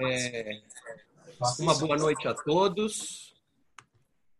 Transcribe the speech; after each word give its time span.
É, 0.00 0.62
uma 1.58 1.74
boa 1.78 1.96
noite 1.96 2.26
a 2.26 2.34
todos. 2.34 3.34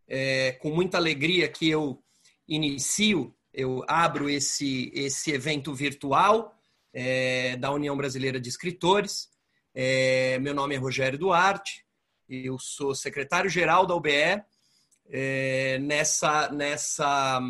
É, 0.07 0.53
com 0.53 0.71
muita 0.71 0.97
alegria 0.97 1.47
que 1.47 1.69
eu 1.69 2.03
inicio, 2.47 3.33
eu 3.53 3.83
abro 3.87 4.29
esse, 4.29 4.91
esse 4.93 5.31
evento 5.31 5.73
virtual 5.73 6.57
é, 6.93 7.55
da 7.57 7.71
União 7.71 7.95
Brasileira 7.95 8.39
de 8.39 8.49
Escritores. 8.49 9.29
É, 9.73 10.37
meu 10.39 10.53
nome 10.53 10.75
é 10.75 10.77
Rogério 10.77 11.17
Duarte, 11.17 11.85
eu 12.27 12.57
sou 12.59 12.93
secretário-geral 12.93 13.85
da 13.85 13.95
UBE. 13.95 14.43
É, 15.13 15.77
nessa 15.79 16.49
nessa 16.51 17.41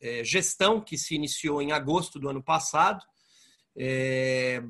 é, 0.00 0.22
gestão 0.22 0.80
que 0.80 0.96
se 0.96 1.14
iniciou 1.14 1.60
em 1.60 1.72
agosto 1.72 2.18
do 2.18 2.28
ano 2.28 2.42
passado. 2.42 3.04
É, 3.76 4.62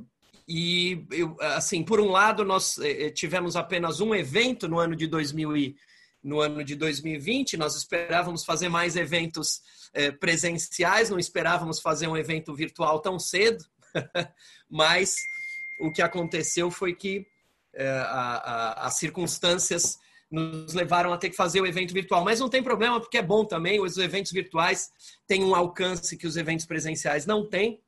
e, 0.49 1.07
eu, 1.11 1.37
assim, 1.41 1.83
por 1.83 2.01
um 2.01 2.11
lado, 2.11 2.45
nós 2.45 2.79
é, 2.79 3.11
tivemos 3.11 3.57
apenas 3.57 4.01
um 4.01 4.15
evento 4.15 4.69
no 4.69 4.79
ano 4.79 4.95
de 4.95 5.07
2000 5.07 5.57
e, 5.57 5.77
no 6.23 6.41
ano 6.41 6.63
de 6.63 6.75
2020. 6.75 7.57
Nós 7.57 7.77
esperávamos 7.77 8.45
fazer 8.45 8.69
mais 8.69 8.97
eventos 8.97 9.61
presenciais, 10.21 11.09
não 11.09 11.19
esperávamos 11.19 11.81
fazer 11.81 12.07
um 12.07 12.17
evento 12.17 12.55
virtual 12.55 13.01
tão 13.01 13.19
cedo, 13.19 13.65
mas 14.69 15.15
o 15.81 15.91
que 15.91 16.03
aconteceu 16.03 16.71
foi 16.71 16.95
que 16.95 17.27
a, 17.79 18.03
a, 18.03 18.87
as 18.87 18.99
circunstâncias 18.99 19.99
nos 20.31 20.75
levaram 20.75 21.13
a 21.13 21.19
ter 21.19 21.31
que 21.31 21.37
fazer 21.37 21.61
o 21.61 21.67
evento 21.67 21.95
virtual. 21.95 22.25
Mas 22.25 22.41
não 22.41 22.49
tem 22.49 22.63
problema, 22.63 23.01
porque 23.01 23.19
é 23.19 23.23
bom 23.23 23.45
também. 23.45 23.81
Os 23.81 23.97
eventos 23.97 24.33
virtuais 24.33 24.91
têm 25.27 25.45
um 25.45 25.55
alcance 25.55 26.17
que 26.17 26.27
os 26.27 26.37
eventos 26.37 26.67
presenciais 26.67 27.27
não 27.27 27.49
têm. 27.49 27.81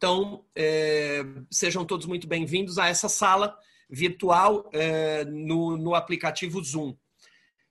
Então, 0.00 0.46
é, 0.56 1.22
sejam 1.50 1.84
todos 1.84 2.06
muito 2.06 2.26
bem-vindos 2.26 2.78
a 2.78 2.88
essa 2.88 3.06
sala 3.06 3.54
virtual 3.86 4.66
é, 4.72 5.26
no, 5.26 5.76
no, 5.76 5.94
aplicativo 5.94 6.64
Zoom. 6.64 6.96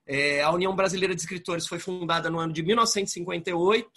É, 0.06 0.44
a 0.44 0.52
União 0.52 0.76
Brasileira 0.76 1.16
de 1.16 1.22
Escritores 1.22 1.66
foi 1.66 1.80
fundada 1.80 2.30
no 2.30 2.38
ano 2.38 2.54
de 2.54 2.62
1958, 2.62 3.90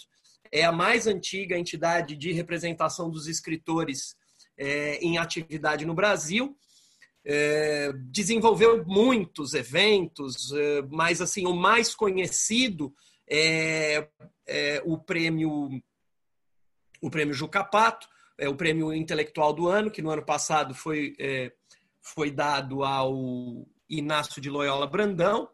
é 0.51 0.63
a 0.65 0.71
mais 0.71 1.05
antiga 1.05 1.59
entidade 1.59 2.15
de 2.15 2.31
representação 2.31 3.07
dos 3.07 3.27
escritores 3.27 4.15
em 4.57 5.19
atividade 5.19 5.85
no 5.85 5.93
Brasil 5.93 6.57
desenvolveu 8.09 8.83
muitos 8.85 9.53
eventos, 9.55 10.51
mas 10.91 11.21
assim 11.21 11.47
o 11.47 11.55
mais 11.55 11.95
conhecido 11.95 12.93
é, 13.27 14.07
é, 14.47 14.81
o 14.85 14.97
prêmio 14.97 15.69
o 17.01 17.09
prêmio 17.09 17.33
Jucapato, 17.33 18.07
é 18.43 18.49
o 18.49 18.55
prêmio 18.55 18.93
intelectual 18.93 19.53
do 19.53 19.67
ano 19.67 19.91
que 19.91 20.01
no 20.01 20.09
ano 20.09 20.25
passado 20.25 20.73
foi 20.75 21.15
é, 21.19 21.51
foi 22.01 22.31
dado 22.31 22.83
ao 22.83 23.65
Inácio 23.89 24.41
de 24.41 24.49
Loyola 24.49 24.87
Brandão 24.87 25.49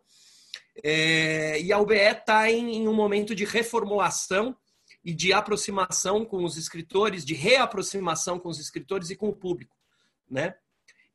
é, 0.84 1.60
e 1.62 1.72
a 1.74 1.80
UBE 1.80 1.96
está 1.96 2.50
em, 2.50 2.78
em 2.78 2.88
um 2.88 2.94
momento 2.94 3.36
de 3.36 3.46
reformulação 3.46 4.56
e 5.04 5.14
de 5.14 5.34
aproximação 5.34 6.26
com 6.26 6.44
os 6.44 6.58
escritores, 6.58 7.26
de 7.26 7.34
reaproximação 7.34 8.40
com 8.40 8.50
os 8.50 8.60
escritores 8.60 9.10
e 9.10 9.16
com 9.16 9.30
o 9.30 9.36
público, 9.36 9.76
né? 10.30 10.56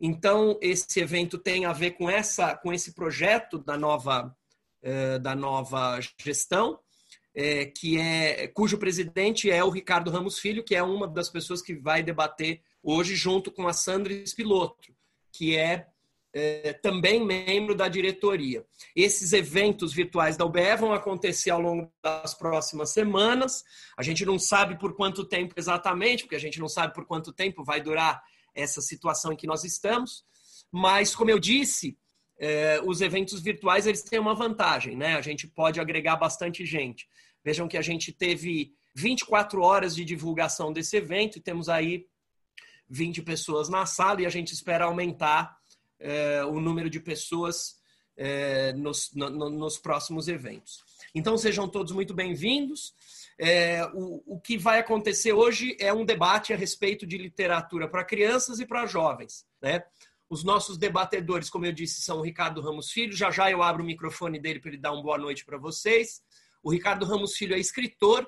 Então, 0.00 0.58
esse 0.60 1.00
evento 1.00 1.38
tem 1.38 1.64
a 1.64 1.72
ver 1.72 1.92
com, 1.92 2.10
essa, 2.10 2.56
com 2.56 2.72
esse 2.72 2.92
projeto 2.92 3.58
da 3.58 3.78
nova, 3.78 4.36
eh, 4.82 5.18
da 5.18 5.34
nova 5.34 5.98
gestão, 6.18 6.78
eh, 7.34 7.66
que 7.66 7.98
é, 7.98 8.46
cujo 8.48 8.78
presidente 8.78 9.50
é 9.50 9.62
o 9.64 9.70
Ricardo 9.70 10.10
Ramos 10.10 10.38
Filho, 10.38 10.62
que 10.62 10.74
é 10.74 10.82
uma 10.82 11.08
das 11.08 11.28
pessoas 11.28 11.60
que 11.60 11.74
vai 11.74 12.02
debater 12.02 12.60
hoje 12.82 13.16
junto 13.16 13.50
com 13.50 13.66
a 13.66 13.72
Sandra 13.72 14.12
Espiloto, 14.12 14.94
que 15.32 15.56
é, 15.56 15.88
é 16.32 16.72
também 16.74 17.24
membro 17.24 17.74
da 17.74 17.88
diretoria. 17.88 18.64
Esses 18.94 19.32
eventos 19.32 19.92
virtuais 19.92 20.36
da 20.36 20.44
UBE 20.44 20.76
vão 20.78 20.92
acontecer 20.92 21.50
ao 21.50 21.60
longo 21.60 21.90
das 22.02 22.34
próximas 22.34 22.90
semanas. 22.90 23.64
A 23.96 24.02
gente 24.02 24.24
não 24.24 24.38
sabe 24.38 24.78
por 24.78 24.94
quanto 24.94 25.24
tempo 25.24 25.54
exatamente, 25.56 26.24
porque 26.24 26.36
a 26.36 26.40
gente 26.40 26.60
não 26.60 26.68
sabe 26.68 26.94
por 26.94 27.04
quanto 27.04 27.32
tempo 27.32 27.64
vai 27.64 27.80
durar 27.80 28.22
essa 28.54 28.80
situação 28.80 29.32
em 29.32 29.36
que 29.36 29.46
nós 29.46 29.64
estamos. 29.64 30.24
Mas, 30.70 31.16
como 31.16 31.30
eu 31.30 31.38
disse, 31.38 31.98
é, 32.38 32.80
os 32.84 33.00
eventos 33.00 33.40
virtuais 33.40 33.86
eles 33.86 34.02
têm 34.02 34.18
uma 34.18 34.34
vantagem, 34.34 34.96
né? 34.96 35.16
A 35.16 35.20
gente 35.20 35.46
pode 35.46 35.80
agregar 35.80 36.16
bastante 36.16 36.64
gente. 36.66 37.08
Vejam 37.44 37.68
que 37.68 37.76
a 37.76 37.82
gente 37.82 38.10
teve 38.10 38.74
24 38.94 39.60
horas 39.60 39.94
de 39.94 40.04
divulgação 40.04 40.72
desse 40.72 40.96
evento 40.96 41.36
e 41.36 41.40
temos 41.40 41.68
aí 41.68 42.06
20 42.88 43.22
pessoas 43.22 43.68
na 43.68 43.86
sala 43.86 44.22
e 44.22 44.26
a 44.26 44.30
gente 44.30 44.52
espera 44.52 44.84
aumentar 44.84 45.58
é, 45.98 46.44
o 46.44 46.60
número 46.60 46.88
de 46.88 47.00
pessoas 47.00 47.78
é, 48.16 48.72
nos, 48.72 49.12
no, 49.14 49.50
nos 49.50 49.78
próximos 49.78 50.28
eventos. 50.28 50.82
Então 51.14 51.36
sejam 51.36 51.68
todos 51.68 51.92
muito 51.92 52.14
bem-vindos. 52.14 52.94
É, 53.38 53.84
o, 53.92 54.22
o 54.34 54.40
que 54.40 54.56
vai 54.56 54.78
acontecer 54.78 55.32
hoje 55.32 55.76
é 55.80 55.92
um 55.92 56.04
debate 56.04 56.52
a 56.52 56.56
respeito 56.56 57.06
de 57.06 57.18
literatura 57.18 57.88
para 57.88 58.04
crianças 58.04 58.60
e 58.60 58.66
para 58.66 58.86
jovens. 58.86 59.44
Né? 59.60 59.82
Os 60.28 60.44
nossos 60.44 60.78
debatedores, 60.78 61.50
como 61.50 61.66
eu 61.66 61.72
disse, 61.72 62.00
são 62.00 62.18
o 62.18 62.22
Ricardo 62.22 62.60
Ramos 62.60 62.90
Filho. 62.90 63.12
Já 63.12 63.30
já 63.30 63.50
eu 63.50 63.62
abro 63.62 63.82
o 63.82 63.86
microfone 63.86 64.38
dele 64.38 64.60
para 64.60 64.70
ele 64.70 64.78
dar 64.78 64.92
uma 64.92 65.02
boa 65.02 65.18
noite 65.18 65.44
para 65.44 65.58
vocês. 65.58 66.22
O 66.64 66.72
Ricardo 66.72 67.04
Ramos 67.04 67.36
Filho 67.36 67.54
é 67.54 67.58
escritor, 67.58 68.26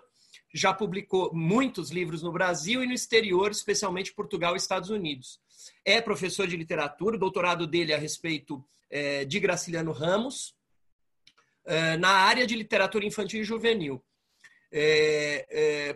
já 0.55 0.73
publicou 0.73 1.35
muitos 1.35 1.91
livros 1.91 2.23
no 2.23 2.31
Brasil 2.31 2.85
e 2.85 2.87
no 2.87 2.93
exterior, 2.93 3.51
especialmente 3.51 4.15
Portugal 4.15 4.55
e 4.55 4.59
Estados 4.59 4.91
Unidos. 4.91 5.41
É 5.85 6.01
professor 6.01 6.47
de 6.47 6.57
literatura, 6.57 7.19
doutorado 7.19 7.67
dele 7.67 7.93
é 7.93 7.97
a 7.97 7.99
respeito 7.99 8.65
é, 8.89 9.25
de 9.25 9.41
Graciliano 9.41 9.91
Ramos, 9.91 10.55
é, 11.65 11.97
na 11.97 12.11
área 12.11 12.47
de 12.47 12.55
literatura 12.55 13.05
infantil 13.05 13.41
e 13.41 13.45
juvenil 13.45 14.05
é, 14.71 15.47
é, 15.49 15.93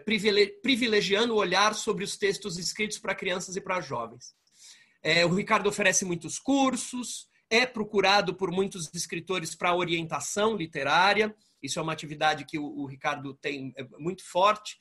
privilegiando 0.62 1.34
o 1.34 1.38
olhar 1.38 1.74
sobre 1.74 2.04
os 2.04 2.16
textos 2.16 2.58
escritos 2.58 2.98
para 2.98 3.14
crianças 3.14 3.56
e 3.56 3.60
para 3.60 3.80
jovens. 3.80 4.34
É, 5.02 5.24
o 5.24 5.34
Ricardo 5.34 5.68
oferece 5.68 6.04
muitos 6.04 6.38
cursos, 6.38 7.28
é 7.48 7.66
procurado 7.66 8.34
por 8.34 8.50
muitos 8.50 8.90
escritores 8.94 9.54
para 9.54 9.74
orientação 9.74 10.56
literária, 10.56 11.34
isso 11.62 11.78
é 11.78 11.82
uma 11.82 11.92
atividade 11.92 12.44
que 12.44 12.58
o, 12.58 12.64
o 12.64 12.86
Ricardo 12.86 13.34
tem 13.34 13.72
é, 13.76 13.84
muito 13.98 14.24
forte. 14.24 14.78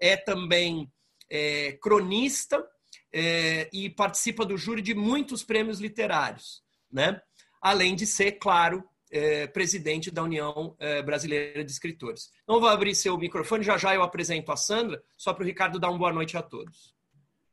É 0.00 0.16
também 0.16 0.90
é, 1.30 1.72
cronista 1.80 2.64
é, 3.12 3.68
e 3.72 3.88
participa 3.90 4.44
do 4.44 4.56
júri 4.56 4.82
de 4.82 4.94
muitos 4.94 5.42
prêmios 5.42 5.80
literários, 5.80 6.62
né? 6.90 7.20
além 7.60 7.94
de 7.94 8.06
ser, 8.06 8.32
claro, 8.32 8.84
é, 9.10 9.46
presidente 9.46 10.10
da 10.10 10.22
União 10.22 10.74
é, 10.78 11.02
Brasileira 11.02 11.64
de 11.64 11.70
Escritores. 11.70 12.30
Então, 12.42 12.58
vou 12.58 12.68
abrir 12.68 12.94
seu 12.94 13.16
microfone, 13.18 13.62
já 13.62 13.76
já 13.76 13.94
eu 13.94 14.02
apresento 14.02 14.50
a 14.50 14.56
Sandra, 14.56 15.02
só 15.16 15.32
para 15.32 15.42
o 15.42 15.46
Ricardo 15.46 15.78
dar 15.78 15.90
uma 15.90 15.98
boa 15.98 16.12
noite 16.12 16.36
a 16.36 16.42
todos. 16.42 16.94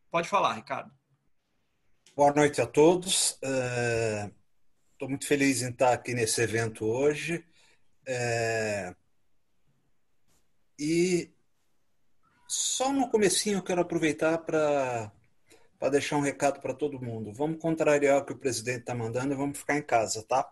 Pode 0.09 0.27
falar, 0.27 0.53
Ricardo. 0.53 0.91
Boa 2.15 2.33
noite 2.33 2.59
a 2.59 2.65
todos. 2.65 3.33
Estou 3.33 3.47
é, 3.49 5.07
muito 5.07 5.27
feliz 5.27 5.61
em 5.61 5.69
estar 5.69 5.93
aqui 5.93 6.13
nesse 6.13 6.41
evento 6.41 6.85
hoje. 6.85 7.45
É, 8.11 8.95
e 10.79 11.31
só 12.47 12.91
no 12.91 13.07
comecinho 13.07 13.59
eu 13.59 13.63
quero 13.63 13.81
aproveitar 13.81 14.39
para 14.39 15.11
para 15.77 15.89
deixar 15.89 16.17
um 16.17 16.21
recado 16.21 16.59
para 16.59 16.73
todo 16.73 16.99
mundo. 16.99 17.31
Vamos 17.31 17.61
contrariar 17.61 18.17
o 18.17 18.25
que 18.25 18.33
o 18.33 18.37
presidente 18.37 18.81
está 18.81 18.93
mandando 18.95 19.33
e 19.33 19.37
vamos 19.37 19.59
ficar 19.59 19.77
em 19.77 19.81
casa, 19.81 20.23
tá? 20.23 20.51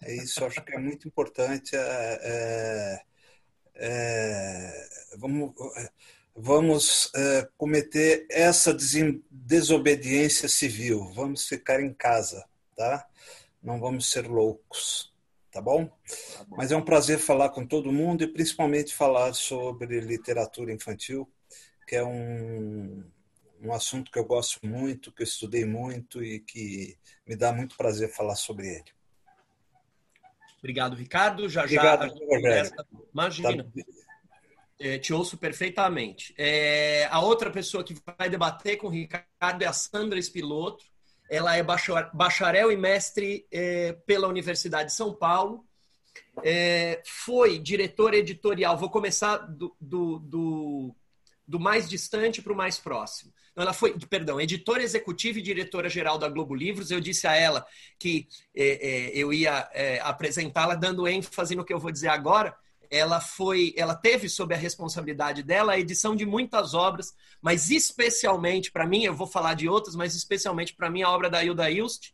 É 0.00 0.14
isso, 0.14 0.44
acho 0.44 0.62
que 0.62 0.74
é 0.74 0.78
muito 0.78 1.08
importante. 1.08 1.74
É, 1.74 2.20
é, 2.22 3.02
é 3.74 4.88
vamos 5.16 5.54
vamos 6.36 7.10
é, 7.16 7.48
cometer 7.56 8.26
essa 8.30 8.76
desobediência 9.30 10.48
civil. 10.48 11.10
Vamos 11.14 11.48
ficar 11.48 11.80
em 11.80 11.92
casa, 11.94 12.44
tá? 12.76 13.08
Não 13.62 13.80
vamos 13.80 14.10
ser 14.10 14.28
loucos, 14.28 15.09
tá 15.50 15.60
bom? 15.60 15.86
tá 15.86 16.44
bom? 16.44 16.56
Mas 16.56 16.72
é 16.72 16.76
um 16.76 16.84
prazer 16.84 17.18
falar 17.18 17.50
com 17.50 17.66
todo 17.66 17.92
mundo 17.92 18.22
e 18.22 18.26
principalmente 18.26 18.94
falar 18.94 19.32
sobre 19.34 20.00
literatura 20.00 20.72
infantil, 20.72 21.30
que 21.86 21.96
é 21.96 22.04
um, 22.04 23.04
um 23.62 23.72
assunto 23.72 24.10
que 24.10 24.18
eu 24.18 24.24
gosto 24.24 24.64
muito, 24.64 25.12
que 25.12 25.22
eu 25.22 25.26
estudei 25.26 25.64
muito 25.64 26.22
e 26.22 26.40
que 26.40 26.96
me 27.26 27.36
dá 27.36 27.52
muito 27.52 27.76
prazer 27.76 28.08
falar 28.08 28.36
sobre 28.36 28.68
ele. 28.68 29.00
Obrigado, 30.58 30.94
Ricardo. 30.94 31.48
Já 31.48 31.62
Obrigado, 31.62 32.02
já. 32.02 32.10
Conversa... 32.10 32.86
Imagina. 33.12 33.64
Tá... 33.64 33.70
É, 34.78 34.98
te 34.98 35.12
ouço 35.12 35.36
perfeitamente. 35.36 36.34
É, 36.38 37.06
a 37.10 37.20
outra 37.20 37.50
pessoa 37.50 37.84
que 37.84 37.94
vai 38.18 38.30
debater 38.30 38.78
com 38.78 38.86
o 38.86 38.90
Ricardo 38.90 39.62
é 39.62 39.66
a 39.66 39.72
Sandra 39.74 40.18
Espiloto. 40.18 40.84
Ela 41.30 41.56
é 41.56 41.62
bacharel 42.12 42.72
e 42.72 42.76
mestre 42.76 43.46
é, 43.52 43.92
pela 44.04 44.26
Universidade 44.26 44.90
de 44.90 44.96
São 44.96 45.14
Paulo. 45.14 45.64
É, 46.42 47.00
foi 47.06 47.56
diretora 47.56 48.16
editorial. 48.16 48.76
Vou 48.76 48.90
começar 48.90 49.36
do, 49.36 49.74
do, 49.80 50.18
do, 50.18 50.96
do 51.46 51.60
mais 51.60 51.88
distante 51.88 52.42
para 52.42 52.52
o 52.52 52.56
mais 52.56 52.78
próximo. 52.78 53.32
Então, 53.52 53.62
ela 53.62 53.72
foi, 53.72 53.96
perdão, 54.08 54.40
editora 54.40 54.82
executiva 54.82 55.38
e 55.38 55.42
diretora-geral 55.42 56.18
da 56.18 56.28
Globo 56.28 56.52
Livros. 56.52 56.90
Eu 56.90 57.00
disse 57.00 57.28
a 57.28 57.36
ela 57.36 57.64
que 57.96 58.26
é, 58.52 59.12
eu 59.14 59.32
ia 59.32 59.70
apresentá-la 60.02 60.74
dando 60.74 61.06
ênfase 61.06 61.54
no 61.54 61.64
que 61.64 61.72
eu 61.72 61.78
vou 61.78 61.92
dizer 61.92 62.08
agora. 62.08 62.56
Ela 62.90 63.20
foi, 63.20 63.72
ela 63.76 63.94
teve 63.94 64.28
sob 64.28 64.52
a 64.52 64.58
responsabilidade 64.58 65.42
dela 65.42 65.72
a 65.72 65.78
edição 65.78 66.16
de 66.16 66.26
muitas 66.26 66.74
obras, 66.74 67.14
mas 67.40 67.70
especialmente 67.70 68.72
para 68.72 68.86
mim, 68.86 69.04
eu 69.04 69.14
vou 69.14 69.26
falar 69.28 69.54
de 69.54 69.68
outras, 69.68 69.94
mas 69.94 70.14
especialmente 70.14 70.74
para 70.74 70.90
mim 70.90 71.02
a 71.02 71.10
obra 71.10 71.30
da 71.30 71.42
Hilda 71.42 71.70
Ilst, 71.70 72.10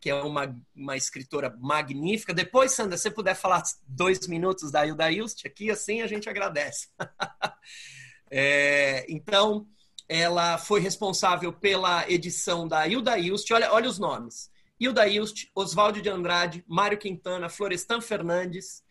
que 0.00 0.10
é 0.10 0.14
uma, 0.14 0.56
uma 0.74 0.96
escritora 0.96 1.56
magnífica. 1.60 2.32
Depois, 2.32 2.72
Sandra, 2.72 2.96
se 2.96 3.04
você 3.04 3.10
puder 3.10 3.34
falar 3.34 3.62
dois 3.86 4.26
minutos 4.26 4.70
da 4.70 4.86
Hilda 4.86 5.10
Ilst 5.10 5.44
aqui, 5.46 5.70
assim 5.70 6.00
a 6.00 6.06
gente 6.06 6.28
agradece. 6.28 6.88
é, 8.30 9.04
então, 9.08 9.66
ela 10.08 10.58
foi 10.58 10.80
responsável 10.80 11.52
pela 11.52 12.10
edição 12.10 12.66
da 12.66 12.86
Hilda 12.86 13.18
Ilst. 13.18 13.50
Olha, 13.52 13.72
olha 13.72 13.88
os 13.88 13.98
nomes. 13.98 14.50
Hilda 14.80 15.06
Ilst, 15.06 15.48
Oswaldo 15.54 16.00
de 16.00 16.08
Andrade, 16.08 16.64
Mário 16.66 16.96
Quintana, 16.96 17.50
Florestan 17.50 18.00
Fernandes, 18.00 18.82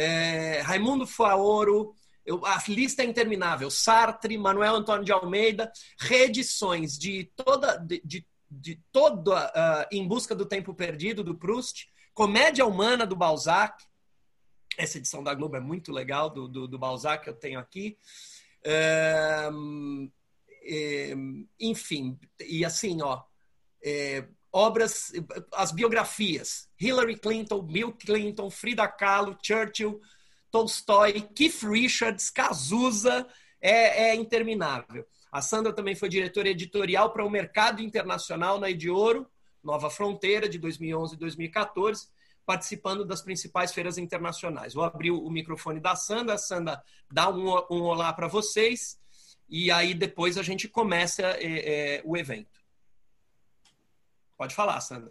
é, 0.00 0.60
Raimundo 0.60 1.04
Faoro, 1.08 1.92
eu, 2.24 2.46
a 2.46 2.62
lista 2.68 3.02
é 3.02 3.04
interminável. 3.04 3.68
Sartre, 3.68 4.38
Manuel 4.38 4.76
Antônio 4.76 5.04
de 5.04 5.10
Almeida, 5.10 5.72
reedições 5.98 6.96
de 6.96 7.32
toda, 7.34 7.76
de, 7.78 8.00
de, 8.04 8.24
de 8.48 8.80
toda 8.92 9.48
uh, 9.48 9.86
Em 9.90 10.06
Busca 10.06 10.36
do 10.36 10.46
Tempo 10.46 10.72
Perdido, 10.72 11.24
do 11.24 11.34
Proust, 11.34 11.88
Comédia 12.14 12.64
Humana, 12.64 13.04
do 13.04 13.16
Balzac. 13.16 13.84
Essa 14.76 14.98
edição 14.98 15.20
da 15.20 15.34
Globo 15.34 15.56
é 15.56 15.60
muito 15.60 15.90
legal, 15.90 16.30
do, 16.30 16.46
do, 16.46 16.68
do 16.68 16.78
Balzac 16.78 17.24
que 17.24 17.30
eu 17.30 17.34
tenho 17.34 17.58
aqui. 17.58 17.98
É, 18.64 19.48
enfim, 21.58 22.16
e 22.46 22.64
assim, 22.64 23.02
ó, 23.02 23.24
é, 23.82 24.28
obras, 24.52 25.12
as 25.52 25.72
biografias, 25.72 26.68
Hillary 26.80 27.16
Clinton, 27.18 27.62
Bill 27.62 27.92
Clinton, 27.92 28.50
Frida 28.50 28.88
Kahlo, 28.88 29.36
Churchill, 29.42 30.00
Tolstói, 30.50 31.20
Keith 31.34 31.62
Richards, 31.62 32.30
Cazuza, 32.30 33.26
é, 33.60 34.10
é 34.10 34.14
interminável. 34.14 35.06
A 35.30 35.42
Sandra 35.42 35.72
também 35.72 35.94
foi 35.94 36.08
diretora 36.08 36.48
editorial 36.48 37.10
para 37.12 37.24
o 37.24 37.30
Mercado 37.30 37.82
Internacional 37.82 38.58
na 38.58 38.70
Ediouro, 38.70 39.26
Nova 39.62 39.90
Fronteira, 39.90 40.48
de 40.48 40.58
2011 40.58 41.14
e 41.14 41.18
2014, 41.18 42.08
participando 42.46 43.04
das 43.04 43.20
principais 43.20 43.74
feiras 43.74 43.98
internacionais. 43.98 44.72
Vou 44.72 44.84
abrir 44.84 45.10
o 45.10 45.28
microfone 45.28 45.80
da 45.80 45.94
Sandra, 45.94 46.34
a 46.34 46.38
Sandra 46.38 46.82
dá 47.12 47.28
um, 47.28 47.48
um 47.70 47.82
olá 47.82 48.10
para 48.12 48.26
vocês 48.26 48.98
e 49.48 49.70
aí 49.70 49.92
depois 49.92 50.38
a 50.38 50.42
gente 50.42 50.68
começa 50.68 51.22
é, 51.22 51.96
é, 51.96 52.02
o 52.04 52.16
evento. 52.16 52.57
Pode 54.38 54.54
falar, 54.54 54.80
Sandra. 54.80 55.10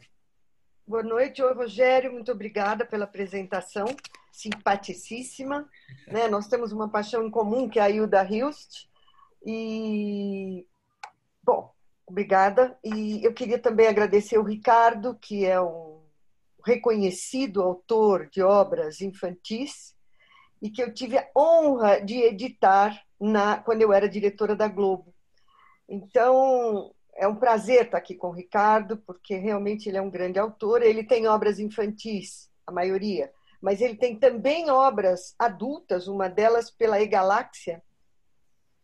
Boa 0.87 1.03
noite, 1.03 1.43
oi 1.43 1.53
Rogério, 1.53 2.13
muito 2.13 2.31
obrigada 2.31 2.85
pela 2.85 3.03
apresentação, 3.03 3.85
simpaticíssima. 4.31 5.69
Né? 6.07 6.29
Nós 6.29 6.47
temos 6.47 6.71
uma 6.71 6.87
paixão 6.87 7.27
em 7.27 7.29
comum, 7.29 7.67
que 7.67 7.77
é 7.77 7.81
a 7.81 7.89
Hilda 7.89 8.23
Hilst. 8.23 8.87
E, 9.45 10.65
bom, 11.43 11.73
obrigada. 12.05 12.79
E 12.81 13.21
eu 13.21 13.33
queria 13.33 13.59
também 13.59 13.87
agradecer 13.87 14.37
o 14.37 14.43
Ricardo, 14.43 15.13
que 15.15 15.45
é 15.45 15.59
um 15.59 16.01
reconhecido 16.65 17.61
autor 17.61 18.29
de 18.29 18.41
obras 18.41 19.01
infantis 19.01 19.93
e 20.61 20.69
que 20.69 20.81
eu 20.81 20.93
tive 20.93 21.17
a 21.17 21.27
honra 21.37 21.99
de 21.99 22.15
editar 22.15 23.03
na, 23.19 23.57
quando 23.57 23.81
eu 23.81 23.91
era 23.91 24.07
diretora 24.07 24.55
da 24.55 24.69
Globo. 24.69 25.13
Então, 25.89 26.93
é 27.17 27.27
um 27.27 27.35
prazer 27.35 27.85
estar 27.85 27.97
aqui 27.97 28.15
com 28.15 28.27
o 28.27 28.33
Ricardo, 28.33 28.97
porque 28.97 29.35
realmente 29.35 29.89
ele 29.89 29.97
é 29.97 30.01
um 30.01 30.09
grande 30.09 30.37
autor. 30.37 30.83
Ele 30.83 31.03
tem 31.03 31.27
obras 31.27 31.59
infantis, 31.59 32.49
a 32.65 32.71
maioria, 32.71 33.33
mas 33.59 33.81
ele 33.81 33.95
tem 33.95 34.17
também 34.17 34.69
obras 34.69 35.33
adultas, 35.39 36.07
uma 36.07 36.29
delas 36.29 36.69
pela 36.69 37.01
E-Galáxia, 37.01 37.81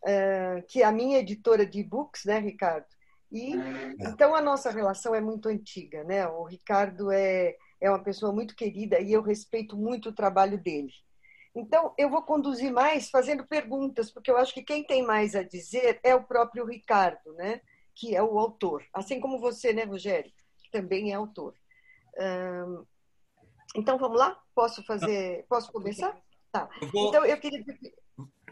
eh, 0.04 0.64
que 0.68 0.82
é 0.82 0.84
a 0.84 0.92
minha 0.92 1.18
editora 1.18 1.64
de 1.64 1.78
e-books, 1.78 2.24
né, 2.24 2.40
Ricardo? 2.40 2.86
E 3.30 3.54
é. 3.54 3.94
então 4.00 4.34
a 4.34 4.40
nossa 4.40 4.70
relação 4.70 5.14
é 5.14 5.20
muito 5.20 5.48
antiga, 5.48 6.02
né? 6.04 6.26
O 6.26 6.44
Ricardo 6.44 7.12
é, 7.12 7.54
é 7.80 7.88
uma 7.88 8.02
pessoa 8.02 8.32
muito 8.32 8.56
querida 8.56 8.98
e 8.98 9.12
eu 9.12 9.22
respeito 9.22 9.76
muito 9.76 10.08
o 10.08 10.14
trabalho 10.14 10.60
dele. 10.60 10.92
Então, 11.54 11.94
eu 11.96 12.10
vou 12.10 12.22
conduzir 12.22 12.72
mais 12.72 13.08
fazendo 13.08 13.46
perguntas, 13.46 14.10
porque 14.10 14.28
eu 14.28 14.36
acho 14.36 14.52
que 14.52 14.62
quem 14.62 14.84
tem 14.84 15.04
mais 15.04 15.36
a 15.36 15.42
dizer 15.44 16.00
é 16.02 16.12
o 16.12 16.24
próprio 16.24 16.64
Ricardo, 16.66 17.32
né? 17.34 17.60
Que 17.94 18.14
é 18.14 18.22
o 18.22 18.38
autor. 18.38 18.84
Assim 18.92 19.20
como 19.20 19.38
você, 19.38 19.72
né, 19.72 19.84
Rogério? 19.84 20.32
Que 20.58 20.70
também 20.70 21.12
é 21.12 21.14
autor. 21.14 21.54
Então, 23.76 23.98
vamos 23.98 24.18
lá? 24.18 24.38
Posso 24.54 24.84
fazer? 24.84 25.44
Posso 25.48 25.72
começar? 25.72 26.16
Tá. 26.52 26.68
Eu 26.80 26.88
vou... 26.88 27.08
Então, 27.08 27.24
eu 27.24 27.36
queria. 27.38 27.64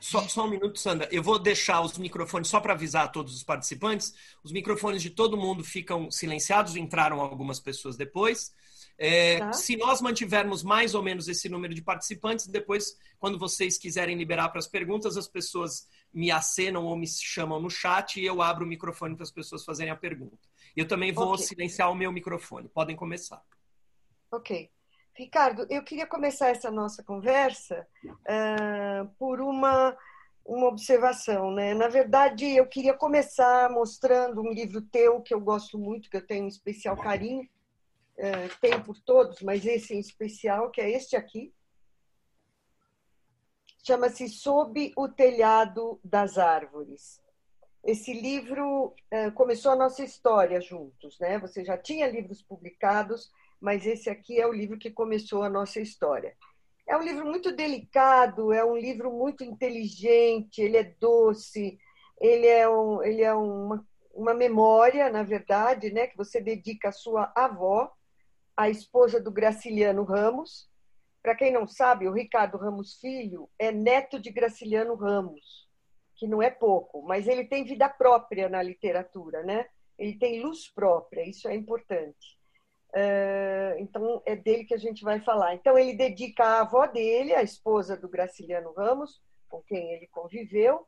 Só, 0.01 0.21
só, 0.23 0.47
um 0.47 0.51
minuto, 0.51 0.79
Sandra. 0.81 1.09
Eu 1.13 1.23
vou 1.23 1.39
deixar 1.39 1.81
os 1.81 1.97
microfones, 1.97 2.49
só 2.49 2.61
para 2.61 2.73
avisar 2.73 3.05
a 3.05 3.09
todos 3.09 3.37
os 3.37 3.45
participantes, 3.45 4.13
os 4.43 4.51
microfones 4.51 5.01
de 5.01 5.11
todo 5.11 5.37
mundo 5.37 5.63
ficam 5.63 6.11
silenciados, 6.11 6.75
entraram 6.75 7.21
algumas 7.21 7.61
pessoas 7.61 7.97
depois. 7.97 8.53
É, 8.99 9.39
tá. 9.39 9.53
Se 9.53 9.77
nós 9.77 10.01
mantivermos 10.01 10.63
mais 10.63 10.95
ou 10.95 11.03
menos 11.03 11.29
esse 11.29 11.49
número 11.49 11.75
de 11.75 11.83
participantes, 11.83 12.47
depois, 12.47 12.97
quando 13.19 13.39
vocês 13.39 13.79
quiserem 13.79 14.17
liberar 14.17 14.49
para 14.51 14.59
as 14.59 14.67
perguntas, 14.67 15.17
as 15.17 15.29
pessoas 15.29 15.89
me 16.13 16.31
acenam 16.31 16.85
ou 16.85 16.97
me 16.97 17.07
chamam 17.07 17.61
no 17.61 17.71
chat 17.71 18.21
e 18.21 18.25
eu 18.25 18.43
abro 18.43 18.65
o 18.65 18.69
microfone 18.69 19.17
para 19.17 19.25
as 19.25 19.31
pessoas 19.31 19.65
fazerem 19.65 19.93
a 19.93 19.97
pergunta. 19.97 20.49
Eu 20.77 20.87
também 20.87 21.13
vou 21.13 21.33
okay. 21.33 21.47
silenciar 21.47 21.91
o 21.91 21.95
meu 21.95 22.13
microfone. 22.13 22.69
Podem 22.69 22.97
começar. 22.97 23.43
Ok. 24.31 24.71
Ricardo, 25.15 25.67
eu 25.69 25.83
queria 25.83 26.07
começar 26.07 26.49
essa 26.49 26.71
nossa 26.71 27.03
conversa 27.03 27.87
uh, 28.05 29.07
por 29.19 29.41
uma, 29.41 29.97
uma 30.45 30.69
observação. 30.69 31.51
Né? 31.51 31.75
Na 31.75 31.89
verdade, 31.89 32.49
eu 32.57 32.67
queria 32.67 32.95
começar 32.95 33.71
mostrando 33.71 34.41
um 34.41 34.51
livro 34.51 34.81
teu 34.81 35.21
que 35.21 35.35
eu 35.35 35.41
gosto 35.41 35.79
muito, 35.79 36.09
que 36.09 36.17
eu 36.17 36.27
tenho 36.27 36.45
um 36.45 36.49
especial 36.49 36.97
carinho, 36.97 37.47
é, 38.17 38.49
tem 38.61 38.81
por 38.83 38.99
todos, 39.01 39.43
mas 39.43 39.65
esse 39.65 39.95
em 39.95 39.99
especial, 39.99 40.71
que 40.71 40.81
é 40.81 40.91
este 40.91 41.17
aqui, 41.17 41.53
chama-se 43.85 44.29
Sob 44.29 44.93
o 44.97 45.09
Telhado 45.09 46.01
das 46.05 46.39
Árvores. 46.39 47.21
Esse 47.85 48.13
livro 48.13 48.95
é, 49.11 49.31
começou 49.33 49.73
a 49.73 49.77
nossa 49.77 50.05
história 50.05 50.61
juntos, 50.61 51.19
né? 51.19 51.39
Você 51.41 51.65
já 51.65 51.77
tinha 51.77 52.09
livros 52.09 52.41
publicados, 52.41 53.31
mas 53.61 53.85
esse 53.85 54.09
aqui 54.09 54.41
é 54.41 54.47
o 54.47 54.53
livro 54.53 54.79
que 54.79 54.91
começou 54.91 55.43
a 55.43 55.51
nossa 55.51 55.81
história. 55.81 56.37
É 56.87 56.97
um 56.97 57.03
livro 57.03 57.27
muito 57.27 57.55
delicado, 57.55 58.53
é 58.53 58.65
um 58.65 58.77
livro 58.77 59.11
muito 59.11 59.43
inteligente, 59.43 60.61
ele 60.61 60.77
é 60.77 60.85
doce, 60.85 61.79
ele 62.21 62.47
é, 62.47 62.69
um, 62.69 63.03
ele 63.03 63.23
é 63.23 63.35
uma, 63.35 63.85
uma 64.15 64.35
memória, 64.35 65.11
na 65.11 65.25
verdade, 65.25 65.93
né, 65.93 66.07
que 66.07 66.17
você 66.17 66.41
dedica 66.41 66.89
à 66.91 66.93
sua 66.93 67.33
avó, 67.35 67.93
a 68.57 68.69
esposa 68.69 69.21
do 69.21 69.31
Graciliano 69.31 70.05
Ramos. 70.05 70.71
Para 71.23 71.35
quem 71.35 71.53
não 71.53 71.67
sabe, 71.67 72.09
o 72.09 72.13
Ricardo 72.13 72.59
Ramos 72.59 72.99
Filho 73.01 73.49
é 73.59 73.71
neto 73.71 74.19
de 74.19 74.31
Graciliano 74.31 74.95
Ramos, 74.95 75.69
que 76.17 76.27
não 76.27 76.43
é 76.43 76.51
pouco, 76.51 77.03
mas 77.03 77.29
ele 77.29 77.45
tem 77.45 77.65
vida 77.65 77.89
própria 77.89 78.49
na 78.49 78.63
literatura, 78.63 79.43
né? 79.43 79.67
Ele 79.99 80.19
tem 80.19 80.43
luz 80.43 80.69
própria, 80.69 81.29
isso 81.29 81.49
é 81.49 81.55
importante. 81.55 82.39
Uh, 82.91 83.79
então, 83.79 84.23
é 84.27 84.37
dele 84.37 84.65
que 84.65 84.75
a 84.75 84.79
gente 84.79 85.05
vai 85.05 85.21
falar. 85.21 85.55
Então, 85.55 85.79
ele 85.79 85.95
dedica 85.95 86.45
à 86.45 86.61
avó 86.61 86.87
dele, 86.87 87.35
a 87.35 87.43
esposa 87.43 87.97
do 87.97 88.09
Graciliano 88.09 88.73
Ramos, 88.73 89.23
com 89.49 89.63
quem 89.63 89.93
ele 89.93 90.09
conviveu, 90.09 90.87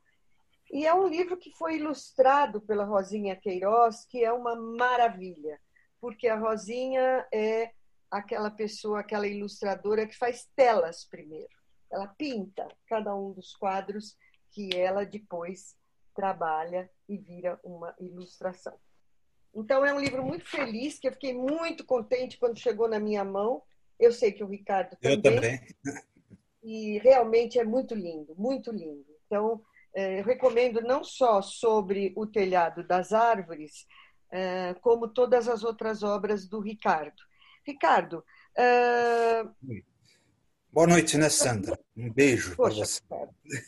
e 0.71 0.87
é 0.87 0.93
um 0.93 1.07
livro 1.07 1.37
que 1.37 1.51
foi 1.53 1.77
ilustrado 1.77 2.61
pela 2.61 2.85
Rosinha 2.85 3.37
Queiroz, 3.37 4.05
que 4.07 4.25
é 4.25 4.33
uma 4.33 4.57
maravilha 4.57 5.61
porque 6.05 6.29
a 6.29 6.37
Rosinha 6.37 7.27
é 7.33 7.71
aquela 8.11 8.51
pessoa, 8.51 9.01
aquela 9.01 9.27
ilustradora 9.27 10.07
que 10.07 10.15
faz 10.15 10.47
telas 10.55 11.07
primeiro. 11.07 11.49
Ela 11.91 12.07
pinta 12.09 12.69
cada 12.87 13.17
um 13.17 13.33
dos 13.33 13.57
quadros 13.57 14.15
que 14.51 14.69
ela 14.77 15.07
depois 15.07 15.75
trabalha 16.15 16.91
e 17.09 17.17
vira 17.17 17.59
uma 17.65 17.95
ilustração. 17.99 18.79
Então 19.55 19.83
é 19.83 19.95
um 19.95 19.99
livro 19.99 20.23
muito 20.23 20.47
feliz, 20.47 20.99
que 20.99 21.09
eu 21.09 21.13
fiquei 21.13 21.33
muito 21.33 21.87
contente 21.87 22.37
quando 22.37 22.59
chegou 22.59 22.87
na 22.87 23.01
minha 23.01 23.25
mão. 23.25 23.63
Eu 23.99 24.13
sei 24.13 24.31
que 24.31 24.45
o 24.45 24.49
Ricardo 24.49 24.99
também. 25.01 25.17
Eu 25.17 25.23
também. 25.23 25.61
E 26.63 26.99
realmente 26.99 27.59
é 27.59 27.65
muito 27.65 27.95
lindo, 27.95 28.35
muito 28.37 28.71
lindo. 28.71 29.07
Então, 29.25 29.63
é, 29.95 30.21
eu 30.21 30.25
recomendo 30.25 30.83
não 30.83 31.03
só 31.03 31.41
sobre 31.41 32.13
o 32.15 32.27
telhado 32.27 32.87
das 32.87 33.11
árvores, 33.15 33.87
como 34.81 35.09
todas 35.09 35.49
as 35.49 35.63
outras 35.63 36.03
obras 36.03 36.47
do 36.49 36.61
Ricardo. 36.61 37.23
Ricardo. 37.67 38.25
Uh... 38.59 39.85
Boa 40.73 40.87
noite, 40.87 41.17
né, 41.17 41.29
Sandra? 41.29 41.79
Um 41.97 42.13
beijo 42.13 42.57
para 42.57 42.75
você. 42.75 43.01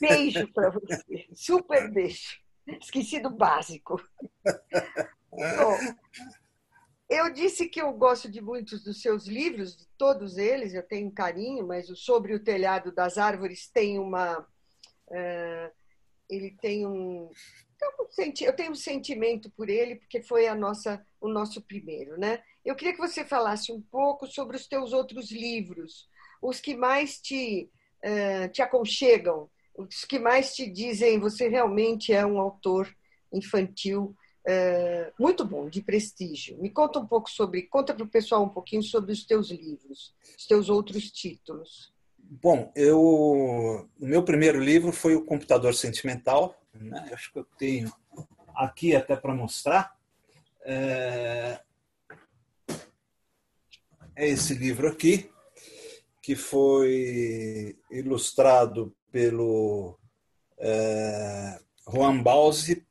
Beijo 0.00 0.52
para 0.52 0.70
você. 0.70 1.26
Super 1.34 1.90
beijo. 1.90 2.40
Esqueci 2.80 3.20
do 3.20 3.30
básico. 3.30 4.02
Bom, 5.30 5.78
eu 7.08 7.32
disse 7.32 7.68
que 7.68 7.80
eu 7.80 7.92
gosto 7.92 8.28
de 8.28 8.40
muitos 8.40 8.82
dos 8.82 9.00
seus 9.00 9.26
livros, 9.26 9.76
de 9.76 9.86
todos 9.96 10.36
eles, 10.36 10.74
eu 10.74 10.82
tenho 10.82 11.06
um 11.06 11.14
carinho, 11.14 11.64
mas 11.66 11.88
o 11.88 11.94
Sobre 11.94 12.34
o 12.34 12.42
Telhado 12.42 12.92
das 12.92 13.16
Árvores 13.16 13.68
tem 13.68 13.98
uma. 13.98 14.40
Uh, 15.08 15.70
ele 16.28 16.56
tem 16.60 16.84
um. 16.86 17.30
Eu 18.40 18.52
tenho 18.54 18.72
um 18.72 18.76
sentimento 18.76 19.50
por 19.50 19.68
ele, 19.68 19.96
porque 19.96 20.22
foi 20.22 20.46
a 20.46 20.54
nossa, 20.54 21.04
o 21.20 21.28
nosso 21.28 21.60
primeiro. 21.60 22.18
Né? 22.18 22.42
Eu 22.64 22.74
queria 22.74 22.94
que 22.94 23.00
você 23.00 23.24
falasse 23.24 23.70
um 23.70 23.80
pouco 23.80 24.26
sobre 24.26 24.56
os 24.56 24.66
teus 24.66 24.92
outros 24.92 25.30
livros, 25.30 26.08
os 26.40 26.60
que 26.60 26.74
mais 26.74 27.20
te, 27.20 27.70
uh, 28.04 28.48
te 28.50 28.62
aconchegam, 28.62 29.50
os 29.76 30.04
que 30.04 30.18
mais 30.18 30.54
te 30.54 30.68
dizem 30.68 31.20
você 31.20 31.48
realmente 31.48 32.12
é 32.12 32.24
um 32.24 32.40
autor 32.40 32.88
infantil 33.32 34.16
uh, 34.46 35.12
muito 35.18 35.44
bom, 35.44 35.68
de 35.68 35.82
prestígio. 35.82 36.58
Me 36.58 36.70
conta 36.70 36.98
um 36.98 37.06
pouco 37.06 37.30
sobre, 37.30 37.62
conta 37.62 37.92
para 37.92 38.04
o 38.04 38.08
pessoal 38.08 38.42
um 38.44 38.48
pouquinho 38.48 38.82
sobre 38.82 39.12
os 39.12 39.24
teus 39.24 39.50
livros, 39.50 40.14
os 40.38 40.46
teus 40.46 40.68
outros 40.68 41.10
títulos. 41.10 41.94
Bom, 42.18 42.72
eu, 42.74 43.00
o 43.00 43.86
meu 44.00 44.22
primeiro 44.22 44.58
livro 44.58 44.90
foi 44.90 45.14
o 45.14 45.24
Computador 45.24 45.74
Sentimental. 45.74 46.56
Né? 46.80 47.10
Acho 47.12 47.32
que 47.32 47.38
eu 47.38 47.44
tenho 47.58 47.92
aqui 48.54 48.94
até 48.94 49.16
para 49.16 49.34
mostrar. 49.34 49.96
É... 50.62 51.60
é 54.14 54.28
esse 54.28 54.54
livro 54.54 54.88
aqui 54.88 55.30
que 56.22 56.34
foi 56.34 57.78
ilustrado 57.88 58.92
pelo 59.12 59.96
é, 60.58 61.60
Juan 61.88 62.20
Balzi, 62.20 62.84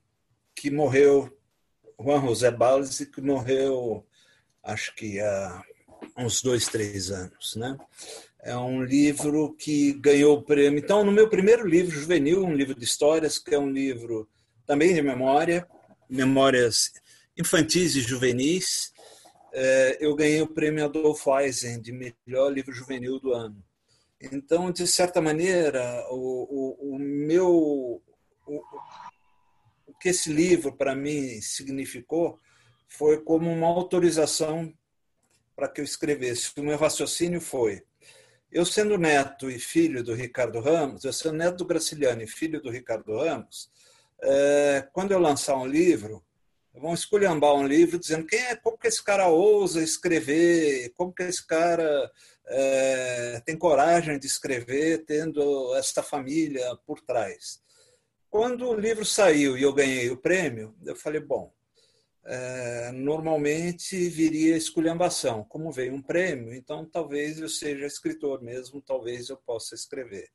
que 0.56 0.72
morreu, 0.72 1.38
Juan 2.00 2.22
José 2.22 2.50
Balzi, 2.50 3.08
que 3.08 3.20
morreu, 3.20 4.08
acho 4.64 4.96
que 4.96 5.20
há 5.20 5.62
uns 6.18 6.42
dois, 6.42 6.68
três 6.68 7.12
anos. 7.12 7.56
Né? 7.58 7.78
É 8.46 8.56
um 8.56 8.84
livro 8.84 9.56
que 9.56 9.94
ganhou 9.94 10.38
o 10.38 10.42
prêmio. 10.44 10.78
Então, 10.78 11.04
no 11.04 11.12
meu 11.12 11.28
primeiro 11.28 11.68
livro, 11.68 11.90
Juvenil, 11.90 12.46
um 12.46 12.54
livro 12.54 12.76
de 12.76 12.86
histórias, 12.86 13.40
que 13.40 13.56
é 13.56 13.58
um 13.58 13.72
livro 13.72 14.30
também 14.68 14.94
de 14.94 15.02
memória, 15.02 15.68
memórias 16.08 16.94
infantis 17.36 17.96
e 17.96 18.02
juvenis, 18.02 18.94
é, 19.52 19.98
eu 20.00 20.14
ganhei 20.16 20.44
o 20.44 20.54
prêmio 20.54 20.86
Adolfo 20.86 21.36
Eisen 21.40 21.82
de 21.82 21.92
melhor 21.92 22.54
livro 22.54 22.72
juvenil 22.72 23.20
do 23.20 23.34
ano. 23.34 23.64
Então, 24.22 24.72
de 24.72 24.86
certa 24.86 25.20
maneira, 25.20 26.06
o, 26.12 26.76
o, 26.86 26.96
o 26.96 27.00
meu. 27.00 27.50
O, 28.46 28.62
o 29.88 29.94
que 30.00 30.10
esse 30.10 30.32
livro 30.32 30.72
para 30.72 30.96
mim 30.96 31.42
significou 31.42 32.40
foi 32.88 33.20
como 33.24 33.52
uma 33.52 33.66
autorização 33.66 34.72
para 35.56 35.68
que 35.68 35.82
eu 35.82 35.86
escrevesse. 35.86 36.52
O 36.58 36.64
meu 36.64 36.78
raciocínio 36.78 37.42
foi: 37.42 37.84
eu 38.56 38.66
sendo 38.66 38.98
neto 38.98 39.52
e 39.52 39.60
filho 39.60 40.02
do 40.02 40.14
Ricardo 40.14 40.62
Ramos, 40.62 41.04
eu 41.04 41.12
sendo 41.12 41.36
neto 41.36 41.58
do 41.58 41.66
Graciliano 41.66 42.22
e 42.22 42.28
filho 42.28 42.62
do 42.62 42.70
Ricardo 42.70 43.18
Ramos, 43.18 43.70
é, 44.24 44.88
quando 44.94 45.12
eu 45.12 45.20
lançar 45.20 45.58
um 45.58 45.68
livro, 45.68 46.24
vão 46.74 46.94
esculhambar 46.94 47.54
um 47.54 47.68
livro 47.68 48.00
dizendo 48.00 48.26
quem 48.26 48.40
é, 48.40 48.56
como 48.56 48.78
que 48.78 48.88
esse 48.88 49.04
cara 49.04 49.28
ousa 49.28 49.84
escrever, 49.84 50.90
como 50.96 51.12
que 51.12 51.24
esse 51.24 51.46
cara 51.46 52.10
é, 52.48 53.42
tem 53.46 53.58
coragem 53.58 54.18
de 54.18 54.26
escrever 54.26 55.04
tendo 55.06 55.76
essa 55.76 56.02
família 56.02 56.78
por 56.88 57.02
trás. 57.02 57.60
Quando 58.30 58.70
o 58.70 58.80
livro 58.80 59.04
saiu 59.04 59.58
e 59.58 59.64
eu 59.64 59.74
ganhei 59.74 60.10
o 60.10 60.18
prêmio, 60.18 60.74
eu 60.86 60.96
falei, 60.96 61.20
bom, 61.20 61.54
normalmente 62.94 64.10
viria 64.10 64.58
esculhambação. 64.58 65.44
Como 65.44 65.72
veio 65.72 65.94
um 65.94 66.02
prêmio, 66.02 66.54
então 66.54 66.86
talvez 66.86 67.40
eu 67.40 67.50
seja 67.50 67.86
escritor 67.86 68.42
mesmo, 68.42 68.82
talvez 68.82 69.30
eu 69.30 69.38
possa 69.38 69.76
escrever. 69.76 70.30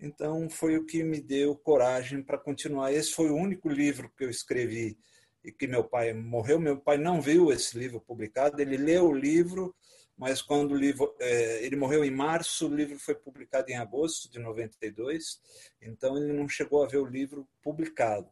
Então 0.00 0.48
foi 0.48 0.76
o 0.76 0.86
que 0.86 1.04
me 1.04 1.20
deu 1.20 1.54
coragem 1.54 2.22
para 2.22 2.38
continuar. 2.38 2.92
Esse 2.92 3.12
foi 3.12 3.30
o 3.30 3.36
único 3.36 3.68
livro 3.68 4.10
que 4.16 4.24
eu 4.24 4.30
escrevi 4.30 4.98
e 5.44 5.52
que 5.52 5.66
meu 5.66 5.84
pai 5.84 6.12
morreu. 6.14 6.58
Meu 6.58 6.80
pai 6.80 6.96
não 6.96 7.20
viu 7.20 7.52
esse 7.52 7.78
livro 7.78 8.00
publicado, 8.00 8.60
ele 8.60 8.76
leu 8.76 9.08
o 9.08 9.14
livro, 9.14 9.74
mas 10.16 10.40
quando 10.40 10.72
o 10.72 10.76
livro. 10.76 11.14
É, 11.20 11.64
ele 11.64 11.76
morreu 11.76 12.04
em 12.04 12.10
março, 12.10 12.66
o 12.66 12.74
livro 12.74 12.98
foi 12.98 13.14
publicado 13.14 13.70
em 13.70 13.76
agosto 13.76 14.30
de 14.30 14.38
92, 14.38 15.40
então 15.82 16.16
ele 16.16 16.32
não 16.32 16.48
chegou 16.48 16.82
a 16.82 16.88
ver 16.88 16.98
o 16.98 17.06
livro 17.06 17.46
publicado. 17.62 18.30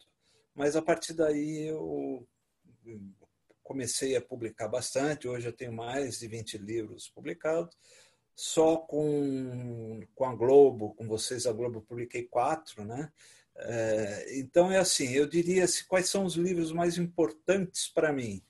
Mas 0.55 0.75
a 0.75 0.83
partir 0.83 1.13
daí 1.13 1.69
eu 1.69 2.27
comecei 3.63 4.17
a 4.17 4.21
publicar 4.23 4.67
bastante, 4.67 5.29
hoje 5.29 5.47
eu 5.47 5.53
tenho 5.53 5.73
mais 5.73 6.19
de 6.19 6.27
20 6.27 6.57
livros 6.59 7.09
publicados. 7.09 7.77
Só 8.35 8.77
com, 8.77 10.01
com 10.15 10.25
a 10.25 10.35
Globo, 10.35 10.95
com 10.95 11.07
vocês, 11.07 11.47
a 11.47 11.53
Globo, 11.53 11.83
publiquei 11.83 12.23
quatro, 12.23 12.85
né? 12.85 13.13
É, 13.57 14.39
então 14.39 14.71
é 14.71 14.79
assim, 14.79 15.13
eu 15.13 15.27
diria 15.27 15.65
assim, 15.65 15.85
quais 15.89 16.09
são 16.09 16.25
os 16.25 16.35
livros 16.37 16.71
mais 16.71 16.97
importantes 16.97 17.89
para 17.89 18.13
mim. 18.13 18.43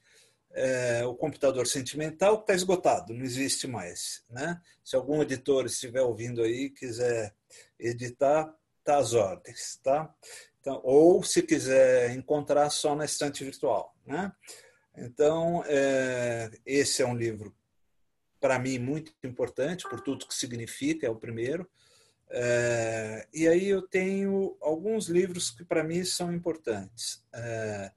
É, 0.52 1.04
o 1.06 1.14
computador 1.14 1.66
sentimental 1.66 2.40
está 2.40 2.54
esgotado, 2.54 3.14
não 3.14 3.24
existe 3.24 3.66
mais. 3.66 4.24
Né? 4.28 4.60
Se 4.84 4.96
algum 4.96 5.22
editor 5.22 5.66
estiver 5.66 6.02
ouvindo 6.02 6.42
aí 6.42 6.70
quiser 6.70 7.34
editar, 7.78 8.54
tá 8.84 8.98
às 8.98 9.14
ordens, 9.14 9.78
tá? 9.82 10.14
Então, 10.68 10.82
ou 10.84 11.22
se 11.22 11.42
quiser 11.42 12.14
encontrar 12.14 12.68
só 12.68 12.94
na 12.94 13.06
estante 13.06 13.42
virtual, 13.42 13.96
né? 14.06 14.30
Então 14.94 15.64
é, 15.66 16.50
esse 16.66 17.00
é 17.00 17.06
um 17.06 17.16
livro 17.16 17.56
para 18.38 18.58
mim 18.58 18.78
muito 18.78 19.12
importante 19.24 19.88
por 19.88 20.02
tudo 20.02 20.26
que 20.26 20.34
significa, 20.34 21.06
é 21.06 21.10
o 21.10 21.16
primeiro. 21.16 21.66
É, 22.30 23.26
e 23.32 23.48
aí 23.48 23.66
eu 23.66 23.80
tenho 23.80 24.58
alguns 24.60 25.06
livros 25.06 25.50
que 25.50 25.64
para 25.64 25.82
mim 25.82 26.04
são 26.04 26.34
importantes. 26.34 27.24
É, 27.34 27.90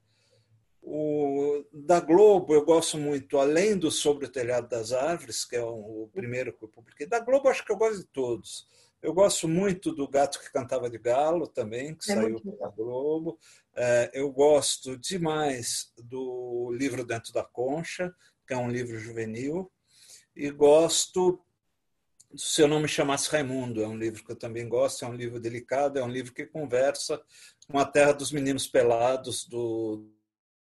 o 0.80 1.62
da 1.70 2.00
Globo 2.00 2.54
eu 2.54 2.64
gosto 2.64 2.96
muito, 2.96 3.38
além 3.38 3.76
do 3.76 3.90
Sobre 3.90 4.24
o 4.24 4.32
Telhado 4.32 4.66
das 4.66 4.92
Árvores, 4.92 5.44
que 5.44 5.56
é 5.56 5.62
o, 5.62 6.08
primeiro 6.10 6.54
que 6.54 6.64
eu 6.64 6.68
publiquei. 6.68 7.06
Da 7.06 7.20
Globo 7.20 7.50
acho 7.50 7.64
que 7.66 7.70
eu 7.70 7.76
gosto 7.76 7.98
de 7.98 8.06
todos. 8.06 8.66
Eu 9.02 9.12
gosto 9.12 9.48
muito 9.48 9.92
do 9.92 10.08
Gato 10.08 10.38
que 10.38 10.52
Cantava 10.52 10.88
de 10.88 10.96
Galo 10.96 11.48
também, 11.48 11.94
que 11.94 12.12
é 12.12 12.14
saiu 12.14 12.40
da 12.40 12.68
Globo. 12.68 13.38
É, 13.74 14.10
eu 14.14 14.30
gosto 14.30 14.96
demais 14.96 15.92
do 15.96 16.70
livro 16.72 17.04
Dentro 17.04 17.32
da 17.32 17.42
Concha, 17.42 18.14
que 18.46 18.54
é 18.54 18.56
um 18.56 18.70
livro 18.70 18.98
juvenil. 18.98 19.70
E 20.36 20.50
gosto 20.50 21.44
se 22.36 22.62
eu 22.62 22.68
não 22.68 22.80
me 22.80 22.88
chamasse 22.88 23.30
Raimundo, 23.30 23.82
é 23.82 23.86
um 23.86 23.96
livro 23.96 24.24
que 24.24 24.32
eu 24.32 24.36
também 24.36 24.68
gosto, 24.68 25.04
é 25.04 25.08
um 25.08 25.14
livro 25.14 25.38
delicado, 25.38 25.98
é 25.98 26.04
um 26.04 26.10
livro 26.10 26.32
que 26.32 26.46
conversa 26.46 27.22
com 27.68 27.78
a 27.78 27.84
terra 27.84 28.12
dos 28.12 28.32
meninos 28.32 28.66
pelados 28.66 29.46
do, 29.46 30.10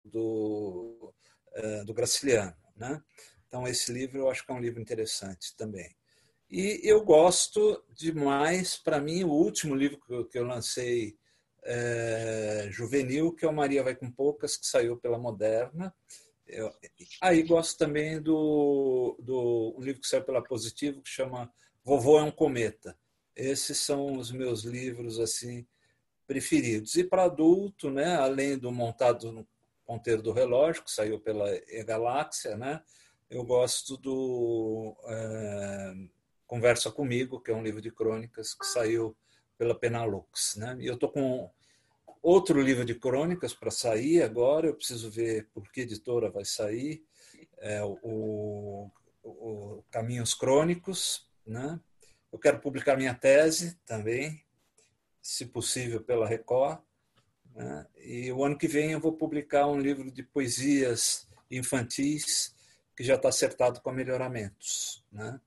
do, 0.04 1.14
é, 1.52 1.85
do 1.85 1.94
Graciliano. 1.94 2.56
Né? 2.76 3.00
Então, 3.47 3.66
esse 3.66 3.92
livro 3.92 4.18
eu 4.18 4.30
acho 4.30 4.44
que 4.44 4.50
é 4.50 4.54
um 4.54 4.61
livro 4.61 4.80
interessante 4.80 5.54
também. 5.56 5.94
E 6.50 6.80
eu 6.83 7.04
gosto 7.04 7.80
demais, 7.95 8.76
para 8.76 9.00
mim, 9.00 9.23
o 9.23 9.30
último 9.30 9.73
livro 9.73 10.00
que 10.00 10.12
eu, 10.12 10.25
que 10.25 10.37
eu 10.37 10.45
lancei 10.45 11.16
é, 11.62 12.66
juvenil, 12.71 13.33
que 13.33 13.45
é 13.45 13.49
o 13.49 13.52
Maria 13.52 13.85
Vai 13.85 13.95
com 13.95 14.11
Poucas, 14.11 14.57
que 14.57 14.66
saiu 14.66 14.97
pela 14.97 15.16
Moderna. 15.16 15.95
Eu, 16.47 16.73
aí 17.21 17.45
gosto 17.45 17.78
também 17.78 18.21
do, 18.21 19.16
do 19.21 19.76
um 19.78 19.80
livro 19.80 20.00
que 20.00 20.09
saiu 20.09 20.25
pela 20.25 20.42
Positivo, 20.42 21.00
que 21.00 21.09
chama 21.09 21.49
Vovô 21.85 22.19
é 22.19 22.23
um 22.23 22.33
Cometa. 22.33 22.99
Esses 23.37 23.78
são 23.78 24.16
os 24.16 24.33
meus 24.33 24.64
livros 24.64 25.21
assim 25.21 25.64
preferidos. 26.26 26.97
E 26.97 27.04
para 27.04 27.25
adulto, 27.25 27.90
né, 27.90 28.16
além 28.16 28.59
do 28.59 28.73
Montado 28.73 29.30
no 29.30 29.47
Ponteiro 29.87 30.21
do 30.21 30.33
Relógio, 30.33 30.83
que 30.83 30.90
saiu 30.90 31.21
pela 31.21 31.49
E-Galáxia, 31.69 32.57
né, 32.57 32.83
eu 33.28 33.45
gosto 33.45 33.97
do 33.97 34.97
é, 35.07 35.95
Conversa 36.50 36.90
Comigo, 36.90 37.40
que 37.40 37.52
é 37.52 37.54
um 37.54 37.62
livro 37.62 37.80
de 37.80 37.92
crônicas 37.92 38.54
que 38.54 38.66
saiu 38.66 39.16
pela 39.57 39.73
Penalux. 39.73 40.57
Né? 40.57 40.78
E 40.80 40.87
eu 40.87 40.95
estou 40.95 41.09
com 41.09 41.49
outro 42.21 42.61
livro 42.61 42.85
de 42.85 42.92
crônicas 42.92 43.54
para 43.54 43.71
sair 43.71 44.21
agora, 44.21 44.66
eu 44.66 44.75
preciso 44.75 45.09
ver 45.09 45.49
por 45.54 45.71
que 45.71 45.83
editora 45.83 46.28
vai 46.28 46.45
sair, 46.45 47.04
é 47.59 47.80
o, 47.85 48.90
o 49.23 49.85
Caminhos 49.92 50.35
Crônicos, 50.35 51.30
né? 51.47 51.78
Eu 52.33 52.38
quero 52.38 52.59
publicar 52.59 52.97
minha 52.97 53.14
tese 53.14 53.78
também, 53.87 54.45
se 55.23 55.47
possível 55.47 56.02
pela 56.02 56.26
Record, 56.26 56.80
né? 57.54 57.87
e 57.97 58.33
o 58.33 58.45
ano 58.45 58.59
que 58.59 58.66
vem 58.66 58.90
eu 58.90 59.00
vou 59.00 59.12
publicar 59.12 59.69
um 59.69 59.78
livro 59.78 60.11
de 60.11 60.25
poesias 60.25 61.28
infantis 61.49 62.57
que 62.97 63.04
já 63.04 63.14
está 63.14 63.28
acertado 63.28 63.80
com 63.80 63.92
melhoramentos, 63.92 65.04
né? 65.12 65.40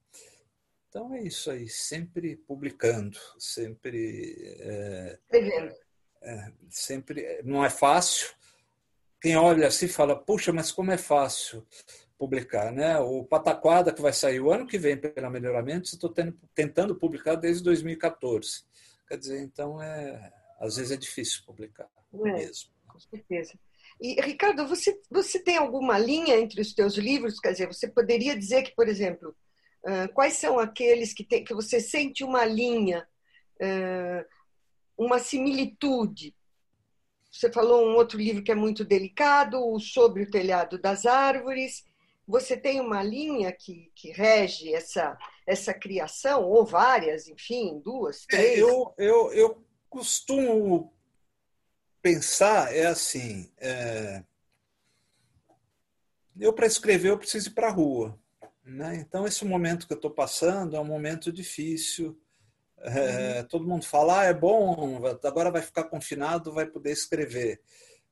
Então 0.93 1.11
é 1.11 1.23
isso 1.23 1.49
aí, 1.49 1.67
sempre 1.67 2.35
publicando, 2.35 3.17
sempre. 3.39 4.55
É, 4.59 5.19
é, 6.21 6.51
sempre 6.69 7.41
não 7.43 7.65
é 7.65 7.69
fácil. 7.71 8.29
Quem 9.19 9.35
olha 9.35 9.65
assim 9.65 9.87
fala, 9.87 10.15
puxa, 10.15 10.53
mas 10.53 10.71
como 10.71 10.91
é 10.91 10.97
fácil 10.97 11.65
publicar, 12.15 12.71
né? 12.71 12.99
O 12.99 13.23
Pataquada 13.23 13.91
que 13.91 14.03
vai 14.03 14.13
sair 14.13 14.39
o 14.39 14.51
ano 14.51 14.67
que 14.67 14.77
vem 14.77 14.95
pela 14.95 15.31
Melhoramento, 15.31 15.85
estou 15.85 16.13
tentando 16.53 16.95
publicar 16.95 17.33
desde 17.37 17.63
2014. 17.63 18.63
Quer 19.07 19.17
dizer, 19.17 19.41
então 19.41 19.81
é 19.81 20.31
às 20.59 20.75
vezes 20.75 20.91
é 20.91 20.97
difícil 20.97 21.41
publicar 21.43 21.89
é, 22.13 22.33
mesmo. 22.33 22.69
Com 22.87 22.99
certeza. 22.99 23.57
E, 23.99 24.21
Ricardo, 24.21 24.67
você, 24.67 25.01
você 25.09 25.39
tem 25.39 25.57
alguma 25.57 25.97
linha 25.97 26.37
entre 26.37 26.61
os 26.61 26.71
teus 26.71 26.97
livros? 26.97 27.39
Quer 27.39 27.53
dizer, 27.53 27.65
você 27.67 27.87
poderia 27.87 28.37
dizer 28.37 28.61
que, 28.61 28.75
por 28.75 28.87
exemplo, 28.87 29.35
quais 30.13 30.33
são 30.33 30.59
aqueles 30.59 31.13
que, 31.13 31.23
tem, 31.23 31.43
que 31.43 31.53
você 31.53 31.79
sente 31.79 32.23
uma 32.23 32.45
linha, 32.45 33.07
uh, 33.61 34.25
uma 34.97 35.19
similitude? 35.19 36.35
Você 37.31 37.51
falou 37.51 37.87
um 37.87 37.95
outro 37.95 38.17
livro 38.17 38.43
que 38.43 38.51
é 38.51 38.55
muito 38.55 38.85
delicado, 38.85 39.59
o 39.59 39.79
Sobre 39.79 40.23
o 40.23 40.29
Telhado 40.29 40.77
das 40.77 41.05
Árvores. 41.05 41.83
Você 42.27 42.55
tem 42.55 42.79
uma 42.79 43.01
linha 43.01 43.51
que, 43.51 43.91
que 43.95 44.11
rege 44.11 44.73
essa, 44.73 45.17
essa 45.45 45.73
criação, 45.73 46.43
ou 46.43 46.63
várias, 46.65 47.27
enfim, 47.27 47.81
duas, 47.83 48.23
é, 48.31 48.37
três? 48.37 48.59
É, 48.59 48.61
eu, 48.61 48.93
eu, 48.97 49.33
eu 49.33 49.65
costumo 49.89 50.93
pensar 52.03 52.75
é 52.75 52.85
assim: 52.85 53.51
é... 53.57 54.23
eu 56.39 56.53
para 56.53 56.67
escrever 56.67 57.09
eu 57.09 57.17
preciso 57.17 57.49
ir 57.49 57.53
para 57.53 57.67
a 57.69 57.71
rua, 57.71 58.19
né? 58.65 58.95
Então 58.97 59.25
esse 59.25 59.43
momento 59.45 59.87
que 59.87 59.93
eu 59.93 59.97
estou 59.97 60.11
passando 60.11 60.75
é 60.75 60.79
um 60.79 60.85
momento 60.85 61.31
difícil. 61.31 62.17
É, 62.79 63.39
uhum. 63.39 63.47
Todo 63.47 63.67
mundo 63.67 63.85
fala, 63.85 64.21
ah, 64.21 64.23
é 64.25 64.33
bom, 64.33 65.01
agora 65.23 65.49
vai 65.51 65.61
ficar 65.61 65.85
confinado, 65.85 66.51
vai 66.51 66.65
poder 66.65 66.91
escrever. 66.91 67.61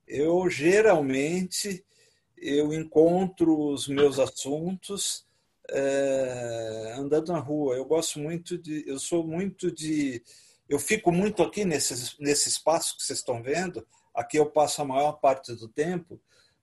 Eu 0.07 0.49
geralmente 0.49 1.85
eu 2.37 2.73
encontro 2.73 3.69
os 3.69 3.87
meus 3.87 4.17
assuntos 4.17 5.25
é, 5.69 6.95
andando 6.97 7.31
na 7.31 7.39
rua. 7.39 7.75
Eu 7.75 7.85
gosto 7.85 8.19
muito 8.19 8.57
de, 8.57 8.83
eu 8.87 8.97
sou 8.97 9.25
muito 9.25 9.71
de 9.71 10.23
eu 10.67 10.79
fico 10.79 11.11
muito 11.11 11.43
aqui 11.43 11.65
nesse, 11.65 12.15
nesse 12.17 12.47
espaço 12.47 12.95
que 12.95 13.03
vocês 13.03 13.19
estão 13.19 13.43
vendo, 13.43 13.85
aqui 14.15 14.37
eu 14.37 14.45
passo 14.45 14.81
a 14.81 14.85
maior 14.85 15.13
parte 15.19 15.53
do 15.53 15.67
tempo, 15.67 16.17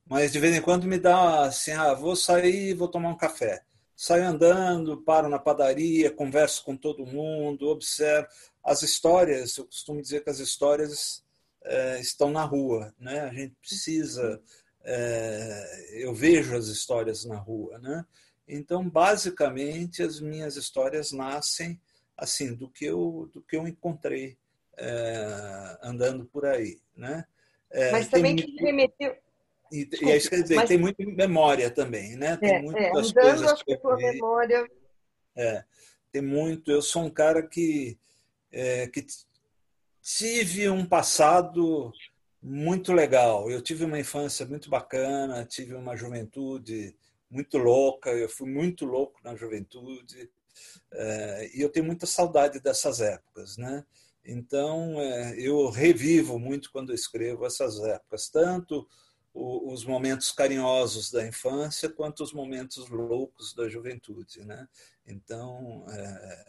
mas 0.07 0.33
de 0.33 0.40
vez 0.40 0.57
em 0.57 0.62
quando 0.62 0.87
me 0.87 0.99
dá 0.99 1.42
assim, 1.42 1.73
ah, 1.73 1.92
vou 1.92 2.16
sair, 2.16 2.73
vou 2.73 2.88
tomar 2.88 3.11
um 3.11 3.16
café. 3.16 3.62
Saio 4.00 4.28
andando, 4.28 5.02
paro 5.02 5.28
na 5.28 5.40
padaria, 5.40 6.08
converso 6.08 6.64
com 6.64 6.76
todo 6.76 7.04
mundo, 7.04 7.66
observo 7.66 8.28
as 8.62 8.80
histórias. 8.84 9.56
Eu 9.56 9.64
costumo 9.64 10.00
dizer 10.00 10.22
que 10.22 10.30
as 10.30 10.38
histórias 10.38 11.24
é, 11.64 11.98
estão 11.98 12.30
na 12.30 12.44
rua, 12.44 12.94
né? 12.96 13.22
A 13.22 13.32
gente 13.34 13.56
precisa. 13.56 14.40
É, 14.84 16.04
eu 16.04 16.14
vejo 16.14 16.56
as 16.56 16.68
histórias 16.68 17.24
na 17.24 17.38
rua, 17.38 17.76
né? 17.80 18.06
Então, 18.46 18.88
basicamente, 18.88 20.00
as 20.00 20.20
minhas 20.20 20.54
histórias 20.54 21.10
nascem 21.10 21.80
assim 22.16 22.54
do 22.54 22.70
que 22.70 22.84
eu 22.84 23.28
do 23.32 23.42
que 23.42 23.56
eu 23.56 23.66
encontrei 23.66 24.38
é, 24.76 25.76
andando 25.82 26.24
por 26.24 26.46
aí, 26.46 26.78
né? 26.96 27.24
Mas 27.90 28.06
também 28.06 28.36
que 28.36 28.46
remeteu 28.62 29.16
e, 29.72 29.88
e 30.00 30.10
é 30.10 30.16
isso 30.16 30.30
quer 30.30 30.42
dizer, 30.42 30.56
Mas... 30.56 30.68
tem 30.68 30.78
muita 30.78 31.04
memória 31.04 31.70
também, 31.70 32.16
né? 32.16 32.37
Tem 32.37 32.54
é, 32.54 32.62
muitas 32.62 33.10
é, 33.10 33.20
coisas 33.20 33.62
que 33.62 33.72
eu 33.72 33.96
memória. 33.96 34.66
É, 35.37 35.64
tem 36.10 36.22
muito. 36.22 36.70
Eu 36.70 36.82
sou 36.82 37.04
um 37.04 37.10
cara 37.10 37.42
que 37.46 37.98
é, 38.50 38.87
que 38.88 39.04
tive 40.02 40.68
um 40.68 40.87
passado 40.87 41.92
muito 42.42 42.92
legal. 42.92 43.50
Eu 43.50 43.60
tive 43.60 43.84
uma 43.84 43.98
infância 43.98 44.46
muito 44.46 44.70
bacana, 44.70 45.44
tive 45.44 45.75
uma 45.75 45.96
juventude 45.96 46.96
muito 47.30 47.58
louca. 47.58 48.10
Eu 48.10 48.28
fui 48.28 48.48
muito 48.48 48.84
louco 48.84 49.20
na 49.22 49.37
juventude. 49.37 50.31
É, 50.92 51.50
e 51.54 51.61
eu 51.61 51.68
tenho 51.68 51.87
muita 51.87 52.07
saudade 52.07 52.61
dessas 52.61 53.00
épocas, 53.00 53.57
né? 53.57 53.85
Então, 54.24 55.00
é, 55.00 55.38
eu 55.38 55.70
revivo 55.70 56.38
muito 56.38 56.70
quando 56.70 56.90
eu 56.90 56.94
escrevo 56.94 57.46
essas 57.46 57.78
épocas, 57.81 58.28
tanto 58.28 58.87
os 59.38 59.85
momentos 59.85 60.33
carinhosos 60.33 61.11
da 61.12 61.27
infância 61.27 61.88
quanto 61.88 62.22
os 62.22 62.33
momentos 62.33 62.88
loucos 62.88 63.55
da 63.55 63.68
juventude, 63.68 64.44
né? 64.44 64.68
Então, 65.07 65.85
é, 65.88 66.44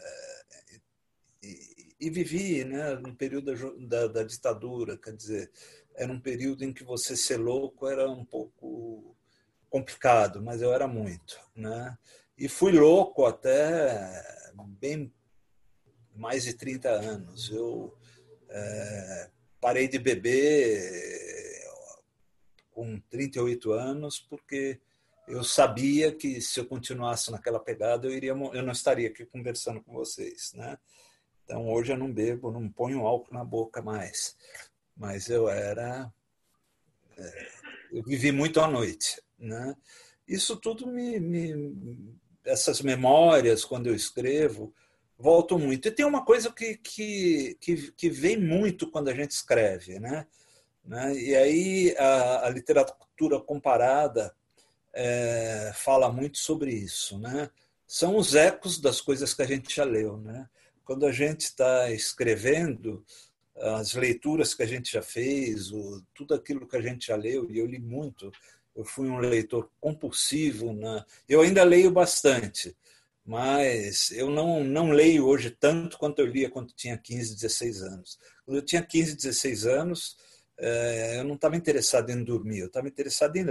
e, 1.43 1.95
e, 1.99 2.09
vivi, 2.09 2.65
né, 2.65 2.95
no 2.95 3.15
período 3.15 3.53
da, 3.53 4.05
da, 4.05 4.07
da, 4.07 4.23
ditadura, 4.23 4.97
quer 4.97 5.15
dizer, 5.15 5.51
era 5.95 6.11
um 6.11 6.19
período 6.19 6.63
em 6.63 6.73
que 6.73 6.83
você 6.83 7.15
ser 7.15 7.37
louco 7.37 7.87
era 7.87 8.09
um 8.09 8.25
pouco 8.25 9.15
complicado, 9.69 10.41
mas 10.41 10.61
eu 10.61 10.73
era 10.73 10.87
muito, 10.87 11.39
né? 11.55 11.97
E 12.37 12.49
fui 12.49 12.71
louco 12.71 13.25
até 13.25 14.23
bem 14.79 15.13
mais 16.15 16.43
de 16.43 16.53
30 16.53 16.89
anos. 16.89 17.49
Eu 17.49 17.95
é, 18.49 19.29
parei 19.59 19.87
de 19.87 19.99
beber 19.99 21.48
com 22.79 22.97
38 23.09 23.73
anos 23.73 24.21
porque 24.21 24.79
eu 25.27 25.43
sabia 25.43 26.13
que 26.13 26.39
se 26.39 26.61
eu 26.61 26.65
continuasse 26.65 27.29
naquela 27.29 27.59
pegada 27.59 28.07
eu 28.07 28.13
iria 28.13 28.29
eu 28.29 28.63
não 28.63 28.71
estaria 28.71 29.09
aqui 29.09 29.25
conversando 29.25 29.81
com 29.81 29.91
vocês, 29.91 30.53
né? 30.53 30.77
Então 31.43 31.69
hoje 31.69 31.91
eu 31.91 31.97
não 31.97 32.09
bebo, 32.09 32.51
não 32.51 32.69
ponho 32.69 33.05
álcool 33.05 33.33
na 33.33 33.43
boca 33.43 33.81
mais, 33.81 34.37
mas 34.95 35.27
eu 35.27 35.49
era 35.49 36.09
é, 37.17 37.47
eu 37.91 38.01
vivi 38.01 38.31
muito 38.31 38.61
à 38.61 38.67
noite, 38.67 39.21
né? 39.37 39.75
Isso 40.25 40.55
tudo 40.55 40.87
me, 40.87 41.19
me 41.19 42.17
essas 42.45 42.79
memórias, 42.79 43.65
quando 43.65 43.87
eu 43.87 43.93
escrevo, 43.93 44.73
voltam 45.17 45.59
muito. 45.59 45.85
E 45.85 45.91
tem 45.91 46.05
uma 46.05 46.23
coisa 46.23 46.49
que, 46.49 46.77
que, 46.77 47.57
que, 47.59 47.91
que 47.91 48.09
vem 48.09 48.37
muito 48.37 48.89
quando 48.89 49.09
a 49.09 49.13
gente 49.13 49.31
escreve, 49.31 49.99
né? 49.99 50.25
Né? 50.89 51.15
E 51.15 51.35
aí 51.35 51.95
a, 51.97 52.47
a 52.47 52.49
literatura 52.49 53.39
comparada 53.39 54.35
é, 54.93 55.71
fala 55.75 56.11
muito 56.11 56.39
sobre 56.39 56.73
isso, 56.73 57.17
né? 57.19 57.49
São 57.87 58.17
os 58.17 58.35
ecos 58.35 58.79
das 58.79 58.99
coisas 58.99 59.33
que 59.33 59.41
a 59.41 59.47
gente 59.47 59.73
já 59.73 59.85
leu, 59.85 60.17
né? 60.17 60.49
Quando 60.83 61.05
a 61.05 61.11
gente 61.11 61.41
está 61.41 61.89
escrevendo, 61.91 63.05
as 63.55 63.93
leituras 63.93 64.53
que 64.53 64.63
a 64.63 64.65
gente 64.65 64.91
já 64.91 65.01
fez, 65.01 65.71
o, 65.71 66.03
tudo 66.13 66.33
aquilo 66.33 66.67
que 66.67 66.75
a 66.75 66.81
gente 66.81 67.07
já 67.07 67.15
leu, 67.15 67.49
e 67.49 67.59
eu 67.59 67.65
li 67.65 67.79
muito 67.79 68.31
eu 68.79 68.85
fui 68.85 69.09
um 69.09 69.17
leitor 69.17 69.69
compulsivo. 69.79 70.71
Na... 70.71 71.05
Eu 71.27 71.41
ainda 71.41 71.63
leio 71.63 71.91
bastante, 71.91 72.75
mas 73.25 74.09
eu 74.11 74.29
não, 74.29 74.63
não 74.63 74.91
leio 74.91 75.25
hoje 75.25 75.49
tanto 75.49 75.97
quanto 75.97 76.19
eu 76.19 76.25
lia 76.25 76.49
quando 76.49 76.73
tinha 76.73 76.97
15, 76.97 77.35
16 77.35 77.81
anos. 77.83 78.19
Quando 78.45 78.57
eu 78.57 78.65
tinha 78.65 78.81
15, 78.81 79.17
16 79.17 79.65
anos, 79.65 80.17
eu 80.59 81.23
não 81.23 81.35
estava 81.35 81.55
interessado 81.55 82.09
em 82.09 82.23
dormir, 82.23 82.59
eu 82.59 82.67
estava 82.67 82.87
interessado 82.87 83.35
em 83.37 83.43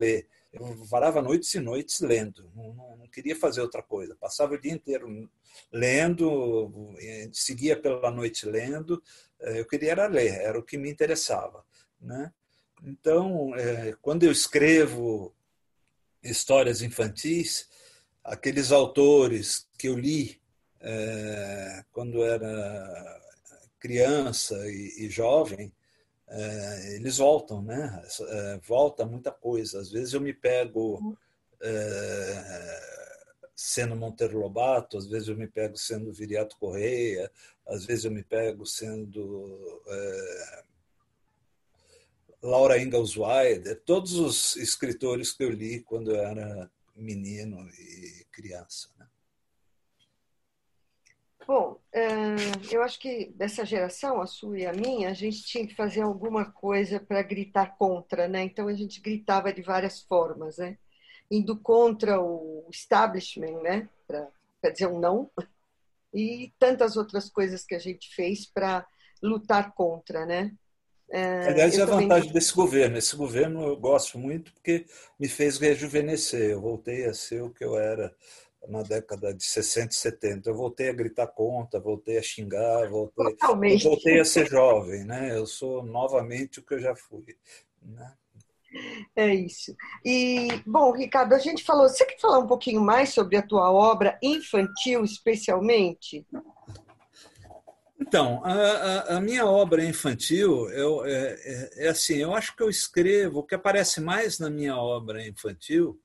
ler. 0.00 0.28
Eu 0.50 0.84
varava 0.86 1.20
noites 1.20 1.52
e 1.54 1.60
noites 1.60 2.00
lendo, 2.00 2.50
não, 2.54 2.96
não, 2.96 3.08
queria 3.08 3.36
fazer 3.36 3.60
outra 3.60 3.82
coisa. 3.82 4.16
Passava 4.16 4.54
o 4.54 4.60
dia 4.60 4.72
inteiro 4.72 5.28
lendo, 5.70 6.94
seguia 7.32 7.78
pela 7.78 8.10
noite 8.10 8.46
lendo. 8.46 9.02
Eu 9.40 9.66
queria 9.66 9.90
era 9.90 10.06
ler, 10.06 10.40
era 10.40 10.58
o 10.58 10.62
que 10.62 10.78
me 10.78 10.90
interessava. 10.90 11.64
Né? 12.00 12.32
Então, 12.82 13.50
quando 14.00 14.22
eu 14.22 14.32
escrevo 14.32 15.34
histórias 16.22 16.80
infantis, 16.80 17.68
aqueles 18.24 18.72
autores 18.72 19.68
que 19.76 19.88
eu 19.88 19.98
li 19.98 20.40
quando 21.92 22.22
era 22.22 23.20
criança 23.78 24.56
e 24.70 25.08
jovem, 25.10 25.72
é, 26.30 26.94
eles 26.94 27.18
voltam, 27.18 27.62
né? 27.62 28.02
É, 28.28 28.58
volta 28.58 29.06
muita 29.06 29.30
coisa. 29.30 29.80
Às 29.80 29.90
vezes 29.90 30.12
eu 30.12 30.20
me 30.20 30.32
pego 30.32 31.16
é, 31.62 32.98
sendo 33.54 33.96
Monteiro 33.96 34.38
Lobato, 34.38 34.98
às 34.98 35.06
vezes 35.06 35.28
eu 35.28 35.36
me 35.36 35.48
pego 35.48 35.76
sendo 35.76 36.12
Viriato 36.12 36.56
Correia, 36.58 37.30
às 37.66 37.84
vezes 37.84 38.04
eu 38.04 38.10
me 38.10 38.22
pego 38.22 38.64
sendo 38.66 39.82
é, 39.86 40.62
Laura 42.42 42.80
Ingalls 42.80 43.18
Wilder, 43.18 43.80
todos 43.84 44.14
os 44.14 44.56
escritores 44.56 45.32
que 45.32 45.42
eu 45.42 45.50
li 45.50 45.80
quando 45.80 46.12
eu 46.12 46.20
era 46.20 46.70
menino 46.94 47.68
e 47.70 48.24
criança. 48.30 48.88
Bom, 51.48 51.80
é, 51.90 52.04
eu 52.70 52.82
acho 52.82 52.98
que 52.98 53.32
dessa 53.34 53.64
geração, 53.64 54.20
a 54.20 54.26
sua 54.26 54.58
e 54.58 54.66
a 54.66 54.72
minha, 54.74 55.08
a 55.08 55.14
gente 55.14 55.42
tinha 55.44 55.66
que 55.66 55.74
fazer 55.74 56.02
alguma 56.02 56.44
coisa 56.44 57.00
para 57.00 57.22
gritar 57.22 57.74
contra, 57.78 58.28
né? 58.28 58.42
Então 58.42 58.68
a 58.68 58.74
gente 58.74 59.00
gritava 59.00 59.50
de 59.50 59.62
várias 59.62 60.02
formas, 60.02 60.58
né? 60.58 60.76
Indo 61.30 61.58
contra 61.58 62.20
o 62.20 62.68
establishment, 62.70 63.62
né? 63.62 63.88
quer 64.60 64.72
dizer, 64.72 64.88
um 64.88 64.98
não, 64.98 65.30
e 66.12 66.52
tantas 66.58 66.98
outras 66.98 67.30
coisas 67.30 67.64
que 67.64 67.74
a 67.74 67.78
gente 67.78 68.14
fez 68.14 68.44
para 68.44 68.86
lutar 69.22 69.72
contra, 69.72 70.26
né? 70.26 70.52
É, 71.10 71.48
Aliás, 71.48 71.78
é 71.78 71.82
a 71.82 71.86
também... 71.86 72.08
vantagem 72.08 72.30
desse 72.30 72.52
governo. 72.52 72.98
Esse 72.98 73.16
governo 73.16 73.66
eu 73.66 73.76
gosto 73.78 74.18
muito 74.18 74.52
porque 74.52 74.84
me 75.18 75.28
fez 75.28 75.56
rejuvenescer. 75.56 76.50
Eu 76.50 76.60
voltei 76.60 77.06
a 77.06 77.14
ser 77.14 77.42
o 77.42 77.48
que 77.48 77.64
eu 77.64 77.78
era 77.78 78.14
na 78.68 78.82
década 78.82 79.32
de 79.32 79.44
60 79.44 79.92
e 79.92 79.96
70. 79.96 80.50
Eu 80.50 80.54
voltei 80.54 80.90
a 80.90 80.92
gritar 80.92 81.26
conta, 81.26 81.80
voltei 81.80 82.18
a 82.18 82.22
xingar, 82.22 82.88
voltei, 82.88 83.78
voltei 83.82 84.20
a 84.20 84.24
ser 84.24 84.46
jovem. 84.46 85.04
Né? 85.04 85.36
Eu 85.36 85.46
sou 85.46 85.82
novamente 85.82 86.60
o 86.60 86.62
que 86.62 86.74
eu 86.74 86.80
já 86.80 86.94
fui. 86.94 87.36
Né? 87.82 88.12
É 89.16 89.34
isso. 89.34 89.74
E, 90.04 90.48
bom, 90.66 90.92
Ricardo, 90.92 91.34
a 91.34 91.38
gente 91.38 91.64
falou. 91.64 91.88
Você 91.88 92.04
quer 92.04 92.20
falar 92.20 92.38
um 92.38 92.46
pouquinho 92.46 92.80
mais 92.80 93.08
sobre 93.10 93.36
a 93.36 93.42
tua 93.42 93.72
obra 93.72 94.18
infantil, 94.22 95.02
especialmente? 95.04 96.26
Então, 97.98 98.42
a, 98.44 99.16
a, 99.16 99.20
minha 99.20 99.44
obra 99.44 99.84
infantil 99.84 100.68
eu, 100.70 101.04
é, 101.04 101.34
é, 101.42 101.86
é, 101.86 101.88
assim: 101.88 102.16
eu 102.16 102.34
acho 102.34 102.54
que 102.54 102.62
eu 102.62 102.68
escrevo, 102.68 103.40
o 103.40 103.42
que 103.42 103.54
aparece 103.54 104.00
mais 104.00 104.38
na 104.38 104.50
minha 104.50 104.76
obra 104.76 105.26
infantil 105.26 105.98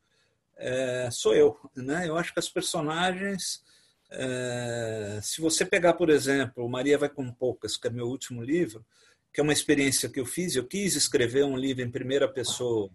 é, 0.64 1.10
sou 1.12 1.36
eu. 1.36 1.58
Né? 1.76 2.08
Eu 2.08 2.18
acho 2.18 2.34
que 2.34 2.40
as 2.40 2.50
personagens. 2.50 3.62
É, 4.10 5.20
se 5.22 5.42
você 5.42 5.66
pegar, 5.66 5.94
por 5.94 6.10
exemplo, 6.10 6.70
Maria 6.70 6.98
Vai 6.98 7.10
Com 7.10 7.32
Poucas, 7.32 7.76
que 7.76 7.88
é 7.88 7.90
meu 7.90 8.08
último 8.08 8.44
livro, 8.44 8.86
que 9.34 9.42
é 9.42 9.44
uma 9.44 9.54
experiência 9.54 10.08
que 10.08 10.20
eu 10.20 10.26
fiz. 10.26 10.56
Eu 10.56 10.66
quis 10.66 10.96
escrever 10.96 11.44
um 11.44 11.58
livro 11.58 11.84
em 11.84 11.92
primeira 11.92 12.28
pessoa, 12.28 12.90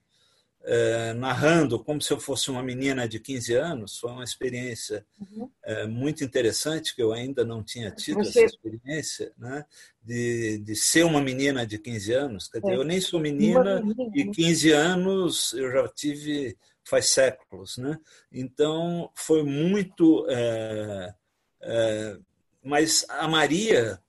é, 0.63 1.13
narrando 1.13 1.83
como 1.83 2.01
se 2.01 2.13
eu 2.13 2.21
fosse 2.21 2.51
uma 2.51 2.63
menina 2.63 3.07
de 3.07 3.19
15 3.19 3.55
anos. 3.55 3.99
Foi 3.99 4.13
uma 4.13 4.25
experiência 4.25 5.05
uhum. 5.21 5.51
é, 5.65 5.87
muito 5.87 6.25
interessante, 6.25 6.95
que 6.95 7.03
eu 7.03 7.13
ainda 7.13 7.45
não 7.45 7.63
tinha 7.63 7.91
tido 7.91 8.25
Você... 8.25 8.45
essa 8.45 8.55
experiência, 8.55 9.33
né? 9.37 9.65
de, 10.01 10.59
de 10.59 10.75
ser 10.75 11.05
uma 11.05 11.21
menina 11.21 11.67
de 11.67 11.79
15 11.79 12.13
anos. 12.13 12.49
Quer 12.49 12.61
dizer, 12.61 12.73
é. 12.73 12.77
eu 12.77 12.85
nem 12.85 13.01
sou 13.01 13.21
menina 13.21 13.83
e 14.15 14.25
15 14.25 14.71
anos 14.71 15.53
eu 15.53 15.71
já 15.71 15.89
tive 15.89 16.57
faz 16.89 17.11
séculos. 17.11 17.77
Né? 17.77 17.99
Então, 18.33 19.11
foi 19.15 19.43
muito. 19.43 20.27
É, 20.29 21.15
é, 21.61 22.19
mas 22.63 23.05
a 23.09 23.29
Maria, 23.29 24.01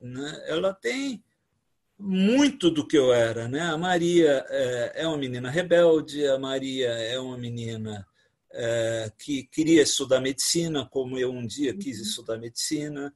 né, 0.00 0.44
ela 0.46 0.74
tem 0.74 1.22
muito 1.98 2.70
do 2.70 2.86
que 2.86 2.98
eu 2.98 3.12
era. 3.12 3.48
Né? 3.48 3.60
A 3.60 3.78
Maria 3.78 4.44
é, 4.48 5.02
é 5.02 5.08
uma 5.08 5.16
menina 5.16 5.50
rebelde, 5.50 6.26
a 6.26 6.38
Maria 6.38 6.88
é 6.88 7.18
uma 7.18 7.38
menina 7.38 8.06
que 9.18 9.42
queria 9.52 9.82
estudar 9.82 10.18
medicina, 10.18 10.88
como 10.90 11.18
eu 11.18 11.30
um 11.30 11.46
dia 11.46 11.76
quis 11.76 11.98
uhum. 11.98 12.04
estudar 12.04 12.38
medicina. 12.38 13.12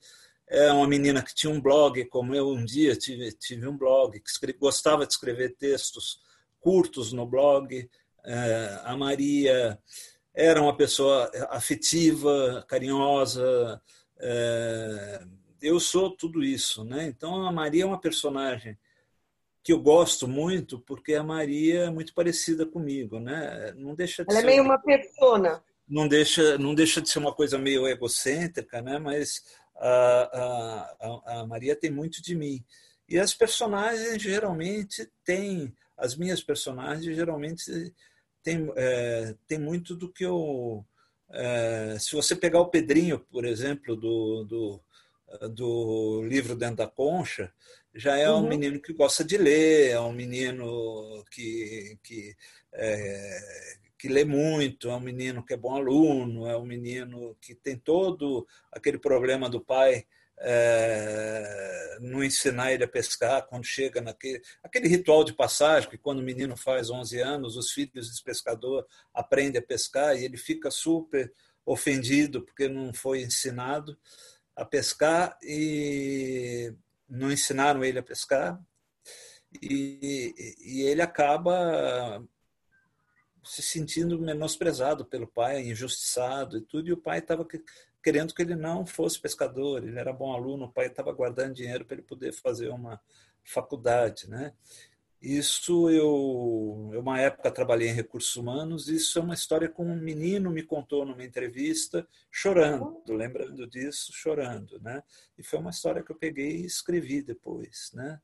É 0.47 0.71
uma 0.71 0.87
menina 0.87 1.23
que 1.23 1.35
tinha 1.35 1.51
um 1.51 1.61
blog, 1.61 2.05
como 2.07 2.35
eu 2.35 2.51
um 2.51 2.63
dia 2.63 2.95
tive, 2.95 3.33
tive 3.33 3.67
um 3.67 3.75
blog, 3.75 4.21
que 4.21 4.29
escreve, 4.29 4.59
gostava 4.59 5.07
de 5.07 5.15
escrever 5.15 5.57
textos 5.57 6.21
curtos 6.61 7.13
no 7.13 7.27
blog. 7.27 7.89
É, 8.25 8.81
a 8.85 8.97
Maria 8.97 9.79
era 10.35 10.61
uma 10.63 10.77
pessoa 10.77 11.31
afetiva, 11.51 12.65
carinhosa, 12.69 13.81
é, 14.19 15.25
eu 15.63 15.79
sou 15.81 16.11
tudo 16.11 16.43
isso, 16.43 16.85
né? 16.85 17.07
Então 17.07 17.47
a 17.47 17.53
Maria 17.53 17.83
é 17.83 17.87
uma 17.87 18.01
personagem 18.01 18.79
que 19.63 19.73
eu 19.73 19.81
gosto 19.81 20.27
muito 20.27 20.81
porque 20.81 21.15
a 21.15 21.23
Maria 21.23 21.85
é 21.85 21.91
muito 21.91 22.15
parecida 22.15 22.65
comigo, 22.65 23.19
né? 23.19 23.73
Não 23.77 23.95
deixa 23.95 24.25
de 24.25 24.31
Ela 24.31 24.41
é 24.41 24.47
meio 24.47 24.63
uma 24.63 24.79
persona. 24.79 25.63
Não 25.89 26.09
deixa, 26.09 26.57
não 26.57 26.75
deixa 26.75 27.01
de 27.01 27.09
ser 27.09 27.19
uma 27.19 27.35
coisa 27.35 27.59
meio 27.59 27.87
egocêntrica, 27.87 28.81
né? 28.81 28.99
Mas 28.99 29.43
a, 29.77 30.95
a, 31.01 31.41
a 31.41 31.47
Maria 31.47 31.77
tem 31.77 31.91
muito 31.91 32.23
de 32.23 32.35
mim. 32.35 32.65
E 33.09 33.19
as 33.19 33.35
personagens 33.35 34.23
geralmente 34.23 35.11
têm, 35.25 35.75
as 35.99 36.17
minhas 36.17 36.43
personagens 36.43 37.15
geralmente 37.15 37.93
têm, 38.43 38.71
é, 38.77 39.35
têm 39.47 39.59
muito 39.59 39.95
do 39.95 40.11
que 40.13 40.25
eu. 40.25 40.85
É, 41.33 41.97
se 41.99 42.15
você 42.17 42.35
pegar 42.35 42.61
o 42.61 42.69
Pedrinho, 42.71 43.21
por 43.21 43.45
exemplo, 43.45 43.95
do, 43.95 44.45
do 44.45 44.81
do 45.53 46.23
livro 46.25 46.57
Dentro 46.57 46.77
da 46.77 46.87
Concha, 46.87 47.53
já 47.95 48.17
é 48.17 48.31
um 48.31 48.43
uhum. 48.43 48.49
menino 48.49 48.81
que 48.81 48.93
gosta 48.93 49.25
de 49.25 49.37
ler, 49.37 49.91
é 49.91 50.01
um 50.01 50.13
menino 50.13 51.25
que, 51.31 51.99
que, 52.03 52.37
é, 52.73 53.39
que 53.99 54.09
lê 54.09 54.25
muito, 54.25 54.89
é 54.89 54.95
um 54.95 55.01
menino 55.01 55.45
que 55.45 55.55
é 55.55 55.57
bom 55.57 55.75
aluno, 55.75 56.47
é 56.47 56.57
um 56.57 56.65
menino 56.65 57.37
que 57.41 57.55
tem 57.55 57.77
todo 57.77 58.47
aquele 58.73 58.99
problema 58.99 59.49
do 59.49 59.61
pai 59.61 60.07
é, 60.43 61.99
não 62.01 62.25
ensinar 62.25 62.73
ele 62.73 62.85
a 62.85 62.89
pescar 62.89 63.47
quando 63.47 63.65
chega 63.65 64.01
naquele 64.01 64.43
aquele 64.63 64.89
ritual 64.89 65.23
de 65.23 65.35
passagem 65.35 65.91
que 65.91 65.99
quando 65.99 66.21
o 66.21 66.23
menino 66.23 66.57
faz 66.57 66.91
11 66.91 67.21
anos, 67.21 67.57
os 67.57 67.71
filhos 67.71 68.09
desse 68.09 68.23
pescador 68.23 68.87
aprendem 69.13 69.61
a 69.61 69.65
pescar 69.65 70.17
e 70.17 70.25
ele 70.25 70.39
fica 70.39 70.71
super 70.71 71.33
ofendido 71.65 72.43
porque 72.43 72.69
não 72.69 72.93
foi 72.95 73.23
ensinado 73.23 73.99
a 74.57 74.65
pescar 74.65 75.39
e 75.43 76.73
não 77.09 77.31
ensinaram 77.31 77.85
ele 77.85 77.99
a 77.99 78.03
pescar. 78.03 78.59
E, 79.61 80.33
e 80.61 80.83
ele 80.83 81.03
acaba 81.03 82.23
se 83.43 83.63
sentindo 83.63 84.19
menosprezado 84.19 85.05
pelo 85.05 85.27
pai, 85.27 85.63
injustiçado 85.63 86.59
e 86.59 86.61
tudo, 86.61 86.89
e 86.89 86.93
o 86.93 86.97
pai 86.97 87.19
estava 87.19 87.45
querendo 88.03 88.35
que 88.35 88.43
ele 88.43 88.57
não 88.57 88.87
fosse 88.87 89.21
pescador, 89.21 89.83
ele 89.83 89.99
era 89.99 90.13
bom 90.13 90.33
aluno, 90.33 90.67
o 90.67 90.73
pai 90.73 90.87
estava 90.87 91.13
guardando 91.13 91.55
dinheiro 91.55 91.85
para 91.85 91.97
ele 91.97 92.03
poder 92.03 92.33
fazer 92.33 92.69
uma 92.69 93.01
faculdade, 93.45 94.29
né? 94.29 94.53
Isso 95.21 95.91
eu, 95.91 96.91
eu, 96.95 97.01
uma 97.01 97.21
época 97.21 97.51
trabalhei 97.51 97.91
em 97.91 97.95
recursos 97.95 98.35
humanos. 98.37 98.89
Isso 98.89 99.19
é 99.19 99.23
uma 99.23 99.35
história 99.35 99.69
que 99.69 99.83
um 99.83 99.95
menino 99.95 100.51
me 100.51 100.63
contou 100.63 101.05
numa 101.05 101.23
entrevista, 101.23 102.09
chorando, 102.31 103.03
lembrando 103.07 103.67
disso, 103.67 104.13
chorando, 104.15 104.81
né? 104.81 105.03
E 105.37 105.43
foi 105.43 105.59
uma 105.59 105.71
história 105.71 106.03
que 106.03 106.11
eu 106.11 106.17
peguei 106.17 106.63
e 106.63 106.65
escrevi 106.65 107.23
depois, 107.23 107.91
né? 107.93 108.19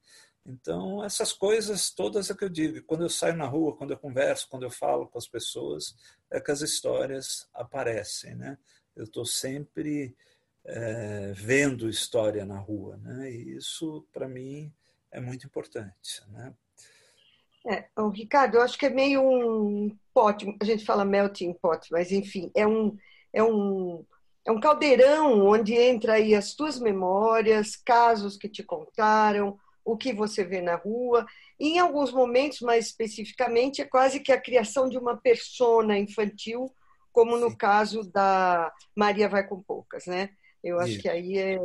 Então 0.46 1.04
essas 1.04 1.34
coisas 1.34 1.90
todas 1.90 2.30
é 2.30 2.34
que 2.34 2.44
eu 2.44 2.48
digo. 2.48 2.82
Quando 2.84 3.02
eu 3.02 3.10
saio 3.10 3.36
na 3.36 3.46
rua, 3.46 3.76
quando 3.76 3.90
eu 3.90 3.98
converso, 3.98 4.48
quando 4.48 4.62
eu 4.62 4.70
falo 4.70 5.06
com 5.06 5.18
as 5.18 5.28
pessoas, 5.28 5.94
é 6.30 6.40
que 6.40 6.50
as 6.50 6.62
histórias 6.62 7.46
aparecem, 7.52 8.34
né? 8.36 8.56
Eu 8.96 9.04
estou 9.04 9.26
sempre 9.26 10.16
é, 10.64 11.32
vendo 11.34 11.88
história 11.88 12.44
na 12.44 12.58
rua, 12.58 12.96
né? 12.96 13.30
E 13.30 13.56
isso 13.56 14.06
para 14.12 14.26
mim 14.26 14.72
é 15.10 15.20
muito 15.20 15.46
importante, 15.46 16.22
né? 16.28 16.54
É, 17.68 17.88
o 17.96 18.08
Ricardo, 18.08 18.56
eu 18.56 18.62
acho 18.62 18.78
que 18.78 18.86
é 18.86 18.90
meio 18.90 19.20
um 19.22 19.96
pote, 20.14 20.56
a 20.60 20.64
gente 20.64 20.84
fala 20.84 21.04
melting 21.04 21.52
pot, 21.52 21.90
mas 21.90 22.12
enfim, 22.12 22.50
é 22.54 22.64
um, 22.64 22.96
é 23.32 23.42
um, 23.42 24.04
é 24.44 24.52
um 24.52 24.60
caldeirão 24.60 25.44
onde 25.44 25.74
entra 25.74 26.14
aí 26.14 26.34
as 26.34 26.54
tuas 26.54 26.78
memórias, 26.78 27.74
casos 27.74 28.36
que 28.36 28.48
te 28.48 28.62
contaram, 28.62 29.58
o 29.84 29.96
que 29.96 30.12
você 30.12 30.44
vê 30.44 30.60
na 30.60 30.76
rua. 30.76 31.26
E 31.58 31.70
em 31.70 31.78
alguns 31.80 32.12
momentos, 32.12 32.60
mais 32.60 32.86
especificamente, 32.86 33.82
é 33.82 33.84
quase 33.84 34.20
que 34.20 34.32
a 34.32 34.40
criação 34.40 34.88
de 34.88 34.96
uma 34.96 35.16
persona 35.16 35.98
infantil, 35.98 36.72
como 37.16 37.38
no 37.38 37.48
Sim. 37.48 37.56
caso 37.56 38.02
da 38.12 38.70
Maria 38.94 39.26
Vai 39.26 39.48
com 39.48 39.62
Poucas, 39.62 40.04
né? 40.04 40.28
Eu 40.62 40.78
acho 40.78 40.98
que 40.98 41.08
aí 41.08 41.38
é, 41.38 41.58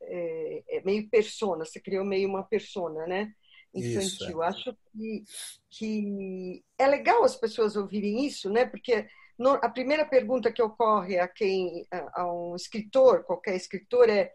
é, 0.00 0.64
é, 0.70 0.80
meio 0.82 1.06
persona, 1.10 1.66
você 1.66 1.78
criou 1.78 2.02
meio 2.02 2.26
uma 2.26 2.42
persona, 2.42 3.06
né? 3.06 3.30
infantil. 3.74 4.00
Isso, 4.00 4.42
é. 4.42 4.46
Acho 4.46 4.76
que, 4.90 5.24
que 5.68 6.64
é 6.78 6.86
legal 6.86 7.22
as 7.22 7.36
pessoas 7.36 7.76
ouvirem 7.76 8.24
isso, 8.24 8.48
né? 8.48 8.64
Porque 8.64 9.06
no, 9.38 9.50
a 9.50 9.68
primeira 9.68 10.06
pergunta 10.06 10.50
que 10.50 10.62
ocorre 10.62 11.18
a 11.18 11.28
quem 11.28 11.86
a, 11.92 12.22
a 12.22 12.32
um 12.32 12.56
escritor, 12.56 13.22
qualquer 13.24 13.56
escritor, 13.56 14.08
é 14.08 14.32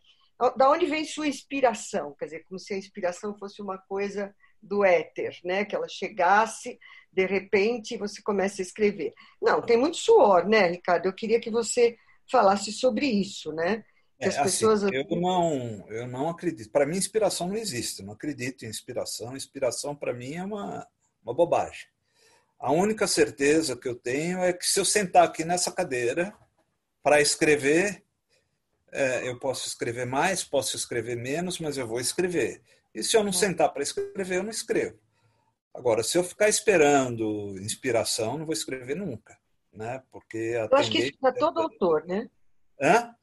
da 0.55 0.69
onde 0.69 0.85
vem 0.85 1.05
sua 1.05 1.27
inspiração? 1.27 2.13
Quer 2.19 2.25
dizer, 2.25 2.45
como 2.47 2.59
se 2.59 2.71
a 2.71 2.77
inspiração 2.77 3.35
fosse 3.35 3.63
uma 3.63 3.79
coisa 3.79 4.31
do 4.65 4.83
éter, 4.83 5.37
né? 5.43 5.65
Que 5.65 5.75
ela 5.75 5.87
chegasse, 5.87 6.79
de 7.11 7.25
repente, 7.25 7.97
você 7.97 8.21
começa 8.21 8.61
a 8.61 8.63
escrever. 8.63 9.13
Não, 9.41 9.61
tem 9.61 9.77
muito 9.77 9.97
suor, 9.97 10.47
né, 10.47 10.67
Ricardo? 10.67 11.05
Eu 11.05 11.13
queria 11.13 11.39
que 11.39 11.49
você 11.49 11.95
falasse 12.29 12.71
sobre 12.71 13.05
isso, 13.05 13.53
né? 13.53 13.83
É, 14.19 14.27
as 14.27 14.35
assim, 14.35 14.43
pessoas... 14.43 14.83
Assim, 14.83 14.95
eu 14.95 15.05
não, 15.19 15.85
eu 15.89 16.07
não 16.07 16.29
acredito. 16.29 16.71
Para 16.71 16.85
mim, 16.85 16.97
inspiração 16.97 17.47
não 17.47 17.55
existe. 17.55 17.99
Eu 17.99 18.07
não 18.07 18.13
acredito 18.13 18.65
em 18.65 18.69
inspiração. 18.69 19.35
Inspiração 19.35 19.95
para 19.95 20.13
mim 20.13 20.33
é 20.33 20.43
uma, 20.43 20.87
uma 21.23 21.33
bobagem. 21.33 21.87
A 22.59 22.71
única 22.71 23.07
certeza 23.07 23.75
que 23.75 23.87
eu 23.87 23.95
tenho 23.95 24.39
é 24.39 24.51
que 24.51 24.65
se 24.65 24.79
eu 24.79 24.85
sentar 24.85 25.25
aqui 25.25 25.43
nessa 25.43 25.71
cadeira 25.71 26.33
para 27.03 27.21
escrever, 27.21 28.03
é, 28.91 29.27
eu 29.27 29.37
posso 29.37 29.67
escrever 29.67 30.05
mais, 30.05 30.43
posso 30.43 30.75
escrever 30.75 31.15
menos, 31.15 31.59
mas 31.59 31.77
eu 31.77 31.85
vou 31.85 31.99
escrever. 31.99 32.61
E 32.95 33.03
se 33.03 33.17
eu 33.17 33.23
não 33.23 33.33
sentar 33.33 33.73
para 33.73 33.83
escrever, 33.83 34.37
eu 34.37 34.43
não 34.43 34.49
escrevo. 34.49 34.97
Agora, 35.73 36.01
se 36.01 36.17
eu 36.17 36.23
ficar 36.23 36.47
esperando 36.47 37.59
inspiração, 37.59 38.37
não 38.37 38.45
vou 38.45 38.53
escrever 38.53 38.95
nunca, 38.95 39.37
né? 39.73 40.01
Porque 40.09 40.37
eu 40.37 40.69
acho 40.77 40.89
que 40.89 40.99
isso 40.99 41.19
para 41.19 41.33
todo 41.33 41.59
autor, 41.59 42.05
né? 42.07 42.29
Hã? 42.81 43.13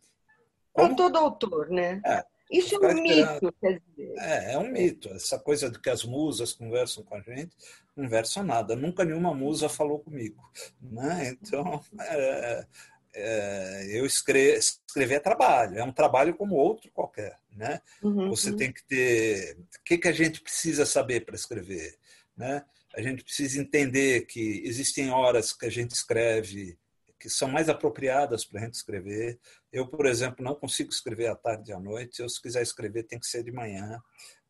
Para 0.74 0.94
todo 0.94 1.16
autor, 1.16 1.70
né? 1.70 2.02
É. 2.04 2.22
Isso 2.50 2.74
é 2.84 2.88
um 2.88 3.02
mito, 3.02 3.54
quer 3.58 3.80
dizer. 3.80 4.14
É, 4.18 4.52
é 4.52 4.58
um 4.58 4.70
mito. 4.70 5.08
Essa 5.08 5.38
coisa 5.38 5.70
de 5.70 5.80
que 5.80 5.88
as 5.88 6.04
musas 6.04 6.52
conversam 6.52 7.02
com 7.02 7.14
a 7.14 7.20
gente, 7.20 7.56
conversam 7.94 8.42
nada. 8.42 8.76
Nunca 8.76 9.06
nenhuma 9.06 9.32
musa 9.32 9.70
falou 9.70 10.00
comigo. 10.00 10.42
Né? 10.78 11.30
Então, 11.30 11.82
é, 11.98 12.66
é, 13.14 13.86
eu 13.98 14.04
escrever, 14.04 14.58
escrever 14.58 15.14
é 15.14 15.20
trabalho, 15.20 15.78
é 15.78 15.84
um 15.84 15.92
trabalho 15.92 16.34
como 16.34 16.56
outro 16.56 16.90
qualquer. 16.92 17.38
Né? 17.54 17.80
Uhum, 18.02 18.30
Você 18.30 18.50
uhum. 18.50 18.56
tem 18.56 18.72
que 18.72 18.82
ter. 18.84 19.58
O 19.58 19.84
que, 19.84 19.98
que 19.98 20.08
a 20.08 20.12
gente 20.12 20.40
precisa 20.40 20.86
saber 20.86 21.24
para 21.24 21.34
escrever? 21.34 21.96
Né? 22.36 22.64
A 22.94 23.02
gente 23.02 23.22
precisa 23.22 23.60
entender 23.60 24.26
que 24.26 24.62
existem 24.64 25.10
horas 25.10 25.52
que 25.52 25.66
a 25.66 25.70
gente 25.70 25.90
escreve 25.90 26.78
que 27.22 27.30
são 27.30 27.46
mais 27.46 27.68
apropriadas 27.68 28.44
para 28.44 28.60
a 28.60 28.64
gente 28.64 28.74
escrever. 28.74 29.38
Eu, 29.72 29.86
por 29.86 30.06
exemplo, 30.06 30.44
não 30.44 30.56
consigo 30.56 30.90
escrever 30.90 31.28
à 31.28 31.36
tarde 31.36 31.70
e 31.70 31.72
à 31.72 31.78
noite. 31.78 32.20
Eu, 32.20 32.28
se 32.28 32.42
quiser 32.42 32.62
escrever, 32.62 33.04
tem 33.04 33.20
que 33.20 33.28
ser 33.28 33.44
de 33.44 33.52
manhã, 33.52 34.02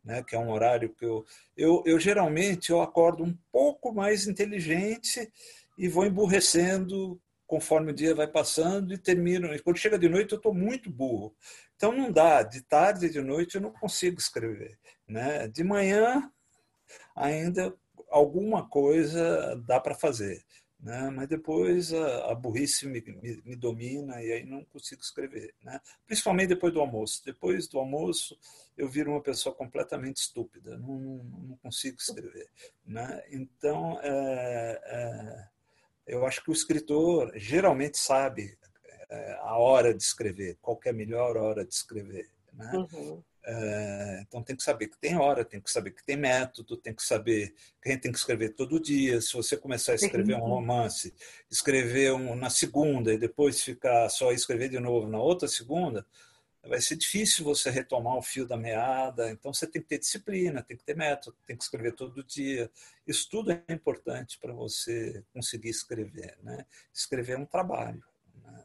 né? 0.02 0.24
que 0.26 0.34
é 0.34 0.38
um 0.38 0.50
horário 0.50 0.94
que 0.94 1.04
eu, 1.04 1.22
eu, 1.54 1.82
eu 1.84 2.00
geralmente 2.00 2.70
eu 2.70 2.80
acordo 2.80 3.22
um 3.24 3.36
pouco 3.52 3.92
mais 3.92 4.26
inteligente 4.26 5.30
e 5.76 5.86
vou 5.86 6.06
emburrecendo 6.06 7.20
conforme 7.52 7.92
o 7.92 7.94
dia 7.94 8.14
vai 8.14 8.26
passando 8.26 8.94
e 8.94 8.98
termino. 8.98 9.54
E 9.54 9.58
quando 9.58 9.76
chega 9.76 9.98
de 9.98 10.08
noite, 10.08 10.32
eu 10.32 10.38
estou 10.38 10.54
muito 10.54 10.88
burro. 10.88 11.36
Então 11.76 11.92
não 11.92 12.10
dá. 12.10 12.42
De 12.42 12.62
tarde 12.62 13.04
e 13.04 13.10
de 13.10 13.20
noite 13.20 13.56
eu 13.56 13.60
não 13.60 13.70
consigo 13.70 14.18
escrever. 14.18 14.78
Né? 15.06 15.46
De 15.48 15.62
manhã 15.62 16.32
ainda 17.14 17.74
alguma 18.08 18.66
coisa 18.66 19.54
dá 19.66 19.78
para 19.78 19.94
fazer 19.94 20.42
né? 20.82 21.10
mas 21.10 21.28
depois 21.28 21.94
a, 21.94 22.32
a 22.32 22.34
burrice 22.34 22.86
me, 22.86 23.00
me, 23.00 23.42
me, 23.44 23.54
domina 23.54 24.20
e 24.20 24.32
aí 24.32 24.44
não 24.44 24.64
consigo 24.64 25.00
escrever. 25.00 25.54
Né? 25.62 25.78
Principalmente 26.06 26.48
depois 26.48 26.72
do 26.72 26.80
almoço. 26.80 27.22
Depois 27.24 27.68
do 27.68 27.78
almoço, 27.78 28.36
eu 28.76 28.88
viro 28.88 29.12
uma 29.12 29.22
pessoa 29.22 29.54
completamente 29.54 30.16
estúpida, 30.16 30.76
não, 30.78 30.98
não, 30.98 31.24
não 31.24 31.56
consigo 31.58 31.98
escrever. 32.00 32.48
Né? 32.84 33.22
Então, 33.30 34.00
é, 34.02 34.80
é, 34.84 35.48
eu 36.06 36.26
acho 36.26 36.42
que 36.42 36.50
o 36.50 36.52
escritor 36.52 37.32
geralmente 37.36 37.98
sabe 37.98 38.56
é, 39.10 39.38
a 39.40 39.58
hora 39.58 39.94
de 39.94 40.02
escrever, 40.02 40.56
qual 40.60 40.78
é 40.84 40.90
a 40.90 40.94
melhor 40.94 41.36
hora 41.36 41.64
de 41.64 41.74
escrever. 41.74 42.28
Né? 42.52 42.70
Uhum. 42.74 43.22
É, 43.44 44.24
então 44.26 44.42
tem 44.42 44.54
que 44.54 44.62
saber 44.62 44.86
que 44.86 44.96
tem 44.98 45.16
hora, 45.16 45.44
tem 45.44 45.60
que 45.60 45.70
saber 45.70 45.90
que 45.90 46.04
tem 46.04 46.16
método, 46.16 46.76
tem 46.76 46.94
que 46.94 47.02
saber 47.02 47.52
que 47.82 47.88
a 47.88 47.92
gente 47.92 48.02
tem 48.02 48.12
que 48.12 48.18
escrever 48.18 48.50
todo 48.50 48.80
dia. 48.80 49.20
Se 49.20 49.32
você 49.32 49.56
começar 49.56 49.92
a 49.92 49.96
escrever 49.96 50.36
um 50.36 50.46
romance, 50.46 51.12
escrever 51.50 52.12
um 52.12 52.36
na 52.36 52.50
segunda 52.50 53.12
e 53.12 53.18
depois 53.18 53.60
ficar 53.60 54.08
só 54.08 54.32
escrever 54.32 54.68
de 54.68 54.78
novo 54.78 55.08
na 55.08 55.18
outra 55.18 55.48
segunda, 55.48 56.06
vai 56.68 56.80
ser 56.80 56.96
difícil 56.96 57.44
você 57.44 57.70
retomar 57.70 58.16
o 58.16 58.22
fio 58.22 58.46
da 58.46 58.56
meada. 58.56 59.30
Então 59.30 59.52
você 59.52 59.66
tem 59.66 59.82
que 59.82 59.88
ter 59.88 59.98
disciplina, 59.98 60.62
tem 60.62 60.76
que 60.76 60.84
ter 60.84 60.96
método, 60.96 61.36
tem 61.46 61.56
que 61.56 61.62
escrever 61.62 61.94
todo 61.94 62.22
dia. 62.22 62.70
Isso 63.06 63.28
tudo 63.30 63.50
é 63.52 63.62
importante 63.68 64.38
para 64.38 64.52
você 64.52 65.24
conseguir 65.32 65.70
escrever. 65.70 66.38
Né? 66.42 66.64
Escrever 66.92 67.32
é 67.32 67.38
um 67.38 67.46
trabalho. 67.46 68.02
Né? 68.44 68.64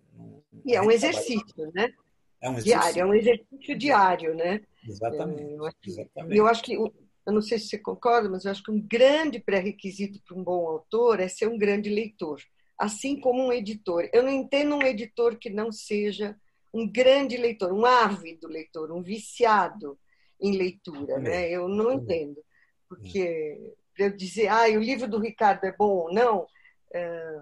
e 0.65 0.75
é 0.75 0.81
um 0.81 0.91
exercício, 0.91 1.71
né? 1.73 1.91
É 2.39 2.49
um 2.49 2.55
diário, 2.55 3.01
é 3.01 3.05
um 3.05 3.13
exercício 3.15 3.77
diário, 3.77 4.35
né? 4.35 4.61
Exatamente. 4.87 5.53
Eu 5.53 5.65
acho, 5.65 5.77
exatamente. 5.85 6.37
Eu 6.37 6.47
acho 6.47 6.63
que, 6.63 6.73
eu 6.73 7.33
não 7.33 7.41
sei 7.41 7.57
se 7.57 7.67
você 7.67 7.79
concorda, 7.79 8.29
mas 8.29 8.45
eu 8.45 8.51
acho 8.51 8.61
que 8.61 8.71
um 8.71 8.79
grande 8.79 9.39
pré-requisito 9.39 10.21
para 10.23 10.37
um 10.37 10.43
bom 10.43 10.67
autor 10.67 11.19
é 11.19 11.27
ser 11.27 11.47
um 11.47 11.57
grande 11.57 11.89
leitor, 11.89 12.39
assim 12.77 13.19
como 13.19 13.43
um 13.43 13.51
editor. 13.51 14.07
Eu 14.13 14.21
não 14.21 14.29
entendo 14.29 14.75
um 14.75 14.83
editor 14.83 15.35
que 15.37 15.49
não 15.49 15.71
seja 15.71 16.37
um 16.77 16.87
grande 16.87 17.35
leitor, 17.37 17.73
um 17.73 17.85
ávido 17.85 18.47
leitor, 18.47 18.91
um 18.91 19.01
viciado 19.01 19.97
em 20.39 20.55
leitura, 20.55 21.17
né? 21.17 21.49
Eu 21.49 21.67
não 21.67 21.91
entendo, 21.91 22.39
porque 22.87 23.73
para 23.95 24.05
eu 24.05 24.15
dizer, 24.15 24.47
ah, 24.47 24.67
o 24.69 24.79
livro 24.79 25.07
do 25.07 25.17
Ricardo 25.17 25.63
é 25.63 25.71
bom 25.71 25.89
ou 25.89 26.13
não, 26.13 26.45
é, 26.93 27.41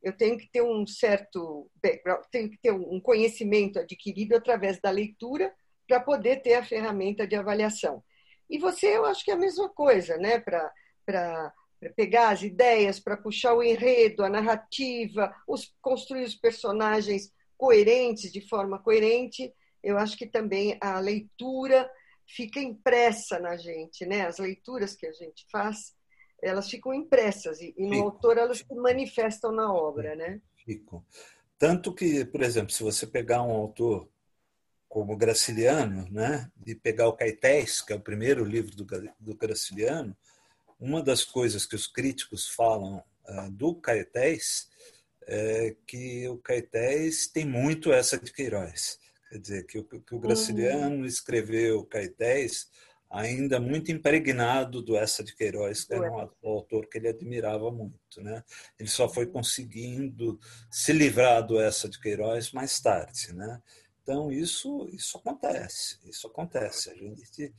eu 0.00 0.12
tenho 0.12 0.38
que 0.38 0.48
ter 0.48 0.62
um 0.62 0.86
certo 0.86 1.68
background, 1.82 2.22
tenho 2.30 2.48
que 2.48 2.58
ter 2.58 2.70
um 2.70 3.00
conhecimento 3.00 3.80
adquirido 3.80 4.36
através 4.36 4.80
da 4.80 4.88
leitura 4.88 5.52
para 5.88 5.98
poder 5.98 6.42
ter 6.42 6.54
a 6.54 6.64
ferramenta 6.64 7.26
de 7.26 7.34
avaliação. 7.34 8.04
E 8.48 8.56
você, 8.56 8.96
eu 8.96 9.04
acho 9.04 9.24
que 9.24 9.32
é 9.32 9.34
a 9.34 9.38
mesma 9.38 9.68
coisa, 9.68 10.16
né? 10.16 10.38
Para 10.38 11.52
pegar 11.96 12.30
as 12.30 12.42
ideias, 12.42 13.00
para 13.00 13.16
puxar 13.16 13.54
o 13.54 13.62
enredo, 13.64 14.22
a 14.22 14.28
narrativa, 14.28 15.34
os, 15.46 15.74
construir 15.82 16.22
os 16.22 16.36
personagens 16.36 17.32
coerentes, 17.56 18.32
de 18.32 18.40
forma 18.40 18.78
coerente, 18.78 19.52
eu 19.82 19.98
acho 19.98 20.16
que 20.16 20.26
também 20.26 20.76
a 20.80 20.98
leitura 20.98 21.88
fica 22.26 22.60
impressa 22.60 23.38
na 23.38 23.56
gente, 23.56 24.04
né? 24.04 24.26
As 24.26 24.38
leituras 24.38 24.94
que 24.94 25.06
a 25.06 25.12
gente 25.12 25.46
faz 25.50 25.96
elas 26.42 26.68
ficam 26.68 26.92
impressas 26.92 27.60
e, 27.60 27.74
e 27.76 27.86
no 27.86 28.02
autor 28.02 28.38
elas 28.38 28.58
se 28.58 28.74
manifestam 28.74 29.52
na 29.52 29.72
obra, 29.72 30.14
né? 30.14 30.40
Ficam. 30.64 31.04
Tanto 31.58 31.94
que, 31.94 32.24
por 32.24 32.42
exemplo, 32.42 32.72
se 32.72 32.82
você 32.82 33.06
pegar 33.06 33.42
um 33.42 33.50
autor 33.50 34.08
como 34.88 35.16
Graciliano, 35.16 36.08
né, 36.10 36.50
e 36.64 36.74
pegar 36.74 37.08
o 37.08 37.12
Caetés, 37.12 37.82
que 37.82 37.92
é 37.92 37.96
o 37.96 38.00
primeiro 38.00 38.44
livro 38.44 38.74
do, 38.76 38.86
do 39.18 39.34
Graciliano, 39.34 40.16
uma 40.78 41.02
das 41.02 41.24
coisas 41.24 41.66
que 41.66 41.74
os 41.74 41.86
críticos 41.86 42.48
falam 42.48 43.02
uh, 43.28 43.50
do 43.50 43.74
Caetés 43.74 44.68
é 45.26 45.74
que 45.86 46.28
o 46.28 46.38
Caetés 46.38 47.26
tem 47.26 47.44
muito 47.44 47.92
essa 47.92 48.18
de 48.18 48.32
Queiroz. 48.32 48.98
Quer 49.28 49.38
dizer, 49.38 49.66
que 49.66 49.78
o, 49.78 49.84
que 49.84 50.14
o 50.14 50.20
Graciliano 50.20 50.96
uhum. 50.96 51.04
escreveu 51.04 51.84
Caetés 51.84 52.68
ainda 53.10 53.60
muito 53.60 53.90
impregnado 53.90 54.82
do 54.82 54.96
Essa 54.96 55.22
de 55.22 55.34
Queiroz, 55.34 55.84
que 55.84 55.94
era 55.94 56.10
um 56.10 56.48
autor 56.48 56.88
que 56.88 56.98
ele 56.98 57.08
admirava 57.08 57.70
muito. 57.70 58.20
Né? 58.20 58.42
Ele 58.78 58.88
só 58.88 59.08
foi 59.08 59.26
conseguindo 59.26 60.38
se 60.70 60.92
livrar 60.92 61.44
do 61.44 61.60
Essa 61.60 61.88
de 61.88 62.00
Queiroz 62.00 62.52
mais 62.52 62.78
tarde. 62.80 63.32
Né? 63.32 63.60
Então, 64.02 64.30
isso, 64.30 64.88
isso 64.92 65.18
acontece, 65.18 65.98
isso 66.04 66.26
acontece. 66.26 66.90
A 66.90 66.94
gente 66.94 67.52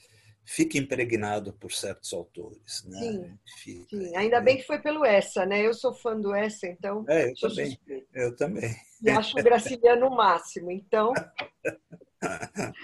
fica 0.48 0.78
impregnado 0.78 1.52
por 1.54 1.74
certos 1.74 2.14
autores. 2.14 2.86
Né? 2.86 3.00
Sim, 3.00 3.40
fica, 3.58 3.98
sim. 3.98 4.16
ainda 4.16 4.40
bem 4.40 4.58
que 4.58 4.64
foi 4.64 4.80
pelo 4.80 5.04
Essa, 5.04 5.46
né? 5.46 5.62
Eu 5.62 5.74
sou 5.74 5.94
fã 5.94 6.20
do 6.20 6.34
Essa, 6.34 6.68
então. 6.68 7.06
É, 7.10 7.30
eu 7.30 7.36
também. 7.36 7.66
Suspeito. 7.72 8.08
Eu 8.14 8.36
também. 8.36 8.76
E 9.04 9.10
acho 9.10 9.38
o 9.38 9.44
Graciliano 9.44 10.08
o 10.08 10.16
máximo, 10.16 10.72
então. 10.72 11.14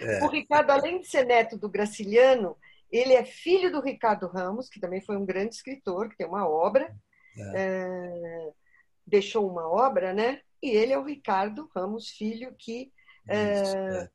É. 0.03 0.23
O 0.23 0.27
Ricardo, 0.27 0.69
além 0.69 0.99
de 0.99 1.07
ser 1.07 1.25
neto 1.25 1.57
do 1.57 1.67
Graciliano, 1.67 2.55
ele 2.91 3.13
é 3.13 3.25
filho 3.25 3.71
do 3.71 3.81
Ricardo 3.81 4.27
Ramos, 4.27 4.69
que 4.69 4.79
também 4.79 5.01
foi 5.01 5.17
um 5.17 5.25
grande 5.25 5.55
escritor, 5.55 6.07
que 6.07 6.17
tem 6.17 6.27
uma 6.27 6.47
obra, 6.47 6.95
é. 7.35 7.51
É, 7.55 8.49
deixou 9.07 9.49
uma 9.49 9.67
obra, 9.67 10.13
né? 10.13 10.39
E 10.61 10.69
ele 10.69 10.93
é 10.93 10.99
o 10.99 11.03
Ricardo 11.03 11.67
Ramos 11.75 12.09
Filho, 12.09 12.53
que. 12.59 12.91
É, 13.27 13.35
é, 13.35 14.09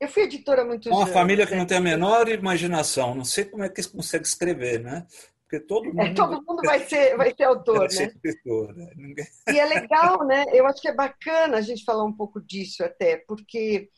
eu 0.00 0.08
fui 0.08 0.22
editora 0.22 0.64
muito 0.64 0.88
Uma 0.90 1.06
família 1.06 1.46
que 1.46 1.54
não 1.54 1.66
tem 1.66 1.78
a 1.78 1.80
menor 1.80 2.28
imaginação, 2.28 3.14
não 3.14 3.24
sei 3.24 3.44
como 3.44 3.64
é 3.64 3.68
que 3.68 3.80
eles 3.80 3.90
conseguem 3.90 4.26
escrever, 4.26 4.80
né? 4.80 5.06
Porque 5.42 5.60
todo 5.60 5.86
mundo, 5.86 6.00
é, 6.02 6.12
todo 6.12 6.44
mundo 6.44 6.62
vai 6.62 6.80
ser, 6.86 7.16
vai 7.16 7.34
ser 7.34 7.44
autor, 7.44 7.78
vai 7.78 7.90
ser 7.90 8.06
né? 8.06 8.12
Escritor, 8.14 8.76
né? 8.76 8.92
Ninguém... 8.94 9.26
E 9.48 9.58
é 9.58 9.64
legal, 9.64 10.26
né? 10.26 10.44
Eu 10.52 10.66
acho 10.66 10.80
que 10.80 10.88
é 10.88 10.94
bacana 10.94 11.56
a 11.56 11.60
gente 11.62 11.84
falar 11.84 12.04
um 12.04 12.12
pouco 12.12 12.38
disso 12.38 12.84
até, 12.84 13.16
porque 13.26 13.88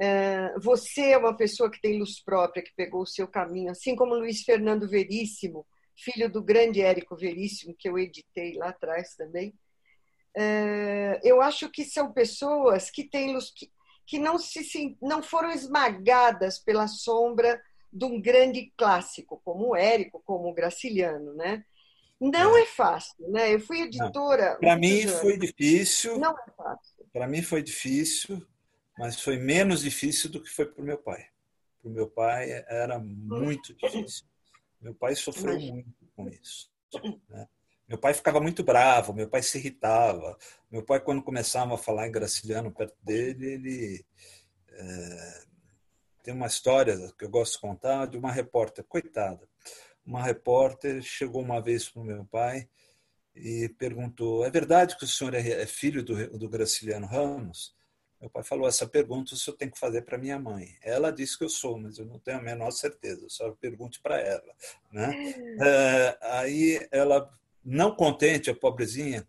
é, 0.00 0.54
você 0.58 1.10
é 1.10 1.18
uma 1.18 1.36
pessoa 1.36 1.70
que 1.70 1.80
tem 1.80 1.98
luz 1.98 2.22
própria, 2.22 2.62
que 2.62 2.74
pegou 2.74 3.02
o 3.02 3.06
seu 3.06 3.28
caminho, 3.28 3.70
assim 3.70 3.94
como 3.94 4.14
Luiz 4.14 4.42
Fernando 4.42 4.88
Veríssimo, 4.88 5.66
filho 5.96 6.28
do 6.28 6.42
grande 6.42 6.80
Érico 6.80 7.14
Veríssimo, 7.16 7.76
que 7.78 7.88
eu 7.88 7.98
editei 7.98 8.54
lá 8.54 8.70
atrás 8.70 9.14
também. 9.14 9.54
É, 10.36 11.20
eu 11.22 11.40
acho 11.40 11.70
que 11.70 11.84
são 11.84 12.12
pessoas 12.12 12.90
que 12.90 13.04
têm 13.04 13.34
luz, 13.34 13.52
que, 13.54 13.70
que 14.06 14.18
não, 14.18 14.38
se, 14.38 14.96
não 15.00 15.22
foram 15.22 15.50
esmagadas 15.50 16.58
pela 16.58 16.86
sombra 16.86 17.60
de 17.92 18.04
um 18.04 18.20
grande 18.20 18.72
clássico, 18.76 19.40
como 19.44 19.70
o 19.70 19.76
Érico, 19.76 20.22
como 20.24 20.48
o 20.48 20.54
Graciliano, 20.54 21.34
né? 21.34 21.64
Não 22.20 22.56
é, 22.56 22.62
é 22.62 22.66
fácil, 22.66 23.28
né? 23.28 23.54
Eu 23.54 23.60
fui 23.60 23.82
editora. 23.82 24.56
Para 24.56 24.76
mim 24.76 25.06
foi 25.06 25.36
difícil. 25.36 26.18
Não 26.18 26.32
é 26.32 26.50
fácil. 26.56 27.04
Para 27.12 27.28
mim 27.28 27.42
foi 27.42 27.62
difícil 27.62 28.44
mas 28.98 29.20
foi 29.20 29.38
menos 29.38 29.82
difícil 29.82 30.30
do 30.30 30.40
que 30.40 30.48
foi 30.48 30.66
para 30.66 30.82
o 30.82 30.84
meu 30.84 30.98
pai. 30.98 31.26
Para 31.80 31.90
o 31.90 31.92
meu 31.92 32.08
pai 32.08 32.50
era 32.68 32.98
muito 32.98 33.74
difícil. 33.74 34.26
Meu 34.80 34.94
pai 34.94 35.16
sofreu 35.16 35.58
muito 35.58 35.90
com 36.14 36.28
isso. 36.28 36.70
Né? 37.28 37.48
Meu 37.88 37.98
pai 37.98 38.14
ficava 38.14 38.40
muito 38.40 38.62
bravo, 38.62 39.12
meu 39.12 39.28
pai 39.28 39.42
se 39.42 39.58
irritava. 39.58 40.38
Meu 40.70 40.82
pai, 40.82 41.00
quando 41.00 41.22
começava 41.22 41.74
a 41.74 41.78
falar 41.78 42.06
em 42.06 42.12
graciliano 42.12 42.72
perto 42.72 42.96
dele, 43.02 43.46
ele. 43.46 44.06
É, 44.70 45.44
tem 46.22 46.34
uma 46.34 46.46
história 46.46 46.96
que 47.18 47.24
eu 47.24 47.28
gosto 47.28 47.54
de 47.54 47.60
contar 47.60 48.06
de 48.06 48.16
uma 48.16 48.32
repórter, 48.32 48.84
coitada. 48.84 49.46
Uma 50.04 50.22
repórter 50.22 51.02
chegou 51.02 51.42
uma 51.42 51.60
vez 51.60 51.88
para 51.88 52.00
o 52.00 52.04
meu 52.04 52.24
pai 52.24 52.68
e 53.34 53.68
perguntou: 53.78 54.44
É 54.44 54.50
verdade 54.50 54.96
que 54.96 55.04
o 55.04 55.08
senhor 55.08 55.34
é, 55.34 55.46
é 55.46 55.66
filho 55.66 56.02
do, 56.02 56.38
do 56.38 56.48
Graciliano 56.48 57.06
Ramos? 57.06 57.74
Meu 58.24 58.30
pai 58.30 58.42
falou: 58.42 58.66
essa 58.66 58.86
pergunta 58.86 59.34
eu 59.46 59.52
tenho 59.52 59.70
que 59.70 59.78
fazer 59.78 60.00
para 60.00 60.16
minha 60.16 60.38
mãe. 60.38 60.78
Ela 60.82 61.10
disse 61.10 61.36
que 61.36 61.44
eu 61.44 61.48
sou, 61.50 61.78
mas 61.78 61.98
eu 61.98 62.06
não 62.06 62.18
tenho 62.18 62.38
a 62.38 62.42
menor 62.42 62.70
certeza. 62.70 63.26
Só 63.28 63.50
pergunte 63.52 64.00
para 64.00 64.18
ela, 64.18 64.54
né? 64.90 65.12
É, 65.60 66.18
aí 66.22 66.88
ela, 66.90 67.30
não 67.64 67.94
contente, 67.94 68.50
a 68.50 68.54
pobrezinha, 68.54 69.26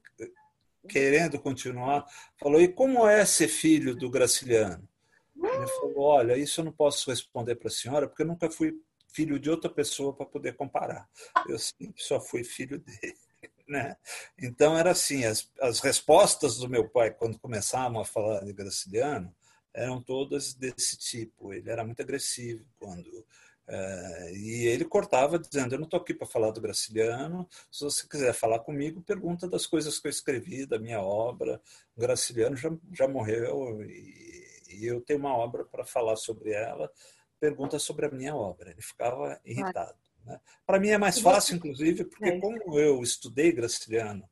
querendo 0.88 1.40
continuar, 1.40 2.06
falou: 2.38 2.62
e 2.62 2.68
como 2.68 3.08
é 3.08 3.26
ser 3.26 3.48
filho 3.48 3.96
do 3.96 4.10
Graciliano? 4.10 4.88
Ele 5.36 5.68
falou: 5.68 6.00
olha, 6.00 6.38
isso 6.38 6.62
eu 6.62 6.66
não 6.66 6.72
posso 6.72 7.10
responder 7.10 7.56
para 7.56 7.68
a 7.68 7.72
senhora 7.72 8.08
porque 8.08 8.24
eu 8.24 8.28
nunca 8.28 8.50
fui 8.50 8.74
filho 9.14 9.40
de 9.40 9.50
outra 9.50 9.70
pessoa 9.70 10.14
para 10.14 10.26
poder 10.26 10.56
comparar. 10.56 11.08
Eu 11.48 11.58
só 11.96 12.20
fui 12.20 12.44
filho 12.44 12.80
dele. 12.80 13.16
Né? 13.68 13.98
Então, 14.40 14.78
era 14.78 14.92
assim: 14.92 15.26
as, 15.26 15.52
as 15.60 15.80
respostas 15.80 16.58
do 16.58 16.70
meu 16.70 16.88
pai, 16.88 17.10
quando 17.10 17.40
começavam 17.40 18.00
a 18.00 18.06
falar 18.06 18.46
de 18.46 18.54
Graciliano, 18.54 19.36
eram 19.74 20.00
todas 20.00 20.54
desse 20.54 20.96
tipo. 20.98 21.52
Ele 21.52 21.68
era 21.72 21.84
muito 21.84 22.00
agressivo 22.00 22.64
quando. 22.78 23.26
É, 23.68 24.32
e 24.34 24.68
ele 24.68 24.86
cortava 24.86 25.40
dizendo: 25.40 25.74
Eu 25.74 25.80
não 25.80 25.86
estou 25.86 26.00
aqui 26.00 26.14
para 26.14 26.28
falar 26.28 26.52
do 26.52 26.62
Graciliano. 26.62 27.48
Se 27.72 27.84
você 27.84 28.08
quiser 28.08 28.34
falar 28.34 28.60
comigo, 28.60 29.02
pergunta 29.02 29.48
das 29.48 29.66
coisas 29.66 30.00
que 30.00 30.08
eu 30.08 30.12
escrevi, 30.12 30.66
da 30.66 30.78
minha 30.78 31.02
obra. 31.02 31.60
O 31.96 32.02
Graciliano 32.02 32.56
já, 32.56 32.72
já 32.94 33.08
morreu 33.08 33.82
e, 33.84 34.46
e 34.70 34.86
eu 34.86 35.02
tenho 35.02 35.20
uma 35.20 35.36
obra 35.36 35.66
para 35.66 35.86
falar 35.86 36.16
sobre 36.16 36.52
ela. 36.52 36.92
Pergunta 37.40 37.80
sobre 37.80 38.06
a 38.06 38.12
minha 38.12 38.36
obra. 38.36 38.72
Ele 38.72 38.82
ficava 38.82 39.40
irritado. 39.44 39.98
Né? 40.24 40.40
Para 40.66 40.80
mim 40.80 40.90
é 40.90 40.98
mais 40.98 41.20
fácil, 41.20 41.56
inclusive, 41.56 42.06
porque 42.06 42.26
é. 42.26 42.40
como 42.40 42.80
eu 42.80 43.02
estudei 43.02 43.52
Graciliano, 43.52 44.28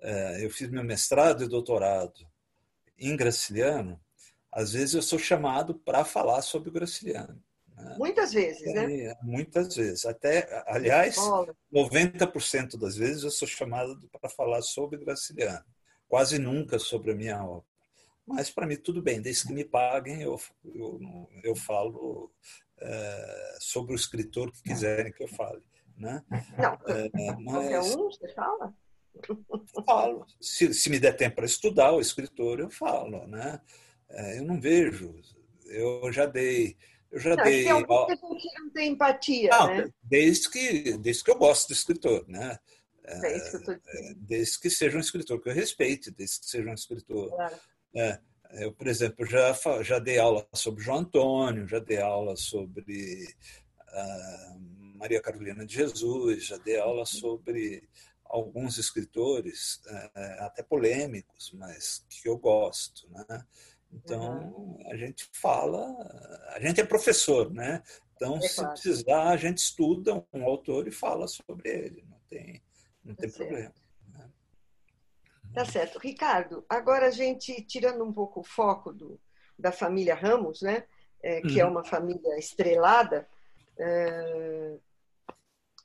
é, 0.00 0.44
eu 0.44 0.50
fiz 0.50 0.68
meu 0.70 0.84
mestrado 0.84 1.44
e 1.44 1.48
doutorado 1.48 2.26
em 3.00 3.16
Graciliano, 3.16 3.98
às 4.52 4.72
vezes 4.72 4.94
eu 4.94 5.02
sou 5.02 5.18
chamado 5.18 5.74
para 5.74 6.04
falar 6.04 6.42
sobre 6.42 6.68
o 6.68 6.72
Graciliano. 6.72 7.42
Muitas 7.96 8.32
vezes, 8.32 8.74
né? 8.74 9.14
Muitas 9.22 9.74
vezes. 9.74 10.06
Até, 10.06 10.64
aliás, 10.66 11.16
90% 11.72 12.78
das 12.78 12.96
vezes 12.96 13.22
eu 13.22 13.30
sou 13.30 13.46
chamado 13.46 13.98
para 14.10 14.30
falar 14.30 14.62
sobre 14.62 14.98
Graciliano. 14.98 15.64
Quase 16.08 16.38
nunca 16.38 16.78
sobre 16.78 17.12
a 17.12 17.14
minha 17.14 17.44
obra. 17.44 17.64
Mas 18.26 18.50
para 18.50 18.66
mim 18.66 18.76
tudo 18.76 19.02
bem, 19.02 19.20
desde 19.20 19.46
que 19.46 19.52
me 19.52 19.64
paguem, 19.64 20.22
eu, 20.22 20.40
eu, 20.64 21.00
eu 21.42 21.56
falo 21.56 22.32
é, 22.78 23.56
sobre 23.60 23.92
o 23.92 23.96
escritor 23.96 24.52
que 24.52 24.62
quiserem 24.62 25.12
que 25.12 25.22
eu 25.22 25.28
fale. 25.28 25.62
Né? 25.96 26.22
Não, 26.56 26.72
é, 26.86 27.10
mas, 27.40 27.44
qualquer 27.44 27.80
um 27.80 28.10
você 28.10 28.28
fala? 28.32 28.74
Falo. 29.84 30.26
Se, 30.40 30.72
se 30.72 30.88
me 30.88 30.98
der 30.98 31.16
tempo 31.16 31.36
para 31.36 31.44
estudar 31.44 31.92
o 31.92 32.00
escritor, 32.00 32.60
eu 32.60 32.70
falo. 32.70 33.26
Né? 33.26 33.60
É, 34.08 34.38
eu 34.38 34.44
não 34.44 34.60
vejo. 34.60 35.14
Eu 35.66 36.10
já 36.12 36.26
dei. 36.26 36.76
Eu 37.10 37.18
já 37.18 37.34
não, 37.34 37.44
dei. 37.44 37.66
É 37.66 37.74
um 37.74 37.84
que 37.84 37.92
a 37.92 38.14
gente 38.14 38.60
não 38.60 38.70
tem 38.70 38.92
empatia. 38.92 39.50
Não, 39.50 39.66
né? 39.74 39.92
desde, 40.02 40.50
que, 40.50 40.96
desde 40.98 41.24
que 41.24 41.30
eu 41.30 41.38
gosto 41.38 41.68
do 41.68 41.72
escritor. 41.72 42.24
Né? 42.28 42.58
É 43.04 43.36
isso 43.36 43.50
que 43.50 43.56
eu 43.56 43.64
tô 43.64 43.74
dizendo. 43.74 44.20
Desde 44.20 44.60
que 44.60 44.70
seja 44.70 44.96
um 44.96 45.00
escritor 45.00 45.40
que 45.40 45.48
eu 45.48 45.54
respeite, 45.54 46.10
desde 46.10 46.40
que 46.40 46.46
seja 46.46 46.70
um 46.70 46.74
escritor. 46.74 47.28
Claro. 47.30 47.56
É, 47.96 48.20
eu, 48.52 48.72
por 48.72 48.86
exemplo, 48.86 49.26
já, 49.26 49.52
já 49.82 49.98
dei 49.98 50.18
aula 50.18 50.46
sobre 50.54 50.82
João 50.82 50.98
Antônio, 50.98 51.66
já 51.66 51.78
dei 51.78 51.98
aula 51.98 52.36
sobre 52.36 53.26
uh, 53.78 54.60
Maria 54.96 55.20
Carolina 55.20 55.64
de 55.64 55.74
Jesus, 55.74 56.46
já 56.46 56.56
dei 56.58 56.78
aula 56.78 57.04
sobre 57.04 57.88
alguns 58.24 58.78
escritores, 58.78 59.80
uh, 59.86 60.44
até 60.44 60.62
polêmicos, 60.62 61.52
mas 61.54 62.04
que 62.08 62.28
eu 62.28 62.36
gosto. 62.36 63.08
Né? 63.10 63.44
Então, 63.92 64.78
a 64.86 64.96
gente 64.96 65.28
fala, 65.32 65.84
a 66.54 66.60
gente 66.60 66.80
é 66.80 66.84
professor, 66.84 67.52
né? 67.52 67.82
Então, 68.14 68.36
é 68.36 68.40
se 68.42 68.56
claro. 68.56 68.72
precisar, 68.72 69.28
a 69.30 69.36
gente 69.36 69.58
estuda 69.58 70.24
um 70.32 70.44
autor 70.44 70.86
e 70.86 70.92
fala 70.92 71.26
sobre 71.26 71.68
ele, 71.68 72.04
não 72.08 72.18
tem, 72.28 72.62
não 73.04 73.14
tem 73.14 73.28
é 73.28 73.32
problema. 73.32 73.74
Tá 75.52 75.64
certo. 75.64 75.98
Ricardo, 75.98 76.64
agora 76.68 77.08
a 77.08 77.10
gente, 77.10 77.60
tirando 77.62 78.04
um 78.04 78.12
pouco 78.12 78.40
o 78.40 78.44
foco 78.44 78.92
do, 78.92 79.20
da 79.58 79.72
família 79.72 80.14
Ramos, 80.14 80.62
né, 80.62 80.84
é, 81.22 81.40
que 81.40 81.60
é 81.60 81.64
uhum. 81.64 81.70
é 81.70 81.72
uma 81.72 81.84
família 81.84 82.38
estrelada, 82.38 83.28
é, 83.78 84.76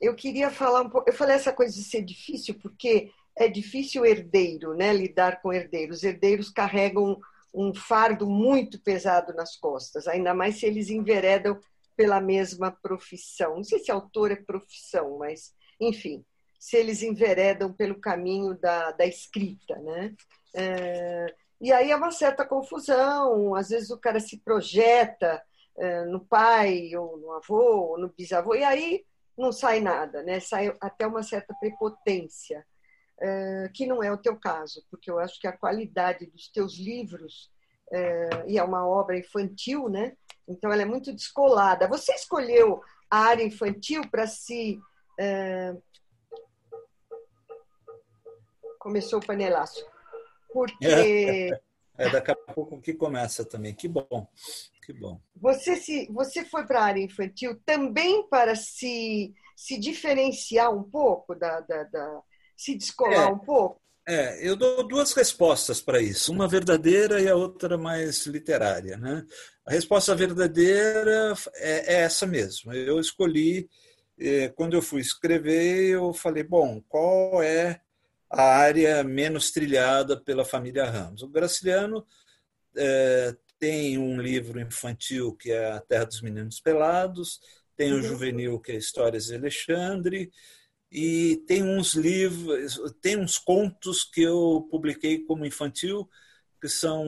eu 0.00 0.14
queria 0.14 0.50
falar 0.50 0.82
um 0.82 0.90
pouco. 0.90 1.08
Eu 1.08 1.14
falei 1.14 1.34
essa 1.34 1.52
coisa 1.52 1.74
de 1.74 1.82
ser 1.82 2.02
difícil, 2.02 2.54
porque 2.60 3.10
é 3.34 3.48
difícil 3.48 4.04
herdeiro, 4.04 4.74
né, 4.74 4.92
lidar 4.92 5.40
com 5.40 5.52
herdeiros. 5.52 6.02
Herdeiros 6.02 6.50
carregam 6.50 7.20
um 7.56 7.74
fardo 7.74 8.26
muito 8.28 8.80
pesado 8.82 9.32
nas 9.34 9.56
costas, 9.56 10.06
ainda 10.06 10.34
mais 10.34 10.60
se 10.60 10.66
eles 10.66 10.90
enveredam 10.90 11.58
pela 11.96 12.20
mesma 12.20 12.70
profissão. 12.70 13.56
Não 13.56 13.64
sei 13.64 13.78
se 13.78 13.90
autor 13.90 14.30
é 14.30 14.36
profissão, 14.36 15.18
mas, 15.18 15.54
enfim 15.80 16.24
se 16.66 16.76
eles 16.76 17.00
enveredam 17.00 17.72
pelo 17.72 18.00
caminho 18.00 18.58
da, 18.58 18.90
da 18.90 19.06
escrita, 19.06 19.76
né? 19.78 20.12
É, 20.52 21.34
e 21.60 21.72
aí 21.72 21.92
é 21.92 21.96
uma 21.96 22.10
certa 22.10 22.44
confusão, 22.44 23.54
às 23.54 23.68
vezes 23.68 23.90
o 23.90 23.98
cara 23.98 24.18
se 24.18 24.38
projeta 24.40 25.40
é, 25.78 26.04
no 26.06 26.24
pai, 26.26 26.90
ou 26.96 27.18
no 27.18 27.32
avô, 27.32 27.90
ou 27.90 27.98
no 27.98 28.08
bisavô, 28.08 28.54
e 28.54 28.64
aí 28.64 29.04
não 29.38 29.52
sai 29.52 29.78
nada, 29.78 30.24
né? 30.24 30.40
sai 30.40 30.74
até 30.80 31.06
uma 31.06 31.22
certa 31.22 31.54
prepotência, 31.60 32.66
que 33.74 33.86
não 33.86 34.02
é 34.02 34.12
o 34.12 34.18
teu 34.18 34.36
caso, 34.36 34.84
porque 34.90 35.10
eu 35.10 35.18
acho 35.18 35.40
que 35.40 35.46
a 35.46 35.56
qualidade 35.56 36.26
dos 36.26 36.48
teus 36.48 36.76
livros, 36.76 37.50
é, 37.90 38.44
e 38.46 38.58
é 38.58 38.62
uma 38.62 38.86
obra 38.86 39.18
infantil, 39.18 39.88
né? 39.88 40.16
então 40.48 40.72
ela 40.72 40.82
é 40.82 40.86
muito 40.86 41.12
descolada. 41.12 41.88
Você 41.88 42.12
escolheu 42.12 42.80
a 43.10 43.18
área 43.18 43.42
infantil 43.42 44.02
para 44.10 44.26
se 44.26 44.78
é, 45.18 45.74
começou 48.78 49.18
o 49.18 49.26
panelaço. 49.26 49.84
Porque. 50.52 50.86
É, 50.86 51.60
é, 51.98 52.10
daqui 52.10 52.30
a 52.30 52.36
pouco 52.36 52.80
que 52.80 52.94
começa 52.94 53.44
também. 53.44 53.74
Que 53.74 53.88
bom, 53.88 54.28
que 54.84 54.92
bom. 54.92 55.20
Você, 55.34 55.76
se, 55.76 56.06
você 56.12 56.44
foi 56.44 56.64
para 56.66 56.80
a 56.80 56.84
área 56.84 57.02
infantil 57.02 57.60
também 57.64 58.26
para 58.28 58.54
se, 58.54 59.34
se 59.56 59.78
diferenciar 59.78 60.72
um 60.72 60.84
pouco, 60.84 61.34
da, 61.34 61.60
da, 61.60 61.82
da 61.84 62.22
se 62.56 62.74
descolar 62.74 63.28
é, 63.28 63.32
um 63.32 63.38
pouco? 63.38 63.80
É, 64.08 64.48
eu 64.48 64.56
dou 64.56 64.86
duas 64.86 65.12
respostas 65.12 65.80
para 65.80 66.00
isso, 66.00 66.32
uma 66.32 66.48
verdadeira 66.48 67.20
e 67.20 67.28
a 67.28 67.34
outra 67.34 67.76
mais 67.76 68.24
literária. 68.26 68.96
Né? 68.96 69.24
A 69.66 69.72
resposta 69.72 70.14
verdadeira 70.14 71.34
é, 71.56 71.94
é 71.94 72.00
essa 72.02 72.26
mesmo. 72.26 72.72
Eu 72.72 73.00
escolhi, 73.00 73.68
eh, 74.18 74.48
quando 74.50 74.74
eu 74.74 74.82
fui 74.82 75.00
escrever, 75.00 75.90
eu 75.90 76.12
falei, 76.12 76.44
bom, 76.44 76.80
qual 76.88 77.42
é 77.42 77.80
a 78.30 78.42
área 78.42 79.02
menos 79.04 79.50
trilhada 79.50 80.20
pela 80.20 80.44
família 80.44 80.84
Ramos. 80.84 81.22
O 81.22 81.28
Graciliano 81.28 82.04
é, 82.76 83.34
tem 83.58 83.98
um 83.98 84.20
livro 84.20 84.60
infantil 84.60 85.34
que 85.34 85.50
é 85.50 85.72
A 85.72 85.80
Terra 85.80 86.04
dos 86.04 86.20
Meninos 86.20 86.60
Pelados, 86.60 87.40
tem 87.76 87.92
o 87.92 87.96
um 87.96 87.98
uhum. 87.98 88.02
juvenil 88.02 88.60
que 88.60 88.72
é 88.72 88.76
Histórias 88.76 89.26
de 89.26 89.34
Alexandre, 89.34 90.30
e 90.90 91.42
tem 91.46 91.62
uns 91.62 91.94
livros, 91.94 92.80
tem 93.00 93.18
uns 93.18 93.38
contos 93.38 94.04
que 94.04 94.22
eu 94.22 94.66
publiquei 94.70 95.18
como 95.24 95.44
infantil, 95.44 96.08
que 96.60 96.68
são 96.68 97.04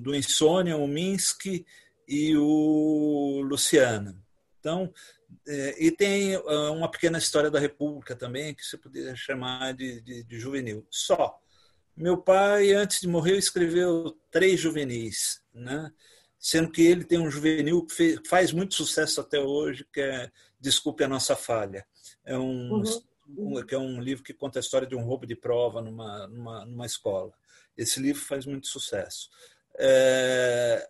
do 0.00 0.14
Insônia, 0.14 0.76
o 0.76 0.86
Minsky 0.86 1.64
e 2.06 2.36
o 2.36 3.42
Luciana. 3.48 4.16
Então, 4.60 4.92
é, 5.46 5.84
e 5.84 5.90
tem 5.90 6.34
ah, 6.34 6.70
uma 6.72 6.90
pequena 6.90 7.18
história 7.18 7.50
da 7.50 7.58
República 7.58 8.14
também, 8.14 8.54
que 8.54 8.64
você 8.64 8.76
poderia 8.76 9.14
chamar 9.14 9.74
de, 9.74 10.00
de, 10.00 10.24
de, 10.24 10.38
juvenil. 10.38 10.86
Só. 10.90 11.38
Meu 11.96 12.18
pai, 12.18 12.72
antes 12.72 13.00
de 13.00 13.08
morrer, 13.08 13.38
escreveu 13.38 14.16
três 14.30 14.60
juvenis, 14.60 15.40
né? 15.54 15.90
sendo 16.38 16.70
que 16.70 16.82
ele 16.82 17.04
tem 17.04 17.18
um 17.18 17.30
juvenil 17.30 17.84
que 17.84 17.94
fez, 17.94 18.20
faz 18.28 18.52
muito 18.52 18.74
sucesso 18.74 19.20
até 19.20 19.40
hoje, 19.40 19.86
que 19.92 20.00
é 20.00 20.30
Desculpe 20.60 21.02
a 21.04 21.08
Nossa 21.08 21.34
Falha. 21.34 21.86
É 22.26 22.36
um, 22.36 22.72
uhum. 22.72 22.82
um, 23.38 23.62
que 23.62 23.74
é 23.74 23.78
um 23.78 24.00
livro 24.00 24.22
que 24.22 24.34
conta 24.34 24.58
a 24.58 24.60
história 24.60 24.86
de 24.86 24.94
um 24.94 25.04
roubo 25.04 25.26
de 25.26 25.34
prova 25.34 25.80
numa, 25.80 26.26
numa, 26.26 26.64
numa 26.66 26.84
escola. 26.84 27.32
Esse 27.76 28.00
livro 28.00 28.20
faz 28.20 28.44
muito 28.44 28.66
sucesso. 28.66 29.30
É, 29.78 30.86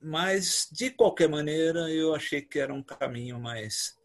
mas, 0.00 0.66
de 0.72 0.90
qualquer 0.90 1.28
maneira, 1.28 1.90
eu 1.90 2.14
achei 2.14 2.40
que 2.40 2.58
era 2.58 2.72
um 2.72 2.82
caminho 2.82 3.38
mais, 3.38 3.96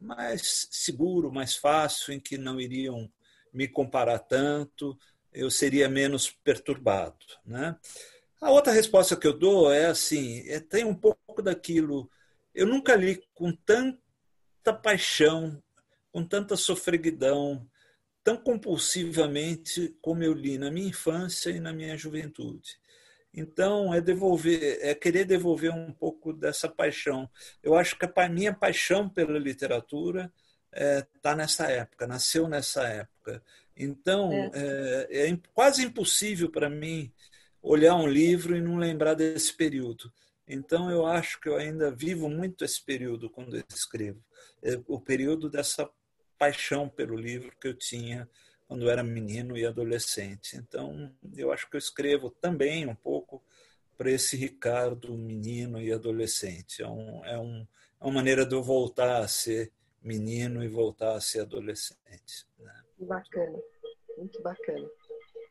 mais 0.00 0.66
seguro, 0.70 1.30
mais 1.30 1.54
fácil, 1.54 2.14
em 2.14 2.18
que 2.20 2.38
não 2.38 2.58
iriam 2.58 3.10
me 3.52 3.68
comparar 3.68 4.18
tanto, 4.18 4.98
eu 5.32 5.50
seria 5.50 5.88
menos 5.88 6.30
perturbado. 6.30 7.26
Né? 7.44 7.76
A 8.40 8.50
outra 8.50 8.72
resposta 8.72 9.14
que 9.16 9.26
eu 9.26 9.38
dou 9.38 9.70
é 9.70 9.86
assim: 9.86 10.42
é, 10.48 10.58
tem 10.58 10.84
um 10.84 10.94
pouco 10.94 11.42
daquilo. 11.42 12.10
Eu 12.54 12.66
nunca 12.66 12.96
li 12.96 13.22
com 13.34 13.52
tanta 13.52 14.72
paixão, 14.82 15.62
com 16.12 16.24
tanta 16.24 16.56
sofreguidão, 16.56 17.66
tão 18.22 18.36
compulsivamente 18.36 19.96
como 20.00 20.22
eu 20.22 20.32
li 20.32 20.58
na 20.58 20.70
minha 20.70 20.88
infância 20.88 21.50
e 21.50 21.58
na 21.58 21.72
minha 21.72 21.96
juventude. 21.96 22.78
Então, 23.34 23.94
é 23.94 24.00
devolver, 24.00 24.78
é 24.82 24.94
querer 24.94 25.24
devolver 25.24 25.72
um 25.72 25.92
pouco 25.92 26.32
dessa 26.32 26.68
paixão. 26.68 27.28
Eu 27.62 27.74
acho 27.74 27.98
que 27.98 28.06
a 28.14 28.28
minha 28.28 28.52
paixão 28.52 29.08
pela 29.08 29.38
literatura 29.38 30.30
está 30.70 31.32
é, 31.32 31.34
nessa 31.34 31.70
época, 31.70 32.06
nasceu 32.06 32.46
nessa 32.46 32.86
época. 32.86 33.42
Então, 33.74 34.30
é, 34.52 35.06
é, 35.10 35.30
é 35.30 35.38
quase 35.54 35.82
impossível 35.82 36.50
para 36.50 36.68
mim 36.68 37.10
olhar 37.62 37.94
um 37.96 38.06
livro 38.06 38.54
e 38.54 38.60
não 38.60 38.76
lembrar 38.76 39.14
desse 39.14 39.54
período. 39.54 40.12
Então, 40.46 40.90
eu 40.90 41.06
acho 41.06 41.40
que 41.40 41.48
eu 41.48 41.56
ainda 41.56 41.90
vivo 41.90 42.28
muito 42.28 42.64
esse 42.64 42.84
período 42.84 43.30
quando 43.30 43.56
eu 43.56 43.64
escrevo. 43.72 44.22
É 44.62 44.78
o 44.86 45.00
período 45.00 45.48
dessa 45.48 45.88
paixão 46.42 46.88
pelo 46.88 47.14
livro 47.14 47.52
que 47.60 47.68
eu 47.68 47.74
tinha 47.74 48.28
quando 48.66 48.90
era 48.90 49.04
menino 49.04 49.56
e 49.56 49.64
adolescente. 49.64 50.56
Então, 50.56 51.14
eu 51.36 51.52
acho 51.52 51.70
que 51.70 51.76
eu 51.76 51.78
escrevo 51.78 52.30
também 52.30 52.84
um 52.84 52.96
pouco 52.96 53.40
para 53.96 54.10
esse 54.10 54.36
Ricardo 54.36 55.16
menino 55.16 55.80
e 55.80 55.92
adolescente. 55.92 56.82
É, 56.82 56.88
um, 56.88 57.24
é, 57.24 57.38
um, 57.38 57.64
é 58.00 58.04
uma 58.04 58.14
maneira 58.14 58.44
de 58.44 58.56
eu 58.56 58.62
voltar 58.62 59.18
a 59.18 59.28
ser 59.28 59.70
menino 60.02 60.64
e 60.64 60.68
voltar 60.68 61.14
a 61.14 61.20
ser 61.20 61.42
adolescente. 61.42 62.44
Né? 62.58 62.74
Bacana, 62.98 63.60
muito 64.18 64.42
bacana. 64.42 64.90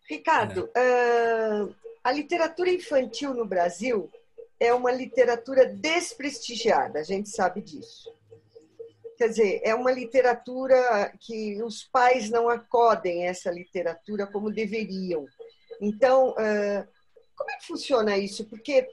Ricardo, 0.10 0.70
é. 0.76 1.64
uh, 1.64 1.74
a 2.04 2.12
literatura 2.12 2.70
infantil 2.70 3.34
no 3.34 3.46
Brasil 3.46 4.12
é 4.60 4.74
uma 4.74 4.92
literatura 4.92 5.66
desprestigiada, 5.66 7.00
a 7.00 7.04
gente 7.04 7.30
sabe 7.30 7.62
disso. 7.62 8.14
Quer 9.22 9.28
dizer, 9.28 9.62
é 9.64 9.76
uma 9.76 9.92
literatura 9.92 11.14
que 11.20 11.62
os 11.62 11.84
pais 11.84 12.32
não 12.32 12.50
acodem 12.50 13.28
essa 13.28 13.52
literatura 13.52 14.26
como 14.26 14.52
deveriam. 14.52 15.28
Então, 15.80 16.34
como 17.38 17.52
é 17.52 17.58
que 17.58 17.68
funciona 17.68 18.18
isso? 18.18 18.50
Porque 18.50 18.90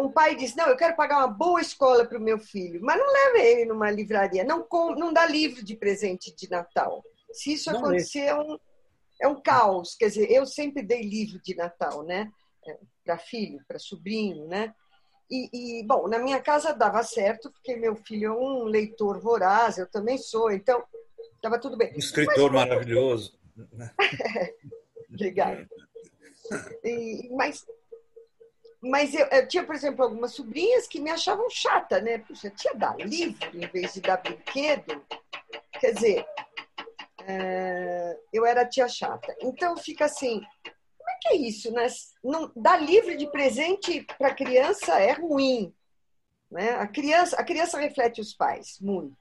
um 0.00 0.10
pai 0.10 0.34
diz: 0.34 0.56
Não, 0.56 0.66
eu 0.66 0.76
quero 0.76 0.96
pagar 0.96 1.18
uma 1.18 1.28
boa 1.28 1.60
escola 1.60 2.04
para 2.04 2.18
o 2.18 2.20
meu 2.20 2.40
filho, 2.40 2.80
mas 2.82 2.98
não 2.98 3.06
leva 3.12 3.38
ele 3.38 3.64
numa 3.66 3.88
livraria, 3.92 4.42
não, 4.42 4.66
não 4.96 5.12
dá 5.12 5.24
livro 5.24 5.64
de 5.64 5.76
presente 5.76 6.34
de 6.34 6.50
Natal. 6.50 7.04
Se 7.30 7.52
isso 7.52 7.70
não 7.70 7.78
acontecer, 7.78 8.22
é 8.22 8.34
um, 8.34 8.58
é 9.22 9.28
um 9.28 9.40
caos. 9.40 9.94
Quer 9.94 10.08
dizer, 10.08 10.32
eu 10.32 10.46
sempre 10.46 10.82
dei 10.82 11.02
livro 11.02 11.40
de 11.40 11.54
Natal, 11.54 12.02
né? 12.02 12.28
É, 12.66 12.76
para 13.04 13.16
filho, 13.18 13.60
para 13.68 13.78
sobrinho, 13.78 14.48
né? 14.48 14.74
E, 15.30 15.80
e, 15.80 15.82
bom, 15.84 16.08
na 16.08 16.18
minha 16.18 16.40
casa 16.40 16.72
dava 16.72 17.02
certo, 17.02 17.50
porque 17.50 17.76
meu 17.76 17.94
filho 17.96 18.26
é 18.28 18.32
um 18.32 18.64
leitor 18.64 19.20
voraz, 19.20 19.76
eu 19.76 19.86
também 19.86 20.16
sou, 20.16 20.50
então 20.50 20.82
estava 21.34 21.58
tudo 21.58 21.76
bem. 21.76 21.92
Um 21.94 21.98
escritor 21.98 22.50
mas, 22.52 22.68
maravilhoso. 22.68 23.38
Obrigada. 25.10 25.68
E, 26.82 27.28
mas 27.32 27.66
mas 28.80 29.12
eu, 29.12 29.26
eu, 29.26 29.48
tinha, 29.48 29.64
por 29.64 29.74
exemplo, 29.74 30.04
algumas 30.04 30.32
sobrinhas 30.34 30.86
que 30.86 31.00
me 31.00 31.10
achavam 31.10 31.50
chata, 31.50 32.00
né? 32.00 32.18
Puxa, 32.18 32.48
tia 32.50 32.72
dar 32.74 32.96
livro 32.96 33.50
em 33.52 33.66
vez 33.66 33.94
de 33.94 34.00
dar 34.00 34.18
brinquedo. 34.18 35.04
Quer 35.80 35.94
dizer, 35.94 36.26
é, 37.24 38.16
eu 38.32 38.46
era 38.46 38.64
tia 38.64 38.88
chata. 38.88 39.34
Então 39.40 39.76
fica 39.76 40.04
assim, 40.04 40.40
que 41.20 41.28
é 41.28 41.36
isso, 41.36 41.72
né? 41.72 41.86
Não, 42.22 42.50
dar 42.56 42.76
livro 42.80 43.16
de 43.16 43.30
presente 43.30 44.06
para 44.18 44.28
a 44.28 44.34
criança 44.34 44.98
é 44.98 45.12
ruim. 45.12 45.74
Né? 46.50 46.70
A, 46.72 46.86
criança, 46.86 47.36
a 47.36 47.44
criança 47.44 47.78
reflete 47.78 48.20
os 48.20 48.34
pais 48.34 48.78
muito. 48.80 49.16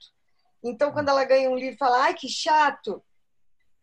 Então, 0.64 0.92
quando 0.92 1.10
ela 1.10 1.24
ganha 1.24 1.50
um 1.50 1.56
livro 1.56 1.76
e 1.76 1.78
fala, 1.78 2.04
ai, 2.04 2.14
que 2.14 2.28
chato, 2.28 3.04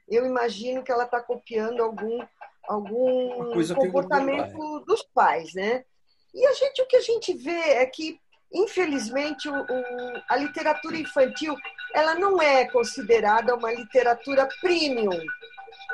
eu 0.09 0.27
imagino 0.27 0.83
que 0.83 0.93
ela 0.93 1.05
está 1.05 1.21
copiando 1.21 1.83
algum, 1.83 2.25
algum 2.69 3.53
comportamento 3.75 4.81
dos 4.81 5.03
pais, 5.15 5.55
né? 5.55 5.85
E 6.35 6.45
a 6.47 6.53
gente, 6.53 6.83
o 6.83 6.87
que 6.87 6.97
a 6.97 7.01
gente 7.01 7.33
vê 7.35 7.51
é 7.51 7.87
que, 7.87 8.19
infelizmente, 8.53 9.49
o, 9.49 9.55
o, 9.55 10.23
a 10.29 10.37
literatura 10.37 10.97
infantil 10.97 11.57
ela 11.95 12.17
não 12.17 12.43
é 12.43 12.65
considerada 12.67 13.55
uma 13.55 13.73
literatura 13.73 14.49
premium, 14.61 15.25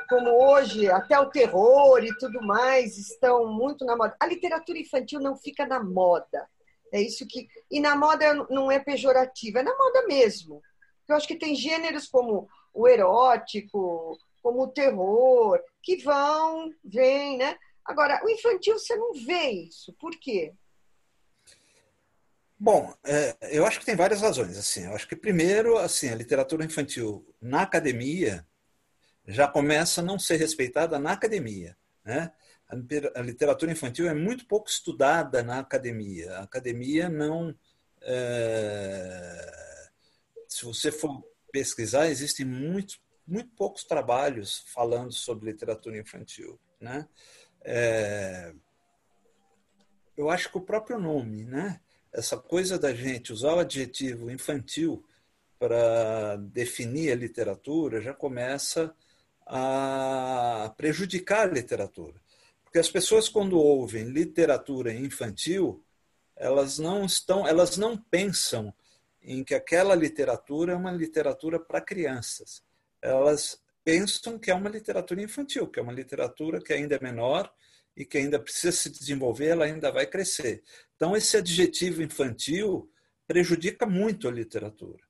como 0.08 0.30
hoje 0.30 0.90
até 0.90 1.18
o 1.18 1.30
terror 1.30 2.02
e 2.02 2.16
tudo 2.18 2.42
mais 2.42 2.98
estão 2.98 3.46
muito 3.46 3.84
na 3.84 3.96
moda. 3.96 4.16
A 4.18 4.26
literatura 4.26 4.78
infantil 4.78 5.20
não 5.20 5.36
fica 5.36 5.66
na 5.66 5.82
moda. 5.82 6.48
É 6.92 7.00
isso 7.00 7.26
que. 7.26 7.48
E 7.70 7.80
na 7.80 7.96
moda 7.96 8.34
não 8.50 8.70
é 8.70 8.78
pejorativa, 8.78 9.60
é 9.60 9.62
na 9.62 9.76
moda 9.76 10.06
mesmo. 10.06 10.60
Eu 11.08 11.16
acho 11.16 11.26
que 11.26 11.36
tem 11.36 11.54
gêneros 11.54 12.08
como 12.08 12.48
o 12.72 12.86
erótico, 12.86 14.18
como 14.42 14.62
o 14.62 14.68
terror, 14.68 15.60
que 15.82 15.96
vão, 15.98 16.72
vêm, 16.84 17.36
né? 17.36 17.56
Agora, 17.84 18.20
o 18.24 18.28
infantil 18.28 18.78
você 18.78 18.96
não 18.96 19.12
vê 19.14 19.50
isso. 19.50 19.92
Por 19.98 20.12
quê? 20.12 20.52
Bom, 22.58 22.92
é, 23.04 23.36
eu 23.50 23.64
acho 23.64 23.80
que 23.80 23.86
tem 23.86 23.96
várias 23.96 24.20
razões. 24.20 24.56
Assim, 24.58 24.84
eu 24.84 24.94
acho 24.94 25.08
que 25.08 25.16
primeiro, 25.16 25.78
assim, 25.78 26.10
a 26.10 26.14
literatura 26.14 26.64
infantil 26.64 27.26
na 27.40 27.62
academia 27.62 28.46
já 29.30 29.48
começa 29.48 30.00
a 30.00 30.04
não 30.04 30.18
ser 30.18 30.36
respeitada 30.36 30.98
na 30.98 31.12
academia. 31.12 31.76
Né? 32.04 32.32
A 33.14 33.22
literatura 33.22 33.72
infantil 33.72 34.08
é 34.08 34.14
muito 34.14 34.46
pouco 34.46 34.68
estudada 34.68 35.42
na 35.42 35.58
academia. 35.58 36.38
A 36.38 36.42
academia 36.42 37.08
não. 37.08 37.54
É... 38.02 39.88
Se 40.48 40.64
você 40.64 40.92
for 40.92 41.24
pesquisar, 41.52 42.08
existem 42.08 42.44
muito, 42.46 42.96
muito 43.26 43.50
poucos 43.56 43.84
trabalhos 43.84 44.64
falando 44.66 45.12
sobre 45.12 45.50
literatura 45.50 45.98
infantil. 45.98 46.58
Né? 46.80 47.08
É... 47.62 48.52
Eu 50.16 50.28
acho 50.28 50.50
que 50.50 50.58
o 50.58 50.62
próprio 50.62 50.98
nome, 50.98 51.44
né? 51.44 51.80
essa 52.12 52.36
coisa 52.36 52.78
da 52.78 52.92
gente 52.92 53.32
usar 53.32 53.54
o 53.54 53.60
adjetivo 53.60 54.30
infantil 54.30 55.04
para 55.58 56.36
definir 56.36 57.12
a 57.12 57.16
literatura 57.16 58.00
já 58.00 58.14
começa 58.14 58.94
a 59.52 60.72
prejudicar 60.76 61.48
a 61.48 61.52
literatura. 61.52 62.14
Porque 62.62 62.78
as 62.78 62.88
pessoas 62.88 63.28
quando 63.28 63.58
ouvem 63.58 64.04
literatura 64.04 64.94
infantil, 64.94 65.84
elas 66.36 66.78
não 66.78 67.04
estão, 67.04 67.46
elas 67.46 67.76
não 67.76 67.96
pensam 67.96 68.72
em 69.20 69.42
que 69.42 69.52
aquela 69.54 69.96
literatura 69.96 70.72
é 70.72 70.76
uma 70.76 70.92
literatura 70.92 71.58
para 71.58 71.80
crianças. 71.80 72.62
Elas 73.02 73.60
pensam 73.84 74.38
que 74.38 74.52
é 74.52 74.54
uma 74.54 74.70
literatura 74.70 75.20
infantil, 75.20 75.66
que 75.66 75.80
é 75.80 75.82
uma 75.82 75.92
literatura 75.92 76.60
que 76.60 76.72
ainda 76.72 76.94
é 76.94 77.02
menor 77.02 77.52
e 77.96 78.04
que 78.04 78.18
ainda 78.18 78.38
precisa 78.38 78.70
se 78.70 78.88
desenvolver, 78.88 79.48
ela 79.48 79.64
ainda 79.64 79.90
vai 79.90 80.06
crescer. 80.06 80.62
Então 80.94 81.16
esse 81.16 81.36
adjetivo 81.36 82.04
infantil 82.04 82.88
prejudica 83.26 83.84
muito 83.84 84.28
a 84.28 84.30
literatura. 84.30 85.09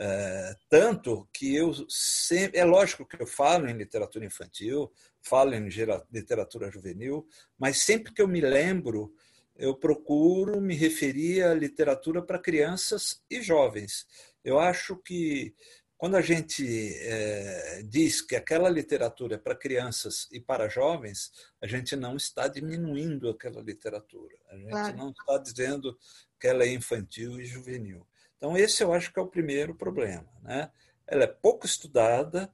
É, 0.00 0.56
tanto 0.68 1.28
que 1.32 1.56
eu 1.56 1.74
sempre. 1.88 2.58
É 2.58 2.64
lógico 2.64 3.04
que 3.04 3.20
eu 3.20 3.26
falo 3.26 3.68
em 3.68 3.76
literatura 3.76 4.24
infantil, 4.24 4.92
falo 5.20 5.54
em 5.54 5.68
literatura 6.12 6.70
juvenil, 6.70 7.26
mas 7.58 7.78
sempre 7.78 8.12
que 8.14 8.22
eu 8.22 8.28
me 8.28 8.40
lembro, 8.40 9.12
eu 9.56 9.74
procuro 9.74 10.60
me 10.60 10.76
referir 10.76 11.42
à 11.42 11.52
literatura 11.52 12.22
para 12.22 12.38
crianças 12.38 13.24
e 13.28 13.42
jovens. 13.42 14.06
Eu 14.44 14.60
acho 14.60 14.96
que 14.96 15.52
quando 15.96 16.16
a 16.16 16.22
gente 16.22 16.64
é, 17.00 17.82
diz 17.82 18.22
que 18.22 18.36
aquela 18.36 18.70
literatura 18.70 19.34
é 19.34 19.38
para 19.38 19.56
crianças 19.56 20.28
e 20.30 20.38
para 20.38 20.68
jovens, 20.68 21.32
a 21.60 21.66
gente 21.66 21.96
não 21.96 22.16
está 22.16 22.46
diminuindo 22.46 23.28
aquela 23.28 23.60
literatura. 23.60 24.38
A 24.48 24.56
gente 24.56 24.70
claro. 24.70 24.96
não 24.96 25.10
está 25.10 25.38
dizendo 25.38 25.98
que 26.38 26.46
ela 26.46 26.62
é 26.62 26.72
infantil 26.72 27.40
e 27.40 27.44
juvenil. 27.44 28.06
Então, 28.38 28.56
esse 28.56 28.82
eu 28.82 28.92
acho 28.92 29.12
que 29.12 29.18
é 29.18 29.22
o 29.22 29.26
primeiro 29.26 29.74
problema. 29.74 30.26
Né? 30.42 30.70
Ela 31.06 31.24
é 31.24 31.26
pouco 31.26 31.66
estudada, 31.66 32.50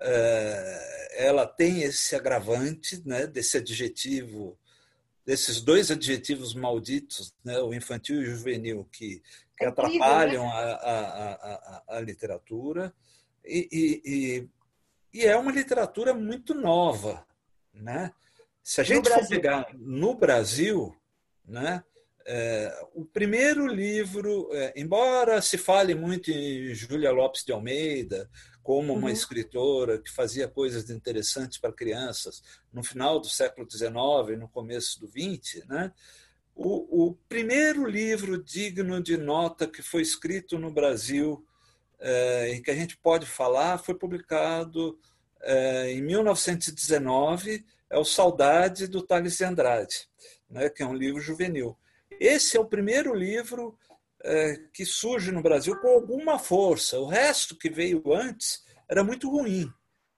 é, 0.00 1.26
ela 1.26 1.46
tem 1.46 1.82
esse 1.82 2.14
agravante 2.14 3.02
né, 3.04 3.26
desse 3.26 3.58
adjetivo, 3.58 4.56
desses 5.26 5.60
dois 5.60 5.90
adjetivos 5.90 6.54
malditos, 6.54 7.34
né, 7.44 7.58
o 7.58 7.74
infantil 7.74 8.22
e 8.22 8.28
o 8.28 8.36
juvenil, 8.36 8.88
que, 8.92 9.22
que 9.56 9.64
é 9.64 9.68
atrapalham 9.68 10.44
né? 10.44 10.52
a, 10.52 10.60
a, 10.60 11.32
a, 11.34 11.96
a, 11.96 12.00
literatura. 12.00 12.94
E, 13.44 13.68
e, 13.72 14.02
e, 14.04 15.20
e, 15.20 15.26
é 15.26 15.36
uma 15.36 15.50
literatura 15.50 16.14
muito 16.14 16.54
nova. 16.54 17.26
Né? 17.72 18.12
Se 18.62 18.80
a 18.80 18.84
gente 18.84 19.10
for 19.10 19.26
pegar 19.26 19.66
no 19.74 20.14
Brasil, 20.14 20.94
né, 21.44 21.82
é, 22.26 22.86
o 22.94 23.04
primeiro 23.04 23.66
livro, 23.66 24.48
é, 24.52 24.72
embora 24.76 25.42
se 25.42 25.58
fale 25.58 25.94
muito 25.94 26.30
em 26.30 26.74
Júlia 26.74 27.10
Lopes 27.10 27.44
de 27.44 27.52
Almeida 27.52 28.30
como 28.62 28.94
uma 28.94 29.08
uhum. 29.08 29.08
escritora 29.10 29.98
que 29.98 30.10
fazia 30.10 30.48
coisas 30.48 30.88
interessantes 30.88 31.58
para 31.58 31.70
crianças 31.70 32.42
no 32.72 32.82
final 32.82 33.20
do 33.20 33.28
século 33.28 33.70
XIX 33.70 33.94
e 34.32 34.36
no 34.36 34.48
começo 34.48 34.98
do 35.00 35.06
XX, 35.06 35.66
né? 35.66 35.92
o, 36.54 37.08
o 37.08 37.14
primeiro 37.28 37.86
livro 37.86 38.42
digno 38.42 39.02
de 39.02 39.16
nota 39.16 39.66
que 39.66 39.82
foi 39.82 40.02
escrito 40.02 40.58
no 40.58 40.70
Brasil 40.70 41.44
é, 41.98 42.52
e 42.52 42.60
que 42.60 42.70
a 42.70 42.74
gente 42.74 42.96
pode 42.96 43.26
falar 43.26 43.78
foi 43.78 43.94
publicado 43.94 44.98
é, 45.42 45.92
em 45.92 46.00
1919, 46.02 47.64
é 47.90 47.98
o 47.98 48.04
Saudade 48.04 48.86
do 48.86 49.02
Tales 49.02 49.36
de 49.36 49.44
Andrade, 49.44 50.08
né, 50.48 50.70
que 50.70 50.82
é 50.82 50.86
um 50.86 50.94
livro 50.94 51.20
juvenil. 51.20 51.76
Esse 52.20 52.56
é 52.56 52.60
o 52.60 52.66
primeiro 52.66 53.14
livro 53.14 53.78
é, 54.22 54.56
que 54.72 54.84
surge 54.84 55.30
no 55.30 55.42
Brasil 55.42 55.76
com 55.80 55.88
alguma 55.88 56.38
força. 56.38 56.98
O 56.98 57.06
resto 57.06 57.56
que 57.56 57.68
veio 57.68 58.02
antes 58.12 58.64
era 58.88 59.04
muito 59.04 59.30
ruim. 59.30 59.70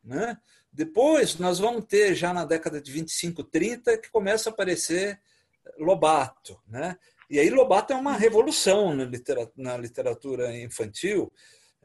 Né? 0.02 0.38
Depois, 0.72 1.36
nós 1.38 1.58
vamos 1.58 1.86
ter, 1.86 2.14
já 2.14 2.32
na 2.32 2.44
década 2.44 2.80
de 2.80 2.92
25, 2.92 3.42
30, 3.44 3.98
que 3.98 4.10
começa 4.10 4.48
a 4.48 4.52
aparecer 4.52 5.20
Lobato. 5.78 6.60
Né? 6.68 6.96
E 7.28 7.38
aí, 7.40 7.50
Lobato 7.50 7.92
é 7.92 7.96
uma 7.96 8.16
revolução 8.16 8.94
na 8.94 9.04
literatura, 9.04 9.52
na 9.56 9.76
literatura 9.76 10.56
infantil. 10.56 11.32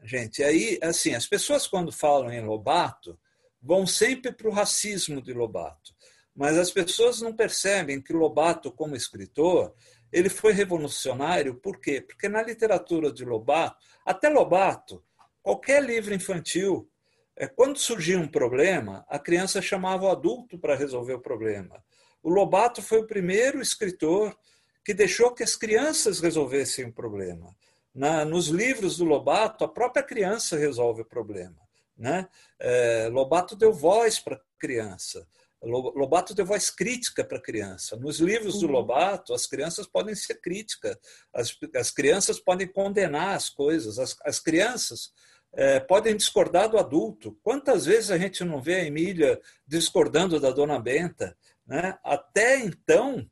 Gente, 0.04 0.42
aí, 0.42 0.78
assim, 0.82 1.14
as 1.14 1.26
pessoas, 1.26 1.66
quando 1.66 1.90
falam 1.90 2.32
em 2.32 2.44
Lobato, 2.44 3.18
vão 3.60 3.86
sempre 3.86 4.32
para 4.32 4.48
o 4.48 4.52
racismo 4.52 5.20
de 5.20 5.32
Lobato. 5.32 5.94
Mas 6.34 6.56
as 6.56 6.70
pessoas 6.70 7.20
não 7.20 7.34
percebem 7.34 8.00
que 8.00 8.12
Lobato, 8.12 8.70
como 8.72 8.96
escritor, 8.96 9.74
ele 10.12 10.28
foi 10.28 10.52
revolucionário, 10.52 11.54
por 11.54 11.80
quê? 11.80 12.00
Porque 12.00 12.28
na 12.28 12.42
literatura 12.42 13.10
de 13.10 13.24
Lobato, 13.24 13.76
até 14.04 14.28
Lobato, 14.28 15.02
qualquer 15.42 15.82
livro 15.82 16.14
infantil, 16.14 16.88
é, 17.36 17.46
quando 17.46 17.78
surgia 17.78 18.18
um 18.18 18.28
problema, 18.28 19.04
a 19.08 19.18
criança 19.18 19.62
chamava 19.62 20.04
o 20.04 20.10
adulto 20.10 20.58
para 20.58 20.76
resolver 20.76 21.14
o 21.14 21.20
problema. 21.20 21.82
O 22.22 22.28
Lobato 22.28 22.82
foi 22.82 22.98
o 23.00 23.06
primeiro 23.06 23.60
escritor 23.60 24.36
que 24.84 24.92
deixou 24.92 25.32
que 25.32 25.42
as 25.42 25.56
crianças 25.56 26.20
resolvessem 26.20 26.84
o 26.86 26.92
problema. 26.92 27.54
Na, 27.94 28.24
nos 28.24 28.48
livros 28.48 28.96
do 28.96 29.04
Lobato, 29.04 29.64
a 29.64 29.68
própria 29.68 30.02
criança 30.02 30.56
resolve 30.56 31.02
o 31.02 31.06
problema. 31.06 31.60
Né? 31.96 32.28
É, 32.58 33.08
Lobato 33.10 33.56
deu 33.56 33.72
voz 33.72 34.18
para 34.18 34.36
a 34.36 34.40
criança. 34.58 35.26
Lobato 35.62 36.34
deu 36.34 36.44
voz 36.44 36.70
crítica 36.70 37.24
para 37.24 37.38
a 37.38 37.42
criança. 37.42 37.96
Nos 37.96 38.18
livros 38.18 38.58
do 38.58 38.66
uhum. 38.66 38.72
Lobato, 38.72 39.32
as 39.32 39.46
crianças 39.46 39.86
podem 39.86 40.14
ser 40.14 40.40
críticas, 40.40 40.96
as, 41.32 41.56
as 41.76 41.90
crianças 41.90 42.40
podem 42.40 42.66
condenar 42.66 43.36
as 43.36 43.48
coisas, 43.48 43.98
as, 43.98 44.16
as 44.24 44.40
crianças 44.40 45.12
é, 45.52 45.78
podem 45.78 46.16
discordar 46.16 46.68
do 46.68 46.78
adulto. 46.78 47.38
Quantas 47.42 47.86
vezes 47.86 48.10
a 48.10 48.18
gente 48.18 48.42
não 48.42 48.60
vê 48.60 48.76
a 48.76 48.84
Emília 48.84 49.40
discordando 49.66 50.40
da 50.40 50.50
dona 50.50 50.78
Benta? 50.80 51.36
Né? 51.66 51.96
Até 52.02 52.58
então, 52.58 53.28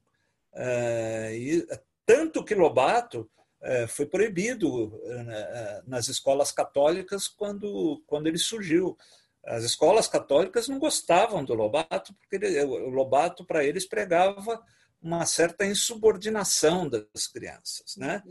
é, 0.55 1.33
e, 1.35 1.67
tanto 2.07 2.45
que 2.45 2.55
Lobato 2.55 3.29
é, 3.63 3.87
foi 3.87 4.07
proibido 4.07 5.01
é, 5.05 5.83
nas 5.87 6.09
escolas 6.09 6.53
católicas 6.53 7.27
quando, 7.27 8.03
quando 8.07 8.27
ele 8.27 8.39
surgiu. 8.39 8.97
As 9.45 9.65
escolas 9.65 10.07
católicas 10.07 10.69
não 10.69 10.79
gostavam 10.79 11.45
do 11.45 11.55
Lobato, 11.55 12.15
porque 12.15 12.37
ele, 12.37 12.61
o 12.63 12.91
Lobato, 12.91 13.45
para 13.45 13.65
eles, 13.65 13.87
pregava 13.87 14.63
uma 15.01 15.25
certa 15.25 15.65
insubordinação 15.65 16.89
das 16.89 17.27
crianças. 17.27 17.97
Né? 17.97 18.23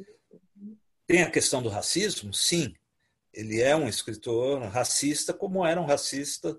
Tem 1.07 1.23
a 1.23 1.31
questão 1.31 1.61
do 1.61 1.69
racismo? 1.69 2.33
Sim. 2.33 2.75
Ele 3.33 3.61
é 3.61 3.75
um 3.75 3.87
escritor 3.87 4.61
racista, 4.63 5.33
como 5.33 5.65
eram 5.65 5.85
racistas 5.85 6.55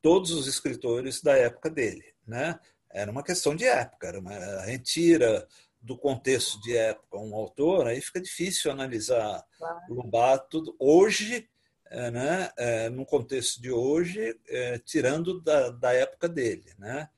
todos 0.00 0.30
os 0.30 0.46
escritores 0.46 1.20
da 1.20 1.36
época 1.36 1.68
dele. 1.68 2.04
Né? 2.26 2.58
Era 2.90 3.10
uma 3.10 3.22
questão 3.22 3.56
de 3.56 3.64
época, 3.64 4.06
era 4.06 4.20
uma 4.20 4.62
retira 4.62 5.46
do 5.80 5.96
contexto 5.96 6.60
de 6.60 6.76
época 6.76 7.18
um 7.18 7.34
autor, 7.34 7.86
aí 7.86 8.00
fica 8.00 8.20
difícil 8.20 8.70
analisar 8.70 9.44
claro. 9.56 9.80
Lobato 9.88 10.76
hoje 10.78 11.48
né, 11.90 12.50
é, 12.56 12.88
no 12.90 13.04
contexto 13.04 13.60
de 13.60 13.70
hoje, 13.70 14.38
é, 14.48 14.78
tirando 14.78 15.40
da, 15.40 15.70
da 15.70 15.92
época 15.92 16.28
dele. 16.28 16.72
Né? 16.78 17.08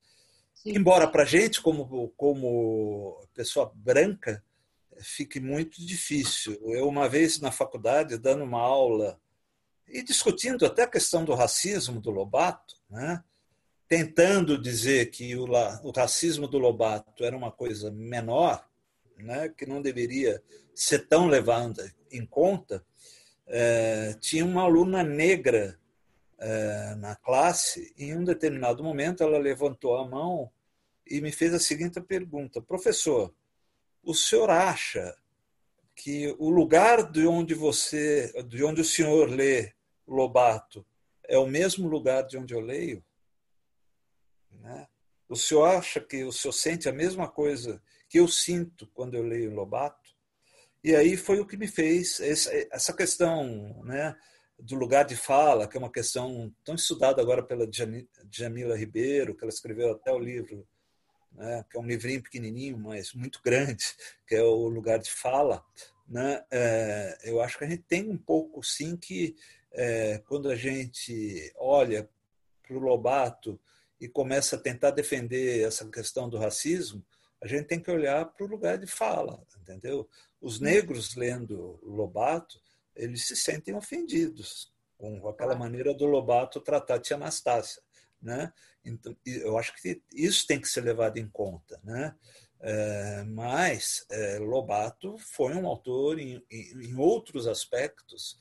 Embora 0.64 1.08
para 1.08 1.22
a 1.22 1.26
gente, 1.26 1.60
como, 1.60 2.08
como 2.16 3.26
pessoa 3.34 3.72
branca, 3.74 4.44
fique 5.02 5.40
muito 5.40 5.84
difícil. 5.84 6.58
Eu, 6.64 6.88
uma 6.88 7.08
vez 7.08 7.40
na 7.40 7.50
faculdade, 7.50 8.18
dando 8.18 8.44
uma 8.44 8.60
aula 8.60 9.18
e 9.88 10.02
discutindo 10.02 10.64
até 10.64 10.82
a 10.82 10.90
questão 10.90 11.24
do 11.24 11.34
racismo 11.34 12.00
do 12.00 12.10
Lobato, 12.10 12.76
né? 12.88 13.22
tentando 13.88 14.60
dizer 14.60 15.10
que 15.10 15.34
o, 15.34 15.46
o 15.82 15.90
racismo 15.90 16.46
do 16.46 16.58
Lobato 16.58 17.24
era 17.24 17.36
uma 17.36 17.50
coisa 17.50 17.90
menor, 17.90 18.64
né? 19.18 19.48
que 19.48 19.66
não 19.66 19.82
deveria 19.82 20.42
ser 20.74 21.08
tão 21.08 21.26
levada 21.26 21.92
em 22.10 22.24
conta, 22.24 22.84
é, 23.52 24.14
tinha 24.20 24.44
uma 24.44 24.62
aluna 24.62 25.02
negra 25.02 25.78
é, 26.38 26.94
na 26.94 27.16
classe, 27.16 27.92
e 27.98 28.04
em 28.04 28.16
um 28.16 28.24
determinado 28.24 28.82
momento 28.82 29.22
ela 29.22 29.38
levantou 29.38 29.96
a 29.96 30.08
mão 30.08 30.50
e 31.06 31.20
me 31.20 31.32
fez 31.32 31.52
a 31.52 31.58
seguinte 31.58 32.00
pergunta: 32.00 32.62
Professor, 32.62 33.34
o 34.02 34.14
senhor 34.14 34.48
acha 34.48 35.14
que 35.94 36.34
o 36.38 36.48
lugar 36.48 37.10
de 37.10 37.26
onde 37.26 37.52
você, 37.52 38.32
de 38.46 38.64
onde 38.64 38.80
o 38.80 38.84
senhor 38.84 39.28
lê 39.28 39.72
Lobato, 40.06 40.86
é 41.24 41.36
o 41.36 41.46
mesmo 41.46 41.88
lugar 41.88 42.22
de 42.22 42.38
onde 42.38 42.54
eu 42.54 42.60
leio? 42.60 43.04
Né? 44.50 44.88
O 45.28 45.36
senhor 45.36 45.64
acha 45.64 46.00
que 46.00 46.24
o 46.24 46.32
senhor 46.32 46.52
sente 46.52 46.88
a 46.88 46.92
mesma 46.92 47.28
coisa 47.28 47.82
que 48.08 48.18
eu 48.18 48.26
sinto 48.26 48.86
quando 48.94 49.14
eu 49.14 49.22
leio 49.22 49.54
Lobato? 49.54 49.99
E 50.82 50.96
aí 50.96 51.16
foi 51.16 51.40
o 51.40 51.46
que 51.46 51.56
me 51.56 51.68
fez 51.68 52.20
essa 52.20 52.92
questão 52.94 53.82
né, 53.84 54.16
do 54.58 54.74
lugar 54.74 55.04
de 55.04 55.14
fala, 55.14 55.68
que 55.68 55.76
é 55.76 55.80
uma 55.80 55.92
questão 55.92 56.54
tão 56.64 56.74
estudada 56.74 57.20
agora 57.20 57.42
pela 57.42 57.68
Jamila 58.30 58.76
Ribeiro, 58.76 59.34
que 59.34 59.44
ela 59.44 59.52
escreveu 59.52 59.92
até 59.92 60.10
o 60.10 60.18
livro, 60.18 60.66
né, 61.32 61.64
que 61.70 61.76
é 61.76 61.80
um 61.80 61.86
livrinho 61.86 62.22
pequenininho, 62.22 62.78
mas 62.78 63.12
muito 63.12 63.40
grande, 63.44 63.84
que 64.26 64.34
é 64.34 64.42
o 64.42 64.68
lugar 64.68 64.98
de 64.98 65.10
fala. 65.10 65.62
Né, 66.08 66.42
é, 66.50 67.18
eu 67.24 67.40
acho 67.40 67.58
que 67.58 67.64
a 67.64 67.68
gente 67.68 67.82
tem 67.82 68.10
um 68.10 68.18
pouco, 68.18 68.62
sim, 68.62 68.96
que 68.96 69.36
é, 69.72 70.18
quando 70.26 70.48
a 70.48 70.56
gente 70.56 71.52
olha 71.56 72.08
para 72.66 72.76
o 72.76 72.80
Lobato 72.80 73.60
e 74.00 74.08
começa 74.08 74.56
a 74.56 74.58
tentar 74.58 74.92
defender 74.92 75.66
essa 75.66 75.86
questão 75.88 76.28
do 76.28 76.38
racismo, 76.38 77.04
a 77.42 77.46
gente 77.46 77.66
tem 77.66 77.80
que 77.80 77.90
olhar 77.90 78.24
para 78.26 78.44
o 78.44 78.48
lugar 78.48 78.78
de 78.78 78.86
fala, 78.86 79.42
entendeu? 79.60 80.08
Os 80.40 80.60
negros 80.60 81.14
lendo 81.14 81.78
Lobato, 81.82 82.60
eles 82.94 83.26
se 83.26 83.36
sentem 83.36 83.74
ofendidos 83.74 84.72
com 84.98 85.26
aquela 85.28 85.56
maneira 85.56 85.94
do 85.94 86.04
Lobato 86.04 86.60
tratar 86.60 87.00
Tia 87.00 87.16
Anastácia, 87.16 87.82
né? 88.20 88.52
Então, 88.84 89.16
eu 89.24 89.56
acho 89.56 89.74
que 89.80 90.02
isso 90.12 90.46
tem 90.46 90.60
que 90.60 90.68
ser 90.68 90.82
levado 90.82 91.16
em 91.16 91.28
conta, 91.28 91.80
né? 91.82 92.14
É, 92.62 93.24
mas 93.24 94.04
é, 94.10 94.38
Lobato 94.38 95.16
foi 95.16 95.54
um 95.54 95.66
autor 95.66 96.18
em, 96.18 96.44
em, 96.50 96.94
outros 96.94 97.46
aspectos 97.46 98.38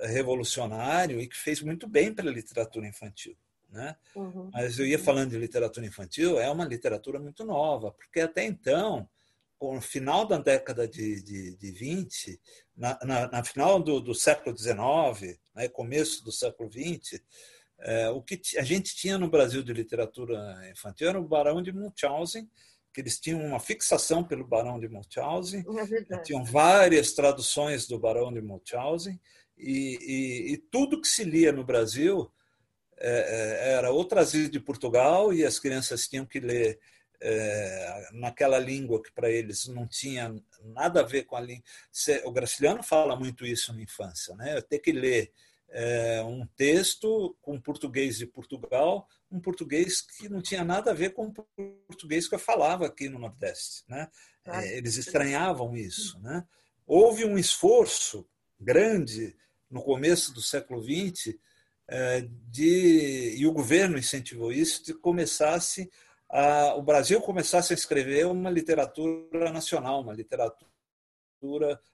revolucionário 0.00 1.20
e 1.20 1.28
que 1.28 1.36
fez 1.36 1.60
muito 1.60 1.86
bem 1.86 2.14
para 2.14 2.30
a 2.30 2.32
literatura 2.32 2.86
infantil. 2.86 3.36
Né? 3.68 3.96
Uhum. 4.14 4.50
Mas 4.52 4.78
eu 4.78 4.86
ia 4.86 4.98
falando 4.98 5.30
de 5.30 5.38
literatura 5.38 5.86
infantil, 5.86 6.38
é 6.38 6.50
uma 6.50 6.64
literatura 6.64 7.20
muito 7.20 7.44
nova, 7.44 7.92
porque 7.92 8.20
até 8.20 8.44
então 8.44 9.08
no 9.60 9.80
final 9.80 10.24
da 10.24 10.38
década 10.38 10.86
de, 10.86 11.20
de, 11.22 11.56
de 11.56 11.70
20, 11.72 12.40
na, 12.76 12.98
na, 13.02 13.28
na 13.28 13.44
final 13.44 13.82
do, 13.82 14.00
do, 14.00 14.14
século 14.14 14.56
XIX, 14.56 15.36
né, 15.54 15.68
começo 15.68 16.24
do 16.24 16.30
século 16.30 16.70
XX, 16.70 17.20
é, 17.80 18.08
o 18.10 18.22
que 18.22 18.40
a 18.56 18.62
gente 18.62 18.94
tinha 18.94 19.18
no 19.18 19.28
Brasil 19.28 19.62
de 19.62 19.72
literatura 19.72 20.58
infantil 20.70 21.08
era 21.08 21.20
o 21.20 21.26
Barão 21.26 21.60
de 21.60 21.72
Munchausen, 21.72 22.48
que 22.92 23.00
eles 23.00 23.18
tinham 23.18 23.44
uma 23.44 23.60
fixação 23.60 24.24
pelo 24.24 24.46
Barão 24.46 24.78
de 24.78 24.88
Munchausen, 24.88 25.64
é 26.10 26.18
tinham 26.18 26.44
várias 26.44 27.12
traduções 27.12 27.86
do 27.86 27.98
Barão 27.98 28.32
de 28.32 28.40
Munchausen, 28.40 29.20
e, 29.56 29.98
e, 30.00 30.52
e 30.52 30.56
tudo 30.56 31.00
que 31.00 31.08
se 31.08 31.24
lia 31.24 31.52
no 31.52 31.64
Brasil 31.64 32.30
era 33.00 33.90
ou 33.90 34.04
trazido 34.04 34.50
de 34.50 34.60
Portugal 34.60 35.32
e 35.32 35.44
as 35.44 35.58
crianças 35.58 36.08
tinham 36.08 36.26
que 36.26 36.40
ler 36.40 36.78
é, 37.20 38.08
naquela 38.12 38.58
língua 38.58 39.02
que 39.02 39.12
para 39.12 39.30
eles 39.30 39.66
não 39.66 39.86
tinha 39.86 40.34
nada 40.62 41.00
a 41.00 41.04
ver 41.04 41.24
com 41.24 41.36
a 41.36 41.40
língua. 41.40 41.64
O 42.24 42.32
Graciliano 42.32 42.82
fala 42.82 43.16
muito 43.16 43.44
isso 43.44 43.72
na 43.72 43.82
infância, 43.82 44.34
né? 44.36 44.60
Ter 44.60 44.78
que 44.78 44.92
ler 44.92 45.32
é, 45.70 46.22
um 46.22 46.46
texto 46.56 47.36
com 47.42 47.60
português 47.60 48.18
de 48.18 48.26
Portugal, 48.26 49.06
um 49.30 49.40
português 49.40 50.00
que 50.00 50.28
não 50.28 50.40
tinha 50.40 50.64
nada 50.64 50.92
a 50.92 50.94
ver 50.94 51.12
com 51.12 51.26
o 51.26 51.32
português 51.86 52.26
que 52.28 52.34
eu 52.34 52.38
falava 52.38 52.86
aqui 52.86 53.08
no 53.08 53.18
Nordeste, 53.18 53.84
né? 53.88 54.08
É, 54.44 54.78
eles 54.78 54.96
estranhavam 54.96 55.76
isso, 55.76 56.18
né? 56.20 56.44
Houve 56.86 57.24
um 57.24 57.36
esforço 57.36 58.26
grande 58.58 59.36
no 59.70 59.82
começo 59.82 60.32
do 60.32 60.40
século 60.40 60.82
XX 60.82 61.26
é, 61.26 61.38
de, 62.50 63.34
e 63.36 63.46
o 63.46 63.52
governo 63.52 63.98
incentivou 63.98 64.52
isso, 64.52 64.84
de 64.84 64.92
começasse 64.94 65.90
a, 66.30 66.74
o 66.74 66.82
Brasil 66.82 67.20
começasse 67.20 67.72
a 67.72 67.76
escrever 67.76 68.26
uma 68.26 68.50
literatura 68.50 69.50
nacional, 69.50 70.02
uma 70.02 70.12
literatura 70.12 70.68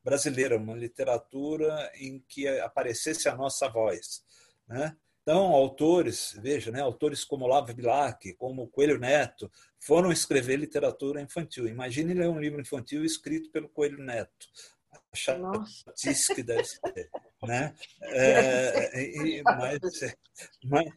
brasileira, 0.03 0.57
uma 0.57 0.75
literatura 0.75 1.93
em 1.95 2.19
que 2.29 2.49
aparecesse 2.61 3.29
a 3.29 3.37
nossa 3.37 3.69
voz. 3.69 4.25
Né? 4.67 4.97
Então, 5.23 5.53
autores, 5.53 6.37
veja, 6.43 6.71
né, 6.71 6.81
autores 6.81 7.25
como 7.25 7.45
Olavo 7.45 7.73
Bilac, 7.73 8.33
como 8.35 8.69
Coelho 8.69 8.99
Neto, 8.99 9.51
foram 9.79 10.11
escrever 10.11 10.57
literatura 10.57 11.21
infantil. 11.21 11.69
Imagine 11.69 12.15
ler 12.15 12.29
um 12.29 12.41
livro 12.41 12.61
infantil 12.61 13.05
escrito 13.05 13.51
pelo 13.51 13.69
Coelho 13.69 14.03
Neto. 14.03 14.49
Chatice 15.13 16.35
que 16.35 16.43
deve 16.43 16.65
ser. 16.65 17.11
Né? 17.43 17.75
É, 18.17 19.01
e, 19.03 19.43
mas, 19.43 19.81
mas, 20.65 20.93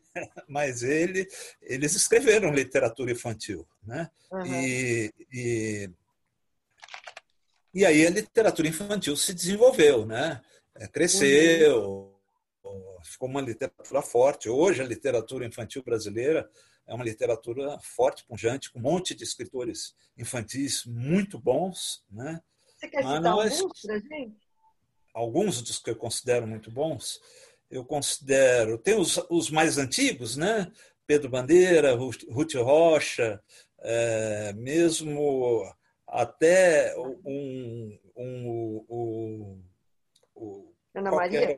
mas 0.48 0.84
ele, 0.84 1.28
eles 1.62 1.96
escreveram 1.96 2.54
literatura 2.54 3.12
infantil. 3.12 3.68
Né? 3.84 4.10
Uhum. 4.32 4.46
E, 4.46 5.14
e, 5.32 5.90
e 7.74 7.86
aí 7.86 8.06
a 8.06 8.10
literatura 8.10 8.68
infantil 8.68 9.16
se 9.16 9.34
desenvolveu, 9.34 10.06
né? 10.06 10.42
É, 10.76 10.88
cresceu, 10.88 12.14
uhum. 12.64 12.98
ficou 13.04 13.28
uma 13.28 13.42
literatura 13.42 14.02
forte. 14.02 14.50
Hoje 14.50 14.82
a 14.82 14.86
literatura 14.86 15.46
infantil 15.46 15.84
brasileira 15.84 16.50
é 16.88 16.94
uma 16.94 17.04
literatura 17.04 17.78
forte, 17.80 18.26
pujante, 18.26 18.72
com 18.72 18.80
um 18.80 18.84
monte 18.84 19.14
de 19.14 19.24
escritores 19.24 19.94
infantis 20.18 20.86
muito 20.86 21.38
bons. 21.38 22.04
Né? 22.10 22.42
Você 22.78 22.88
quer 22.88 23.02
citar 23.02 23.22
nós, 23.22 23.60
alguns 23.60 23.82
para 23.82 24.00
gente? 24.00 24.38
Alguns 25.14 25.62
dos 25.64 25.80
que 25.80 25.90
eu 25.90 25.96
considero 25.96 26.46
muito 26.46 26.70
bons. 26.70 27.20
Eu 27.72 27.84
considero. 27.84 28.78
Tem 28.78 28.96
os, 28.96 29.18
os 29.30 29.50
mais 29.50 29.78
antigos, 29.78 30.38
né? 30.38 30.72
Pedro 31.08 31.30
Bandeira, 31.30 31.96
Ruth 31.96 32.54
Rocha, 32.56 33.42
é, 33.80 34.54
mesmo 34.54 35.64
até 36.06 36.96
um, 36.98 38.00
um, 38.16 38.86
um, 38.90 39.64
um 40.36 40.74
Ana 40.94 41.12
Maria. 41.12 41.58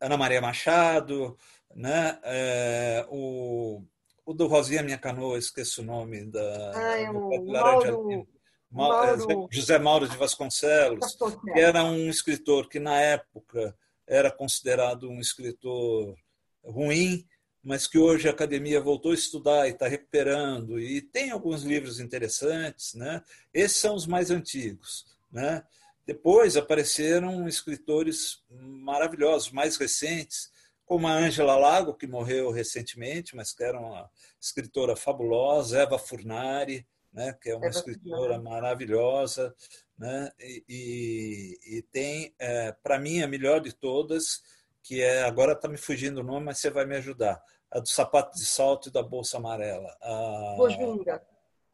Ana 0.00 0.16
Maria 0.16 0.40
Machado, 0.40 1.36
né? 1.74 2.18
É, 2.22 3.06
o 3.10 3.82
o 4.28 4.34
do 4.34 4.46
Rosinha 4.46 4.82
Minha 4.82 4.98
Canoa, 4.98 5.38
esqueço 5.38 5.80
o 5.80 5.84
nome 5.84 6.26
da. 6.26 6.72
Ah, 6.74 6.98
é 6.98 7.10
o 7.10 7.46
Mauro, 7.46 8.28
Mauro, 8.70 9.48
José 9.50 9.78
Mauro 9.78 10.08
de 10.08 10.16
Vasconcelos, 10.16 11.16
que 11.52 11.58
era 11.58 11.84
um 11.84 12.08
escritor 12.08 12.68
que, 12.68 12.78
na 12.78 13.00
época, 13.00 13.74
era 14.06 14.30
considerado 14.30 15.08
um 15.08 15.20
escritor 15.20 16.16
ruim, 16.64 17.26
mas 17.62 17.86
que 17.86 17.98
hoje 17.98 18.28
a 18.28 18.30
academia 18.30 18.80
voltou 18.80 19.12
a 19.12 19.14
estudar 19.14 19.66
e 19.66 19.72
está 19.72 19.88
recuperando. 19.88 20.78
E 20.78 21.00
tem 21.02 21.30
alguns 21.30 21.62
livros 21.62 21.98
interessantes. 22.00 22.94
Né? 22.94 23.22
Esses 23.52 23.78
são 23.78 23.94
os 23.94 24.06
mais 24.06 24.30
antigos. 24.30 25.06
Né? 25.30 25.62
Depois 26.06 26.56
apareceram 26.56 27.48
escritores 27.48 28.42
maravilhosos, 28.50 29.50
mais 29.50 29.76
recentes, 29.76 30.50
como 30.86 31.06
a 31.06 31.12
Ângela 31.12 31.56
Lago, 31.56 31.92
que 31.92 32.06
morreu 32.06 32.50
recentemente, 32.50 33.36
mas 33.36 33.52
que 33.52 33.62
era 33.62 33.78
uma 33.78 34.10
escritora 34.40 34.96
fabulosa, 34.96 35.80
Eva 35.80 35.98
Furnari, 35.98 36.86
né, 37.12 37.36
que 37.40 37.50
é 37.50 37.56
uma 37.56 37.66
Eva 37.66 37.76
escritora 37.76 38.38
maravilhosa, 38.38 39.54
né, 39.98 40.30
e, 40.38 40.64
e, 40.68 41.78
e 41.78 41.82
tem, 41.82 42.34
é, 42.38 42.72
para 42.72 42.98
mim, 42.98 43.22
a 43.22 43.26
melhor 43.26 43.60
de 43.60 43.72
todas, 43.72 44.42
que 44.82 45.02
é, 45.02 45.24
agora 45.24 45.52
está 45.52 45.68
me 45.68 45.76
fugindo 45.76 46.20
o 46.20 46.24
nome, 46.24 46.46
mas 46.46 46.58
você 46.58 46.70
vai 46.70 46.86
me 46.86 46.96
ajudar, 46.96 47.42
a 47.70 47.80
do 47.80 47.88
sapato 47.88 48.36
de 48.36 48.46
salto 48.46 48.88
e 48.88 48.92
da 48.92 49.02
bolsa 49.02 49.36
amarela. 49.36 49.96
A, 50.00 50.54
Bojunga. 50.56 51.22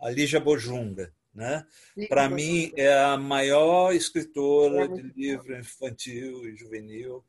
A 0.01 0.11
Lígia 0.11 0.41
Bojunga. 0.41 1.13
Né? 1.35 1.67
Para 2.09 2.29
mim, 2.29 2.73
é 2.77 2.95
a 2.95 3.17
maior 3.17 3.93
escritora 3.93 4.85
é 4.85 4.89
de 4.89 5.03
livro 5.03 5.59
infantil 5.59 6.49
e 6.49 6.55
juvenil 6.55 7.25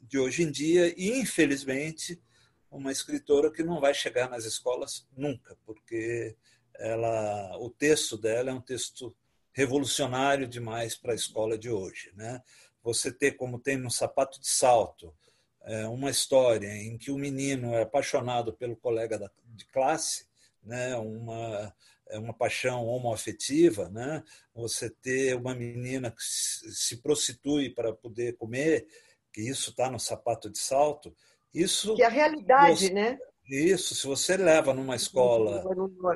de 0.00 0.16
hoje 0.16 0.44
em 0.44 0.50
dia 0.50 0.94
e, 0.96 1.18
infelizmente, 1.18 2.22
uma 2.70 2.92
escritora 2.92 3.50
que 3.50 3.64
não 3.64 3.80
vai 3.80 3.92
chegar 3.92 4.30
nas 4.30 4.44
escolas 4.44 5.06
nunca, 5.16 5.56
porque 5.66 6.36
ela, 6.78 7.56
o 7.58 7.68
texto 7.68 8.16
dela 8.16 8.50
é 8.50 8.54
um 8.54 8.60
texto 8.60 9.14
revolucionário 9.52 10.46
demais 10.46 10.96
para 10.96 11.12
a 11.12 11.16
escola 11.16 11.58
de 11.58 11.68
hoje. 11.68 12.12
Né? 12.14 12.40
Você 12.82 13.12
ter, 13.12 13.32
como 13.32 13.58
tem 13.58 13.76
no 13.76 13.90
Sapato 13.90 14.40
de 14.40 14.48
Salto, 14.48 15.14
é, 15.62 15.86
uma 15.88 16.10
história 16.10 16.68
em 16.68 16.96
que 16.96 17.10
o 17.10 17.18
menino 17.18 17.74
é 17.74 17.82
apaixonado 17.82 18.52
pelo 18.52 18.76
colega 18.76 19.30
de 19.44 19.66
classe, 19.66 20.26
né? 20.62 20.96
uma, 20.96 21.74
é 22.08 22.18
uma 22.18 22.32
paixão 22.32 22.86
homoafetiva, 22.86 23.88
né? 23.88 24.22
você 24.54 24.88
ter 24.88 25.34
uma 25.34 25.54
menina 25.54 26.10
que 26.10 26.22
se 26.22 26.98
prostitui 26.98 27.70
para 27.70 27.92
poder 27.92 28.36
comer, 28.36 28.86
que 29.32 29.42
isso 29.42 29.70
está 29.70 29.90
no 29.90 29.98
sapato 29.98 30.48
de 30.48 30.58
salto, 30.58 31.14
isso. 31.52 31.96
Que 31.96 32.02
é 32.02 32.06
a 32.06 32.10
realidade, 32.10 32.86
você, 32.86 32.92
né? 32.92 33.18
Isso, 33.48 33.94
se 33.94 34.06
você 34.06 34.36
leva 34.36 34.74
numa 34.74 34.94
escola 34.94 35.64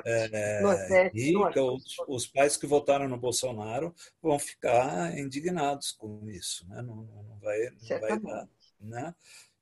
é, 0.05 1.09
rica, 1.11 1.63
os, 1.63 1.83
os, 2.07 2.27
pais 2.27 2.55
que 2.55 2.67
votaram 2.67 3.09
no 3.09 3.17
Bolsonaro 3.17 3.93
vão 4.21 4.37
ficar 4.37 5.17
indignados 5.17 5.91
com 5.91 6.29
isso, 6.29 6.67
né? 6.69 6.83
não, 6.83 6.97
não 6.97 7.39
vai, 7.41 7.69
não 7.71 7.99
vai 7.99 8.19
dar. 8.19 8.49
Né? 8.79 9.15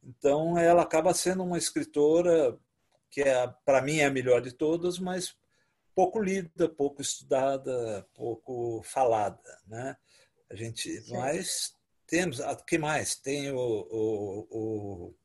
Então, 0.03 0.57
ela 0.57 0.81
acaba 0.81 1.13
sendo 1.13 1.43
uma 1.43 1.57
escritora 1.57 2.57
que, 3.09 3.21
é, 3.21 3.47
para 3.63 3.81
mim, 3.81 3.99
é 3.99 4.05
a 4.05 4.11
melhor 4.11 4.41
de 4.41 4.51
todas, 4.51 4.99
mas 4.99 5.33
pouco 5.95 6.19
lida, 6.19 6.67
pouco 6.67 7.01
estudada, 7.01 8.05
pouco 8.13 8.81
falada. 8.83 9.59
Né? 9.65 9.95
A 10.49 10.55
gente, 10.55 11.03
mas 11.09 11.73
temos, 12.05 12.39
o 12.39 12.65
que 12.65 12.77
mais? 12.77 13.15
Tem 13.15 13.51
o, 13.51 13.57
o, 13.57 14.47
o, 14.49 15.15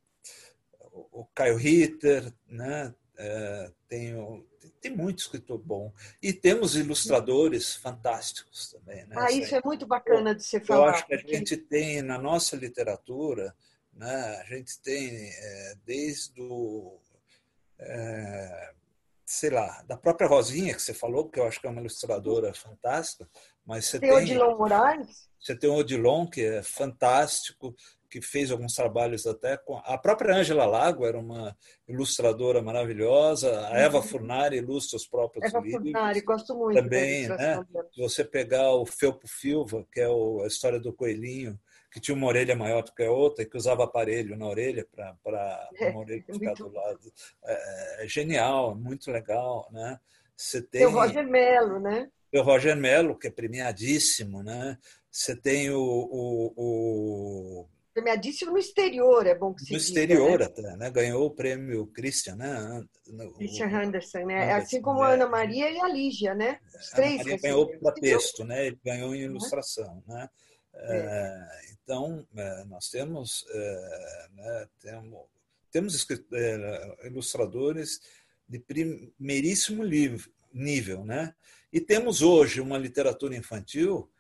o 1.13 1.27
Caio 1.35 1.57
Ritter, 1.57 2.33
né? 2.47 2.95
É, 3.19 3.73
tem, 3.89 4.47
tem 4.81 4.95
muito 4.95 5.21
escritor 5.21 5.59
bom. 5.59 5.93
E 6.23 6.33
temos 6.33 6.77
ilustradores 6.77 7.75
fantásticos 7.75 8.73
também. 8.73 9.07
Né? 9.07 9.17
Ah, 9.19 9.33
isso 9.33 9.55
é 9.55 9.61
muito 9.65 9.87
bacana 9.87 10.35
de 10.35 10.45
se 10.45 10.61
falar. 10.61 10.87
Eu 10.87 10.91
acho 10.91 11.07
que 11.07 11.15
a 11.15 11.19
gente 11.19 11.57
tem 11.57 12.03
na 12.03 12.19
nossa 12.19 12.57
literatura, 12.57 13.55
né, 13.93 14.43
a 14.43 14.45
gente 14.45 14.79
tem 14.81 15.31
é, 15.31 15.75
desde 15.85 16.41
o. 16.41 17.01
É, 17.79 18.73
sei 19.25 19.51
lá, 19.51 19.83
da 19.83 19.97
própria 19.97 20.29
Rosinha, 20.29 20.75
que 20.75 20.81
você 20.81 20.95
falou, 20.95 21.29
que 21.29 21.41
eu 21.41 21.47
acho 21.47 21.61
que 21.61 21.67
é 21.67 21.71
uma 21.71 21.81
ilustradora 21.81 22.55
fantástica, 22.55 23.29
mas 23.65 23.87
você 23.87 23.99
tem. 23.99 24.11
Tem 24.11 24.19
Odilon 24.19 24.57
Moraes? 24.57 25.29
Você 25.41 25.57
tem 25.57 25.69
o 25.69 25.75
Odilon, 25.75 26.27
que 26.27 26.43
é 26.43 26.63
fantástico, 26.63 27.75
que 28.21 28.27
fez 28.27 28.51
alguns 28.51 28.75
trabalhos 28.75 29.27
até 29.27 29.57
com. 29.59 29.77
A 29.85 29.99
própria 29.99 30.35
Ângela 30.35 30.65
Lago 30.65 31.05
era 31.05 31.19
uma 31.19 31.55
ilustradora 31.87 32.63
maravilhosa, 32.63 33.69
a 33.69 33.79
Eva 33.79 33.99
uhum. 33.99 34.03
Furnari 34.03 34.57
ilustra 34.57 34.97
os 34.97 35.07
próprios 35.07 35.45
Eva 35.45 35.61
livros. 35.61 35.83
Furnari, 35.83 36.21
gosto 36.23 36.55
muito. 36.55 36.81
Também, 36.81 37.29
né? 37.29 37.63
Se 37.93 38.01
você 38.01 38.25
pegar 38.25 38.71
o 38.71 38.87
Felpo 38.87 39.29
Filva, 39.29 39.87
que 39.93 40.01
é 40.01 40.07
a 40.07 40.47
história 40.47 40.81
do 40.81 40.93
coelhinho, 40.93 41.59
que 41.93 42.01
tinha 42.01 42.17
uma 42.17 42.27
orelha 42.27 42.57
maior 42.57 42.83
do 42.83 42.93
que 42.93 43.03
a 43.03 43.11
outra 43.11 43.45
e 43.45 43.47
que 43.47 43.57
usava 43.57 43.85
aparelho 43.85 44.37
na 44.37 44.47
orelha 44.47 44.87
para 44.93 45.69
é, 45.79 45.91
uma 45.91 46.01
orelha 46.01 46.25
ficar 46.25 46.55
do 46.55 46.73
lado. 46.73 47.13
É, 47.45 48.05
é, 48.05 48.09
genial, 48.09 48.75
muito 48.75 49.11
legal, 49.11 49.69
né? 49.71 49.99
Você 50.35 50.61
tem, 50.61 50.83
tem 50.83 50.87
o 50.87 50.91
Roger 50.91 51.27
Mello, 51.27 51.81
né? 51.81 52.11
o 52.35 52.43
Roger 52.43 52.77
Mello, 52.77 53.19
que 53.19 53.29
é 53.29 53.31
premiadíssimo, 53.31 54.43
né? 54.43 54.77
Você 55.11 55.35
tem 55.35 55.71
o, 55.71 55.81
o, 55.81 56.53
o... 56.57 57.69
premiadíssimo 57.97 58.53
no 58.53 58.59
exterior, 58.59 59.27
é 59.27 59.35
bom 59.35 59.55
que 59.55 59.65
se 59.65 59.73
No 59.73 59.79
diga, 59.79 59.89
exterior 59.89 60.39
né? 60.39 60.45
até, 60.45 60.77
né? 60.77 60.91
Ganhou 60.91 61.27
o 61.27 61.31
prêmio 61.31 61.87
Christian, 61.87 62.37
né? 62.37 62.85
Christian 63.39 63.69
Anderson, 63.69 64.27
né? 64.27 64.45
Anderson, 64.45 64.63
assim 64.63 64.83
como 64.83 65.03
a 65.03 65.15
Ana 65.15 65.27
Maria 65.27 65.71
e 65.71 65.81
a 65.81 65.89
Lígia, 65.89 66.35
né? 66.35 66.61
Os 66.79 66.91
três. 66.91 67.17
Maria 67.17 67.39
ganhou 67.39 67.67
para 67.79 67.95
texto, 67.95 68.45
né? 68.45 68.67
Ele 68.67 68.79
ganhou 68.85 69.15
em 69.15 69.23
ilustração, 69.23 70.03
né? 70.07 70.29
É. 70.75 70.97
É, 70.99 71.49
então, 71.73 72.27
é, 72.37 72.65
nós 72.65 72.91
temos, 72.91 73.47
é, 73.49 74.29
né, 74.35 74.69
temos, 74.79 75.21
temos 75.71 76.07
é, 76.35 77.07
ilustradores 77.07 77.99
de 78.47 78.59
primeiríssimo 78.59 79.83
nível, 80.53 81.03
né? 81.03 81.35
E 81.73 81.81
temos 81.81 82.21
hoje 82.21 82.61
uma 82.61 82.77
literatura 82.77 83.35
infantil 83.35 84.11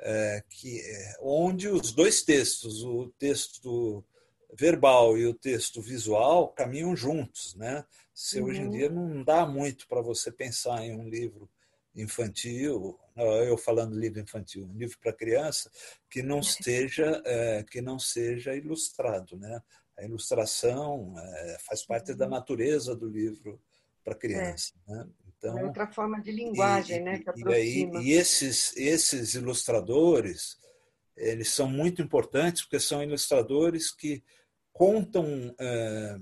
é, 0.00 0.42
que, 0.48 0.82
onde 1.20 1.68
os 1.68 1.92
dois 1.92 2.22
textos, 2.22 2.82
o 2.84 3.12
texto 3.18 4.04
verbal 4.52 5.18
e 5.18 5.26
o 5.26 5.34
texto 5.34 5.80
visual, 5.82 6.48
caminham 6.48 6.96
juntos. 6.96 7.54
Né? 7.54 7.84
Se 8.14 8.40
uhum. 8.40 8.48
Hoje 8.48 8.60
em 8.60 8.64
uhum. 8.64 8.70
dia 8.70 8.90
não 8.90 9.22
dá 9.22 9.46
muito 9.46 9.86
para 9.86 10.00
você 10.00 10.30
pensar 10.30 10.84
em 10.84 10.96
um 10.96 11.08
livro 11.08 11.48
infantil, 11.94 12.98
eu 13.16 13.58
falando 13.58 13.98
livro 13.98 14.20
infantil, 14.20 14.64
um 14.64 14.76
livro 14.76 14.96
para 15.00 15.12
criança, 15.12 15.70
que 16.08 16.22
não 16.22 16.38
esteja, 16.38 17.20
é, 17.24 17.64
que 17.64 17.80
não 17.80 17.98
seja 17.98 18.54
ilustrado. 18.54 19.36
Né? 19.36 19.60
A 19.98 20.04
ilustração 20.04 21.14
é, 21.18 21.58
faz 21.60 21.84
parte 21.84 22.12
uhum. 22.12 22.16
da 22.16 22.28
natureza 22.28 22.94
do 22.94 23.08
livro 23.08 23.60
para 24.04 24.14
criança. 24.14 24.72
É. 24.88 24.92
Né? 24.92 25.06
Então, 25.38 25.56
é 25.58 25.64
outra 25.64 25.86
forma 25.86 26.20
de 26.20 26.32
linguagem, 26.32 26.98
e, 26.98 27.00
né? 27.00 27.18
Que 27.18 27.48
e, 27.48 27.54
aí, 27.54 27.90
e 28.02 28.12
esses, 28.12 28.76
esses 28.76 29.34
ilustradores, 29.34 30.58
eles 31.16 31.50
são 31.50 31.68
muito 31.68 32.02
importantes 32.02 32.62
porque 32.62 32.80
são 32.80 33.02
ilustradores 33.02 33.90
que 33.92 34.22
contam 34.72 35.54
é, 35.58 36.16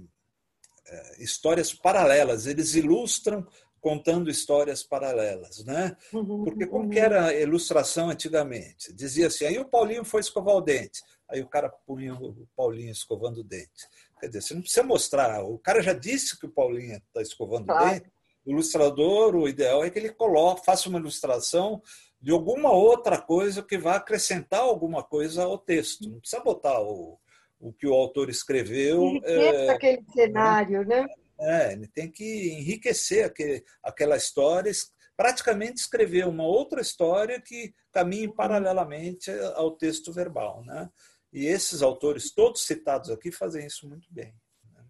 é, 0.87 1.23
histórias 1.23 1.73
paralelas, 1.73 2.47
eles 2.47 2.75
ilustram 2.75 3.47
contando 3.81 4.31
histórias 4.31 4.83
paralelas, 4.83 5.65
né? 5.65 5.97
Uhum, 6.13 6.45
Porque 6.45 6.67
como 6.67 6.85
uhum. 6.85 6.91
que 6.91 6.99
era 6.99 7.27
a 7.27 7.35
ilustração 7.35 8.11
antigamente? 8.11 8.93
Dizia 8.93 9.29
assim, 9.29 9.45
aí 9.45 9.59
o 9.59 9.69
Paulinho 9.69 10.05
foi 10.05 10.21
escovar 10.21 10.57
o 10.57 10.61
dente, 10.61 11.03
aí 11.29 11.41
o 11.41 11.49
cara 11.49 11.69
punha 11.69 12.15
o 12.15 12.49
Paulinho 12.57 12.91
escovando 12.91 13.41
o 13.41 13.45
dente. 13.45 13.87
Quer 14.19 14.29
dizer, 14.29 14.43
você 14.43 14.55
não 14.55 14.63
precisa 14.63 14.83
mostrar, 14.83 15.45
o 15.45 15.59
cara 15.59 15.83
já 15.83 15.93
disse 15.93 16.39
que 16.39 16.47
o 16.47 16.51
Paulinho 16.51 16.97
está 16.97 17.23
escovando 17.23 17.67
claro. 17.67 17.87
o 17.87 17.91
dente, 17.91 18.11
o 18.47 18.53
ilustrador, 18.53 19.35
o 19.35 19.49
ideal 19.49 19.85
é 19.85 19.91
que 19.91 19.99
ele 19.99 20.11
coloque, 20.11 20.65
faça 20.65 20.89
uma 20.89 21.01
ilustração 21.01 21.83
de 22.21 22.31
alguma 22.31 22.73
outra 22.73 23.21
coisa 23.21 23.63
que 23.63 23.77
vá 23.77 23.97
acrescentar 23.97 24.61
alguma 24.61 25.03
coisa 25.03 25.43
ao 25.43 25.59
texto. 25.59 26.09
Não 26.09 26.21
precisa 26.21 26.43
botar 26.43 26.81
o, 26.81 27.19
o 27.59 27.73
que 27.73 27.87
o 27.87 27.93
autor 27.93 28.31
escreveu. 28.31 29.21
É, 29.25 29.71
aquele 29.71 30.05
cenário, 30.13 30.87
né? 30.87 31.05
É, 31.39 31.73
ele 31.73 31.89
tem 31.89 32.11
que 32.11 32.53
enriquecer 32.53 33.25
aquele, 33.25 33.65
aquela 33.83 34.17
história, 34.17 34.73
praticamente 35.17 35.81
escrever 35.81 36.27
uma 36.27 36.45
outra 36.45 36.81
história 36.81 37.41
que 37.41 37.75
caminhe 37.93 38.33
paralelamente 38.33 39.31
ao 39.55 39.73
texto 39.73 40.13
verbal. 40.13 40.65
Né? 40.65 40.89
E 41.33 41.47
esses 41.47 41.83
autores, 41.83 42.33
todos 42.33 42.65
citados 42.65 43.11
aqui, 43.11 43.33
fazem 43.33 43.67
isso 43.67 43.89
muito 43.89 44.07
bem. 44.11 44.35
Né? 44.73 44.85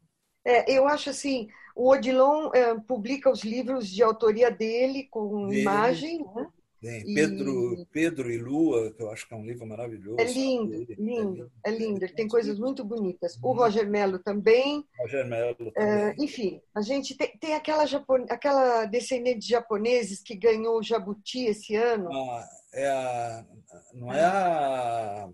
É, 0.44 0.72
eu 0.72 0.86
acho 0.86 1.10
assim, 1.10 1.48
o 1.76 1.90
Odilon 1.90 2.50
é, 2.54 2.74
publica 2.80 3.30
os 3.30 3.44
livros 3.44 3.86
de 3.86 4.02
autoria 4.02 4.50
dele 4.50 5.06
com 5.10 5.46
dele. 5.46 5.60
imagem, 5.60 6.24
né? 6.34 6.48
Tem 6.80 7.14
Pedro, 7.14 7.74
e... 7.74 7.86
Pedro 7.86 8.30
e 8.30 8.38
Lua, 8.38 8.92
que 8.92 9.02
eu 9.02 9.10
acho 9.10 9.26
que 9.26 9.34
é 9.34 9.36
um 9.36 9.44
livro 9.44 9.66
maravilhoso. 9.66 10.20
É 10.20 10.24
lindo, 10.24 10.72
lindo, 10.74 10.92
é 10.92 10.96
lindo. 10.96 11.52
É 11.64 11.70
lindo. 11.70 12.04
Ele 12.04 12.12
tem 12.12 12.28
coisas 12.28 12.58
muito 12.58 12.84
bonitas. 12.84 13.38
O. 13.42 13.52
Roger 13.52 13.88
Mello 13.88 14.18
também. 14.18 14.84
Roger 15.00 15.26
Mello 15.26 15.72
é, 15.76 16.14
enfim, 16.18 16.60
a 16.74 16.82
gente 16.82 17.16
tem, 17.16 17.36
tem 17.38 17.54
aquela, 17.54 17.84
aquela 18.30 18.84
descendente 18.84 19.40
de 19.40 19.48
japoneses 19.48 20.22
que 20.22 20.36
ganhou 20.36 20.78
o 20.78 20.82
Jabuti 20.82 21.46
esse 21.46 21.74
ano. 21.74 22.10
Ah, 22.12 22.48
é 22.72 22.88
a... 22.88 23.46
Não 23.94 24.12
é 24.12 24.24
a... 24.24 25.28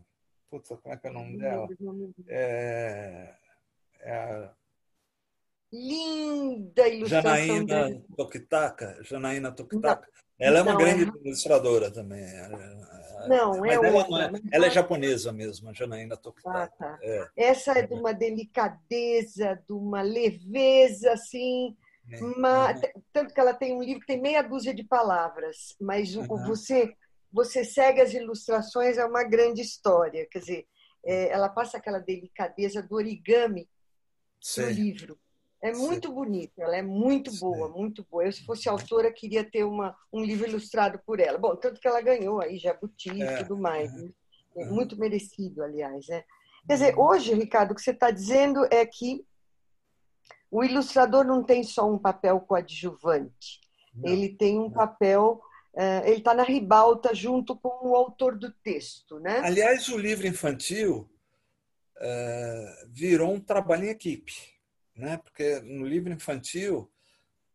Puta, 0.51 0.77
como 0.77 0.95
é 0.95 0.99
que 0.99 1.07
é 1.07 1.11
o 1.11 1.15
nome 1.15 1.39
dela? 1.39 1.69
É, 2.29 3.35
é 4.01 4.13
a... 4.15 4.55
Linda 5.73 6.89
ilustração 6.89 7.31
Janaína 7.31 7.85
dele. 7.85 8.05
Tokitaka. 8.17 8.99
Janaína 9.03 9.53
Tokitaka. 9.53 10.09
Ela 10.39 10.59
é 10.59 10.63
uma 10.63 10.77
grande 10.77 11.05
é... 11.05 11.07
ilustradora 11.25 11.91
também. 11.91 12.25
Não, 13.29 13.65
é, 13.65 13.75
ela, 13.75 13.91
não 14.09 14.19
é 14.19 14.33
ela 14.51 14.67
é 14.67 14.71
japonesa 14.71 15.33
mesmo, 15.33 15.71
a 15.71 15.73
Janaína 15.73 16.17
Tokita. 16.17 16.51
Ah, 16.51 16.67
tá. 16.67 16.99
é. 17.01 17.29
Essa 17.37 17.79
é 17.79 17.87
de 17.87 17.95
uma 17.95 18.13
delicadeza, 18.13 19.63
de 19.67 19.73
uma 19.73 20.03
leveza, 20.03 21.13
assim. 21.13 21.77
Uma... 22.21 22.73
Uhum. 22.73 22.81
Tanto 23.13 23.33
que 23.33 23.41
ela 23.41 23.55
tem 23.55 23.75
um 23.75 23.83
livro 23.83 24.01
que 24.01 24.09
tem 24.09 24.21
meia 24.21 24.43
dúzia 24.43 24.75
de 24.75 24.83
palavras, 24.83 25.77
mas 25.81 26.17
uhum. 26.17 26.27
você 26.45 26.93
você 27.33 27.65
segue 27.65 28.01
as 28.01 28.13
ilustrações, 28.13 28.99
é 28.99 29.05
uma 29.07 29.25
grande 29.25 29.63
história. 29.63 30.27
Quer 30.31 30.39
dizer, 30.41 30.67
é, 31.05 31.31
ela 31.31 31.49
passa 31.49 31.79
aquela 31.79 31.99
delicadeza 31.99 32.83
do 32.83 32.95
origami 32.95 33.69
Sim. 34.41 34.63
no 34.63 34.69
livro. 34.69 35.19
É 35.63 35.73
muito 35.73 36.09
Sim. 36.09 36.15
bonita, 36.15 36.61
ela 36.61 36.77
é 36.77 36.83
muito 36.83 37.31
boa, 37.39 37.69
Sim. 37.69 37.79
muito 37.79 38.05
boa. 38.11 38.25
Eu, 38.25 38.33
se 38.33 38.45
fosse 38.45 38.69
autora, 38.69 39.13
queria 39.13 39.49
ter 39.49 39.63
uma, 39.63 39.97
um 40.13 40.21
livro 40.21 40.49
ilustrado 40.49 41.01
por 41.07 41.21
ela. 41.21 41.39
Bom, 41.39 41.55
tanto 41.55 41.81
que 41.81 41.87
ela 41.87 42.01
ganhou 42.01 42.41
aí 42.41 42.59
Jabuti 42.59 43.13
e 43.13 43.23
é. 43.23 43.37
tudo 43.37 43.57
mais. 43.57 43.95
Né? 43.95 44.11
É 44.57 44.65
muito 44.65 44.99
merecido, 44.99 45.63
aliás. 45.63 46.09
Né? 46.09 46.25
Quer 46.67 46.73
dizer, 46.75 46.99
hoje, 46.99 47.33
Ricardo, 47.35 47.71
o 47.71 47.75
que 47.77 47.81
você 47.81 47.93
está 47.93 48.11
dizendo 48.11 48.67
é 48.73 48.85
que 48.85 49.25
o 50.51 50.65
ilustrador 50.65 51.25
não 51.25 51.45
tem 51.45 51.63
só 51.63 51.89
um 51.89 51.97
papel 51.97 52.41
coadjuvante, 52.41 53.61
não. 53.95 54.13
ele 54.13 54.31
tem 54.31 54.59
um 54.59 54.71
papel. 54.71 55.41
Uh, 55.75 56.05
ele 56.05 56.19
está 56.19 56.35
na 56.35 56.43
ribalta 56.43 57.15
junto 57.15 57.57
com 57.57 57.89
o 57.89 57.97
autor 57.97 58.37
do 58.37 58.53
texto, 58.53 59.19
né? 59.21 59.39
Aliás, 59.39 59.89
o 59.89 59.97
livro 59.97 60.27
infantil 60.27 61.09
uh, 61.97 62.91
virou 62.91 63.33
um 63.33 63.41
trabalho 63.41 63.85
em 63.85 63.89
equipe 63.89 64.52
né? 65.03 65.19
porque 65.19 65.61
no 65.61 65.85
livro 65.85 66.13
infantil 66.13 66.91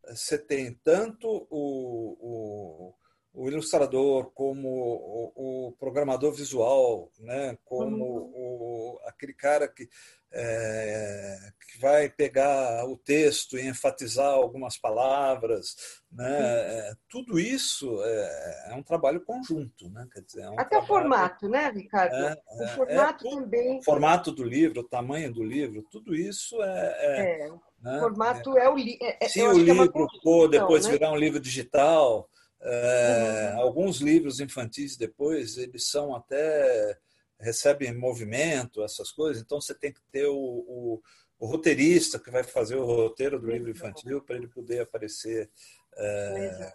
você 0.03 0.37
tem 0.37 0.73
tanto 0.83 1.47
o, 1.49 2.17
o, 2.19 2.95
o 3.37 3.47
ilustrador 3.47 4.31
como 4.33 4.67
o, 4.67 5.67
o, 5.67 5.71
programador 5.73 6.33
visual, 6.33 7.11
né? 7.19 7.55
como 7.63 8.03
uhum. 8.03 8.31
o, 8.33 8.99
aquele 9.05 9.33
cara 9.33 9.67
que, 9.67 9.87
é, 10.33 11.37
que 11.71 11.79
vai 11.79 12.09
pegar 12.09 12.83
o 12.85 12.97
texto 12.97 13.55
e 13.55 13.67
enfatizar 13.67 14.33
algumas 14.33 14.75
palavras. 14.75 16.01
Né? 16.11 16.35
É, 16.35 16.93
tudo 17.07 17.39
isso 17.39 18.03
é, 18.03 18.71
é, 18.71 18.73
um 18.73 18.81
trabalho 18.81 19.21
conjunto. 19.21 19.87
Né? 19.87 20.07
Quer 20.11 20.21
dizer, 20.21 20.41
é 20.41 20.49
um 20.49 20.53
Até 20.53 20.69
trabalho, 20.69 20.83
o 20.83 20.87
formato, 20.87 21.47
né, 21.47 21.69
Ricardo? 21.69 22.15
É, 22.15 22.41
o 22.57 22.63
é, 22.63 22.67
formato 22.69 23.29
também. 23.29 23.77
O 23.77 23.83
formato 23.83 24.31
do 24.31 24.43
livro, 24.43 24.81
o 24.81 24.87
tamanho 24.87 25.31
do 25.31 25.43
livro, 25.43 25.85
tudo 25.91 26.15
isso 26.15 26.59
é 26.63 27.51
né? 27.79 27.97
O 27.97 27.99
formato 27.99 28.57
é, 28.57 28.67
o 28.67 28.75
livro. 28.75 28.99
Se 29.27 29.43
o 29.43 29.53
livro 29.53 30.07
for 30.23 30.49
depois 30.49 30.87
né? 30.87 30.93
virar 30.93 31.11
um 31.11 31.15
livro 31.15 31.39
digital, 31.39 32.27
é, 32.69 33.51
uhum. 33.53 33.61
alguns 33.61 34.01
livros 34.01 34.41
infantis 34.41 34.97
depois 34.97 35.57
eles 35.57 35.87
são 35.87 36.13
até 36.13 36.97
recebem 37.39 37.93
movimento, 37.93 38.83
essas 38.83 39.09
coisas. 39.11 39.41
Então 39.41 39.61
você 39.61 39.73
tem 39.73 39.93
que 39.93 40.01
ter 40.11 40.25
o, 40.25 40.35
o, 40.35 41.01
o 41.39 41.45
roteirista 41.45 42.19
que 42.19 42.29
vai 42.29 42.43
fazer 42.43 42.75
o 42.75 42.85
roteiro 42.85 43.39
do 43.39 43.49
livro 43.49 43.69
infantil 43.69 44.21
para 44.21 44.35
ele 44.35 44.47
poder 44.47 44.81
aparecer. 44.81 45.49
É, 45.95 46.73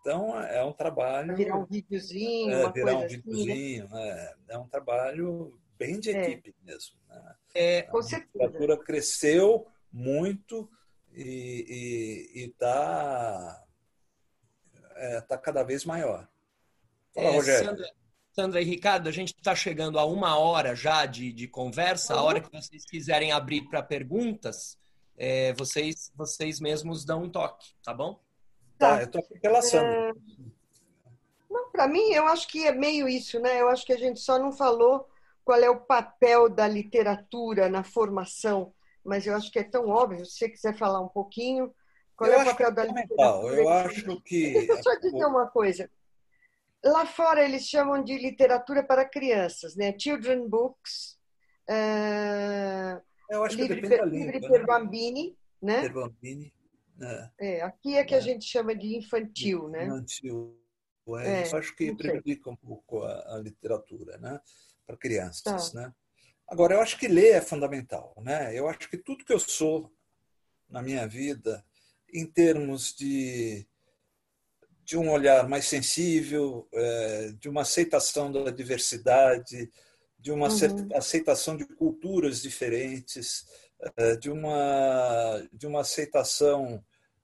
então 0.00 0.38
é 0.38 0.62
um 0.62 0.72
trabalho. 0.72 1.34
Virar 1.34 1.56
um 1.56 1.64
videozinho. 1.64 2.52
É, 2.52 2.72
virar 2.72 2.96
um 2.96 3.04
assim, 3.04 3.16
né? 3.16 3.22
videozinho. 3.22 3.84
Assim, 3.86 3.96
é, 3.98 4.34
é 4.48 4.58
um 4.58 4.68
trabalho 4.68 5.58
bem 5.78 5.98
de 5.98 6.10
é. 6.10 6.30
equipe 6.30 6.54
mesmo. 6.62 6.96
Né? 7.08 7.34
É. 7.54 7.88
A 7.88 8.18
literatura 8.18 8.76
cresceu 8.76 9.66
muito 9.90 10.68
e 11.16 12.50
está 12.50 13.63
é, 14.96 15.20
tá 15.20 15.36
cada 15.36 15.62
vez 15.62 15.84
maior. 15.84 16.28
Fala, 17.14 17.28
é, 17.28 17.30
Rogério. 17.30 17.68
Sandra, 17.68 17.90
Sandra, 18.32 18.60
e 18.60 18.64
Ricardo, 18.64 19.08
a 19.08 19.12
gente 19.12 19.34
está 19.34 19.54
chegando 19.54 19.98
a 19.98 20.04
uma 20.04 20.36
hora 20.38 20.74
já 20.74 21.06
de, 21.06 21.32
de 21.32 21.46
conversa. 21.48 22.14
A 22.14 22.22
hora 22.22 22.40
que 22.40 22.50
vocês 22.50 22.84
quiserem 22.84 23.32
abrir 23.32 23.62
para 23.68 23.82
perguntas, 23.82 24.78
é, 25.16 25.52
vocês, 25.54 26.12
vocês 26.16 26.60
mesmos 26.60 27.04
dão 27.04 27.24
um 27.24 27.30
toque, 27.30 27.74
tá 27.82 27.94
bom? 27.94 28.20
Tá, 28.78 29.00
eu 29.00 29.04
estou 29.04 29.20
aqui 29.20 29.38
pela 29.38 29.62
Sandra. 29.62 30.14
Não, 31.48 31.70
para 31.70 31.86
mim, 31.86 32.10
eu 32.10 32.26
acho 32.26 32.48
que 32.48 32.66
é 32.66 32.72
meio 32.72 33.08
isso, 33.08 33.38
né? 33.38 33.60
Eu 33.60 33.68
acho 33.68 33.86
que 33.86 33.92
a 33.92 33.98
gente 33.98 34.18
só 34.18 34.38
não 34.38 34.50
falou 34.50 35.08
qual 35.44 35.60
é 35.60 35.70
o 35.70 35.80
papel 35.80 36.48
da 36.48 36.66
literatura 36.66 37.68
na 37.68 37.84
formação 37.84 38.74
mas 39.04 39.26
eu 39.26 39.36
acho 39.36 39.52
que 39.52 39.58
é 39.58 39.62
tão 39.62 39.88
óbvio. 39.88 40.24
Se 40.24 40.38
você 40.38 40.48
quiser 40.48 40.76
falar 40.76 41.00
um 41.00 41.08
pouquinho, 41.08 41.72
qual 42.16 42.30
eu 42.30 42.40
é 42.40 42.42
o 42.42 42.46
papel 42.46 42.72
da 42.72 42.84
literatura? 42.84 43.56
Eu 43.56 43.68
acho 43.68 44.20
que. 44.22 44.52
Deixa 44.52 44.72
eu 44.72 44.82
só 44.82 44.94
dizer 44.96 45.24
uma 45.24 45.46
coisa. 45.48 45.90
Lá 46.84 47.06
fora 47.06 47.44
eles 47.44 47.66
chamam 47.66 48.02
de 48.02 48.16
literatura 48.18 48.82
para 48.82 49.08
crianças, 49.08 49.74
né? 49.74 49.94
Children 49.98 50.48
books. 50.48 51.18
Uh, 51.68 53.00
eu 53.30 53.42
acho 53.42 53.56
livre, 53.56 53.76
que 53.76 53.88
depende 53.88 53.96
da 53.96 54.04
língua, 54.04 54.32
livre 54.32 54.48
per 54.48 54.66
bambini, 54.66 55.38
né? 55.62 55.80
Per 55.80 55.92
bambini. 55.92 56.52
É. 57.00 57.30
é. 57.40 57.62
aqui 57.62 57.96
é 57.96 58.04
que 58.04 58.14
é. 58.14 58.18
a 58.18 58.20
gente 58.20 58.44
chama 58.44 58.74
de 58.76 58.96
infantil, 58.96 59.68
né? 59.68 59.86
Infantil. 59.86 60.60
É, 61.20 61.42
é, 61.42 61.52
eu 61.52 61.58
acho 61.58 61.74
que 61.74 61.94
prejudica 61.94 62.50
um 62.50 62.56
pouco 62.56 63.02
a, 63.02 63.34
a 63.34 63.38
literatura, 63.38 64.18
né? 64.18 64.40
Para 64.86 64.96
crianças, 64.96 65.72
tá. 65.72 65.80
né? 65.80 65.94
Agora, 66.46 66.74
eu 66.74 66.80
acho 66.80 66.98
que 66.98 67.08
ler 67.08 67.34
é 67.34 67.40
fundamental. 67.40 68.14
Né? 68.22 68.56
Eu 68.56 68.68
acho 68.68 68.88
que 68.88 68.98
tudo 68.98 69.24
que 69.24 69.32
eu 69.32 69.38
sou 69.38 69.90
na 70.68 70.82
minha 70.82 71.06
vida, 71.06 71.64
em 72.14 72.24
termos 72.24 72.94
de, 72.94 73.66
de 74.84 74.96
um 74.96 75.10
olhar 75.10 75.48
mais 75.48 75.66
sensível, 75.66 76.68
é, 76.72 77.32
de 77.40 77.48
uma 77.48 77.62
aceitação 77.62 78.30
da 78.30 78.50
diversidade, 78.50 79.68
de 80.16 80.30
uma 80.30 80.48
uhum. 80.48 80.88
aceitação 80.94 81.56
de 81.56 81.66
culturas 81.66 82.40
diferentes, 82.40 83.44
é, 83.96 84.16
de 84.16 84.30
uma, 84.30 85.46
de 85.52 85.66
uma 85.66 85.80
aceitação, 85.80 86.82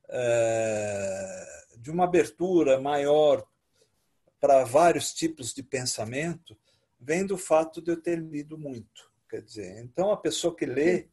é, 0.09 1.47
de 1.79 1.91
uma 1.91 2.05
abertura 2.05 2.81
maior 2.81 3.47
para 4.41 4.65
vários 4.65 5.15
tipos 5.15 5.55
de 5.55 5.63
pensamento, 5.63 6.59
vem 6.99 7.25
do 7.25 7.39
fato 7.39 7.81
de 7.81 7.93
eu 7.93 7.97
ter 7.97 8.19
lido 8.19 8.59
muito. 8.59 9.11
Quer 9.29 9.43
dizer, 9.43 9.79
então 9.79 10.11
a 10.11 10.17
pessoa 10.17 10.57
que 10.57 10.67
lê 10.67 11.09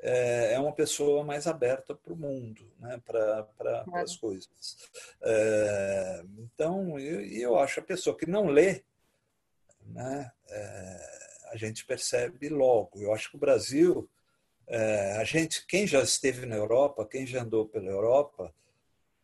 é, 0.00 0.54
é 0.54 0.58
uma 0.58 0.72
pessoa 0.72 1.24
mais 1.24 1.46
aberta 1.46 1.94
para 1.94 2.12
o 2.12 2.16
mundo, 2.16 2.62
né? 2.78 3.00
para 3.06 3.42
pra, 3.56 3.84
as 3.94 4.16
coisas. 4.16 4.76
É, 5.22 6.24
então, 6.38 6.98
eu, 6.98 7.20
eu 7.26 7.58
acho 7.58 7.80
a 7.80 7.84
pessoa 7.84 8.16
que 8.16 8.26
não 8.26 8.46
lê, 8.46 8.82
né? 9.86 10.30
É, 10.48 11.14
a 11.52 11.56
gente 11.56 11.84
percebe 11.84 12.48
logo. 12.48 13.00
Eu 13.00 13.12
acho 13.14 13.30
que 13.30 13.36
o 13.36 13.40
Brasil 13.40 14.08
É, 14.66 15.18
a 15.18 15.24
gente, 15.24 15.66
quem 15.66 15.86
já 15.86 16.00
esteve 16.00 16.46
na 16.46 16.56
Europa, 16.56 17.06
quem 17.06 17.26
já 17.26 17.42
andou 17.42 17.68
pela 17.68 17.90
Europa, 17.90 18.50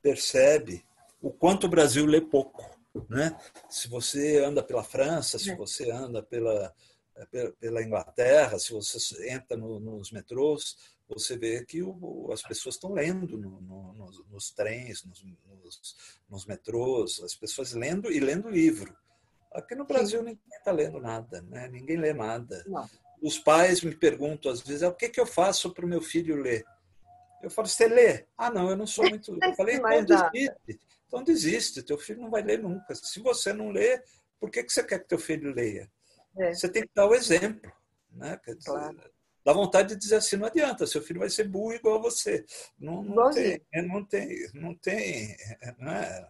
percebe 0.02 0.84
o 1.22 1.30
quanto 1.30 1.66
o 1.66 1.70
Brasil 1.70 2.04
lê 2.04 2.20
pouco. 2.20 2.62
Né? 3.08 3.34
Se 3.68 3.88
você 3.88 4.38
anda 4.44 4.62
pela 4.62 4.84
França, 4.84 5.38
se 5.38 5.50
é. 5.50 5.56
você 5.56 5.90
anda 5.90 6.22
pela, 6.22 6.74
pela 7.26 7.82
Inglaterra, 7.82 8.58
se 8.58 8.72
você 8.72 9.30
entra 9.30 9.56
no, 9.56 9.78
nos 9.78 10.10
metrôs, 10.10 10.76
você 11.08 11.36
vê 11.36 11.64
que 11.64 11.82
o, 11.82 12.30
as 12.32 12.42
pessoas 12.42 12.76
estão 12.76 12.92
lendo 12.92 13.36
no, 13.36 13.60
no, 13.60 13.92
nos, 13.94 14.24
nos, 14.28 14.50
trens, 14.50 15.04
nos, 15.04 15.24
nos, 16.28 16.46
metrôs, 16.46 17.20
as 17.22 17.34
pessoas 17.34 17.72
lendo 17.72 18.10
e 18.10 18.20
lendo 18.20 18.48
livro. 18.48 18.96
Aqui 19.52 19.74
no 19.74 19.84
Brasil 19.84 20.22
ninguém 20.22 20.40
está 20.52 20.70
lendo 20.70 21.00
nada, 21.00 21.42
né? 21.42 21.68
ninguém 21.68 21.96
lê 21.96 22.12
nada. 22.12 22.62
Não. 22.66 22.88
Os 23.20 23.38
pais 23.38 23.82
me 23.82 23.94
perguntam 23.94 24.50
às 24.50 24.60
vezes, 24.60 24.82
ah, 24.82 24.88
o 24.88 24.94
que, 24.94 25.08
que 25.08 25.20
eu 25.20 25.26
faço 25.26 25.74
para 25.74 25.84
o 25.84 25.88
meu 25.88 26.00
filho 26.00 26.40
ler? 26.40 26.64
Eu 27.42 27.50
falo, 27.50 27.66
você 27.66 27.88
lê? 27.88 28.26
Ah, 28.36 28.50
não, 28.50 28.70
eu 28.70 28.76
não 28.76 28.86
sou 28.86 29.08
muito. 29.08 29.36
Eu 29.42 29.54
falei, 29.54 29.76
então 29.76 30.04
desiste. 30.04 30.80
Então 31.06 31.24
desiste, 31.24 31.82
teu 31.82 31.98
filho 31.98 32.20
não 32.20 32.30
vai 32.30 32.42
ler 32.42 32.60
nunca. 32.60 32.94
Se 32.94 33.18
você 33.18 33.52
não 33.52 33.70
lê, 33.70 34.00
por 34.38 34.48
que, 34.48 34.62
que 34.62 34.72
você 34.72 34.84
quer 34.84 35.00
que 35.00 35.08
teu 35.08 35.18
filho 35.18 35.52
leia? 35.52 35.90
É. 36.38 36.54
Você 36.54 36.68
tem 36.68 36.82
que 36.82 36.90
dar 36.94 37.06
o 37.06 37.14
exemplo. 37.14 37.72
Né? 38.10 38.38
Quer 38.44 38.54
dizer, 38.54 38.70
claro. 38.70 39.00
Dá 39.44 39.52
vontade 39.52 39.90
de 39.90 39.96
dizer 39.96 40.16
assim, 40.16 40.36
não 40.36 40.46
adianta, 40.46 40.86
seu 40.86 41.00
filho 41.00 41.20
vai 41.20 41.30
ser 41.30 41.48
burro 41.48 41.72
igual 41.72 41.96
a 41.96 42.02
você. 42.02 42.44
Não, 42.78 43.02
não 43.02 43.30
tem, 43.30 43.60
não 43.86 44.04
tem, 44.04 44.50
não 44.52 44.74
tem. 44.74 45.34
Não 45.78 45.92
é, 45.92 46.28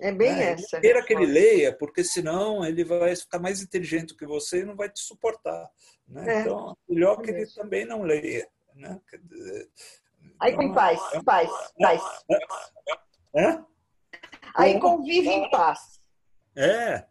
é 0.00 0.12
bem 0.12 0.32
né? 0.32 0.52
essa. 0.52 0.80
Queira 0.80 1.04
que 1.04 1.12
ele 1.12 1.26
leia, 1.26 1.76
porque 1.76 2.02
senão 2.02 2.64
ele 2.64 2.84
vai 2.84 3.14
ficar 3.14 3.38
mais 3.38 3.62
inteligente 3.62 4.16
que 4.16 4.26
você 4.26 4.60
e 4.60 4.64
não 4.64 4.74
vai 4.74 4.90
te 4.90 5.00
suportar. 5.00 5.70
Né? 6.08 6.38
É. 6.38 6.40
Então, 6.40 6.76
melhor 6.88 7.22
que 7.22 7.30
ele 7.30 7.46
também 7.46 7.84
não 7.84 8.02
leia. 8.02 8.48
Né? 8.74 9.00
Aí 10.40 10.52
então, 10.52 10.68
com 10.68 10.74
paz, 10.74 11.00
é 11.12 11.22
paz, 11.22 11.50
paz. 11.78 12.02
É? 13.36 13.62
Aí 14.56 14.80
convive 14.80 15.28
em 15.28 15.48
paz. 15.50 16.00
É, 16.56 17.06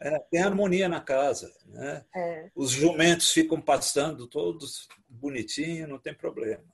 é, 0.00 0.18
tem 0.30 0.42
harmonia 0.42 0.88
na 0.88 1.00
casa. 1.00 1.52
Né? 1.66 2.04
É. 2.14 2.50
Os 2.54 2.70
jumentos 2.70 3.30
ficam 3.30 3.60
passando 3.60 4.26
todos 4.26 4.88
bonitinhos, 5.08 5.88
não 5.88 5.98
tem 5.98 6.14
problema. 6.14 6.64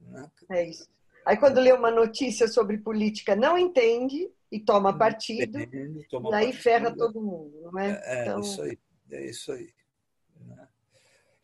Né? 0.00 0.30
É 0.50 0.68
isso. 0.68 0.88
Aí 1.24 1.36
quando 1.36 1.60
lê 1.60 1.72
uma 1.72 1.90
notícia 1.90 2.48
sobre 2.48 2.78
política, 2.78 3.36
não 3.36 3.58
entende 3.58 4.30
e 4.50 4.58
toma 4.58 4.96
partido, 4.96 5.60
entende, 5.60 6.06
toma 6.08 6.30
e 6.30 6.34
aí 6.34 6.44
partido. 6.46 6.62
ferra 6.62 6.96
todo 6.96 7.20
mundo, 7.20 7.60
não 7.62 7.78
é? 7.78 8.02
É, 8.04 8.22
então... 8.22 8.40
isso 8.40 8.62
aí. 8.62 8.78
É 9.12 9.26
isso 9.26 9.52
aí. 9.52 9.72
Né? 10.40 10.68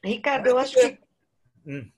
Ricardo, 0.05 0.47
eu 0.47 0.59
acho 0.59 0.75
que 0.75 0.99
hum. 1.67 1.91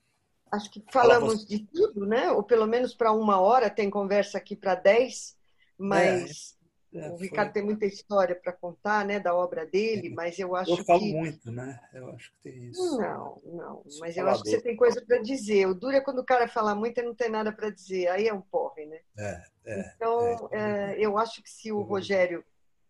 acho 0.51 0.69
que 0.71 0.83
falamos 0.91 1.45
de 1.45 1.65
tudo, 1.67 2.05
né? 2.05 2.31
Ou 2.31 2.43
pelo 2.43 2.67
menos 2.67 2.93
para 2.93 3.11
uma 3.11 3.39
hora, 3.39 3.69
tem 3.69 3.89
conversa 3.89 4.37
aqui 4.37 4.55
para 4.55 4.75
dez, 4.75 5.37
mas 5.77 6.58
é, 6.93 7.09
o 7.09 7.17
Ricardo 7.17 7.49
foi... 7.49 7.53
tem 7.53 7.63
muita 7.63 7.85
história 7.85 8.35
para 8.35 8.51
contar, 8.51 9.05
né, 9.05 9.19
da 9.19 9.33
obra 9.35 9.65
dele, 9.65 10.07
é. 10.07 10.11
mas 10.11 10.39
eu 10.39 10.55
acho 10.55 10.73
que... 10.73 10.81
Eu 10.81 10.85
falo 10.85 10.99
que... 10.99 11.13
muito, 11.13 11.51
né? 11.51 11.79
Eu 11.93 12.09
acho 12.09 12.31
que 12.31 12.37
tem 12.43 12.69
isso. 12.69 12.97
Não, 12.97 13.41
não, 13.45 13.83
mas 13.99 14.17
eu 14.17 14.27
acho 14.27 14.43
que 14.43 14.49
você 14.49 14.61
tem 14.61 14.75
coisa 14.75 15.03
para 15.05 15.21
dizer. 15.21 15.67
O 15.67 15.75
duro 15.75 15.95
é 15.95 16.01
quando 16.01 16.19
o 16.19 16.25
cara 16.25 16.47
fala 16.47 16.73
muito 16.73 16.99
e 16.99 17.03
não 17.03 17.13
tem 17.13 17.29
nada 17.29 17.51
para 17.51 17.69
dizer. 17.69 18.07
Aí 18.07 18.27
é 18.27 18.33
um 18.33 18.41
porre, 18.41 18.85
né? 18.85 18.99
É, 19.17 19.43
é. 19.65 19.93
Então, 19.95 20.49
é, 20.51 20.95
é 20.95 20.97
eu 20.99 21.17
acho 21.17 21.43
que 21.43 21.49
se 21.49 21.71
o 21.71 21.81
Rogério 21.81 22.43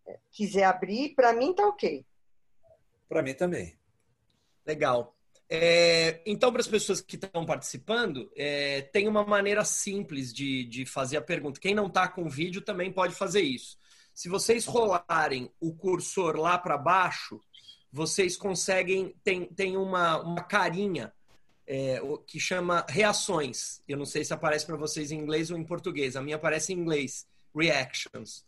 é, 0.07 0.17
quiser 0.31 0.63
abrir, 0.63 1.13
para 1.13 1.33
mim 1.33 1.53
tá 1.53 1.67
ok. 1.67 2.05
Para 3.07 3.21
mim 3.21 3.33
também. 3.33 3.77
Legal. 4.65 5.15
É, 5.51 6.21
então, 6.27 6.51
para 6.51 6.61
as 6.61 6.67
pessoas 6.67 7.01
que 7.01 7.15
estão 7.15 7.43
participando, 7.43 8.31
é, 8.35 8.83
tem 8.83 9.07
uma 9.07 9.25
maneira 9.25 9.65
simples 9.65 10.31
de, 10.31 10.63
de 10.65 10.85
fazer 10.85 11.17
a 11.17 11.21
pergunta. 11.21 11.59
Quem 11.59 11.73
não 11.73 11.87
está 11.87 12.07
com 12.07 12.29
vídeo 12.29 12.61
também 12.61 12.93
pode 12.93 13.15
fazer 13.15 13.41
isso. 13.41 13.78
Se 14.19 14.27
vocês 14.27 14.65
rolarem 14.65 15.49
o 15.61 15.73
cursor 15.73 16.35
lá 16.35 16.57
para 16.57 16.77
baixo, 16.77 17.39
vocês 17.89 18.35
conseguem. 18.35 19.15
Tem, 19.23 19.45
tem 19.45 19.77
uma, 19.77 20.19
uma 20.21 20.43
carinha 20.43 21.13
é, 21.65 22.01
que 22.27 22.37
chama 22.37 22.85
reações. 22.89 23.81
Eu 23.87 23.97
não 23.97 24.05
sei 24.05 24.25
se 24.25 24.33
aparece 24.33 24.65
para 24.65 24.75
vocês 24.75 25.13
em 25.13 25.17
inglês 25.17 25.49
ou 25.49 25.57
em 25.57 25.63
português. 25.63 26.17
A 26.17 26.21
minha 26.21 26.35
aparece 26.35 26.73
em 26.73 26.79
inglês, 26.79 27.25
reactions. 27.55 28.43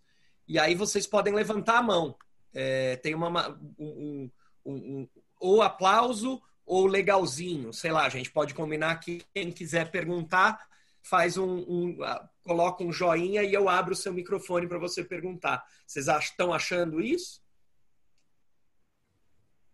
E 0.46 0.60
aí 0.60 0.76
vocês 0.76 1.08
podem 1.08 1.34
levantar 1.34 1.78
a 1.78 1.84
mão. 1.84 2.18
É, 2.54 2.98
tem 2.98 3.16
uma, 3.16 3.58
um, 3.80 4.30
um, 4.66 4.74
um, 4.74 5.08
ou 5.40 5.62
aplauso 5.62 6.42
ou 6.66 6.86
legalzinho. 6.86 7.72
Sei 7.72 7.94
lá, 7.94 8.06
a 8.06 8.10
gente 8.10 8.30
pode 8.30 8.54
combinar 8.54 8.98
que 8.98 9.24
quem 9.34 9.50
quiser 9.54 9.90
perguntar 9.90 10.68
faz 11.02 11.38
um, 11.38 11.60
um 11.68 11.98
coloca 12.44 12.84
um 12.84 12.92
joinha 12.92 13.44
e 13.44 13.54
eu 13.54 13.70
abro 13.70 13.94
o 13.94 13.96
seu 13.96 14.14
microfone 14.14 14.68
para 14.68 14.78
você 14.78 15.04
perguntar. 15.04 15.64
Vocês 15.86 16.08
estão 16.08 16.54
achando 16.54 17.02
isso? 17.02 17.42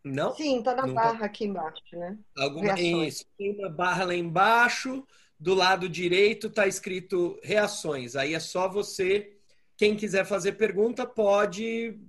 Não? 0.04 0.34
Sim, 0.36 0.60
está 0.60 0.74
na 0.74 0.88
barra 0.88 1.26
aqui 1.26 1.46
embaixo, 1.46 1.84
né? 1.92 2.18
Alguma... 2.38 2.80
Isso, 2.80 3.26
tem 3.38 3.58
uma 3.58 3.70
barra 3.70 4.06
lá 4.06 4.16
embaixo, 4.16 5.06
do 5.40 5.54
lado 5.54 5.90
direito 5.90 6.48
está 6.48 6.66
escrito 6.66 7.40
reações. 7.44 8.16
Aí 8.16 8.34
é 8.34 8.40
só 8.40 8.70
você, 8.70 9.38
quem 9.76 9.96
quiser 9.96 10.26
fazer 10.26 10.54
pergunta, 10.54 11.06
pode 11.06 12.00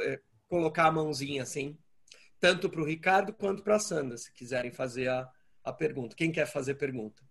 é, 0.00 0.20
colocar 0.48 0.86
a 0.86 0.92
mãozinha 0.92 1.42
assim, 1.42 1.78
tanto 2.40 2.68
para 2.68 2.80
o 2.80 2.86
Ricardo 2.86 3.32
quanto 3.32 3.62
para 3.62 3.76
a 3.76 3.80
Sandra, 3.80 4.16
se 4.16 4.32
quiserem 4.32 4.72
fazer 4.72 5.08
a, 5.08 5.30
a 5.64 5.72
pergunta. 5.72 6.16
Quem 6.16 6.32
quer 6.32 6.46
fazer 6.46 6.74
pergunta? 6.74 7.22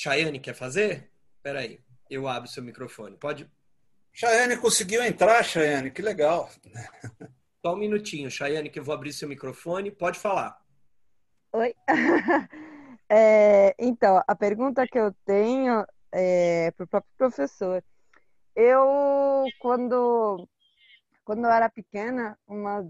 Chayane 0.00 0.38
quer 0.38 0.54
fazer? 0.54 1.10
Espera 1.34 1.58
aí, 1.58 1.80
eu 2.08 2.28
abro 2.28 2.48
seu 2.48 2.62
microfone. 2.62 3.16
Pode? 3.16 3.50
Chayane 4.12 4.56
conseguiu 4.56 5.02
entrar, 5.02 5.42
Chayane, 5.42 5.90
que 5.90 6.00
legal. 6.00 6.48
Só 7.60 7.74
um 7.74 7.76
minutinho, 7.76 8.30
Chayane, 8.30 8.70
que 8.70 8.78
eu 8.78 8.84
vou 8.84 8.94
abrir 8.94 9.12
seu 9.12 9.28
microfone. 9.28 9.90
Pode 9.90 10.16
falar. 10.20 10.56
Oi. 11.52 11.74
É, 13.10 13.74
então, 13.78 14.22
a 14.28 14.34
pergunta 14.36 14.86
que 14.86 14.98
eu 14.98 15.14
tenho 15.24 15.82
é 16.12 16.70
para 16.72 16.84
o 16.84 16.86
próprio 16.86 17.14
professor. 17.16 17.82
Eu, 18.54 19.46
quando, 19.58 20.46
quando 21.24 21.46
eu 21.46 21.50
era 21.50 21.70
pequena, 21.70 22.38
uma, 22.46 22.86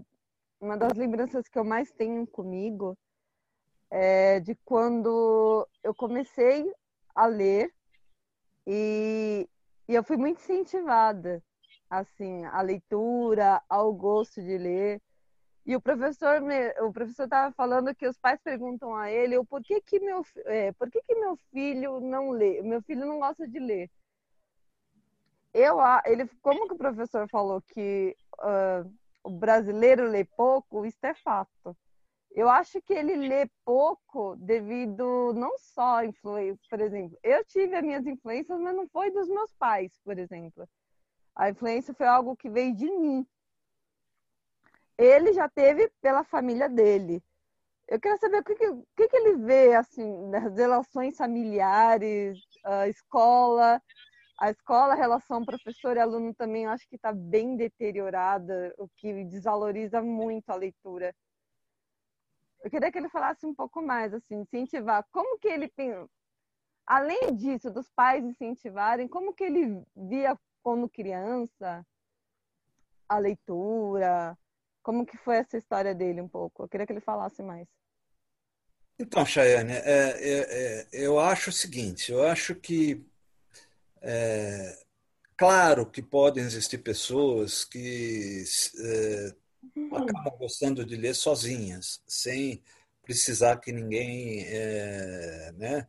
uma 0.59 0.75
das 0.75 0.91
lembranças 0.97 1.47
que 1.47 1.57
eu 1.57 1.63
mais 1.63 1.89
tenho 1.93 2.27
comigo 2.27 2.97
é 3.89 4.41
de 4.41 4.55
quando 4.65 5.65
eu 5.81 5.95
comecei 5.95 6.69
a 7.19 7.25
ler 7.25 7.73
e, 8.65 9.49
e 9.87 9.93
eu 9.95 10.03
fui 10.03 10.15
muito 10.15 10.39
incentivada 10.39 11.43
assim 11.89 12.45
a 12.45 12.61
leitura, 12.61 13.61
ao 13.67 13.91
gosto 13.93 14.41
de 14.41 14.57
ler. 14.57 15.01
E 15.65 15.75
o 15.75 15.81
professor 15.81 16.39
me, 16.41 16.69
o 16.81 16.93
professor 16.93 17.23
estava 17.23 17.53
falando 17.53 17.93
que 17.93 18.07
os 18.07 18.17
pais 18.17 18.39
perguntam 18.41 18.95
a 18.95 19.11
ele 19.11 19.37
o 19.37 19.45
por 19.45 19.61
que 19.61 19.81
que 19.81 19.99
meu 19.99 20.23
é, 20.45 20.71
por 20.73 20.89
que 20.89 21.01
que 21.01 21.15
meu 21.15 21.35
filho 21.51 21.99
não 21.99 22.31
lê, 22.31 22.61
meu 22.61 22.81
filho 22.83 23.05
não 23.05 23.19
gosta 23.19 23.47
de 23.47 23.59
ler. 23.59 23.89
Eu 25.53 25.77
ele 26.05 26.27
como 26.41 26.67
que 26.67 26.73
o 26.73 26.77
professor 26.77 27.27
falou 27.29 27.61
que 27.61 28.15
uh, 28.39 28.89
o 29.23 29.29
brasileiro 29.29 30.07
lê 30.07 30.23
pouco, 30.23 30.85
isso 30.85 31.05
é 31.05 31.13
fato. 31.15 31.75
Eu 32.31 32.49
acho 32.49 32.81
que 32.81 32.93
ele 32.93 33.15
lê 33.15 33.49
pouco 33.65 34.35
devido 34.37 35.33
não 35.33 35.57
só 35.57 36.03
influência, 36.03 36.63
por 36.69 36.79
exemplo, 36.79 37.17
eu 37.23 37.43
tive 37.45 37.75
as 37.75 37.83
minhas 37.83 38.05
influências, 38.05 38.59
mas 38.59 38.75
não 38.75 38.87
foi 38.87 39.11
dos 39.11 39.27
meus 39.27 39.51
pais, 39.53 39.91
por 40.03 40.17
exemplo. 40.17 40.67
A 41.35 41.49
influência 41.49 41.93
foi 41.93 42.05
algo 42.05 42.35
que 42.35 42.49
veio 42.49 42.75
de 42.75 42.89
mim. 42.89 43.25
Ele 44.97 45.33
já 45.33 45.49
teve 45.49 45.89
pela 46.01 46.23
família 46.23 46.69
dele. 46.69 47.23
Eu 47.87 47.99
quero 47.99 48.19
saber 48.19 48.39
o 48.39 48.43
que, 48.43 48.55
que, 48.55 49.07
que 49.07 49.17
ele 49.17 49.37
vê 49.37 49.73
assim 49.73 50.27
nas 50.27 50.55
relações 50.55 51.17
familiares, 51.17 52.37
a 52.63 52.87
escola, 52.87 53.81
a 54.39 54.51
escola, 54.51 54.93
a 54.93 54.97
relação 54.97 55.43
professor 55.43 55.97
e 55.97 55.99
aluno 55.99 56.33
também 56.35 56.67
acho 56.67 56.87
que 56.87 56.95
está 56.95 57.11
bem 57.11 57.55
deteriorada, 57.55 58.73
o 58.77 58.87
que 58.95 59.25
desvaloriza 59.25 60.01
muito 60.01 60.49
a 60.49 60.55
leitura. 60.55 61.15
Eu 62.63 62.69
queria 62.69 62.91
que 62.91 62.97
ele 62.97 63.09
falasse 63.09 63.45
um 63.45 63.53
pouco 63.53 63.81
mais, 63.81 64.13
assim, 64.13 64.41
incentivar. 64.41 65.05
Como 65.11 65.39
que 65.39 65.47
ele, 65.47 65.71
além 66.85 67.35
disso, 67.35 67.71
dos 67.71 67.89
pais 67.89 68.23
incentivarem, 68.23 69.07
como 69.07 69.33
que 69.33 69.43
ele 69.43 69.83
via 69.95 70.37
como 70.61 70.89
criança 70.89 71.85
a 73.07 73.17
leitura? 73.17 74.37
Como 74.83 75.05
que 75.05 75.17
foi 75.17 75.37
essa 75.37 75.57
história 75.57 75.95
dele 75.95 76.21
um 76.21 76.27
pouco? 76.27 76.63
Eu 76.63 76.69
queria 76.69 76.85
que 76.85 76.93
ele 76.93 76.99
falasse 76.99 77.41
mais. 77.41 77.67
Então, 78.99 79.25
Chayane, 79.25 79.71
é, 79.71 79.79
é, 79.79 80.39
é, 80.51 80.87
eu 80.91 81.17
acho 81.17 81.51
o 81.51 81.53
seguinte, 81.53 82.11
eu 82.11 82.21
acho 82.27 82.53
que 82.53 83.01
é, 84.01 84.77
claro 85.37 85.85
que 85.85 86.01
podem 86.01 86.43
existir 86.43 86.79
pessoas 86.79 87.63
que 87.63 88.43
é, 88.77 89.35
acabam 89.91 90.37
gostando 90.37 90.85
de 90.85 90.95
ler 90.95 91.15
sozinhas, 91.15 92.01
sem 92.07 92.63
precisar 93.03 93.57
que 93.57 93.71
ninguém. 93.71 94.45
É, 94.47 95.51
né? 95.57 95.87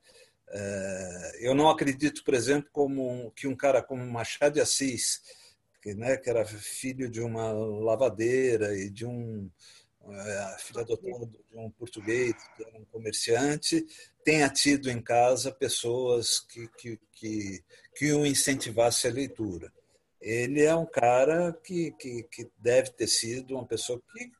É, 0.52 1.38
eu 1.40 1.54
não 1.54 1.68
acredito, 1.68 2.24
por 2.24 2.34
exemplo, 2.34 2.68
como 2.72 3.30
que 3.32 3.46
um 3.46 3.56
cara 3.56 3.82
como 3.82 4.04
Machado 4.04 4.54
de 4.54 4.60
Assis, 4.60 5.22
que, 5.80 5.94
né, 5.94 6.16
que 6.16 6.28
era 6.28 6.44
filho 6.44 7.08
de 7.08 7.20
uma 7.20 7.52
lavadeira 7.52 8.76
e 8.76 8.90
de 8.90 9.06
um 9.06 9.48
é, 10.08 10.56
filho 10.58 10.84
de 10.84 11.56
um 11.56 11.70
português, 11.70 12.34
que 12.56 12.64
era 12.64 12.78
um 12.78 12.84
comerciante, 12.86 13.86
tenha 14.24 14.48
tido 14.48 14.90
em 14.90 15.00
casa 15.00 15.52
pessoas 15.52 16.40
que, 16.40 16.68
que, 16.78 16.98
que, 17.12 17.64
que 17.94 18.12
o 18.12 18.26
incentivasse 18.26 19.06
a 19.06 19.12
leitura. 19.12 19.72
Ele 20.20 20.62
é 20.62 20.74
um 20.74 20.86
cara 20.86 21.52
que, 21.64 21.92
que, 21.92 22.22
que 22.24 22.50
deve 22.58 22.90
ter 22.90 23.06
sido 23.06 23.54
uma 23.54 23.64
pessoa 23.64 24.00
que, 24.12 24.30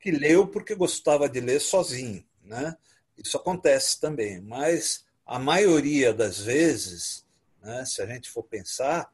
que 0.00 0.10
leu 0.10 0.46
porque 0.46 0.74
gostava 0.74 1.28
de 1.28 1.40
ler 1.40 1.60
sozinho. 1.60 2.24
Né? 2.44 2.76
Isso 3.16 3.36
acontece 3.36 4.00
também, 4.00 4.40
mas 4.40 5.04
a 5.26 5.38
maioria 5.38 6.12
das 6.12 6.40
vezes, 6.40 7.24
né, 7.62 7.84
se 7.84 8.02
a 8.02 8.06
gente 8.06 8.30
for 8.30 8.42
pensar, 8.42 9.12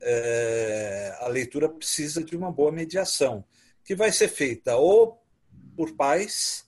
é, 0.00 1.16
a 1.20 1.28
leitura 1.28 1.68
precisa 1.68 2.24
de 2.24 2.36
uma 2.36 2.50
boa 2.50 2.72
mediação, 2.72 3.44
que 3.84 3.94
vai 3.94 4.10
ser 4.12 4.28
feita 4.28 4.76
ou 4.76 5.22
por 5.76 5.94
pais 5.96 6.66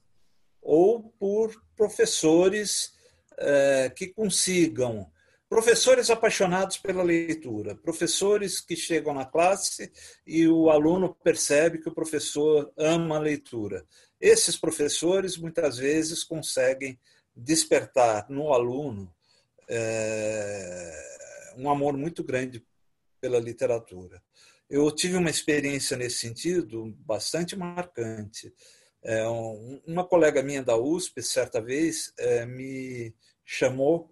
ou 0.61 1.03
por 1.19 1.63
professores 1.77 2.95
é, 3.39 3.91
que 3.95 4.07
consigam. 4.07 5.11
Professores 5.53 6.09
apaixonados 6.09 6.79
pela 6.79 7.03
leitura, 7.03 7.75
professores 7.75 8.59
que 8.59 8.75
chegam 8.75 9.13
na 9.13 9.27
classe 9.27 9.93
e 10.27 10.49
o 10.49 10.71
aluno 10.71 11.15
percebe 11.15 11.77
que 11.77 11.91
o 11.91 11.95
professor 11.95 12.73
ama 12.75 13.17
a 13.17 13.21
leitura. 13.21 13.85
Esses 14.19 14.57
professores 14.57 15.37
muitas 15.37 15.77
vezes 15.77 16.25
conseguem 16.25 16.99
despertar 17.37 18.31
no 18.31 18.51
aluno 18.51 19.15
é, 19.69 21.53
um 21.59 21.69
amor 21.69 21.99
muito 21.99 22.25
grande 22.25 22.67
pela 23.21 23.39
literatura. 23.39 24.23
Eu 24.71 24.91
tive 24.91 25.19
uma 25.19 25.29
experiência 25.29 25.99
nesse 25.99 26.17
sentido 26.17 26.97
bastante 27.01 27.55
marcante. 27.55 28.51
É, 29.05 29.23
uma 29.87 30.03
colega 30.03 30.43
minha 30.43 30.63
da 30.63 30.79
USP, 30.79 31.23
certa 31.23 31.61
vez, 31.61 32.11
é, 32.19 32.47
me 32.47 33.15
chamou 33.45 34.12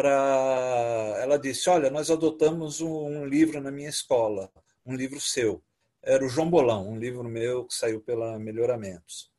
para. 0.00 1.18
Ela 1.20 1.38
disse: 1.38 1.68
Olha, 1.68 1.90
nós 1.90 2.10
adotamos 2.10 2.80
um 2.80 3.26
livro 3.26 3.60
na 3.60 3.70
minha 3.70 3.88
escola, 3.88 4.50
um 4.84 4.94
livro 4.94 5.20
seu. 5.20 5.62
Era 6.02 6.24
o 6.24 6.28
João 6.28 6.48
Bolão, 6.48 6.88
um 6.88 6.98
livro 6.98 7.24
meu 7.24 7.66
que 7.66 7.74
saiu 7.74 8.00
pela 8.00 8.38
Melhoramentos. 8.38 9.30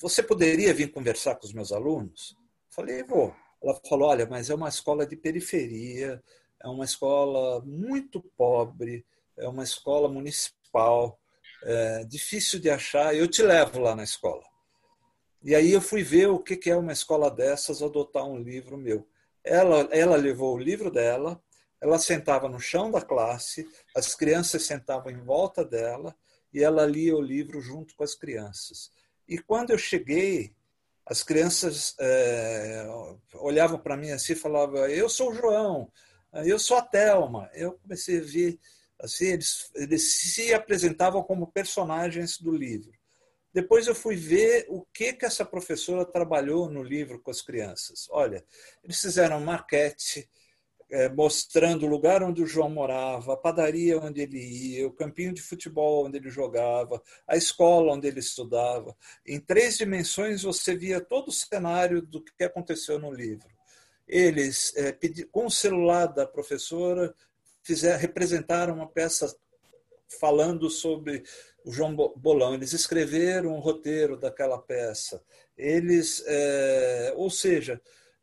Você 0.00 0.22
poderia 0.22 0.74
vir 0.74 0.90
conversar 0.90 1.36
com 1.36 1.46
os 1.46 1.52
meus 1.52 1.70
alunos? 1.70 2.36
Falei, 2.68 3.04
vou. 3.04 3.32
Ela 3.62 3.80
falou: 3.88 4.08
Olha, 4.08 4.26
mas 4.26 4.50
é 4.50 4.54
uma 4.54 4.68
escola 4.68 5.06
de 5.06 5.16
periferia, 5.16 6.20
é 6.60 6.68
uma 6.68 6.84
escola 6.84 7.60
muito 7.64 8.20
pobre, 8.36 9.06
é 9.36 9.46
uma 9.46 9.62
escola 9.62 10.08
municipal 10.08 11.18
é, 11.64 12.04
difícil 12.04 12.58
de 12.58 12.68
achar, 12.68 13.14
eu 13.14 13.28
te 13.28 13.42
levo 13.42 13.78
lá 13.78 13.94
na 13.94 14.02
escola. 14.02 14.42
E 15.44 15.54
aí 15.54 15.72
eu 15.72 15.80
fui 15.80 16.02
ver 16.02 16.28
o 16.28 16.38
que 16.38 16.68
é 16.68 16.76
uma 16.76 16.92
escola 16.92 17.30
dessas, 17.30 17.82
adotar 17.82 18.24
um 18.24 18.38
livro 18.38 18.76
meu. 18.76 19.06
Ela, 19.44 19.88
ela 19.90 20.16
levou 20.16 20.54
o 20.54 20.58
livro 20.58 20.90
dela, 20.90 21.42
ela 21.80 21.98
sentava 21.98 22.48
no 22.48 22.60
chão 22.60 22.90
da 22.90 23.00
classe, 23.00 23.68
as 23.96 24.14
crianças 24.14 24.64
sentavam 24.64 25.10
em 25.10 25.20
volta 25.20 25.64
dela 25.64 26.14
e 26.52 26.62
ela 26.62 26.86
lia 26.86 27.16
o 27.16 27.20
livro 27.20 27.60
junto 27.60 27.94
com 27.96 28.04
as 28.04 28.14
crianças. 28.14 28.90
E 29.28 29.38
quando 29.38 29.70
eu 29.70 29.78
cheguei, 29.78 30.54
as 31.04 31.22
crianças 31.22 31.94
é, 31.98 32.86
olhavam 33.34 33.78
para 33.78 33.96
mim 33.96 34.10
assim 34.10 34.34
e 34.34 34.36
falavam: 34.36 34.86
Eu 34.86 35.08
sou 35.08 35.30
o 35.30 35.34
João, 35.34 35.90
eu 36.44 36.58
sou 36.58 36.76
a 36.76 36.82
Thelma. 36.82 37.50
Eu 37.52 37.72
comecei 37.72 38.18
a 38.18 38.22
ver 38.22 38.60
Assim, 39.02 39.26
eles, 39.26 39.70
eles 39.74 40.32
se 40.32 40.54
apresentavam 40.54 41.24
como 41.24 41.50
personagens 41.50 42.38
do 42.38 42.52
livro. 42.52 42.92
Depois 43.52 43.86
eu 43.86 43.94
fui 43.94 44.16
ver 44.16 44.66
o 44.68 44.82
que, 44.92 45.12
que 45.12 45.26
essa 45.26 45.44
professora 45.44 46.04
trabalhou 46.04 46.70
no 46.70 46.82
livro 46.82 47.20
com 47.20 47.30
as 47.30 47.42
crianças. 47.42 48.08
Olha, 48.10 48.44
eles 48.82 49.00
fizeram 49.00 49.40
maquete 49.40 50.28
é, 50.92 51.08
mostrando 51.08 51.86
o 51.86 51.88
lugar 51.88 52.22
onde 52.22 52.42
o 52.42 52.46
João 52.46 52.68
morava, 52.68 53.32
a 53.32 53.36
padaria 53.36 53.98
onde 53.98 54.20
ele 54.20 54.38
ia, 54.38 54.86
o 54.86 54.92
campinho 54.92 55.32
de 55.32 55.40
futebol 55.40 56.06
onde 56.06 56.18
ele 56.18 56.28
jogava, 56.28 57.02
a 57.26 57.34
escola 57.34 57.94
onde 57.94 58.06
ele 58.06 58.20
estudava. 58.20 58.94
Em 59.26 59.40
três 59.40 59.78
dimensões 59.78 60.42
você 60.42 60.76
via 60.76 61.00
todo 61.00 61.28
o 61.28 61.32
cenário 61.32 62.02
do 62.02 62.22
que 62.22 62.44
aconteceu 62.44 62.98
no 62.98 63.10
livro. 63.10 63.48
Eles, 64.06 64.74
é, 64.76 64.94
com 65.30 65.46
o 65.46 65.50
celular 65.50 66.06
da 66.06 66.26
professora, 66.26 67.14
fizer, 67.62 67.96
representaram 67.96 68.74
uma 68.74 68.86
peça 68.86 69.34
falando 70.20 70.68
sobre 70.68 71.22
o 71.64 71.72
João 71.72 71.94
Bolão. 71.94 72.54
Eles 72.54 72.72
escreveram 72.72 73.54
um 73.54 73.60
roteiro 73.60 74.16
daquela 74.16 74.58
peça. 74.58 75.22
Eles, 75.56 76.22
é, 76.26 77.12
ou 77.16 77.30
seja, 77.30 77.80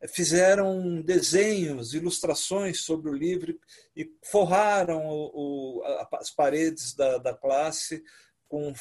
fizeram 0.08 1.02
desenhos, 1.02 1.94
ilustrações 1.94 2.82
sobre 2.82 3.10
o 3.10 3.14
livro 3.14 3.60
e 3.96 4.10
forraram 4.24 5.08
o, 5.08 5.80
o, 5.80 5.84
as 6.14 6.30
paredes 6.30 6.94
da, 6.94 7.18
da 7.18 7.34
classe 7.34 8.04
com, 8.48 8.74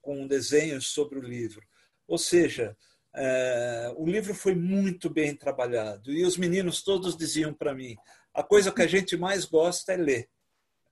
com 0.00 0.26
desenhos 0.26 0.88
sobre 0.88 1.18
o 1.18 1.22
livro. 1.22 1.66
Ou 2.06 2.18
seja, 2.18 2.76
é, 3.14 3.92
o 3.96 4.06
livro 4.06 4.34
foi 4.34 4.54
muito 4.54 5.10
bem 5.10 5.34
trabalhado 5.34 6.12
e 6.12 6.24
os 6.24 6.36
meninos 6.36 6.82
todos 6.82 7.16
diziam 7.16 7.52
para 7.52 7.74
mim: 7.74 7.96
a 8.32 8.42
coisa 8.42 8.70
que 8.72 8.82
a 8.82 8.86
gente 8.86 9.16
mais 9.16 9.44
gosta 9.44 9.92
é 9.92 9.96
ler. 9.96 10.28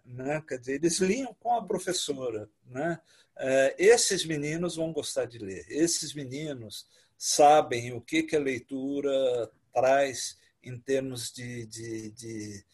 Né? 0.08 0.42
Quer 0.48 0.58
dizer, 0.58 0.74
eles 0.74 0.98
liam 0.98 1.34
com 1.38 1.52
a 1.54 1.64
professora. 1.64 2.48
Né? 2.66 2.98
É, 3.36 3.74
esses 3.78 4.24
meninos 4.24 4.76
vão 4.76 4.92
gostar 4.92 5.26
de 5.26 5.38
ler. 5.38 5.66
Esses 5.68 6.14
meninos 6.14 6.86
sabem 7.16 7.92
o 7.92 8.00
que, 8.00 8.22
que 8.22 8.34
a 8.34 8.40
leitura 8.40 9.50
traz 9.72 10.38
em 10.62 10.78
termos 10.78 11.30
de, 11.30 11.66
de, 11.66 12.10
de, 12.10 12.64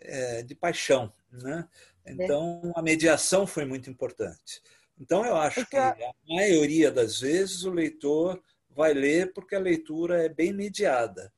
é, 0.00 0.42
de 0.42 0.54
paixão. 0.54 1.12
Né? 1.30 1.66
Então, 2.06 2.72
a 2.76 2.82
mediação 2.82 3.46
foi 3.46 3.64
muito 3.64 3.88
importante. 3.88 4.60
Então, 4.98 5.24
eu 5.24 5.36
acho 5.36 5.66
que 5.66 5.76
a 5.76 5.96
maioria 6.28 6.90
das 6.90 7.20
vezes 7.20 7.64
o 7.64 7.70
leitor 7.70 8.40
vai 8.70 8.92
ler 8.92 9.32
porque 9.32 9.54
a 9.54 9.60
leitura 9.60 10.24
é 10.24 10.28
bem 10.28 10.52
mediada. 10.52 11.32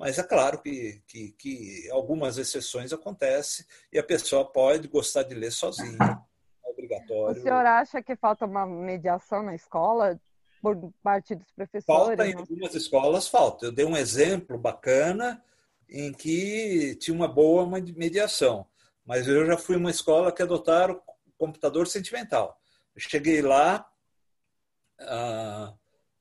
Mas 0.00 0.18
é 0.18 0.22
claro 0.22 0.62
que, 0.62 1.02
que, 1.06 1.32
que 1.32 1.90
algumas 1.90 2.38
exceções 2.38 2.90
acontecem 2.90 3.66
e 3.92 3.98
a 3.98 4.02
pessoa 4.02 4.50
pode 4.50 4.88
gostar 4.88 5.24
de 5.24 5.34
ler 5.34 5.52
sozinha. 5.52 5.98
É 6.64 6.70
obrigatório. 6.70 7.38
O 7.38 7.42
senhor 7.42 7.66
acha 7.66 8.02
que 8.02 8.16
falta 8.16 8.46
uma 8.46 8.64
mediação 8.64 9.42
na 9.42 9.54
escola 9.54 10.18
por 10.62 10.74
parte 11.02 11.34
dos 11.34 11.52
professores? 11.52 11.84
Falta 11.84 12.26
em 12.26 12.34
algumas 12.34 12.74
escolas, 12.74 13.28
falta. 13.28 13.66
Eu 13.66 13.72
dei 13.72 13.84
um 13.84 13.94
exemplo 13.94 14.56
bacana 14.56 15.44
em 15.86 16.14
que 16.14 16.96
tinha 16.98 17.14
uma 17.14 17.28
boa 17.28 17.66
mediação. 17.94 18.66
Mas 19.04 19.28
eu 19.28 19.44
já 19.44 19.58
fui 19.58 19.76
uma 19.76 19.90
escola 19.90 20.32
que 20.32 20.40
adotaram 20.40 20.98
computador 21.36 21.86
sentimental. 21.86 22.58
Eu 22.94 23.02
cheguei 23.02 23.42
lá, 23.42 23.86
ah, 24.98 25.74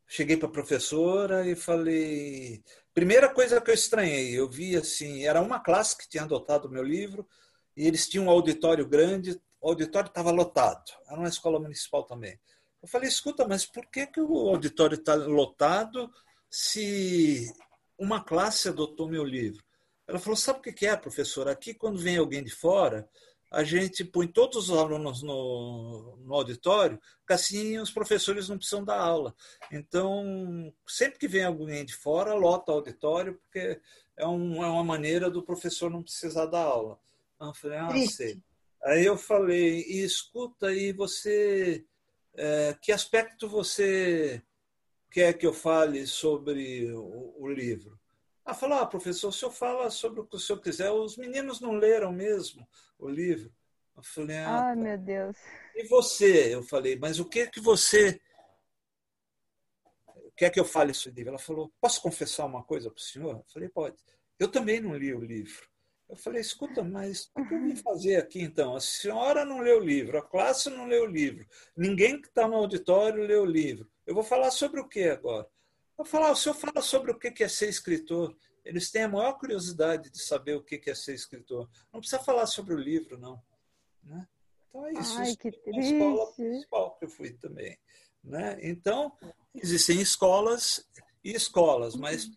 cheguei 0.05 0.36
para 0.36 0.49
a 0.49 0.51
professora 0.51 1.47
e 1.47 1.55
falei: 1.55 2.61
Primeira 3.00 3.30
coisa 3.30 3.62
que 3.62 3.72
eu 3.72 3.76
estranhei, 3.76 4.38
eu 4.38 4.50
vi 4.50 4.76
assim, 4.76 5.24
era 5.24 5.39
uma 5.39 5.62
classe 5.62 5.97
que 5.97 6.10
tinha 6.10 6.24
adotado 6.24 6.68
o 6.68 6.70
meu 6.70 6.84
livro 6.84 7.26
e 7.74 7.88
eles 7.88 8.10
tinham 8.10 8.26
um 8.26 8.30
auditório 8.30 8.86
grande, 8.86 9.41
o 9.62 9.70
auditório 9.70 10.10
estava 10.10 10.32
lotado, 10.32 10.91
era 11.08 11.18
uma 11.18 11.30
escola 11.30 11.62
municipal 11.62 12.04
também. 12.04 12.38
Eu 12.82 12.89
falei, 12.89 13.08
escuta, 13.08 13.47
mas 13.47 13.66
por 13.66 13.86
que, 13.86 14.06
que 14.06 14.20
o 14.20 14.50
auditório 14.50 14.95
está 14.95 15.16
lotado 15.16 16.12
se 16.50 17.50
uma 17.97 18.22
classe 18.22 18.68
adotou 18.68 19.08
meu 19.08 19.24
livro? 19.24 19.64
Ela 20.06 20.20
falou, 20.20 20.36
sabe 20.36 20.60
o 20.60 20.62
que 20.62 20.86
é, 20.86 20.93
professor? 20.97 21.47
Aqui, 21.47 21.74
quando 21.74 22.00
vem 22.00 22.18
alguém 22.18 22.43
de 22.43 22.52
fora, 22.52 23.08
a 23.52 23.64
gente 23.64 24.04
põe 24.04 24.28
todos 24.28 24.70
os 24.70 24.78
alunos 24.78 25.24
no, 25.24 26.18
no 26.18 26.34
auditório, 26.36 27.00
porque 27.20 27.34
assim 27.34 27.80
os 27.80 27.91
professores 27.91 28.47
não 28.47 28.58
precisam 28.58 28.84
dar 28.84 29.00
aula. 29.00 29.36
Então, 29.72 30.72
sempre 30.88 31.18
que 31.18 31.28
vem 31.28 31.43
alguém 31.43 31.84
de 31.84 31.95
fora, 31.95 32.34
lota 32.34 32.72
o 32.72 32.76
auditório, 32.76 33.39
porque 33.41 33.82
é, 34.16 34.28
um, 34.28 34.64
é 34.64 34.68
uma 34.68 34.84
maneira 34.84 35.32
do 35.32 35.43
professor 35.43 35.89
não 35.89 36.04
precisar 36.04 36.45
dar 36.45 36.64
aula. 36.64 37.00
Eu 37.41 37.54
falei, 37.54 37.78
ah, 37.78 38.08
sei. 38.08 38.41
Aí 38.84 39.06
eu 39.06 39.18
falei, 39.18 39.84
e 39.88 40.04
escuta 40.04 40.68
aí, 40.68 40.93
você. 40.93 41.86
É, 42.36 42.78
que 42.82 42.91
aspecto 42.91 43.50
você 43.50 44.41
quer 45.12 45.34
que 45.34 45.45
eu 45.45 45.54
fale 45.54 46.06
sobre 46.06 46.91
o, 46.93 47.36
o 47.38 47.47
livro? 47.50 47.99
Ela 48.50 48.58
falou, 48.58 48.80
ah, 48.80 48.86
professor, 48.88 49.28
o 49.28 49.32
senhor 49.32 49.52
fala 49.52 49.91
sobre 49.91 50.22
o 50.22 50.26
que 50.26 50.36
o 50.36 50.39
senhor 50.39 50.60
quiser. 50.60 50.89
Os 50.89 51.18
meninos 51.18 51.62
não 51.62 51.74
leram 51.74 52.12
mesmo 52.12 52.68
o 52.97 53.08
livro. 53.08 53.54
Eu 53.95 54.02
falei, 54.02 54.38
ah, 54.38 54.70
Ai, 54.70 54.76
meu 54.76 54.97
Deus. 54.97 55.38
E 55.76 55.88
você? 55.88 56.56
Eu 56.56 56.64
falei, 56.64 56.97
mas 56.97 57.20
o 57.20 57.26
que 57.26 57.45
que 57.45 57.60
você 57.60 58.20
quer 60.36 60.50
que 60.50 60.60
eu 60.60 60.66
fale 60.66 60.93
isso 60.93 61.12
livro? 61.12 61.30
Ela 61.30 61.38
falou, 61.38 61.72
posso 61.80 62.02
confessar 62.02 62.47
uma 62.47 62.64
coisa 62.64 62.89
para 62.89 63.00
o 63.00 63.04
senhor? 63.04 63.36
Eu 63.36 63.45
falei, 63.54 63.70
pode. 63.70 63.97
Eu 64.39 64.47
também 64.47 64.80
não 64.80 64.95
li 64.95 65.14
o 65.14 65.22
livro. 65.24 65.70
Eu 66.10 66.16
falei, 66.16 66.41
escuta, 66.41 66.82
mas 66.82 67.30
o 67.36 67.45
que 67.45 67.54
eu 67.54 67.62
vim 67.62 67.76
fazer 67.76 68.16
aqui 68.16 68.41
então? 68.41 68.76
A 68.76 68.82
senhora 68.82 69.45
não 69.45 69.60
leu 69.60 69.78
o 69.78 69.86
livro, 69.86 70.18
a 70.18 70.24
classe 70.24 70.72
não 70.72 70.88
leu 70.88 71.04
o 71.04 71.12
livro, 71.12 71.45
ninguém 71.78 72.20
que 72.20 72.30
está 72.30 72.47
no 72.47 72.56
auditório 72.56 73.28
leu 73.28 73.43
o 73.43 73.45
livro. 73.45 73.88
Eu 74.08 74.16
vou 74.16 74.24
falar 74.24 74.50
sobre 74.50 74.80
o 74.80 74.88
que 74.88 75.04
agora? 75.04 75.47
Eu 76.00 76.06
falar, 76.06 76.32
o 76.32 76.36
senhor 76.36 76.56
fala 76.56 76.82
sobre 76.82 77.12
o 77.12 77.20
que 77.20 77.43
é 77.43 77.47
ser 77.50 77.68
escritor. 77.68 78.34
Eles 78.64 78.89
têm 78.89 79.04
a 79.04 79.10
maior 79.10 79.34
curiosidade 79.34 80.10
de 80.10 80.22
saber 80.24 80.56
o 80.56 80.64
que 80.64 80.82
é 80.89 80.95
ser 80.95 81.14
escritor. 81.14 81.70
Não 81.91 82.00
precisa 82.00 82.24
falar 82.24 82.47
sobre 82.47 82.74
o 82.74 82.78
livro, 82.78 83.20
não. 83.20 83.43
Né? 84.02 84.26
Então 84.70 84.86
é 84.86 84.93
isso. 84.93 85.18
Ai, 85.18 85.36
que 85.36 85.50
é 85.50 85.52
a 85.76 85.80
escola 85.80 86.26
triste. 86.28 86.36
principal 86.36 86.95
que 86.95 87.04
eu 87.04 87.10
fui 87.10 87.34
também. 87.34 87.78
Né? 88.24 88.58
Então, 88.62 89.12
existem 89.54 90.00
escolas 90.00 90.88
e 91.22 91.34
escolas, 91.34 91.97
mas 91.97 92.32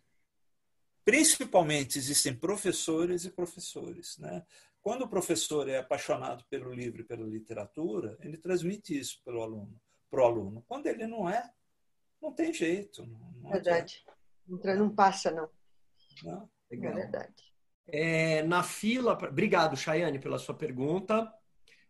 principalmente 1.05 1.97
existem 1.97 2.35
professores 2.35 3.23
e 3.23 3.31
professores. 3.31 4.17
Né? 4.17 4.45
Quando 4.81 5.03
o 5.03 5.09
professor 5.09 5.69
é 5.69 5.77
apaixonado 5.77 6.43
pelo 6.49 6.73
livro 6.73 6.99
e 6.99 7.05
pela 7.05 7.25
literatura, 7.25 8.17
ele 8.19 8.37
transmite 8.37 8.99
isso 8.99 9.21
para 9.23 9.37
o 9.37 9.41
aluno. 9.41 10.65
Quando 10.67 10.87
ele 10.87 11.07
não 11.07 11.29
é, 11.29 11.49
não 12.23 12.31
tem 12.31 12.53
jeito. 12.53 13.05
Não, 13.05 13.19
não 13.43 13.51
Verdade. 13.51 14.03
Não, 14.47 14.75
não 14.77 14.89
passa, 14.89 15.29
não. 15.29 15.49
Não? 16.23 16.49
É 16.71 16.77
verdade. 16.77 17.33
É, 17.87 18.41
na 18.43 18.63
fila. 18.63 19.13
Obrigado, 19.13 19.75
Chayane, 19.75 20.17
pela 20.17 20.39
sua 20.39 20.55
pergunta. 20.55 21.31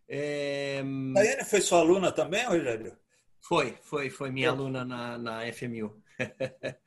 É, 0.08 0.82
Daiane 1.14 1.44
foi 1.44 1.60
sua 1.60 1.78
aluna 1.78 2.12
também, 2.12 2.44
Rogério? 2.44 2.98
Foi, 3.40 3.78
foi, 3.82 4.10
foi 4.10 4.30
minha 4.30 4.50
aluna 4.50 4.84
na, 4.84 5.16
na 5.16 5.52
FMU. 5.52 6.02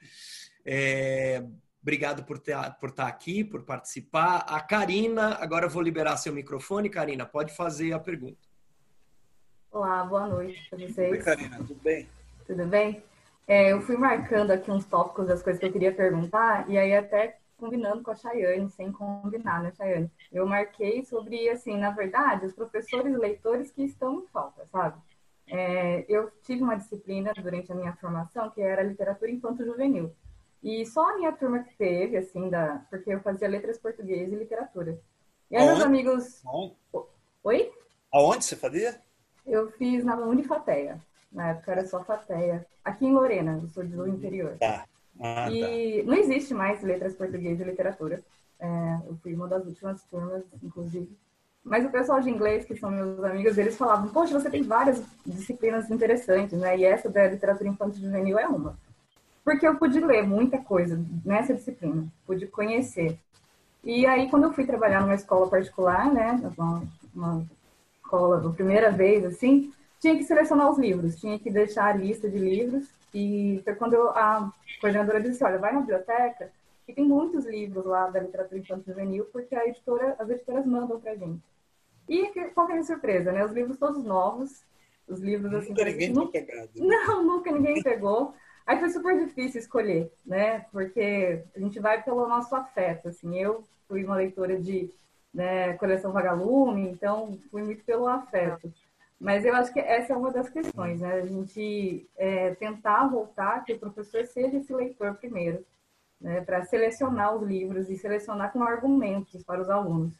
É, 0.69 1.41
obrigado 1.81 2.25
por, 2.25 2.39
ter, 2.39 2.57
por 2.81 2.89
estar 2.89 3.07
aqui, 3.07 3.41
por 3.41 3.63
participar. 3.63 4.39
A 4.39 4.59
Karina, 4.59 5.35
agora 5.35 5.67
eu 5.67 5.69
vou 5.69 5.81
liberar 5.81 6.17
seu 6.17 6.33
microfone. 6.33 6.89
Karina, 6.89 7.25
pode 7.25 7.55
fazer 7.55 7.93
a 7.93 7.99
pergunta. 7.99 8.45
Olá, 9.71 10.03
boa 10.03 10.27
noite 10.27 10.69
para 10.69 10.79
Oi, 10.79 10.87
vocês. 10.89 11.23
Karina, 11.23 11.57
tudo 11.59 11.75
bem? 11.75 12.09
Tudo 12.45 12.65
bem? 12.65 13.01
É, 13.47 13.71
eu 13.71 13.81
fui 13.81 13.95
marcando 13.95 14.51
aqui 14.51 14.69
uns 14.69 14.85
tópicos 14.85 15.27
das 15.27 15.41
coisas 15.41 15.59
que 15.59 15.65
eu 15.65 15.71
queria 15.71 15.93
perguntar, 15.93 16.69
e 16.69 16.77
aí 16.77 16.93
até 16.93 17.39
combinando 17.55 18.03
com 18.03 18.11
a 18.11 18.15
Chayane, 18.15 18.69
sem 18.69 18.91
combinar, 18.91 19.63
né, 19.63 19.71
Chayane? 19.75 20.11
Eu 20.31 20.45
marquei 20.45 21.03
sobre, 21.05 21.49
assim, 21.49 21.77
na 21.77 21.91
verdade, 21.91 22.45
os 22.45 22.53
professores 22.53 23.11
e 23.11 23.17
leitores 23.17 23.71
que 23.71 23.83
estão 23.83 24.19
em 24.19 24.27
falta, 24.27 24.65
sabe? 24.67 25.01
É, 25.47 26.05
eu 26.09 26.29
tive 26.43 26.61
uma 26.61 26.75
disciplina 26.75 27.31
durante 27.33 27.71
a 27.71 27.75
minha 27.75 27.93
formação 27.93 28.49
que 28.49 28.61
era 28.61 28.83
literatura 28.83 29.31
infanto-juvenil. 29.31 30.13
E 30.61 30.85
só 30.85 31.11
a 31.11 31.15
minha 31.15 31.31
turma 31.31 31.59
que 31.59 31.75
teve, 31.77 32.17
assim, 32.17 32.49
da, 32.49 32.85
porque 32.89 33.13
eu 33.13 33.21
fazia 33.21 33.47
letras 33.47 33.77
português 33.77 34.31
e 34.31 34.35
literatura. 34.35 34.99
E 35.49 35.55
aí 35.55 35.65
meus 35.65 35.81
amigos. 35.81 36.45
Aonde? 36.45 36.75
Oi? 37.43 37.71
Aonde 38.11 38.43
você 38.43 38.55
fazia? 38.57 39.01
Eu 39.45 39.71
fiz 39.71 40.03
na 40.03 40.17
Unifateia. 40.17 40.99
Na 41.31 41.49
época 41.49 41.71
era 41.71 41.85
só 41.85 42.03
Fateia. 42.03 42.65
Aqui 42.83 43.05
em 43.05 43.13
Lorena, 43.13 43.59
eu 43.61 43.67
sou 43.69 43.83
do 43.83 44.07
interior. 44.07 44.57
Tá. 44.59 44.85
Ah, 45.19 45.45
tá. 45.45 45.51
E 45.51 46.03
não 46.03 46.13
existe 46.13 46.53
mais 46.53 46.81
letras 46.81 47.15
português 47.15 47.59
e 47.59 47.63
literatura. 47.63 48.23
É, 48.59 48.67
eu 49.07 49.15
fui 49.21 49.33
uma 49.33 49.47
das 49.47 49.65
últimas 49.65 50.03
turmas, 50.03 50.43
inclusive. 50.63 51.09
Mas 51.63 51.85
o 51.85 51.89
pessoal 51.89 52.21
de 52.21 52.29
inglês, 52.29 52.65
que 52.65 52.77
são 52.77 52.89
meus 52.89 53.23
amigos, 53.23 53.57
eles 53.57 53.77
falavam: 53.77 54.09
Poxa, 54.09 54.39
você 54.39 54.49
tem 54.49 54.63
várias 54.63 55.03
disciplinas 55.25 55.91
interessantes, 55.91 56.57
né? 56.57 56.77
E 56.77 56.85
essa 56.85 57.09
da 57.09 57.27
literatura 57.27 57.69
infantil 57.69 58.03
juvenil 58.03 58.39
é 58.39 58.47
uma. 58.47 58.77
Porque 59.43 59.67
eu 59.67 59.75
pude 59.75 59.99
ler 59.99 60.23
muita 60.23 60.57
coisa 60.57 60.99
nessa 61.25 61.53
disciplina, 61.53 62.07
pude 62.25 62.47
conhecer. 62.47 63.17
E 63.83 64.05
aí, 64.05 64.29
quando 64.29 64.43
eu 64.43 64.53
fui 64.53 64.65
trabalhar 64.65 65.01
numa 65.01 65.15
escola 65.15 65.49
particular, 65.49 66.11
né? 66.11 66.39
Uma, 66.57 66.83
uma 67.13 67.45
escola, 68.01 68.49
a 68.49 68.53
primeira 68.53 68.89
vez, 68.89 69.23
assim, 69.25 69.71
tinha 69.99 70.17
que 70.17 70.23
selecionar 70.23 70.69
os 70.69 70.77
livros, 70.77 71.19
tinha 71.19 71.39
que 71.39 71.49
deixar 71.49 71.87
a 71.87 71.97
lista 71.97 72.29
de 72.29 72.37
livros. 72.37 72.89
E 73.13 73.61
foi 73.63 73.75
quando 73.75 73.93
eu, 73.93 74.09
a 74.09 74.51
coordenadora 74.79 75.21
disse: 75.21 75.43
Olha, 75.43 75.57
vai 75.57 75.73
na 75.73 75.79
biblioteca 75.81 76.51
e 76.87 76.93
tem 76.93 77.05
muitos 77.05 77.45
livros 77.45 77.85
lá 77.85 78.09
da 78.09 78.19
literatura 78.19 78.59
infantil 78.59 78.93
juvenil, 78.93 79.25
porque 79.31 79.55
a 79.55 79.67
editora, 79.67 80.15
as 80.19 80.29
editoras 80.29 80.65
mandam 80.65 80.99
pra 80.99 81.15
gente. 81.15 81.41
E 82.07 82.27
que- 82.27 82.45
qual 82.49 82.67
que 82.67 82.73
é 82.73 82.75
a 82.75 82.77
minha 82.79 82.85
surpresa, 82.87 83.31
né? 83.31 83.43
Os 83.45 83.51
livros 83.51 83.77
todos 83.77 84.03
novos, 84.03 84.63
os 85.07 85.19
livros 85.19 85.53
assim. 85.53 85.69
Nunca 85.69 85.85
ninguém 85.85 86.13
que 86.13 86.13
tinha 86.13 86.27
pegado. 86.45 86.69
não, 86.75 87.23
nunca 87.23 87.51
ninguém 87.51 87.83
pegou. 87.83 88.33
Aí 88.65 88.79
foi 88.79 88.89
super 88.89 89.17
difícil 89.25 89.59
escolher, 89.61 90.11
né? 90.25 90.65
Porque 90.71 91.43
a 91.55 91.59
gente 91.59 91.79
vai 91.79 92.03
pelo 92.03 92.27
nosso 92.27 92.53
afeto, 92.55 93.07
assim. 93.09 93.37
Eu 93.37 93.63
fui 93.87 94.03
uma 94.03 94.15
leitora 94.15 94.59
de 94.59 94.89
né, 95.33 95.73
coleção 95.77 96.11
Vagalume, 96.11 96.89
então 96.89 97.37
fui 97.51 97.63
muito 97.63 97.83
pelo 97.85 98.07
afeto. 98.07 98.71
Mas 99.19 99.43
eu 99.45 99.55
acho 99.55 99.73
que 99.73 99.79
essa 99.79 100.13
é 100.13 100.15
uma 100.15 100.31
das 100.31 100.49
questões, 100.49 101.01
né? 101.01 101.13
A 101.13 101.25
gente 101.25 102.07
é, 102.15 102.53
tentar 102.55 103.07
voltar 103.07 103.63
que 103.65 103.73
o 103.73 103.79
professor 103.79 104.25
seja 104.25 104.57
esse 104.57 104.73
leitor 104.73 105.15
primeiro, 105.15 105.65
né? 106.21 106.41
Para 106.41 106.63
selecionar 106.63 107.35
os 107.35 107.41
livros 107.41 107.89
e 107.89 107.97
selecionar 107.97 108.51
com 108.51 108.63
argumentos 108.63 109.43
para 109.43 109.61
os 109.61 109.69
alunos. 109.69 110.13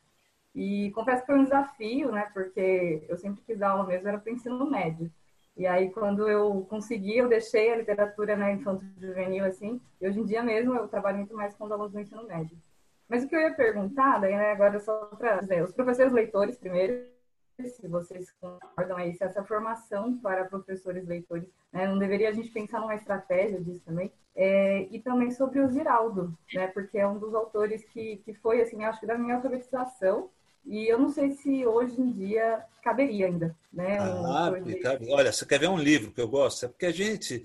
E 0.55 0.91
confesso 0.95 1.21
que 1.21 1.27
foi 1.27 1.39
um 1.39 1.43
desafio, 1.43 2.11
né? 2.11 2.29
Porque 2.33 3.03
eu 3.07 3.17
sempre 3.17 3.43
quis 3.45 3.59
dar 3.59 3.69
aula 3.69 3.85
mesmo, 3.85 4.07
era 4.07 4.17
para 4.17 4.31
ensino 4.31 4.69
médio. 4.69 5.11
E 5.55 5.65
aí, 5.65 5.89
quando 5.91 6.27
eu 6.29 6.65
consegui, 6.69 7.17
eu 7.17 7.27
deixei 7.27 7.71
a 7.71 7.77
literatura 7.77 8.35
na 8.35 8.51
infanto 8.51 8.85
juvenil, 8.99 9.43
assim, 9.43 9.81
e 9.99 10.07
hoje 10.07 10.19
em 10.19 10.25
dia 10.25 10.43
mesmo 10.43 10.75
eu 10.75 10.87
trabalho 10.87 11.17
muito 11.17 11.35
mais 11.35 11.55
com 11.55 11.65
os 11.65 11.71
alunos 11.71 11.91
do 11.91 11.99
ensino 11.99 12.23
médio. 12.27 12.55
Mas 13.09 13.23
o 13.23 13.27
que 13.27 13.35
eu 13.35 13.41
ia 13.41 13.53
perguntar, 13.53 14.19
daí, 14.19 14.35
né, 14.35 14.51
agora 14.51 14.79
só 14.79 15.05
para 15.17 15.41
dizer, 15.41 15.63
os 15.63 15.71
professores 15.71 16.13
leitores, 16.13 16.57
primeiro, 16.57 17.07
se 17.65 17.87
vocês 17.87 18.31
concordam 18.39 18.97
aí, 18.97 19.13
se 19.13 19.23
essa 19.23 19.43
formação 19.43 20.17
para 20.17 20.45
professores 20.45 21.07
leitores, 21.07 21.47
né, 21.73 21.87
não 21.87 21.97
deveria 21.97 22.29
a 22.29 22.33
gente 22.33 22.49
pensar 22.51 22.79
numa 22.79 22.95
estratégia 22.95 23.59
disso 23.59 23.81
também? 23.85 24.11
É, 24.35 24.87
e 24.91 24.99
também 24.99 25.31
sobre 25.31 25.59
o 25.59 25.67
Ziraldo, 25.67 26.37
né, 26.53 26.67
porque 26.67 26.97
é 26.99 27.07
um 27.07 27.17
dos 27.17 27.33
autores 27.33 27.83
que, 27.85 28.17
que 28.17 28.33
foi, 28.35 28.61
assim, 28.61 28.83
acho 28.83 28.99
que 28.99 29.07
da 29.07 29.17
minha 29.17 29.35
alfabetização, 29.35 30.29
e 30.65 30.85
eu 30.87 30.99
não 30.99 31.09
sei 31.09 31.31
se 31.31 31.65
hoje 31.65 31.99
em 31.99 32.11
dia 32.11 32.63
caberia 32.83 33.25
ainda, 33.27 33.55
né? 33.71 34.01
um 34.01 34.23
Ah, 34.25 34.51
cabe. 34.81 35.11
olha, 35.11 35.31
você 35.31 35.45
quer 35.45 35.59
ver 35.59 35.69
um 35.69 35.77
livro 35.79 36.11
que 36.11 36.21
eu 36.21 36.27
gosto? 36.27 36.65
É 36.65 36.67
porque 36.69 36.85
a 36.85 36.91
gente, 36.91 37.43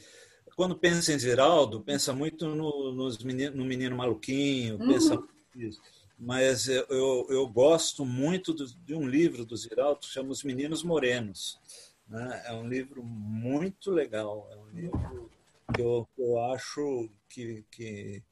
quando 0.56 0.76
pensa 0.76 1.12
em 1.12 1.18
Ziraldo, 1.18 1.80
pensa 1.80 2.12
muito 2.12 2.48
no, 2.48 2.92
nos 2.92 3.22
menino, 3.22 3.56
no 3.56 3.64
menino 3.64 3.96
maluquinho, 3.96 4.78
Uhum. 4.78 4.88
pensa 4.88 5.22
nisso. 5.54 5.80
Mas 6.24 6.68
eu, 6.68 6.86
eu, 7.28 7.48
gosto 7.48 8.04
muito 8.06 8.54
do- 8.54 8.64
de 8.64 8.94
um 8.94 9.08
livro 9.08 9.44
do 9.44 9.56
Ziraldo 9.56 9.98
que 9.98 10.06
chama 10.06 10.30
Os 10.30 10.44
Meninos 10.44 10.84
Morenos. 10.84 11.58
né? 12.06 12.42
É 12.46 12.52
um 12.52 12.68
livro 12.68 13.02
muito 13.02 13.90
legal, 13.90 14.48
é 14.52 14.56
um 14.56 14.68
livro 14.68 15.30
que 15.74 15.82
eu, 15.82 16.08
eu 16.16 16.38
acho 16.52 17.10
que, 17.28 17.64
que, 17.68 18.22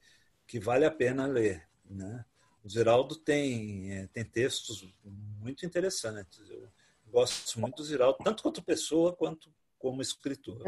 que 0.47 0.57
vale 0.57 0.85
a 0.85 0.91
pena 0.91 1.25
ler. 1.25 1.67
Né? 1.89 2.23
O 2.63 2.69
Ziraldo 2.69 3.13
tem, 3.17 3.91
é, 3.91 4.07
tem 4.07 4.23
textos 4.23 4.87
muito 5.03 5.65
interessantes. 5.65 6.49
Eu 6.49 6.69
gosto 7.11 7.59
muito 7.59 7.75
do 7.75 7.83
Ziraldo, 7.83 8.19
tanto 8.23 8.41
quanto 8.41 8.63
pessoa 8.63 9.11
quanto 9.11 9.53
como 9.77 10.01
escritor. 10.01 10.63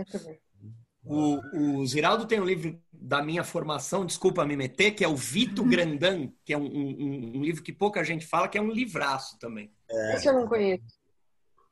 O, 1.05 1.79
o 1.81 1.85
Ziraldo 1.85 2.25
tem 2.25 2.39
um 2.39 2.45
livro 2.45 2.81
da 2.91 3.21
minha 3.21 3.43
formação, 3.43 4.05
desculpa 4.05 4.45
me 4.45 4.55
meter, 4.55 4.91
que 4.91 5.03
é 5.03 5.07
o 5.07 5.15
Vito 5.17 5.63
Grandan, 5.65 6.29
que 6.45 6.53
é 6.53 6.57
um, 6.57 6.63
um- 6.65 7.37
um 7.37 7.43
livro 7.43 7.61
que 7.61 7.73
pouca 7.73 8.03
gente 8.05 8.25
fala, 8.25 8.47
que 8.47 8.57
é 8.57 8.61
um 8.61 8.71
livraço 8.71 9.37
também. 9.37 9.69
Esse 10.15 10.27
eu 10.29 10.33
não 10.33 10.47
conheço. 10.47 10.83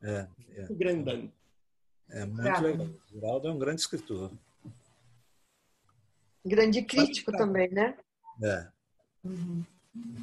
É, 0.02 0.26
é, 0.50 0.60
Vito 0.62 0.74
Grandan. 0.74 1.28
é 2.10 2.26
muito 2.26 2.42
Graças. 2.42 2.62
legal. 2.62 2.86
O 2.86 3.08
Ziraldo 3.14 3.48
é 3.48 3.50
um 3.52 3.58
grande 3.58 3.80
escritor. 3.80 4.30
Grande 6.44 6.82
crítico 6.82 7.32
também, 7.32 7.68
né? 7.70 7.96
É. 8.42 8.68
Uhum. 9.24 9.64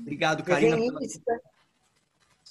Obrigado, 0.02 0.44
Karina. 0.44 0.76
pela-. 0.78 1.00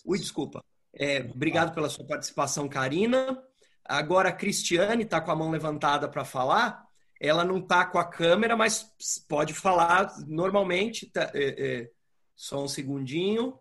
Ui, 0.05 0.18
desculpa. 0.18 0.64
É, 0.94 1.20
obrigado 1.20 1.74
pela 1.74 1.89
sua 1.89 2.05
participação, 2.06 2.68
Karina. 2.68 3.43
Agora 3.89 4.28
a 4.28 4.32
Cristiane 4.32 5.05
está 5.05 5.20
com 5.20 5.31
a 5.31 5.36
mão 5.36 5.51
levantada 5.51 6.09
para 6.09 6.24
falar. 6.24 6.86
Ela 7.19 7.44
não 7.44 7.59
está 7.59 7.86
com 7.86 7.98
a 7.98 8.05
câmera, 8.05 8.55
mas 8.56 8.94
pode 9.28 9.55
falar 9.55 10.15
normalmente. 10.27 11.06
Tá, 11.06 11.32
é, 11.35 11.81
é, 11.82 11.90
só 12.36 12.62
um 12.62 12.69
segundinho. 12.69 13.59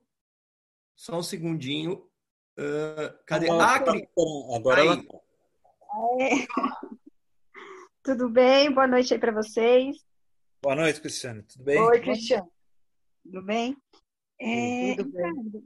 Só 0.96 1.18
um 1.18 1.24
segundinho. 1.24 2.08
Ah, 2.58 3.16
cadê? 3.26 3.50
Ah, 3.50 3.80
Cri- 3.80 4.10
Agora 4.54 4.82
Aí. 4.82 4.88
ela 4.88 5.04
Tudo 8.04 8.30
bem? 8.30 8.72
Boa 8.72 8.88
noite 8.88 9.14
aí 9.14 9.20
para 9.20 9.32
vocês. 9.32 9.98
Boa 10.62 10.76
noite, 10.76 11.00
Cristiane. 11.00 11.44
Tudo 11.44 11.64
bem? 11.64 11.80
Oi, 11.80 12.00
Cristiano. 12.02 12.52
Tudo 13.24 13.42
bem? 13.44 13.78
É, 14.40 14.92
Ricardo, 14.94 15.64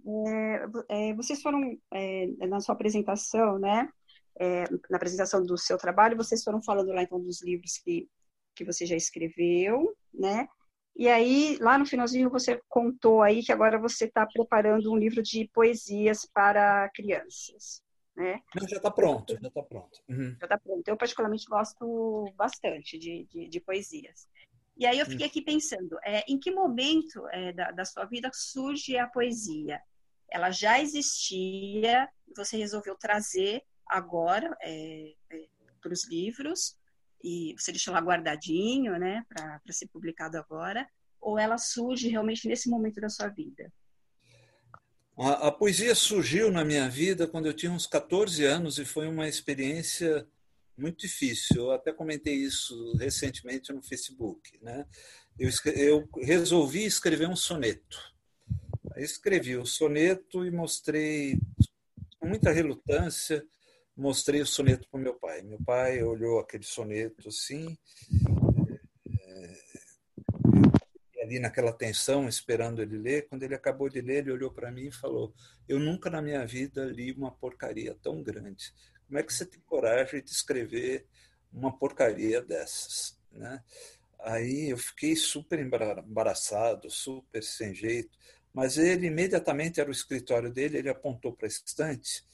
é, 0.89 1.09
é, 1.09 1.13
vocês 1.13 1.41
foram, 1.41 1.77
é, 1.91 2.27
na 2.47 2.61
sua 2.61 2.73
apresentação, 2.73 3.59
né, 3.59 3.89
é, 4.39 4.63
na 4.89 4.97
apresentação 4.97 5.45
do 5.45 5.57
seu 5.57 5.77
trabalho, 5.77 6.17
vocês 6.17 6.43
foram 6.43 6.61
falando 6.61 6.91
lá, 6.91 7.03
então, 7.03 7.19
dos 7.19 7.41
livros 7.41 7.77
que, 7.77 8.07
que 8.55 8.65
você 8.65 8.85
já 8.85 8.95
escreveu, 8.95 9.95
né, 10.13 10.47
e 10.95 11.07
aí, 11.07 11.57
lá 11.59 11.77
no 11.77 11.85
finalzinho, 11.85 12.29
você 12.29 12.61
contou 12.67 13.21
aí 13.21 13.43
que 13.43 13.51
agora 13.51 13.79
você 13.79 14.05
está 14.05 14.25
preparando 14.25 14.91
um 14.91 14.97
livro 14.97 15.23
de 15.23 15.49
poesias 15.53 16.25
para 16.25 16.89
crianças, 16.89 17.81
né? 18.15 18.41
Não, 18.55 18.67
já 18.67 18.77
está 18.77 18.91
pronto, 18.91 19.37
já 19.41 19.47
está 19.47 19.63
pronto. 19.63 19.99
Uhum. 20.09 20.35
Já 20.39 20.45
está 20.45 20.59
pronto. 20.59 20.87
Eu, 20.87 20.97
particularmente, 20.97 21.45
gosto 21.45 22.31
bastante 22.35 22.99
de, 22.99 23.25
de, 23.25 23.47
de 23.47 23.59
poesias. 23.61 24.27
E 24.77 24.85
aí 24.85 24.99
eu 24.99 25.05
fiquei 25.05 25.27
aqui 25.27 25.41
pensando, 25.41 25.97
é, 26.03 26.23
em 26.27 26.39
que 26.39 26.51
momento 26.51 27.27
é, 27.29 27.53
da, 27.53 27.71
da 27.71 27.85
sua 27.85 28.05
vida 28.05 28.29
surge 28.33 28.97
a 28.97 29.07
poesia? 29.07 29.81
Ela 30.29 30.49
já 30.49 30.79
existia, 30.79 32.09
você 32.35 32.57
resolveu 32.57 32.95
trazer 32.95 33.63
agora 33.91 34.55
é, 34.61 35.13
é, 35.31 35.47
para 35.81 35.91
os 35.91 36.07
livros, 36.07 36.77
e 37.23 37.53
você 37.57 37.71
deixou 37.71 37.93
lá 37.93 37.99
guardadinho, 37.99 38.97
né, 38.97 39.23
para 39.29 39.59
ser 39.69 39.87
publicado 39.87 40.37
agora, 40.37 40.87
ou 41.19 41.37
ela 41.37 41.57
surge 41.57 42.07
realmente 42.07 42.47
nesse 42.47 42.69
momento 42.69 42.99
da 42.99 43.09
sua 43.09 43.27
vida? 43.27 43.71
A, 45.17 45.49
a, 45.49 45.51
poesia 45.51 45.93
surgiu 45.93 46.51
na 46.51 46.65
minha 46.65 46.89
vida 46.89 47.27
quando 47.27 47.45
eu 47.45 47.53
tinha 47.53 47.71
uns 47.71 47.85
14 47.85 48.43
anos 48.43 48.79
e 48.79 48.85
foi 48.85 49.07
uma 49.07 49.27
experiência 49.27 50.27
muito 50.75 51.01
difícil. 51.01 51.57
Eu 51.57 51.71
até 51.71 51.93
comentei 51.93 52.33
isso 52.33 52.95
recentemente 52.97 53.71
no 53.71 53.83
Facebook. 53.83 54.57
Né? 54.63 54.85
Eu, 55.37 55.49
eu 55.75 56.09
resolvi 56.23 56.85
escrever 56.85 57.27
um 57.27 57.35
soneto. 57.35 58.11
Aí 58.95 59.03
escrevi 59.03 59.57
o 59.57 59.65
soneto 59.65 60.43
e 60.43 60.49
mostrei 60.49 61.39
com 62.19 62.27
muita 62.27 62.51
relutância 62.51 63.45
mostrei 63.95 64.41
o 64.41 64.45
soneto 64.45 64.87
para 64.89 64.99
meu 64.99 65.13
pai. 65.15 65.41
Meu 65.41 65.59
pai 65.63 66.01
olhou 66.03 66.39
aquele 66.39 66.63
soneto 66.63 67.29
assim, 67.29 67.77
é, 69.09 69.61
ali 71.23 71.39
naquela 71.39 71.71
tensão, 71.71 72.27
esperando 72.27 72.81
ele 72.81 72.97
ler. 72.97 73.27
Quando 73.27 73.43
ele 73.43 73.55
acabou 73.55 73.89
de 73.89 74.01
ler, 74.01 74.19
ele 74.19 74.31
olhou 74.31 74.51
para 74.51 74.71
mim 74.71 74.87
e 74.87 74.91
falou: 74.91 75.33
Eu 75.67 75.79
nunca 75.79 76.09
na 76.09 76.21
minha 76.21 76.45
vida 76.45 76.85
li 76.85 77.11
uma 77.11 77.31
porcaria 77.31 77.95
tão 78.01 78.21
grande. 78.23 78.73
Como 79.07 79.19
é 79.19 79.23
que 79.23 79.33
você 79.33 79.45
tem 79.45 79.59
coragem 79.61 80.23
de 80.23 80.31
escrever 80.31 81.05
uma 81.51 81.77
porcaria 81.77 82.41
dessas? 82.41 83.19
Né? 83.31 83.61
Aí 84.19 84.69
eu 84.69 84.77
fiquei 84.77 85.15
super 85.15 85.59
embaraçado, 85.59 86.89
super 86.89 87.43
sem 87.43 87.73
jeito. 87.73 88.17
Mas 88.53 88.77
ele 88.77 89.07
imediatamente 89.07 89.79
era 89.79 89.89
o 89.89 89.93
escritório 89.93 90.51
dele, 90.51 90.77
ele 90.77 90.89
apontou 90.89 91.33
para 91.33 91.47
a 91.47 91.49
estante 91.49 92.25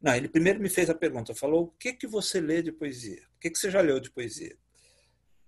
não, 0.00 0.14
ele 0.14 0.28
primeiro 0.28 0.60
me 0.60 0.68
fez 0.68 0.88
a 0.88 0.94
pergunta, 0.94 1.34
falou: 1.34 1.64
o 1.64 1.70
que 1.72 1.92
que 1.92 2.06
você 2.06 2.40
lê 2.40 2.62
de 2.62 2.72
poesia? 2.72 3.22
O 3.36 3.38
que 3.38 3.50
que 3.50 3.58
você 3.58 3.70
já 3.70 3.80
leu 3.80 4.00
de 4.00 4.10
poesia? 4.10 4.52
Eu 4.52 4.58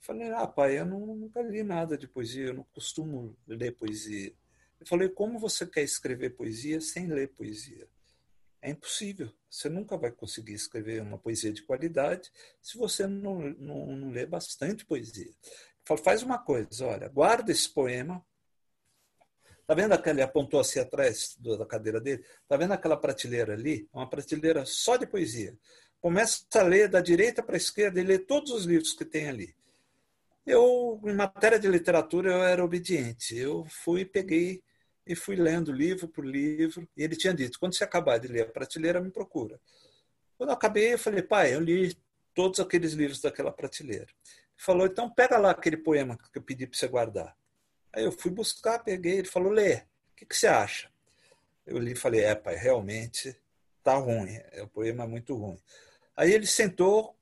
falei: 0.00 0.30
ah, 0.30 0.46
pai, 0.46 0.78
eu 0.78 0.84
não, 0.84 1.00
nunca 1.16 1.40
li 1.40 1.62
nada 1.62 1.96
de 1.96 2.06
poesia, 2.06 2.46
eu 2.46 2.54
não 2.54 2.64
costumo 2.64 3.36
ler 3.46 3.72
poesia. 3.72 4.34
Eu 4.78 4.86
falei: 4.86 5.08
como 5.08 5.38
você 5.38 5.66
quer 5.66 5.82
escrever 5.82 6.30
poesia 6.30 6.80
sem 6.80 7.06
ler 7.06 7.28
poesia? 7.28 7.88
É 8.60 8.70
impossível. 8.70 9.32
Você 9.50 9.68
nunca 9.68 9.96
vai 9.96 10.12
conseguir 10.12 10.52
escrever 10.52 11.02
uma 11.02 11.18
poesia 11.18 11.52
de 11.52 11.62
qualidade 11.62 12.30
se 12.60 12.78
você 12.78 13.06
não, 13.06 13.40
não, 13.58 13.96
não 13.96 14.10
ler 14.10 14.26
bastante 14.26 14.84
poesia. 14.84 15.26
Eu 15.30 15.84
falei, 15.84 16.04
faz 16.04 16.22
uma 16.22 16.38
coisa, 16.38 16.86
olha, 16.86 17.08
guarda 17.08 17.50
esse 17.50 17.68
poema, 17.68 18.24
Tá 19.72 19.76
vendo 19.76 19.94
aquele 19.94 20.20
apontou 20.20 20.60
assim 20.60 20.80
atrás 20.80 21.34
da 21.40 21.64
cadeira 21.64 21.98
dele? 21.98 22.22
Tá 22.46 22.58
vendo 22.58 22.72
aquela 22.72 22.94
prateleira 22.94 23.54
ali? 23.54 23.88
Uma 23.90 24.06
prateleira 24.06 24.66
só 24.66 24.98
de 24.98 25.06
poesia. 25.06 25.56
Começa 25.98 26.44
a 26.56 26.62
ler 26.62 26.90
da 26.90 27.00
direita 27.00 27.42
para 27.42 27.54
a 27.54 27.56
esquerda 27.56 27.98
e 27.98 28.04
lê 28.04 28.18
todos 28.18 28.52
os 28.52 28.66
livros 28.66 28.92
que 28.92 29.02
tem 29.02 29.30
ali. 29.30 29.56
Eu, 30.44 31.00
em 31.06 31.14
matéria 31.14 31.58
de 31.58 31.68
literatura, 31.68 32.32
eu 32.32 32.44
era 32.44 32.62
obediente. 32.62 33.34
Eu 33.34 33.64
fui, 33.64 34.04
peguei 34.04 34.62
e 35.06 35.14
fui 35.14 35.36
lendo 35.36 35.72
livro 35.72 36.06
por 36.06 36.26
livro. 36.26 36.86
E 36.94 37.02
ele 37.02 37.16
tinha 37.16 37.32
dito: 37.32 37.58
quando 37.58 37.74
você 37.74 37.82
acabar 37.82 38.18
de 38.18 38.28
ler 38.28 38.42
a 38.42 38.50
prateleira, 38.50 39.00
me 39.00 39.10
procura. 39.10 39.58
Quando 40.36 40.50
eu 40.50 40.54
acabei, 40.54 40.92
eu 40.92 40.98
falei: 40.98 41.22
pai, 41.22 41.54
eu 41.54 41.60
li 41.60 41.96
todos 42.34 42.60
aqueles 42.60 42.92
livros 42.92 43.22
daquela 43.22 43.50
prateleira. 43.50 44.04
Ele 44.04 44.58
falou: 44.58 44.86
então 44.86 45.08
pega 45.08 45.38
lá 45.38 45.50
aquele 45.50 45.78
poema 45.78 46.18
que 46.30 46.38
eu 46.38 46.42
pedi 46.42 46.66
para 46.66 46.78
você 46.78 46.88
guardar. 46.88 47.34
Aí 47.92 48.04
eu 48.04 48.12
fui 48.12 48.30
buscar, 48.30 48.78
peguei, 48.78 49.18
ele 49.18 49.28
falou, 49.28 49.52
Lê, 49.52 49.76
o 49.76 50.16
que, 50.16 50.26
que 50.26 50.36
você 50.36 50.46
acha? 50.46 50.90
Eu 51.66 51.78
li 51.78 51.92
e 51.92 51.96
falei, 51.96 52.22
é, 52.22 52.34
pai, 52.34 52.56
realmente 52.56 53.36
tá 53.82 53.94
ruim, 53.94 54.34
é, 54.52 54.62
o 54.62 54.68
poema 54.68 55.04
é 55.04 55.06
muito 55.06 55.36
ruim. 55.36 55.60
Aí 56.16 56.32
ele 56.32 56.46
sentou 56.46 57.16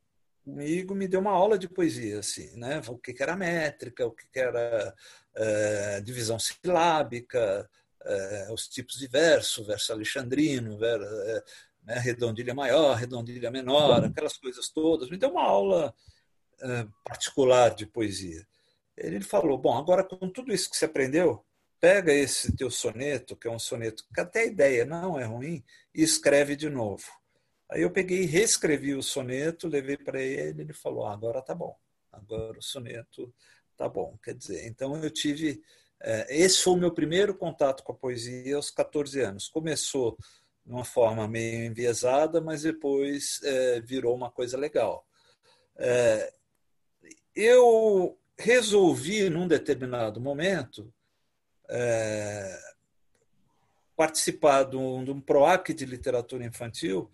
comigo, 0.44 0.94
me 0.94 1.06
deu 1.06 1.20
uma 1.20 1.32
aula 1.32 1.58
de 1.58 1.68
poesia, 1.68 2.18
assim, 2.18 2.54
né? 2.56 2.80
O 2.88 2.98
que, 2.98 3.12
que 3.12 3.22
era 3.22 3.36
métrica, 3.36 4.06
o 4.06 4.10
que, 4.10 4.26
que 4.26 4.38
era 4.38 4.94
é, 5.34 6.00
divisão 6.00 6.38
silábica, 6.38 7.68
é, 8.02 8.48
os 8.52 8.66
tipos 8.68 8.96
de 8.96 9.06
verso, 9.06 9.64
verso 9.64 9.92
alexandrino, 9.92 10.78
ver, 10.78 11.00
é, 11.00 11.44
né? 11.84 11.98
redondilha 11.98 12.54
maior, 12.54 12.96
redondilha 12.96 13.50
menor, 13.50 14.04
aquelas 14.04 14.36
coisas 14.36 14.68
todas. 14.68 15.10
Me 15.10 15.16
deu 15.16 15.30
uma 15.30 15.44
aula 15.44 15.94
particular 17.04 17.74
de 17.74 17.86
poesia. 17.86 18.46
Ele 19.00 19.20
falou: 19.22 19.56
Bom, 19.58 19.76
agora 19.76 20.04
com 20.04 20.30
tudo 20.30 20.52
isso 20.52 20.70
que 20.70 20.76
você 20.76 20.84
aprendeu, 20.84 21.44
pega 21.80 22.12
esse 22.12 22.54
teu 22.54 22.70
soneto, 22.70 23.34
que 23.34 23.48
é 23.48 23.50
um 23.50 23.58
soneto 23.58 24.04
que 24.14 24.20
até 24.20 24.40
a 24.40 24.46
ideia 24.46 24.84
não 24.84 25.18
é 25.18 25.24
ruim, 25.24 25.64
e 25.94 26.02
escreve 26.02 26.54
de 26.54 26.68
novo. 26.68 27.04
Aí 27.70 27.82
eu 27.82 27.90
peguei 27.90 28.24
reescrevi 28.24 28.94
o 28.94 29.02
soneto, 29.02 29.68
levei 29.68 29.96
para 29.96 30.20
ele, 30.20 30.62
ele 30.62 30.72
falou: 30.72 31.06
ah, 31.06 31.12
agora 31.12 31.40
tá 31.40 31.54
bom, 31.54 31.76
agora 32.12 32.58
o 32.58 32.62
soneto 32.62 33.32
tá 33.76 33.88
bom. 33.88 34.18
Quer 34.22 34.34
dizer, 34.34 34.66
então 34.66 34.96
eu 35.02 35.10
tive. 35.10 35.62
É, 36.02 36.26
esse 36.34 36.62
foi 36.62 36.74
o 36.74 36.76
meu 36.76 36.92
primeiro 36.92 37.34
contato 37.34 37.82
com 37.82 37.92
a 37.92 37.96
poesia 37.96 38.56
aos 38.56 38.70
14 38.70 39.20
anos. 39.20 39.48
Começou 39.48 40.16
de 40.64 40.72
uma 40.72 40.84
forma 40.84 41.26
meio 41.28 41.64
enviesada, 41.64 42.40
mas 42.40 42.62
depois 42.62 43.40
é, 43.42 43.80
virou 43.80 44.14
uma 44.14 44.30
coisa 44.30 44.58
legal. 44.58 45.06
É, 45.76 46.32
eu 47.34 48.18
resolvi, 48.40 49.28
num 49.28 49.46
determinado 49.46 50.20
momento, 50.20 50.92
é, 51.68 52.58
participar 53.96 54.64
de 54.64 54.76
um, 54.76 55.04
de 55.04 55.10
um 55.10 55.20
PROAC 55.20 55.74
de 55.74 55.84
literatura 55.84 56.44
infantil 56.44 57.10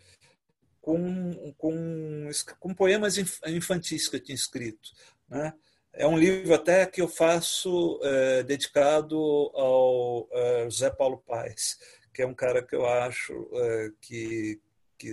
com, 0.80 1.52
com, 1.58 2.30
com 2.60 2.74
poemas 2.74 3.18
infantis 3.18 4.08
que 4.08 4.16
eu 4.16 4.20
tinha 4.20 4.36
escrito. 4.36 4.90
Né? 5.28 5.52
É 5.92 6.06
um 6.06 6.16
livro 6.16 6.54
até 6.54 6.86
que 6.86 7.02
eu 7.02 7.08
faço 7.08 7.98
é, 8.04 8.42
dedicado 8.44 9.16
ao 9.54 10.28
é, 10.30 10.90
Paulo 10.90 11.18
Paes, 11.26 11.78
que 12.14 12.22
é 12.22 12.26
um 12.26 12.34
cara 12.34 12.62
que 12.62 12.76
eu 12.76 12.86
acho 12.86 13.32
é, 13.52 13.90
que, 14.00 14.60
que 14.96 15.10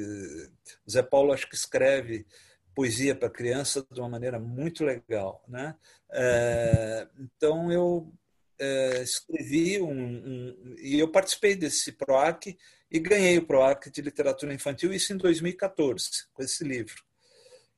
José 0.85 1.01
Paulo 1.01 1.33
acho 1.33 1.49
que 1.49 1.55
escreve 1.55 2.25
poesia 2.75 3.15
para 3.15 3.29
criança 3.29 3.85
de 3.91 3.99
uma 3.99 4.09
maneira 4.09 4.39
muito 4.39 4.83
legal. 4.83 5.43
Né? 5.47 5.75
É, 6.11 7.07
então, 7.19 7.71
eu 7.71 8.11
é, 8.59 9.01
escrevi 9.01 9.81
um, 9.81 9.91
um, 9.91 10.75
e 10.79 10.99
eu 10.99 11.07
participei 11.07 11.55
desse 11.55 11.91
PROAC 11.91 12.57
e 12.91 12.99
ganhei 12.99 13.37
o 13.37 13.45
PROAC 13.45 13.89
de 13.89 14.01
Literatura 14.01 14.53
Infantil, 14.53 14.93
isso 14.93 15.13
em 15.13 15.17
2014, 15.17 16.27
com 16.33 16.43
esse 16.43 16.63
livro. 16.63 17.03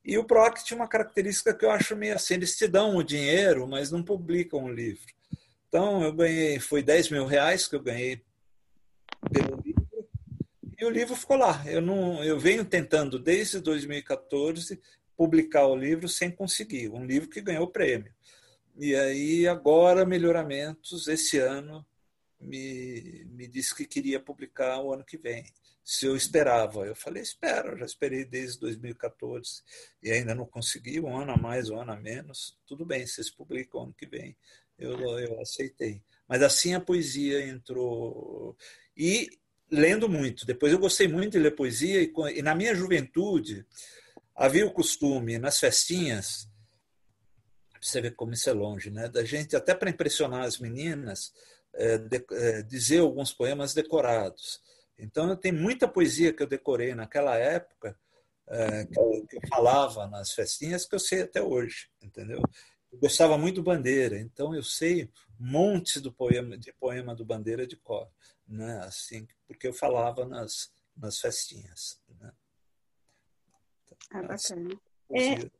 E 0.04 0.16
o 0.18 0.24
PROAC 0.24 0.62
tinha 0.64 0.76
uma 0.76 0.88
característica 0.88 1.52
que 1.52 1.64
eu 1.64 1.70
acho 1.70 1.96
meio 1.96 2.14
assim, 2.14 2.34
eles 2.34 2.56
te 2.56 2.68
dão 2.68 2.96
o 2.96 3.02
dinheiro, 3.02 3.66
mas 3.66 3.90
não 3.90 4.02
publicam 4.02 4.64
o 4.64 4.72
livro. 4.72 5.06
Então, 5.68 6.02
eu 6.02 6.12
ganhei, 6.12 6.60
foi 6.60 6.82
10 6.82 7.10
mil 7.10 7.26
reais 7.26 7.66
que 7.66 7.74
eu 7.74 7.82
ganhei 7.82 8.22
pelo 9.32 9.55
e 10.78 10.84
o 10.84 10.90
livro 10.90 11.16
ficou 11.16 11.36
lá. 11.36 11.64
Eu, 11.66 11.80
não, 11.80 12.22
eu 12.22 12.38
venho 12.38 12.64
tentando, 12.64 13.18
desde 13.18 13.60
2014, 13.60 14.80
publicar 15.16 15.66
o 15.66 15.76
livro 15.76 16.08
sem 16.08 16.30
conseguir. 16.30 16.88
Um 16.90 17.04
livro 17.04 17.28
que 17.28 17.40
ganhou 17.40 17.66
prêmio. 17.66 18.12
E 18.76 18.94
aí, 18.94 19.48
agora, 19.48 20.04
Melhoramentos, 20.04 21.08
esse 21.08 21.38
ano, 21.38 21.84
me, 22.38 23.24
me 23.30 23.46
disse 23.46 23.74
que 23.74 23.86
queria 23.86 24.20
publicar 24.20 24.80
o 24.82 24.92
ano 24.92 25.04
que 25.04 25.16
vem. 25.16 25.44
Se 25.82 26.04
eu 26.04 26.16
esperava. 26.16 26.84
Eu 26.84 26.94
falei, 26.94 27.22
espero, 27.22 27.78
já 27.78 27.86
esperei 27.86 28.24
desde 28.24 28.60
2014 28.60 29.62
e 30.02 30.10
ainda 30.10 30.34
não 30.34 30.44
consegui, 30.44 31.00
um 31.00 31.16
ano 31.16 31.32
a 31.32 31.36
mais, 31.36 31.70
um 31.70 31.80
ano 31.80 31.92
a 31.92 31.96
menos. 31.96 32.58
Tudo 32.66 32.84
bem, 32.84 33.06
vocês 33.06 33.30
publicam 33.30 33.82
ano 33.82 33.94
que 33.94 34.06
vem. 34.06 34.36
Eu, 34.78 34.98
eu 35.18 35.40
aceitei. 35.40 36.02
Mas 36.28 36.42
assim 36.42 36.74
a 36.74 36.80
poesia 36.80 37.46
entrou. 37.46 38.56
E 38.96 39.30
lendo 39.70 40.08
muito. 40.08 40.46
Depois 40.46 40.72
eu 40.72 40.78
gostei 40.78 41.08
muito 41.08 41.32
de 41.32 41.38
ler 41.38 41.52
poesia 41.52 42.02
e, 42.02 42.12
e 42.34 42.42
na 42.42 42.54
minha 42.54 42.74
juventude 42.74 43.66
havia 44.34 44.66
o 44.66 44.72
costume 44.72 45.38
nas 45.38 45.58
festinhas 45.58 46.48
você 47.80 48.00
vê 48.00 48.10
como 48.10 48.32
isso 48.32 48.50
é 48.50 48.52
longe, 48.52 48.90
né? 48.90 49.08
Da 49.08 49.24
gente 49.24 49.54
até 49.54 49.74
para 49.74 49.90
impressionar 49.90 50.42
as 50.42 50.58
meninas 50.58 51.32
é, 51.74 51.98
de, 51.98 52.24
é, 52.32 52.62
dizer 52.62 53.00
alguns 53.00 53.32
poemas 53.32 53.74
decorados. 53.74 54.60
Então, 54.98 55.28
eu 55.28 55.36
tenho 55.36 55.54
muita 55.54 55.86
poesia 55.86 56.32
que 56.32 56.42
eu 56.42 56.46
decorei 56.46 56.94
naquela 56.94 57.36
época, 57.36 57.96
é, 58.48 58.86
que, 58.86 58.98
eu, 58.98 59.26
que, 59.28 59.36
eu, 59.36 59.40
falava 59.48 60.06
nas 60.06 60.32
festinhas, 60.32 60.86
que 60.86 60.94
eu 60.94 60.98
sei 60.98 61.22
até 61.22 61.42
hoje, 61.42 61.88
entendeu? 62.02 62.40
Eu 62.92 62.98
gostava 62.98 63.36
muito 63.36 63.56
do 63.56 63.62
Bandeira, 63.62 64.18
então 64.18 64.54
eu 64.54 64.62
sei 64.62 65.10
montes 65.38 66.00
do 66.00 66.12
poema, 66.12 66.56
de 66.56 66.72
poema 66.72 67.14
do 67.14 67.24
Bandeira 67.24 67.66
de 67.66 67.76
cor, 67.76 68.08
né? 68.46 68.78
assim, 68.84 69.26
porque 69.46 69.66
eu 69.66 69.72
falava 69.72 70.24
nas, 70.24 70.72
nas 70.96 71.18
festinhas. 71.18 72.00
Né? 72.20 72.32
Ah, 74.12 74.22
bacana. 74.22 74.80
É, 75.10 75.50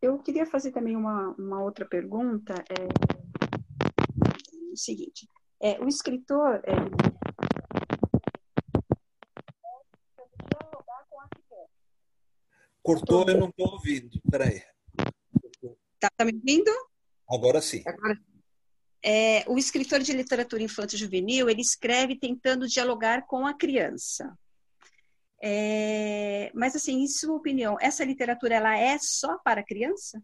eu 0.00 0.18
queria 0.20 0.46
fazer 0.46 0.72
também 0.72 0.96
uma, 0.96 1.34
uma 1.38 1.62
outra 1.62 1.86
pergunta. 1.86 2.54
É, 2.70 2.88
o 4.72 4.76
seguinte: 4.76 5.28
é, 5.60 5.80
o 5.80 5.88
escritor. 5.88 6.62
É, 6.64 7.18
Cortou, 12.82 13.28
eu 13.28 13.38
não 13.38 13.48
estou 13.50 13.72
ouvindo. 13.72 14.18
Peraí. 14.30 14.62
Está 15.94 16.08
tá 16.16 16.24
me 16.24 16.32
ouvindo? 16.32 16.70
Agora 17.28 17.60
sim. 17.60 17.82
É, 19.02 19.44
o 19.46 19.56
escritor 19.58 20.00
de 20.00 20.12
literatura 20.12 20.62
infanto-juvenil, 20.62 21.48
ele 21.48 21.60
escreve 21.60 22.18
tentando 22.18 22.66
dialogar 22.66 23.26
com 23.26 23.46
a 23.46 23.54
criança. 23.54 24.36
É, 25.40 26.50
mas, 26.54 26.74
assim, 26.74 27.02
em 27.02 27.06
sua 27.06 27.36
opinião, 27.36 27.76
essa 27.80 28.04
literatura 28.04 28.56
ela 28.56 28.76
é 28.76 28.98
só 28.98 29.38
para 29.38 29.64
criança? 29.64 30.20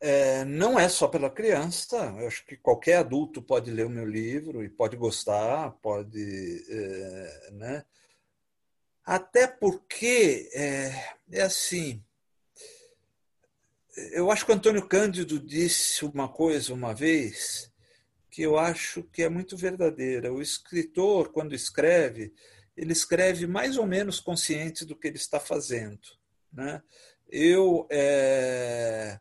É, 0.00 0.44
não 0.44 0.78
é 0.78 0.88
só 0.88 1.08
pela 1.08 1.30
criança. 1.30 1.96
Eu 2.18 2.28
acho 2.28 2.44
que 2.46 2.56
qualquer 2.56 2.96
adulto 2.96 3.42
pode 3.42 3.70
ler 3.70 3.86
o 3.86 3.90
meu 3.90 4.04
livro 4.04 4.64
e 4.64 4.68
pode 4.68 4.96
gostar, 4.96 5.70
pode, 5.82 6.64
é, 6.68 7.50
né? 7.52 7.84
Até 9.04 9.46
porque 9.46 10.50
é, 10.52 10.92
é 11.32 11.42
assim. 11.42 12.04
Eu 14.12 14.30
acho 14.30 14.44
que 14.44 14.52
o 14.52 14.54
Antônio 14.54 14.86
Cândido 14.86 15.38
disse 15.38 16.04
uma 16.04 16.28
coisa 16.28 16.72
uma 16.72 16.94
vez 16.94 17.70
que 18.30 18.42
eu 18.42 18.58
acho 18.58 19.02
que 19.04 19.22
é 19.22 19.28
muito 19.28 19.56
verdadeira. 19.56 20.32
O 20.32 20.40
escritor, 20.40 21.32
quando 21.32 21.54
escreve, 21.54 22.32
ele 22.76 22.92
escreve 22.92 23.46
mais 23.46 23.76
ou 23.76 23.86
menos 23.86 24.20
consciente 24.20 24.84
do 24.84 24.94
que 24.94 25.08
ele 25.08 25.16
está 25.16 25.40
fazendo. 25.40 26.00
Né? 26.52 26.80
Eu, 27.28 27.86
é, 27.90 29.18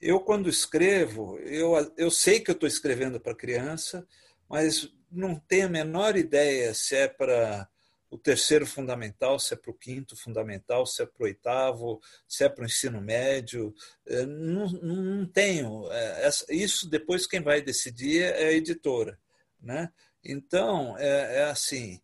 eu, 0.00 0.20
quando 0.20 0.50
escrevo, 0.50 1.38
eu, 1.38 1.72
eu 1.96 2.10
sei 2.10 2.40
que 2.40 2.50
eu 2.50 2.54
estou 2.54 2.68
escrevendo 2.68 3.18
para 3.18 3.34
criança, 3.34 4.06
mas 4.48 4.92
não 5.10 5.36
tenho 5.36 5.66
a 5.66 5.70
menor 5.70 6.16
ideia 6.16 6.74
se 6.74 6.94
é 6.94 7.08
para 7.08 7.66
o 8.10 8.18
terceiro 8.18 8.66
fundamental, 8.66 9.38
se 9.38 9.54
é 9.54 9.56
para 9.56 9.70
o 9.70 9.74
quinto 9.74 10.16
fundamental, 10.16 10.86
se 10.86 11.02
é 11.02 11.06
para 11.06 11.22
o 11.22 11.26
oitavo, 11.26 12.00
se 12.28 12.44
é 12.44 12.48
para 12.48 12.62
o 12.62 12.66
ensino 12.66 13.00
médio. 13.00 13.74
É, 14.06 14.24
não, 14.24 14.66
não 14.70 15.26
tenho. 15.26 15.90
É, 15.90 16.28
isso 16.50 16.88
depois 16.88 17.26
quem 17.26 17.40
vai 17.40 17.60
decidir 17.60 18.22
é 18.22 18.46
a 18.46 18.52
editora. 18.52 19.18
Né? 19.60 19.90
Então, 20.22 20.96
é, 20.98 21.38
é 21.38 21.44
assim, 21.44 22.00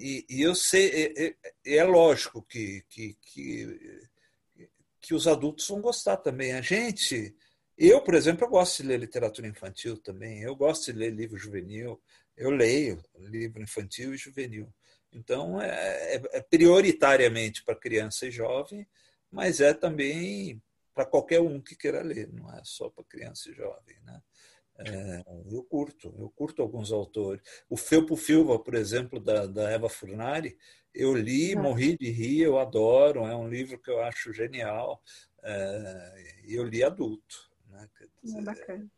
e, 0.00 0.24
e 0.30 0.40
eu 0.42 0.54
sei, 0.54 0.88
é, 0.88 1.26
é, 1.26 1.76
é 1.76 1.84
lógico 1.84 2.42
que, 2.42 2.82
que, 2.88 3.14
que, 3.20 4.08
que, 5.00 5.14
os 5.14 5.26
adultos 5.26 5.68
vão 5.68 5.80
gostar 5.80 6.16
também. 6.16 6.52
A 6.52 6.62
gente, 6.62 7.34
eu, 7.76 8.02
por 8.02 8.14
exemplo, 8.14 8.44
eu 8.44 8.48
gosto 8.48 8.82
de 8.82 8.88
ler 8.88 8.98
literatura 8.98 9.46
infantil 9.46 9.98
também, 9.98 10.42
eu 10.42 10.56
gosto 10.56 10.90
de 10.90 10.98
ler 10.98 11.10
livro 11.10 11.36
juvenil, 11.36 12.00
eu 12.34 12.50
leio 12.50 13.02
livro 13.18 13.62
infantil 13.62 14.14
e 14.14 14.16
juvenil. 14.16 14.72
Então, 15.12 15.60
é, 15.60 16.16
é, 16.16 16.22
é 16.32 16.40
prioritariamente 16.40 17.64
para 17.64 17.74
criança 17.74 18.26
e 18.26 18.30
jovem, 18.30 18.86
mas 19.30 19.60
é 19.60 19.74
também 19.74 20.62
para 20.94 21.04
qualquer 21.04 21.40
um 21.40 21.60
que 21.60 21.76
queira 21.76 22.02
ler, 22.02 22.32
não 22.32 22.52
é 22.52 22.60
só 22.64 22.88
para 22.90 23.04
criança 23.04 23.50
e 23.50 23.54
jovem. 23.54 23.96
Né? 24.04 24.22
É, 24.78 25.24
eu 25.50 25.62
curto, 25.64 26.14
eu 26.18 26.30
curto 26.30 26.62
alguns 26.62 26.92
autores. 26.92 27.42
O 27.68 27.76
Felpo 27.76 28.16
Filva, 28.16 28.58
por 28.58 28.74
exemplo, 28.74 29.20
da, 29.20 29.46
da 29.46 29.70
Eva 29.70 29.88
Furnari, 29.88 30.56
eu 30.92 31.14
li, 31.14 31.54
morri 31.54 31.96
de 31.96 32.10
rir, 32.10 32.42
eu 32.42 32.58
adoro, 32.58 33.24
é 33.26 33.36
um 33.36 33.48
livro 33.48 33.78
que 33.78 33.90
eu 33.90 34.02
acho 34.02 34.32
genial, 34.32 35.02
é, 35.42 36.42
eu 36.48 36.64
li 36.64 36.82
adulto. 36.82 37.50
Né? 37.66 37.88
Dizer, 38.22 38.38
é 38.38 38.42
bacana. 38.42 38.90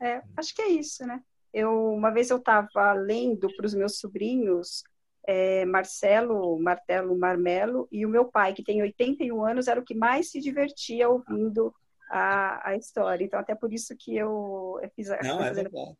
É, 0.00 0.08
é, 0.08 0.22
acho 0.36 0.54
que 0.54 0.62
é 0.62 0.68
isso, 0.68 1.06
né? 1.06 1.22
Eu, 1.54 1.92
uma 1.92 2.10
vez 2.10 2.28
eu 2.30 2.38
estava 2.38 2.92
lendo 2.92 3.48
para 3.56 3.64
os 3.64 3.74
meus 3.74 3.98
sobrinhos 3.98 4.82
é, 5.26 5.64
Marcelo, 5.64 6.58
Martelo 6.58 7.16
Marmelo, 7.16 7.88
e 7.90 8.04
o 8.04 8.08
meu 8.08 8.26
pai, 8.26 8.52
que 8.52 8.62
tem 8.62 8.82
81 8.82 9.44
anos, 9.44 9.68
era 9.68 9.80
o 9.80 9.84
que 9.84 9.94
mais 9.94 10.30
se 10.30 10.40
divertia 10.40 11.08
ouvindo 11.08 11.74
a, 12.10 12.70
a 12.70 12.76
história. 12.76 13.24
Então, 13.24 13.38
até 13.38 13.54
por 13.54 13.72
isso 13.72 13.96
que 13.96 14.16
eu, 14.16 14.80
fiz 14.94 15.10
a. 15.10 15.22
Não, 15.22 15.42
é 15.42 15.52
verdade. 15.52 15.96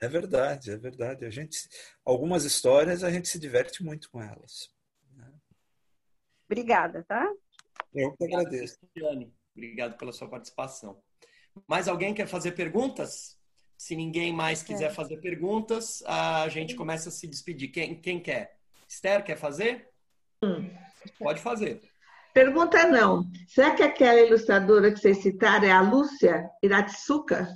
É 0.00 0.08
verdade, 0.08 0.70
é 0.70 0.76
verdade. 0.76 1.24
A 1.24 1.30
gente, 1.30 1.58
algumas 2.04 2.44
histórias 2.44 3.02
a 3.02 3.10
gente 3.10 3.28
se 3.28 3.38
diverte 3.38 3.82
muito 3.82 4.10
com 4.10 4.22
elas. 4.22 4.70
Né? 5.16 5.32
Obrigada, 6.46 7.04
tá? 7.08 7.28
Eu 7.92 8.12
que 8.12 8.24
agradeço. 8.24 8.78
Cristiane. 8.78 9.34
Obrigado 9.56 9.96
pela 9.96 10.12
sua 10.12 10.28
participação. 10.28 11.02
Mais 11.66 11.88
alguém 11.88 12.14
quer 12.14 12.28
fazer 12.28 12.52
perguntas? 12.52 13.39
Se 13.80 13.96
ninguém 13.96 14.30
mais 14.30 14.62
quiser 14.62 14.92
fazer 14.92 15.16
perguntas, 15.22 16.02
a 16.04 16.46
gente 16.50 16.76
começa 16.76 17.08
a 17.08 17.12
se 17.12 17.26
despedir. 17.26 17.68
Quem, 17.70 17.98
quem 17.98 18.20
quer? 18.20 18.54
Esther, 18.86 19.24
quer 19.24 19.38
fazer? 19.38 19.88
Hum. 20.44 20.68
Pode 21.18 21.40
fazer. 21.40 21.80
Pergunta 22.34 22.86
não. 22.86 23.24
Será 23.48 23.70
que 23.70 23.82
aquela 23.82 24.20
ilustradora 24.20 24.92
que 24.92 24.98
vocês 24.98 25.22
citaram 25.22 25.64
é 25.64 25.72
a 25.72 25.80
Lúcia 25.80 26.46
Iratsuka? 26.62 27.48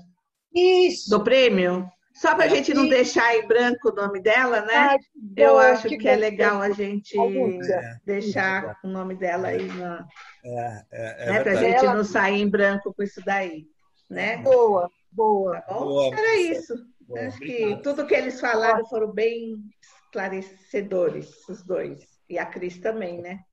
Isso. 0.54 1.10
Do 1.10 1.22
prêmio? 1.22 1.86
Só 2.14 2.34
para 2.34 2.44
a 2.44 2.46
é. 2.46 2.54
gente 2.54 2.72
não 2.72 2.88
deixar 2.88 3.36
em 3.36 3.46
branco 3.46 3.90
o 3.90 3.94
nome 3.94 4.22
dela, 4.22 4.62
né? 4.62 4.76
Ah, 4.76 4.96
Eu 5.36 5.58
acho 5.58 5.86
que, 5.86 5.98
que 5.98 6.08
é 6.08 6.16
legal 6.16 6.62
a 6.62 6.70
gente 6.70 7.18
é. 7.18 7.98
deixar 8.06 8.78
o 8.82 8.88
nome 8.88 9.14
dela 9.14 9.48
aí 9.48 9.66
na. 9.66 10.06
É, 10.42 10.84
é, 10.90 11.16
é 11.18 11.32
né? 11.32 11.42
Para 11.42 11.52
a 11.52 11.56
gente 11.56 11.82
não 11.82 12.02
sair 12.02 12.40
em 12.40 12.48
branco 12.48 12.94
com 12.94 13.02
isso 13.02 13.20
daí. 13.26 13.66
Né? 14.08 14.38
Boa, 14.38 14.90
boa. 15.14 15.60
Tá 15.62 15.74
boa 15.74 16.06
Era 16.06 16.36
isso. 16.36 16.74
Boa, 17.00 17.20
acho 17.26 17.36
obrigado. 17.36 17.76
que 17.76 17.82
tudo 17.82 18.06
que 18.06 18.14
eles 18.14 18.40
falaram 18.40 18.84
foram 18.86 19.12
bem 19.12 19.62
esclarecedores, 19.80 21.48
os 21.48 21.62
dois. 21.62 22.02
E 22.28 22.38
a 22.38 22.46
Cris 22.46 22.78
também, 22.78 23.20
né? 23.20 23.44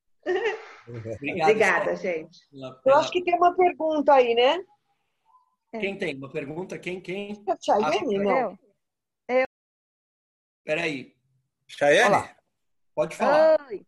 Obrigado, 0.88 1.50
Obrigada, 1.50 1.96
gente. 1.96 2.40
Eu 2.86 2.96
acho 2.96 3.12
que 3.12 3.24
tem 3.24 3.36
uma 3.36 3.56
pergunta 3.56 4.14
aí, 4.14 4.34
né? 4.34 4.64
Quem 5.80 5.98
tem 5.98 6.16
uma 6.16 6.30
pergunta? 6.30 6.78
Quem? 6.78 7.00
Quem? 7.00 7.44
Chayane, 7.62 8.18
não. 8.18 8.58
Eu. 9.28 9.46
Peraí. 10.64 11.16
Chayane? 11.68 12.30
Pode 12.94 13.16
falar. 13.16 13.60
Oi. 13.68 13.86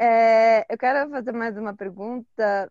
É, 0.00 0.72
eu 0.72 0.78
quero 0.78 1.10
fazer 1.10 1.32
mais 1.32 1.56
uma 1.56 1.74
pergunta. 1.74 2.70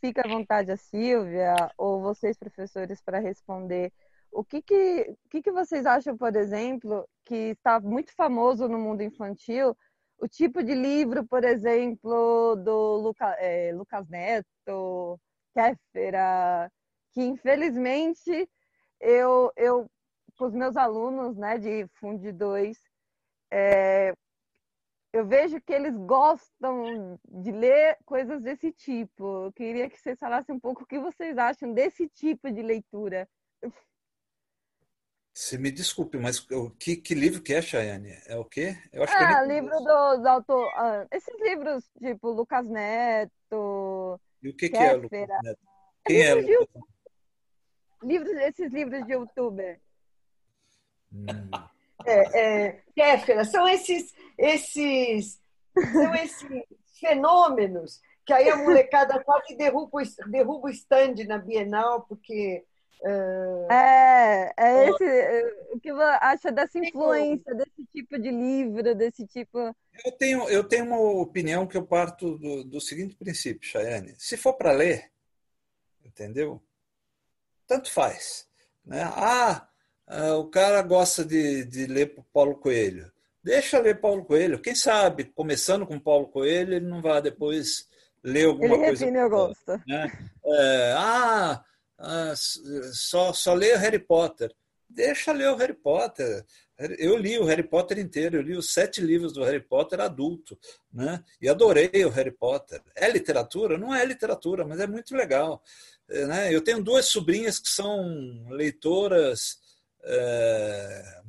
Fica 0.00 0.22
à 0.24 0.28
vontade 0.28 0.70
a 0.70 0.76
Silvia 0.76 1.54
ou 1.76 2.00
vocês, 2.00 2.36
professores, 2.36 3.00
para 3.02 3.18
responder. 3.18 3.92
O 4.30 4.44
que, 4.44 4.60
que, 4.62 5.14
que, 5.30 5.42
que 5.42 5.52
vocês 5.52 5.86
acham, 5.86 6.16
por 6.16 6.34
exemplo, 6.36 7.08
que 7.24 7.52
está 7.52 7.80
muito 7.80 8.12
famoso 8.14 8.68
no 8.68 8.78
mundo 8.78 9.02
infantil, 9.02 9.76
o 10.18 10.28
tipo 10.28 10.62
de 10.62 10.74
livro, 10.74 11.24
por 11.26 11.44
exemplo, 11.44 12.56
do 12.56 12.96
Luca, 12.96 13.26
é, 13.38 13.72
Lucas 13.72 14.08
Neto, 14.08 15.20
Kéfera, 15.54 16.70
que 17.12 17.22
infelizmente 17.22 18.48
eu, 19.00 19.52
eu 19.56 19.88
com 20.36 20.46
os 20.46 20.52
meus 20.54 20.76
alunos 20.76 21.36
né, 21.36 21.58
de 21.58 21.86
Fundi 22.00 22.32
2, 22.32 22.76
é, 23.50 24.14
eu 25.14 25.24
vejo 25.24 25.60
que 25.60 25.72
eles 25.72 25.94
gostam 25.96 27.16
de 27.28 27.52
ler 27.52 27.96
coisas 28.04 28.42
desse 28.42 28.72
tipo. 28.72 29.44
Eu 29.44 29.52
queria 29.52 29.88
que 29.88 29.96
vocês 29.96 30.18
falassem 30.18 30.52
um 30.52 30.58
pouco 30.58 30.82
o 30.82 30.86
que 30.86 30.98
vocês 30.98 31.38
acham 31.38 31.72
desse 31.72 32.08
tipo 32.08 32.50
de 32.50 32.60
leitura. 32.60 33.28
Você 35.32 35.56
me 35.56 35.70
desculpe, 35.70 36.18
mas 36.18 36.44
o 36.50 36.68
que, 36.68 36.96
que 36.96 37.14
livro 37.14 37.40
que 37.40 37.54
é, 37.54 37.62
Chayane? 37.62 38.10
É 38.26 38.36
o 38.36 38.44
quê? 38.44 38.76
Eu 38.92 39.04
acho 39.04 39.14
ah, 39.14 39.42
que 39.42 39.52
livro 39.52 39.78
do, 39.78 40.16
do 40.16 40.28
autor. 40.28 40.68
Ah, 40.74 41.06
esses 41.12 41.40
livros, 41.40 41.88
tipo 42.00 42.30
Lucas 42.30 42.68
Neto. 42.68 44.20
E 44.42 44.48
o 44.48 44.56
que, 44.56 44.68
que 44.68 44.76
é 44.76 44.94
Lucas 44.94 45.28
Neto? 45.44 45.60
Quem 46.04 46.22
é, 46.22 46.34
Lucas 46.34 46.50
Neto? 46.50 46.88
Livros, 48.02 48.32
esses 48.32 48.72
livros 48.72 49.06
de 49.06 49.12
youtuber. 49.12 49.80
Hum. 51.12 51.26
É, 52.04 52.66
é, 52.66 52.82
Kéfera, 52.94 53.44
são 53.44 53.66
esses, 53.66 54.12
esses, 54.38 55.40
são 55.92 56.14
esses 56.14 56.64
fenômenos 57.00 58.00
que 58.24 58.32
aí 58.32 58.48
a 58.48 58.56
molecada 58.56 59.22
quase 59.22 59.54
derruba, 59.54 60.02
derruba 60.28 60.68
o 60.68 60.70
stand 60.70 61.14
na 61.26 61.38
Bienal, 61.38 62.02
porque 62.08 62.64
É, 63.70 64.54
é 64.56 64.88
esse. 64.88 65.04
É, 65.04 65.66
o 65.72 65.80
que 65.80 65.92
você 65.92 66.18
acha 66.20 66.50
dessa 66.50 66.78
influência, 66.78 67.54
desse 67.54 67.84
tipo 67.92 68.18
de 68.18 68.30
livro, 68.30 68.94
desse 68.94 69.26
tipo. 69.26 69.58
Eu 70.04 70.12
tenho, 70.12 70.48
eu 70.48 70.64
tenho 70.64 70.86
uma 70.86 70.98
opinião 70.98 71.66
que 71.66 71.76
eu 71.76 71.84
parto 71.86 72.38
do, 72.38 72.64
do 72.64 72.80
seguinte 72.80 73.14
princípio, 73.14 73.68
Chayane. 73.68 74.14
Se 74.18 74.36
for 74.36 74.54
para 74.54 74.72
ler, 74.72 75.10
entendeu? 76.04 76.62
Tanto 77.66 77.92
faz. 77.92 78.48
Né? 78.84 79.02
Ah, 79.02 79.68
ah, 80.06 80.36
o 80.36 80.48
cara 80.48 80.80
gosta 80.82 81.24
de, 81.24 81.64
de 81.64 81.86
ler 81.86 82.14
Paulo 82.32 82.56
Coelho. 82.56 83.12
Deixa 83.44 83.78
ler 83.78 84.00
Paulo 84.00 84.24
Coelho. 84.24 84.58
Quem 84.58 84.74
sabe, 84.74 85.24
começando 85.24 85.86
com 85.86 86.00
Paulo 86.00 86.28
Coelho, 86.28 86.72
ele 86.72 86.86
não 86.86 87.02
vai 87.02 87.20
depois 87.20 87.86
ler 88.22 88.46
alguma 88.46 88.74
ele 88.74 88.86
coisa. 88.86 89.06
Ele 89.06 89.28
gosto. 89.28 89.82
Né? 89.86 90.30
É, 90.46 90.94
ah, 90.96 91.64
ah, 91.98 92.32
só, 92.36 93.34
só 93.34 93.52
leia 93.52 93.76
Harry 93.76 93.98
Potter. 93.98 94.50
Deixa 94.88 95.30
ler 95.32 95.50
o 95.50 95.56
Harry 95.56 95.74
Potter. 95.74 96.42
Eu 96.98 97.18
li 97.18 97.38
o 97.38 97.44
Harry 97.44 97.62
Potter 97.62 97.98
inteiro, 97.98 98.36
eu 98.36 98.42
li 98.42 98.56
os 98.56 98.72
sete 98.72 99.02
livros 99.02 99.34
do 99.34 99.44
Harry 99.44 99.60
Potter 99.60 100.00
adulto, 100.00 100.58
né? 100.92 101.22
E 101.40 101.48
adorei 101.48 102.04
o 102.04 102.10
Harry 102.10 102.32
Potter. 102.32 102.80
É 102.96 103.08
literatura? 103.10 103.76
Não 103.76 103.94
é 103.94 104.04
literatura, 104.06 104.64
mas 104.64 104.80
é 104.80 104.86
muito 104.86 105.14
legal. 105.14 105.62
É, 106.08 106.26
né? 106.26 106.54
Eu 106.54 106.62
tenho 106.62 106.82
duas 106.82 107.06
sobrinhas 107.06 107.58
que 107.58 107.68
são 107.68 108.48
leitoras 108.48 109.58
é, 110.02 111.20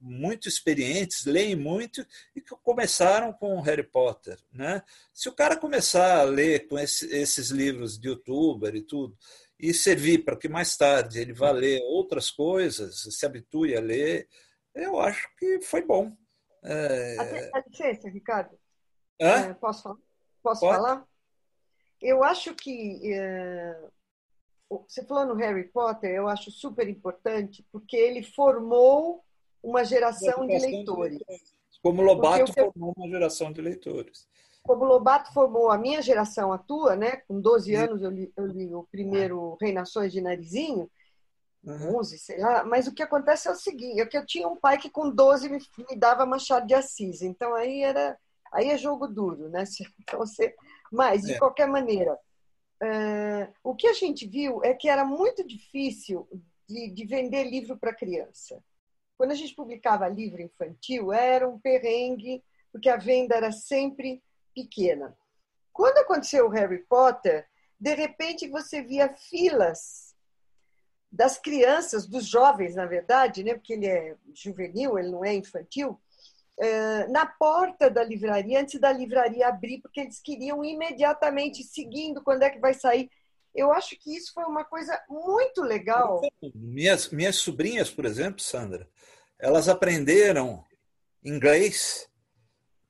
muito 0.00 0.48
experientes, 0.48 1.24
leem 1.24 1.56
muito 1.56 2.06
e 2.34 2.40
que 2.40 2.54
começaram 2.62 3.32
com 3.32 3.60
Harry 3.60 3.82
Potter. 3.82 4.38
Né? 4.52 4.82
Se 5.12 5.28
o 5.28 5.34
cara 5.34 5.56
começar 5.56 6.20
a 6.20 6.24
ler 6.24 6.68
com 6.68 6.78
esse, 6.78 7.06
esses 7.14 7.50
livros 7.50 7.98
de 7.98 8.08
youtuber 8.08 8.74
e 8.74 8.82
tudo, 8.82 9.16
e 9.58 9.72
servir 9.72 10.24
para 10.24 10.36
que 10.36 10.48
mais 10.48 10.76
tarde 10.76 11.20
ele 11.20 11.32
vá 11.32 11.50
ler 11.50 11.80
outras 11.84 12.30
coisas, 12.30 13.02
se 13.02 13.26
habitue 13.26 13.76
a 13.76 13.80
ler, 13.80 14.28
eu 14.74 14.98
acho 15.00 15.28
que 15.36 15.60
foi 15.60 15.82
bom. 15.82 16.16
É... 16.64 17.50
Dá 17.50 17.64
licença, 17.66 18.08
Ricardo. 18.08 18.58
É, 19.18 19.54
posso 19.54 19.82
falar? 19.82 19.98
Posso 20.42 20.60
falar? 20.60 21.06
Eu 22.00 22.24
acho 22.24 22.54
que 22.54 23.12
é... 23.12 23.88
você 24.68 25.04
falou 25.04 25.26
no 25.26 25.34
Harry 25.34 25.68
Potter, 25.68 26.10
eu 26.10 26.28
acho 26.28 26.50
super 26.50 26.88
importante 26.88 27.64
porque 27.70 27.96
ele 27.96 28.22
formou 28.22 29.24
uma 29.62 29.84
geração 29.84 30.46
de 30.46 30.58
leitores. 30.58 31.20
Como 31.82 32.02
Lobato 32.02 32.52
formou 32.52 32.92
uma 32.96 33.08
geração 33.08 33.52
de 33.52 33.60
leitores 33.60 34.26
como 34.62 34.84
Lobato 34.84 35.32
formou 35.32 35.70
a 35.70 35.78
minha 35.78 36.00
geração, 36.00 36.52
a 36.52 36.58
tua, 36.58 36.94
né? 36.94 37.16
Com 37.28 37.40
12 37.40 37.74
anos 37.74 38.02
eu 38.02 38.10
li, 38.10 38.32
eu 38.36 38.46
li 38.46 38.72
o 38.74 38.84
primeiro 38.84 39.56
Reinações 39.60 40.12
de 40.12 40.20
Narizinho, 40.20 40.88
uhum. 41.64 41.98
11, 41.98 42.18
sei 42.18 42.38
lá. 42.38 42.64
Mas 42.64 42.86
o 42.86 42.94
que 42.94 43.02
acontece 43.02 43.48
é 43.48 43.50
o 43.50 43.56
seguinte, 43.56 44.00
é 44.00 44.06
que 44.06 44.16
eu 44.16 44.24
tinha 44.24 44.46
um 44.46 44.56
pai 44.56 44.78
que 44.78 44.88
com 44.88 45.10
12 45.10 45.48
me, 45.48 45.58
me 45.90 45.96
dava 45.96 46.24
Machado 46.24 46.66
de 46.66 46.74
Assis. 46.74 47.22
Então 47.22 47.54
aí 47.54 47.82
era 47.82 48.16
aí 48.52 48.70
é 48.70 48.78
jogo 48.78 49.08
duro, 49.08 49.48
né? 49.48 49.64
Então, 50.00 50.20
você, 50.20 50.54
mas, 50.92 51.22
de 51.22 51.32
é. 51.32 51.38
qualquer 51.38 51.66
maneira, 51.66 52.12
uh, 52.14 53.52
o 53.64 53.74
que 53.74 53.88
a 53.88 53.94
gente 53.94 54.28
viu 54.28 54.62
é 54.62 54.74
que 54.74 54.88
era 54.88 55.04
muito 55.04 55.44
difícil 55.44 56.28
de, 56.68 56.88
de 56.90 57.04
vender 57.04 57.44
livro 57.44 57.76
para 57.76 57.94
criança. 57.94 58.62
Quando 59.22 59.30
a 59.30 59.36
gente 59.36 59.54
publicava 59.54 60.08
livro 60.08 60.42
infantil, 60.42 61.12
era 61.12 61.48
um 61.48 61.56
perrengue, 61.56 62.42
porque 62.72 62.88
a 62.88 62.96
venda 62.96 63.36
era 63.36 63.52
sempre 63.52 64.20
pequena. 64.52 65.16
Quando 65.72 65.98
aconteceu 65.98 66.44
o 66.44 66.48
Harry 66.48 66.80
Potter, 66.88 67.46
de 67.78 67.94
repente 67.94 68.48
você 68.48 68.82
via 68.82 69.08
filas 69.12 70.12
das 71.08 71.38
crianças, 71.38 72.04
dos 72.04 72.26
jovens, 72.26 72.74
na 72.74 72.84
verdade, 72.84 73.44
né? 73.44 73.54
porque 73.54 73.74
ele 73.74 73.86
é 73.86 74.16
juvenil, 74.34 74.98
ele 74.98 75.10
não 75.10 75.24
é 75.24 75.32
infantil, 75.32 76.00
eh, 76.58 77.06
na 77.06 77.24
porta 77.24 77.88
da 77.88 78.02
livraria, 78.02 78.60
antes 78.60 78.80
da 78.80 78.90
livraria 78.90 79.46
abrir, 79.46 79.80
porque 79.80 80.00
eles 80.00 80.20
queriam 80.20 80.64
imediatamente 80.64 81.62
seguindo 81.62 82.24
quando 82.24 82.42
é 82.42 82.50
que 82.50 82.58
vai 82.58 82.74
sair. 82.74 83.08
Eu 83.54 83.70
acho 83.70 83.96
que 84.00 84.16
isso 84.16 84.32
foi 84.32 84.44
uma 84.44 84.64
coisa 84.64 85.00
muito 85.08 85.62
legal. 85.62 86.22
Minhas, 86.54 87.10
minhas 87.10 87.36
sobrinhas, 87.36 87.88
por 87.88 88.04
exemplo, 88.04 88.40
Sandra, 88.40 88.88
elas 89.42 89.68
aprenderam 89.68 90.64
inglês 91.24 92.08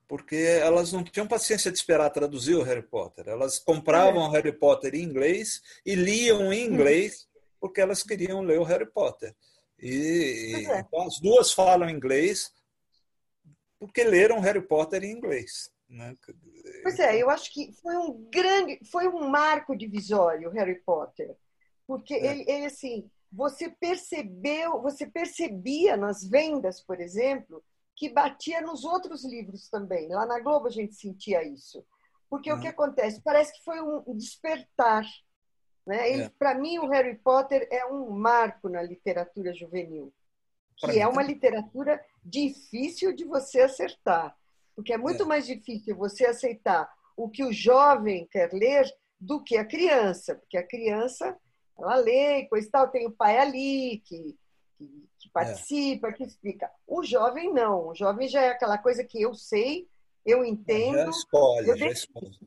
porque 0.06 0.36
elas 0.36 0.92
não 0.92 1.02
tinham 1.02 1.26
paciência 1.26 1.72
de 1.72 1.78
esperar 1.78 2.10
traduzir 2.10 2.54
o 2.54 2.62
Harry 2.62 2.82
Potter. 2.82 3.26
Elas 3.26 3.58
compravam 3.58 4.22
é. 4.22 4.28
o 4.28 4.30
Harry 4.30 4.52
Potter 4.52 4.94
em 4.94 5.02
inglês 5.02 5.62
e 5.86 5.94
liam 5.94 6.52
em 6.52 6.66
inglês 6.66 7.26
porque 7.58 7.80
elas 7.80 8.02
queriam 8.02 8.42
ler 8.42 8.60
o 8.60 8.64
Harry 8.64 8.84
Potter. 8.84 9.34
E, 9.80 10.66
é. 10.68 10.80
então, 10.80 11.06
as 11.06 11.18
duas 11.18 11.52
falam 11.52 11.88
inglês 11.88 12.52
porque 13.78 14.04
leram 14.04 14.38
Harry 14.40 14.60
Potter 14.60 15.02
em 15.02 15.12
inglês. 15.12 15.72
Né? 15.88 16.14
Pois 16.82 16.98
é, 16.98 17.20
eu 17.20 17.30
acho 17.30 17.50
que 17.50 17.72
foi 17.82 17.96
um 17.96 18.28
grande, 18.30 18.78
foi 18.90 19.08
um 19.08 19.26
marco 19.28 19.74
divisório 19.74 20.50
o 20.50 20.52
Harry 20.52 20.78
Potter, 20.84 21.34
porque 21.86 22.12
é. 22.12 22.26
ele, 22.26 22.44
ele 22.46 22.66
assim, 22.66 23.10
você 23.32 23.70
percebeu, 23.70 24.80
você 24.82 25.06
percebia 25.06 25.96
nas 25.96 26.22
vendas, 26.22 26.82
por 26.82 27.00
exemplo, 27.00 27.64
que 27.96 28.10
batia 28.10 28.60
nos 28.60 28.84
outros 28.84 29.24
livros 29.24 29.68
também. 29.68 30.08
Lá 30.08 30.26
na 30.26 30.40
Globo 30.40 30.66
a 30.66 30.70
gente 30.70 30.94
sentia 30.94 31.42
isso. 31.42 31.84
Porque 32.28 32.52
uhum. 32.52 32.58
o 32.58 32.60
que 32.60 32.68
acontece? 32.68 33.22
Parece 33.22 33.52
que 33.52 33.64
foi 33.64 33.80
um 33.80 34.16
despertar. 34.16 35.04
Né? 35.86 36.20
É. 36.20 36.28
Para 36.30 36.54
mim, 36.54 36.78
o 36.78 36.88
Harry 36.88 37.16
Potter 37.18 37.66
é 37.70 37.86
um 37.86 38.10
marco 38.10 38.68
na 38.68 38.82
literatura 38.82 39.52
juvenil, 39.54 40.12
que 40.78 41.00
é 41.00 41.06
uma 41.06 41.22
literatura 41.22 42.04
difícil 42.24 43.12
de 43.12 43.24
você 43.24 43.60
acertar. 43.60 44.36
Porque 44.74 44.92
é 44.92 44.98
muito 44.98 45.22
é. 45.22 45.26
mais 45.26 45.46
difícil 45.46 45.96
você 45.96 46.26
aceitar 46.26 46.90
o 47.16 47.28
que 47.28 47.44
o 47.44 47.52
jovem 47.52 48.26
quer 48.30 48.52
ler 48.52 48.90
do 49.20 49.42
que 49.42 49.56
a 49.56 49.64
criança. 49.64 50.34
Porque 50.34 50.56
a 50.56 50.66
criança, 50.66 51.38
ela 51.78 51.96
lê 51.96 52.40
e 52.40 52.48
coisa 52.48 52.66
e 52.66 52.70
tal, 52.70 52.88
tem 52.88 53.06
o 53.06 53.12
pai 53.12 53.38
ali 53.38 54.02
que 54.04 54.36
que, 54.76 55.08
que 55.18 55.30
participa, 55.30 56.08
é. 56.08 56.12
que 56.12 56.24
explica. 56.24 56.70
O 56.86 57.02
jovem 57.02 57.52
não, 57.52 57.88
o 57.88 57.94
jovem 57.94 58.28
já 58.28 58.42
é 58.42 58.48
aquela 58.50 58.78
coisa 58.78 59.04
que 59.04 59.20
eu 59.20 59.34
sei, 59.34 59.88
eu 60.24 60.44
entendo. 60.44 60.96
Já 60.96 61.10
escolhe, 61.10 61.68
eu 61.68 61.76
já 61.76 61.88
escolhe. 61.88 62.38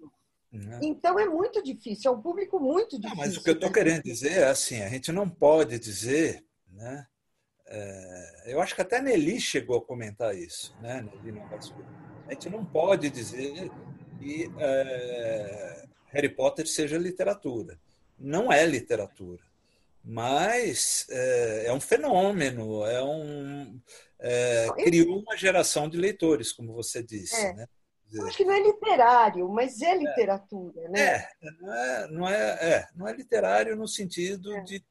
Né? 0.51 0.79
Então 0.83 1.19
é 1.19 1.27
muito 1.27 1.61
difícil, 1.61 2.11
é 2.11 2.15
um 2.15 2.21
público 2.21 2.59
muito 2.59 2.97
difícil. 2.97 3.09
Não, 3.09 3.17
mas 3.17 3.37
o 3.37 3.43
que 3.43 3.49
eu 3.49 3.55
estou 3.55 3.71
querendo 3.71 4.03
dizer 4.03 4.31
é 4.31 4.47
assim, 4.47 4.81
a 4.81 4.89
gente 4.89 5.11
não 5.11 5.29
pode 5.29 5.77
dizer, 5.79 6.45
né? 6.69 7.05
É, 7.67 8.53
eu 8.53 8.61
acho 8.61 8.75
que 8.75 8.81
até 8.81 9.01
Nelly 9.01 9.41
chegou 9.41 9.77
a 9.77 9.85
comentar 9.85 10.35
isso, 10.35 10.75
né? 10.81 11.01
Nelly 11.01 11.41
a 12.27 12.31
gente 12.31 12.49
não 12.49 12.63
pode 12.63 13.09
dizer 13.09 13.69
que 14.17 14.49
é, 14.57 15.85
Harry 16.07 16.29
Potter 16.29 16.67
seja 16.67 16.97
literatura. 16.97 17.79
Não 18.17 18.51
é 18.51 18.65
literatura 18.65 19.43
mas 20.07 21.07
é, 21.09 21.65
é 21.65 21.73
um 21.73 21.79
fenômeno, 21.81 22.85
é 22.85 23.03
um 23.03 23.81
é, 24.19 24.67
criou 24.83 25.19
uma 25.19 25.35
geração 25.35 25.89
de 25.89 25.97
leitores, 25.97 26.51
como 26.51 26.73
você 26.73 27.01
disse. 27.01 27.35
É. 27.35 27.53
Né? 27.53 27.67
Acho 28.23 28.37
que 28.37 28.45
não 28.45 28.53
é 28.53 28.61
literário, 28.61 29.49
mas 29.49 29.81
é 29.81 29.97
literatura, 29.97 30.87
né? 30.89 31.01
É, 31.01 31.29
não 31.59 31.73
é, 31.73 32.07
não 32.07 32.29
é, 32.29 32.35
é, 32.35 32.87
não 32.95 33.07
é 33.07 33.13
literário 33.13 33.75
no 33.75 33.87
sentido 33.87 34.55
é. 34.55 34.61
de. 34.61 34.85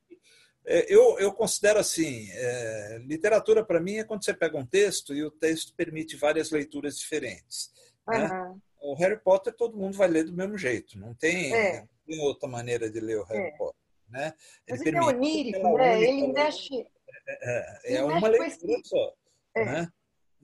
É, 0.67 0.93
eu, 0.93 1.19
eu 1.19 1.33
considero 1.33 1.79
assim: 1.79 2.29
é, 2.33 2.99
literatura 3.07 3.65
para 3.65 3.81
mim 3.81 3.97
é 3.97 4.05
quando 4.05 4.25
você 4.25 4.35
pega 4.35 4.59
um 4.59 4.67
texto 4.67 5.15
e 5.15 5.23
o 5.23 5.31
texto 5.31 5.73
permite 5.75 6.17
várias 6.17 6.51
leituras 6.51 6.99
diferentes. 6.99 7.73
Uhum. 8.09 8.19
Né? 8.19 8.55
O 8.83 8.95
Harry 8.97 9.19
Potter 9.19 9.55
todo 9.55 9.79
mundo 9.79 9.97
vai 9.97 10.09
ler 10.09 10.25
do 10.25 10.33
mesmo 10.33 10.59
jeito, 10.59 10.99
não 10.99 11.15
tem, 11.15 11.55
é. 11.55 11.87
Tem 12.06 12.20
outra 12.20 12.48
maneira 12.48 12.90
de 12.90 13.01
ler 13.01 13.18
o 13.18 13.24
Harry 13.24 13.56
Potter. 13.56 13.81
Né? 14.09 14.32
Ele 14.66 14.78
Mas 14.78 14.86
ele 14.86 14.97
é 14.97 15.02
onírico, 15.02 15.76
né? 15.76 16.02
Ele 16.02 16.32
mexe. 16.32 16.86
É, 17.26 17.94
é, 17.94 17.97
é 17.97 18.05
uma 18.05 18.28
leitura 18.28 18.81
só. 18.85 19.12
É. 19.56 19.64
Né? 19.64 19.89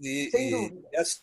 E. 0.00 0.30
E, 0.34 0.96
assim, 0.96 1.20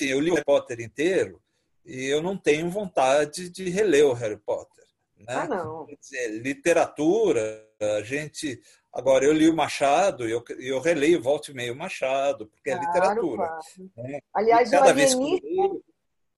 eu 0.00 0.20
li 0.20 0.30
o 0.30 0.34
Harry 0.34 0.44
Potter 0.44 0.80
inteiro 0.80 1.42
e 1.84 2.06
eu 2.06 2.22
não 2.22 2.36
tenho 2.36 2.68
vontade 2.70 3.48
de 3.48 3.68
reler 3.68 4.06
o 4.06 4.12
Harry 4.12 4.38
Potter. 4.38 4.84
Né? 5.16 5.34
Ah, 5.34 5.48
não. 5.48 5.86
Quer 5.86 5.96
dizer, 5.96 6.28
literatura, 6.42 7.66
a 7.80 8.02
gente. 8.02 8.60
Agora, 8.92 9.24
eu 9.24 9.32
li 9.32 9.48
o 9.48 9.54
Machado 9.54 10.26
e 10.26 10.32
eu, 10.32 10.42
eu 10.58 10.80
releio 10.80 11.22
volta 11.22 11.50
e 11.50 11.54
meio 11.54 11.74
o 11.74 11.76
Machado, 11.76 12.46
porque 12.46 12.70
é 12.70 12.76
claro, 12.76 12.86
é 12.86 12.88
literatura. 12.88 13.46
Claro. 13.46 13.62
Né? 13.96 14.18
Aliás, 14.34 14.72
o 14.72 14.76
alienista, 14.76 15.46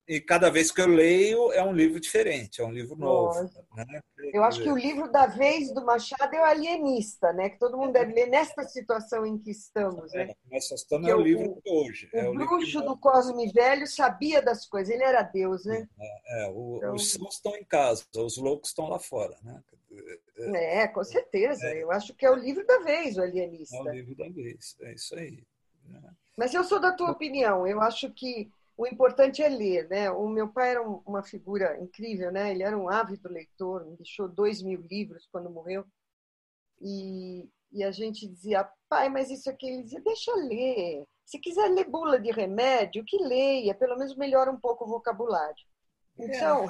e 0.09 0.23
cada 0.23 0.49
vez 0.49 0.71
que 0.71 0.81
eu 0.81 0.87
leio 0.87 1.53
é 1.53 1.63
um 1.63 1.73
livro 1.73 2.01
diferente, 2.01 2.63
é 2.63 2.65
um 2.65 2.73
livro 2.73 2.97
novo. 2.97 3.43
Né? 3.77 4.01
Eu 4.33 4.43
acho 4.43 4.63
que 4.63 4.71
o 4.71 4.77
livro 4.77 5.13
da 5.13 5.27
vez 5.27 5.71
do 5.75 5.85
Machado 5.85 6.35
é 6.35 6.41
o 6.41 6.45
Alienista, 6.45 7.31
né? 7.35 7.51
Que 7.51 7.59
todo 7.59 7.77
mundo 7.77 7.93
deve 7.93 8.15
ler 8.15 8.27
nesta 8.27 8.63
situação 8.63 9.27
em 9.27 9.37
que 9.37 9.51
estamos. 9.51 10.11
Né? 10.13 10.31
É, 10.31 10.37
nessa 10.51 10.75
situação 10.79 11.07
é 11.07 11.15
o, 11.15 11.21
livro 11.21 11.61
de 11.63 11.71
hoje. 11.71 12.09
O, 12.11 12.17
é 12.17 12.27
o 12.27 12.33
bruxo 12.33 12.81
do 12.81 12.97
Cosme 12.97 13.53
Velho 13.53 13.87
sabia 13.87 14.41
das 14.41 14.67
coisas, 14.67 14.95
ele 14.95 15.05
era 15.05 15.23
Deus, 15.23 15.67
né? 15.67 15.87
É, 16.01 16.45
é 16.45 16.51
o, 16.51 16.77
então... 16.79 16.95
Os 16.95 17.13
sãos 17.13 17.35
estão 17.35 17.55
em 17.55 17.65
casa, 17.65 18.05
os 18.17 18.39
loucos 18.39 18.71
estão 18.71 18.89
lá 18.89 18.99
fora. 18.99 19.37
Né? 19.43 19.63
É, 20.55 20.89
com 20.89 21.05
certeza. 21.05 21.67
É. 21.67 21.83
Eu 21.83 21.91
acho 21.91 22.15
que 22.15 22.25
é 22.25 22.31
o 22.31 22.35
livro 22.35 22.67
da 22.67 22.79
vez, 22.79 23.19
o 23.19 23.23
alienista. 23.23 23.77
É 23.77 23.81
o 23.83 23.91
livro 23.91 24.15
da 24.17 24.29
vez, 24.31 24.75
é 24.81 24.95
isso 24.95 25.15
aí. 25.15 25.45
Né? 25.85 26.01
Mas 26.35 26.55
eu 26.55 26.65
sou 26.65 26.81
da 26.81 26.93
tua 26.93 27.11
opinião. 27.11 27.67
Eu 27.67 27.81
acho 27.83 28.11
que 28.13 28.51
o 28.79 28.87
importante 28.87 29.43
é 29.43 29.49
ler, 29.49 29.89
né? 29.89 30.09
O 30.09 30.29
meu 30.29 30.49
pai 30.49 30.71
era 30.71 30.83
uma 30.83 31.21
figura 31.21 31.77
incrível, 31.83 32.31
né? 32.31 32.53
Ele 32.53 32.63
era 32.63 32.79
um 32.79 32.89
ávido 32.89 33.29
leitor, 33.29 33.85
me 33.85 33.97
deixou 33.97 34.29
dois 34.29 34.63
mil 34.63 34.81
livros 34.89 35.29
quando 35.33 35.51
morreu. 35.51 35.85
E, 36.81 37.51
e 37.73 37.83
a 37.83 37.91
gente 37.91 38.25
dizia, 38.29 38.69
pai, 38.89 39.09
mas 39.09 39.33
isso 39.33 39.51
aqui, 39.51 39.67
ele 39.67 39.83
dizia, 39.83 40.01
deixa 40.01 40.33
ler. 40.37 41.05
Se 41.27 41.41
quiser 41.41 41.69
ler 41.71 41.91
bula 41.91 42.21
de 42.21 42.31
remédio, 42.31 43.05
que 43.05 43.19
leia, 43.19 43.75
pelo 43.75 43.99
menos 43.99 44.17
melhora 44.17 44.49
um 44.49 44.61
pouco 44.61 44.85
o 44.85 44.89
vocabulário. 44.89 45.67
Então, 46.17 46.69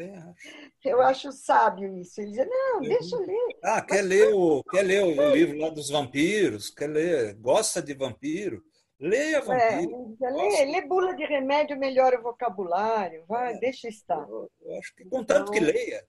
é, 0.00 0.34
eu 0.82 1.02
acho 1.02 1.30
sábio 1.30 1.94
isso. 1.98 2.22
Ele 2.22 2.30
dizia, 2.30 2.46
não, 2.46 2.80
deixa 2.80 3.16
eu 3.16 3.20
ler. 3.20 3.58
Ah, 3.62 3.82
quer 3.82 4.00
ler, 4.00 4.32
o, 4.32 4.64
quer 4.64 4.82
ler 4.82 5.04
o 5.04 5.30
livro 5.34 5.58
lá 5.58 5.68
dos 5.68 5.90
vampiros? 5.90 6.70
Quer 6.70 6.88
ler, 6.88 7.34
gosta 7.34 7.82
de 7.82 7.92
vampiro? 7.92 8.64
Leia 8.98 9.40
vampiro. 9.40 10.16
É, 10.22 10.30
lê, 10.30 10.64
lê 10.66 10.86
bula 10.86 11.14
de 11.14 11.24
remédio, 11.24 11.78
melhora 11.78 12.18
o 12.18 12.22
vocabulário. 12.22 13.24
Vai, 13.26 13.54
é, 13.54 13.58
deixa 13.58 13.88
estar. 13.88 14.26
Eu, 14.28 14.50
eu 14.62 14.78
acho 14.78 14.94
que, 14.94 15.04
contanto 15.04 15.52
então, 15.52 15.52
que 15.52 15.60
leia. 15.60 16.06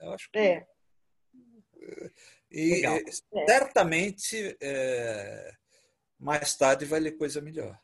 Eu 0.00 0.12
acho 0.12 0.30
que, 0.30 0.38
é. 0.38 0.66
E 2.50 2.74
Legal. 2.74 2.98
certamente 3.46 4.56
é, 4.60 5.52
mais 6.18 6.54
tarde 6.54 6.84
vai 6.84 7.00
ler 7.00 7.16
coisa 7.16 7.40
melhor. 7.40 7.78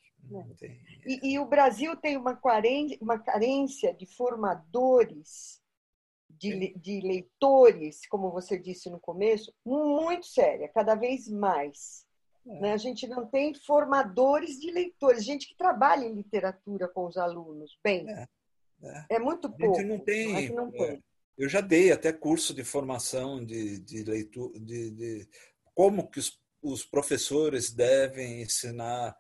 É. 0.63 0.67
E, 1.05 1.33
e, 1.33 1.39
o 1.39 1.47
Brasil 1.47 1.97
tem 1.97 2.17
uma 2.17 2.37
carência, 2.37 2.97
uma 3.01 3.19
carência 3.19 3.93
de 3.93 4.07
formadores, 4.07 5.61
de, 6.31 6.75
de 6.79 7.01
leitores, 7.01 8.07
como 8.09 8.31
você 8.31 8.59
disse 8.59 8.89
no 8.89 9.01
começo, 9.01 9.53
muito 9.65 10.27
séria, 10.27 10.69
cada 10.69 10.95
vez 10.95 11.29
mais. 11.29 12.07
É. 12.47 12.61
Né? 12.61 12.73
A 12.73 12.77
gente 12.77 13.07
não 13.07 13.27
tem 13.27 13.55
formadores 13.55 14.59
de 14.59 14.71
leitores, 14.71 15.25
gente 15.25 15.47
que 15.47 15.57
trabalha 15.57 16.05
em 16.05 16.15
literatura 16.15 16.89
com 16.89 17.07
os 17.07 17.17
alunos. 17.17 17.79
Bem, 17.83 18.09
é, 18.11 18.29
é. 18.83 19.07
é 19.11 19.19
muito 19.19 19.51
pouco. 19.51 19.83
Não 19.83 19.99
tem, 19.99 20.51
não 20.51 20.71
tem. 20.71 20.91
É, 20.91 20.99
eu 21.39 21.49
já 21.49 21.61
dei 21.61 21.93
até 21.93 22.13
curso 22.13 22.53
de 22.53 22.65
formação 22.65 23.45
de, 23.45 23.79
de 23.79 24.03
leitura, 24.05 24.59
de, 24.59 24.91
de, 24.91 25.29
como 25.75 26.11
que 26.11 26.19
os, 26.19 26.41
os 26.63 26.85
professores 26.85 27.73
devem 27.73 28.43
ensinar 28.43 29.17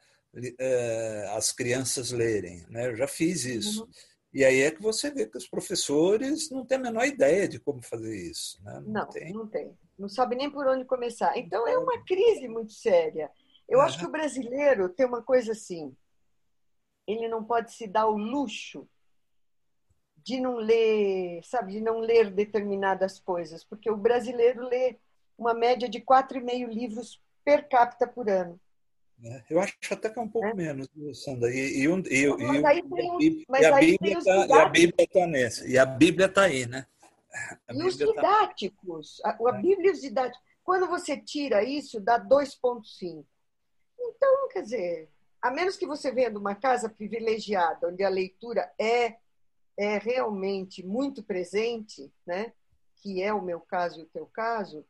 é, 0.58 1.30
as 1.34 1.52
crianças 1.52 2.10
lerem. 2.10 2.64
Né? 2.68 2.88
Eu 2.88 2.96
já 2.96 3.06
fiz 3.06 3.44
isso. 3.44 3.84
Uhum. 3.84 3.90
E 4.32 4.44
aí 4.44 4.62
é 4.62 4.70
que 4.70 4.82
você 4.82 5.10
vê 5.10 5.26
que 5.26 5.36
os 5.36 5.46
professores 5.46 6.50
não 6.50 6.64
têm 6.64 6.78
a 6.78 6.80
menor 6.80 7.04
ideia 7.04 7.46
de 7.46 7.60
como 7.60 7.82
fazer 7.82 8.16
isso. 8.16 8.62
Né? 8.64 8.80
Não, 8.86 8.92
não, 8.92 9.06
tem. 9.08 9.32
não 9.32 9.46
tem 9.46 9.76
não 10.02 10.08
sabe 10.08 10.34
nem 10.34 10.50
por 10.50 10.66
onde 10.66 10.84
começar. 10.84 11.38
Então 11.38 11.66
é 11.66 11.78
uma 11.78 12.02
crise 12.04 12.48
muito 12.48 12.72
séria. 12.72 13.30
Eu 13.68 13.80
acho 13.80 13.98
que 13.98 14.04
o 14.04 14.10
brasileiro 14.10 14.88
tem 14.88 15.06
uma 15.06 15.22
coisa 15.22 15.52
assim: 15.52 15.96
ele 17.06 17.28
não 17.28 17.44
pode 17.44 17.72
se 17.72 17.86
dar 17.86 18.06
o 18.06 18.16
luxo 18.16 18.88
de 20.16 20.40
não 20.40 20.56
ler, 20.56 21.42
sabe, 21.44 21.72
de 21.72 21.80
não 21.80 21.98
ler 21.98 22.30
determinadas 22.30 23.18
coisas, 23.18 23.64
porque 23.64 23.90
o 23.90 23.96
brasileiro 23.96 24.68
lê 24.68 24.98
uma 25.36 25.54
média 25.54 25.88
de 25.88 26.00
quatro 26.00 26.38
e 26.38 26.42
meio 26.42 26.68
livros 26.68 27.20
per 27.44 27.68
capita 27.68 28.06
por 28.06 28.28
ano. 28.28 28.60
É, 29.24 29.42
eu 29.50 29.60
acho 29.60 29.76
até 29.90 30.10
que 30.10 30.18
é 30.18 30.22
um 30.22 30.28
pouco 30.28 30.48
é. 30.48 30.54
menos, 30.54 30.88
Sandra. 31.14 31.48
E, 31.48 31.84
e, 31.84 31.86
e, 31.86 32.24
e, 32.24 33.64
a 33.64 34.68
Bíblia 34.68 35.04
está 35.04 35.26
nessa. 35.26 35.66
E 35.66 35.78
a 35.78 35.86
Bíblia 35.86 36.26
está 36.26 36.42
aí, 36.42 36.66
né? 36.66 36.86
e 37.72 37.82
os 37.84 37.96
tá 37.96 38.04
didáticos, 38.04 39.20
a, 39.24 39.30
a 39.30 39.52
Bíblia 39.52 39.90
e 39.90 39.92
os 39.92 40.00
didáticos. 40.00 40.42
Quando 40.64 40.88
você 40.88 41.16
tira 41.16 41.62
isso, 41.62 42.00
dá 42.00 42.20
2,5. 42.20 43.24
Então, 43.98 44.48
quer 44.48 44.62
dizer, 44.62 45.08
a 45.40 45.50
menos 45.50 45.76
que 45.76 45.86
você 45.86 46.10
venha 46.10 46.30
de 46.30 46.36
uma 46.36 46.54
casa 46.54 46.88
privilegiada, 46.88 47.88
onde 47.88 48.02
a 48.02 48.08
leitura 48.08 48.72
é, 48.78 49.16
é 49.76 49.98
realmente 49.98 50.84
muito 50.84 51.22
presente, 51.22 52.12
né? 52.26 52.52
que 52.96 53.22
é 53.22 53.32
o 53.32 53.42
meu 53.42 53.60
caso 53.60 54.00
e 54.00 54.02
o 54.04 54.06
teu 54.06 54.26
caso, 54.26 54.84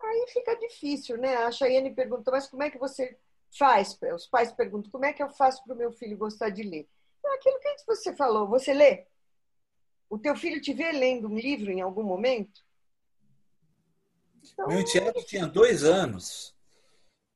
aí 0.00 0.26
fica 0.28 0.54
difícil, 0.54 1.16
né? 1.18 1.36
A 1.38 1.50
Chayane 1.50 1.92
perguntou, 1.92 2.32
mas 2.32 2.46
como 2.46 2.62
é 2.62 2.70
que 2.70 2.78
você 2.78 3.18
faz? 3.56 3.98
Os 4.14 4.26
pais 4.26 4.52
perguntam, 4.52 4.90
como 4.90 5.04
é 5.04 5.12
que 5.12 5.22
eu 5.22 5.30
faço 5.30 5.62
para 5.64 5.74
o 5.74 5.76
meu 5.76 5.92
filho 5.92 6.16
gostar 6.16 6.50
de 6.50 6.62
ler? 6.62 6.88
É 7.24 7.34
aquilo 7.34 7.58
que 7.58 7.86
você 7.86 8.14
falou, 8.14 8.48
você 8.48 8.72
lê? 8.72 9.06
O 10.08 10.18
teu 10.18 10.36
filho 10.36 10.60
te 10.60 10.72
vê 10.72 10.92
lendo 10.92 11.28
um 11.28 11.36
livro 11.36 11.70
em 11.70 11.80
algum 11.80 12.04
momento? 12.04 12.64
Então, 14.42 14.68
Meu 14.68 14.80
enteado 14.80 15.22
tinha 15.24 15.46
dois 15.46 15.82
anos. 15.82 16.54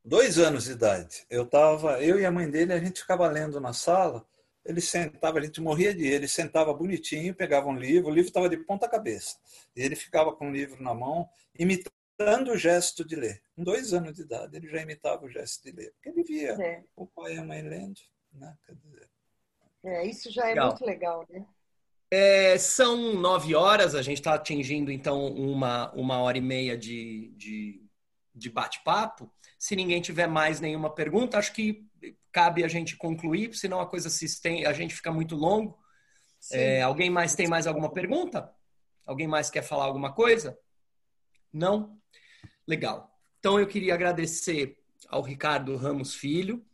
Dois 0.05 0.39
anos 0.39 0.65
de 0.65 0.73
idade. 0.73 1.27
Eu 1.29 1.45
tava, 1.45 2.01
eu 2.03 2.19
e 2.19 2.25
a 2.25 2.31
mãe 2.31 2.49
dele, 2.49 2.73
a 2.73 2.79
gente 2.79 3.01
ficava 3.01 3.27
lendo 3.29 3.61
na 3.61 3.73
sala. 3.73 4.25
Ele 4.65 4.81
sentava, 4.81 5.39
a 5.39 5.43
gente 5.43 5.61
morria 5.61 5.93
de 5.93 6.07
ele, 6.07 6.29
sentava 6.29 6.73
bonitinho, 6.73 7.35
pegava 7.35 7.69
um 7.69 7.77
livro, 7.77 8.09
o 8.09 8.15
livro 8.15 8.29
estava 8.29 8.49
de 8.49 8.59
ponta 8.59 8.89
cabeça. 8.89 9.37
E 9.75 9.83
ele 9.83 9.97
ficava 9.97 10.33
com 10.33 10.49
o 10.49 10.53
livro 10.53 10.83
na 10.83 10.95
mão, 10.95 11.29
imitando 11.59 12.00
o 12.53 12.57
gesto 12.57 13.05
de 13.05 13.17
ler. 13.17 13.43
Com 13.55 13.65
dois 13.65 13.93
anos 13.93 14.15
de 14.15 14.23
idade, 14.23 14.57
ele 14.57 14.69
já 14.69 14.81
imitava 14.81 15.25
o 15.25 15.31
gesto 15.31 15.63
de 15.65 15.73
ler. 15.73 15.93
Porque 15.95 16.09
ele 16.09 16.23
via 16.23 16.53
é. 16.53 16.85
o 16.97 17.07
pai 17.07 17.35
e 17.35 17.39
a 17.39 17.45
mãe 17.45 17.63
lendo. 17.63 18.01
Né? 18.33 18.57
É, 19.85 20.07
isso 20.07 20.31
já 20.31 20.47
é 20.47 20.49
legal. 20.51 20.69
muito 20.69 20.85
legal, 20.85 21.27
né? 21.31 21.47
É, 22.11 22.59
são 22.59 23.15
nove 23.15 23.55
horas, 23.55 23.95
a 23.95 24.03
gente 24.03 24.19
está 24.19 24.35
atingindo 24.35 24.91
então 24.91 25.27
uma, 25.27 25.93
uma 25.93 26.19
hora 26.19 26.37
e 26.37 26.41
meia 26.41 26.77
de, 26.77 27.33
de, 27.37 27.87
de 28.35 28.51
bate-papo. 28.51 29.33
Se 29.57 29.77
ninguém 29.77 30.01
tiver 30.01 30.27
mais 30.27 30.61
nenhuma 30.61 30.93
pergunta, 30.93 31.39
acho 31.39 31.53
que 31.53 31.87
cabe 32.33 32.65
a 32.65 32.69
gente 32.69 32.97
concluir, 32.97 33.55
senão 33.55 33.81
a 33.81 33.87
coisa 33.87 34.11
se 34.11 34.25
estende, 34.25 34.67
a 34.67 34.73
gente 34.73 34.95
fica 34.95 35.13
muito 35.13 35.37
longo. 35.37 35.79
É, 36.53 36.83
alguém 36.83 37.11
mais 37.11 37.35
tem 37.35 37.47
mais 37.47 37.67
alguma 37.67 37.93
pergunta? 37.93 38.53
Alguém 39.07 39.29
mais 39.29 39.51
quer 39.51 39.63
falar 39.63 39.85
alguma 39.85 40.13
coisa? 40.13 40.59
Não? 41.53 42.00
Legal. 42.71 43.13
Então 43.41 43.59
eu 43.59 43.67
queria 43.67 43.95
agradecer 43.95 44.79
ao 45.09 45.23
Ricardo 45.23 45.75
Ramos 45.75 46.15
Filho. 46.15 46.65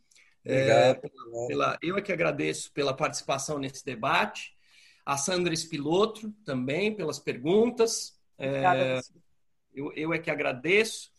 É, 0.45 0.93
pela, 0.93 1.47
pela, 1.47 1.79
eu 1.81 1.97
é 1.97 2.01
que 2.01 2.13
agradeço 2.13 2.71
pela 2.71 2.93
participação 2.93 3.57
nesse 3.57 3.83
debate 3.83 4.55
a 5.03 5.17
Sandra 5.17 5.53
Espilotro 5.53 6.31
também 6.45 6.95
pelas 6.95 7.17
perguntas. 7.17 8.15
É, 8.37 8.99
eu, 9.73 9.91
eu 9.93 10.13
é 10.13 10.19
que 10.19 10.29
agradeço. 10.29 11.09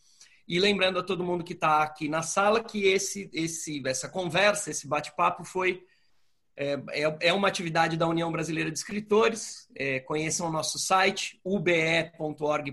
E 0.47 0.59
lembrando 0.59 0.97
a 0.97 1.03
todo 1.03 1.25
mundo 1.25 1.43
que 1.43 1.51
está 1.51 1.83
aqui 1.83 2.07
na 2.07 2.21
sala 2.21 2.63
que 2.63 2.85
esse, 2.85 3.29
esse, 3.33 3.85
essa 3.85 4.07
conversa, 4.07 4.71
esse 4.71 4.87
bate-papo 4.87 5.43
foi 5.43 5.85
é, 6.55 6.73
é, 6.91 7.17
é, 7.19 7.33
uma 7.33 7.49
atividade 7.49 7.97
da 7.97 8.07
União 8.07 8.31
Brasileira 8.31 8.71
de 8.71 8.77
Escritores. 8.77 9.67
É, 9.75 9.99
conheçam 9.99 10.47
o 10.47 10.51
nosso 10.51 10.79
site, 10.79 11.41
ube.org.br. 11.43 12.69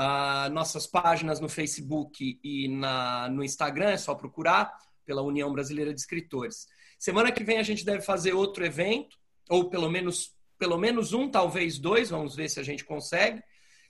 Ah, 0.00 0.48
nossas 0.50 0.86
páginas 0.86 1.40
no 1.40 1.48
Facebook 1.48 2.38
e 2.40 2.68
na, 2.68 3.28
no 3.28 3.42
Instagram, 3.42 3.90
é 3.90 3.96
só 3.96 4.14
procurar 4.14 4.72
pela 5.04 5.22
União 5.22 5.52
Brasileira 5.52 5.92
de 5.92 5.98
Escritores. 5.98 6.68
Semana 6.96 7.32
que 7.32 7.42
vem 7.42 7.58
a 7.58 7.64
gente 7.64 7.84
deve 7.84 8.02
fazer 8.02 8.32
outro 8.32 8.64
evento 8.64 9.18
ou 9.48 9.68
pelo 9.68 9.90
menos, 9.90 10.36
pelo 10.56 10.78
menos 10.78 11.12
um, 11.12 11.28
talvez 11.28 11.80
dois, 11.80 12.10
vamos 12.10 12.36
ver 12.36 12.48
se 12.48 12.60
a 12.60 12.62
gente 12.62 12.84
consegue. 12.84 13.42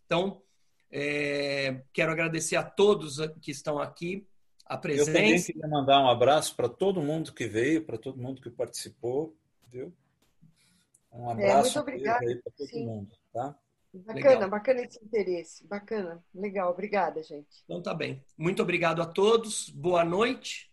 Então, 0.07 0.41
é, 0.91 1.83
quero 1.93 2.11
agradecer 2.11 2.57
a 2.57 2.63
todos 2.63 3.19
que 3.43 3.51
estão 3.51 3.79
aqui, 3.79 4.27
a 4.65 4.79
presença. 4.79 5.11
Eu 5.11 5.15
também 5.15 5.43
queria 5.43 5.69
mandar 5.69 6.01
um 6.01 6.09
abraço 6.09 6.57
para 6.57 6.71
todo 6.71 7.03
mundo 7.03 7.35
que 7.35 7.47
veio, 7.47 7.85
para 7.85 7.99
todo 7.99 8.17
mundo 8.17 8.41
que 8.41 8.49
participou, 8.49 9.37
viu? 9.71 9.93
Um 11.13 11.29
abraço 11.29 11.51
é, 11.51 11.61
muito 11.61 11.81
obrigada. 11.81 12.41
para 12.43 12.53
todo 12.57 12.69
Sim. 12.69 12.87
mundo, 12.87 13.15
tá? 13.31 13.55
Bacana, 13.93 14.31
legal. 14.31 14.51
bacana 14.51 14.83
esse 14.83 15.03
interesse. 15.05 15.67
Bacana, 15.67 16.23
legal. 16.35 16.71
Obrigada, 16.71 17.23
gente. 17.23 17.63
Então 17.65 17.83
tá 17.83 17.95
bem. 17.95 18.23
Muito 18.37 18.63
obrigado 18.63 19.01
a 19.01 19.07
todos. 19.07 19.69
Boa 19.71 20.05
noite 20.05 20.69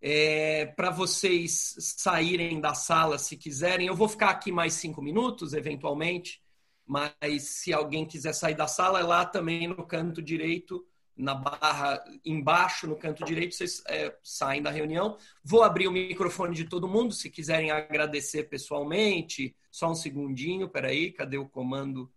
é, 0.00 0.66
para 0.66 0.90
vocês 0.90 1.74
saírem 1.78 2.60
da 2.60 2.74
sala 2.74 3.18
se 3.18 3.36
quiserem. 3.36 3.86
Eu 3.86 3.94
vou 3.94 4.08
ficar 4.08 4.30
aqui 4.30 4.50
mais 4.50 4.74
cinco 4.74 5.02
minutos, 5.02 5.52
eventualmente, 5.52 6.42
mas 6.86 7.42
se 7.42 7.72
alguém 7.72 8.06
quiser 8.06 8.32
sair 8.32 8.54
da 8.54 8.66
sala, 8.66 9.00
é 9.00 9.02
lá 9.02 9.24
também 9.26 9.68
no 9.68 9.86
canto 9.86 10.22
direito, 10.22 10.84
na 11.16 11.34
barra 11.34 12.02
embaixo, 12.24 12.86
no 12.86 12.96
canto 12.96 13.24
direito, 13.24 13.54
vocês 13.54 13.82
é, 13.86 14.16
saem 14.22 14.62
da 14.62 14.70
reunião. 14.70 15.18
Vou 15.44 15.62
abrir 15.62 15.86
o 15.86 15.92
microfone 15.92 16.54
de 16.54 16.64
todo 16.64 16.88
mundo, 16.88 17.12
se 17.12 17.28
quiserem 17.28 17.70
agradecer 17.70 18.44
pessoalmente. 18.44 19.54
Só 19.70 19.90
um 19.90 19.94
segundinho, 19.94 20.68
peraí, 20.68 21.12
cadê 21.12 21.36
o 21.36 21.48
comando? 21.48 22.10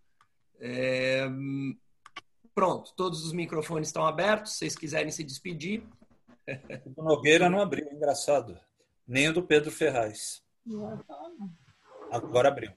É... 0.66 1.26
Pronto, 2.54 2.94
todos 2.96 3.22
os 3.24 3.32
microfones 3.34 3.88
estão 3.88 4.06
abertos. 4.06 4.52
Se 4.52 4.58
vocês 4.58 4.76
quiserem 4.76 5.10
se 5.10 5.22
despedir, 5.22 5.82
o 6.96 7.02
Nogueira 7.02 7.50
não 7.50 7.60
abriu, 7.60 7.86
engraçado. 7.92 8.58
Nem 9.06 9.28
o 9.28 9.34
do 9.34 9.42
Pedro 9.42 9.70
Ferraz. 9.70 10.42
Agora 12.10 12.48
abriu. 12.48 12.72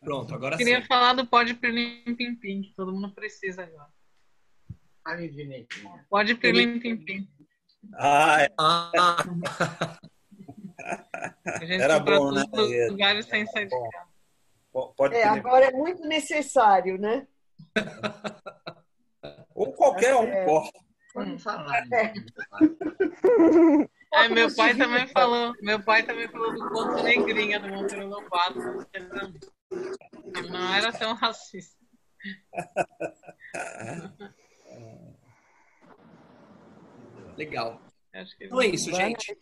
Pronto, 0.00 0.34
agora 0.34 0.56
Queria 0.56 0.80
sim. 0.80 0.86
falar 0.86 1.12
do 1.12 1.26
Pode 1.26 1.54
Pilim 1.54 2.02
Pim 2.16 2.34
Pim, 2.34 2.62
que 2.62 2.74
todo 2.74 2.92
mundo 2.92 3.12
precisa 3.14 3.62
agora. 3.62 3.90
Pode 6.08 6.34
Pilim 6.34 6.80
Pim 6.80 6.96
Pim. 6.96 7.28
Ah, 7.94 8.42
é. 8.42 8.48
ah. 8.58 9.98
A 11.44 11.64
gente 11.64 11.82
Era 11.82 12.00
bom, 12.00 12.32
né? 12.32 12.42
lugares 12.88 13.26
sem 13.26 13.46
sair 13.46 13.66
de 13.66 13.70
casa. 13.90 14.11
Pode 14.72 15.14
é, 15.14 15.24
agora 15.24 15.66
é 15.66 15.72
muito 15.72 16.02
necessário, 16.02 16.98
né? 16.98 17.26
Ou 19.54 19.72
qualquer 19.74 20.16
um 20.16 20.24
é. 20.24 20.44
pode. 20.46 20.72
Pode 21.12 21.38
falar. 21.38 21.84
É. 21.92 22.12
É, 24.14 24.28
meu 24.28 24.54
pai 24.54 24.74
também 24.76 25.06
falou. 25.08 25.54
Meu 25.60 25.82
pai 25.82 26.02
também 26.02 26.28
falou 26.28 26.52
do 26.52 26.68
conto 26.70 27.02
negrinha 27.02 27.60
do 27.60 27.68
Monteiro 27.68 28.06
Lobato. 28.08 28.58
Não 30.50 30.74
era 30.74 30.92
tão 30.92 31.14
racista. 31.14 31.80
Legal. 37.36 37.80
Então 38.40 38.60
é 38.60 38.66
isso, 38.66 38.92
gente. 38.92 39.36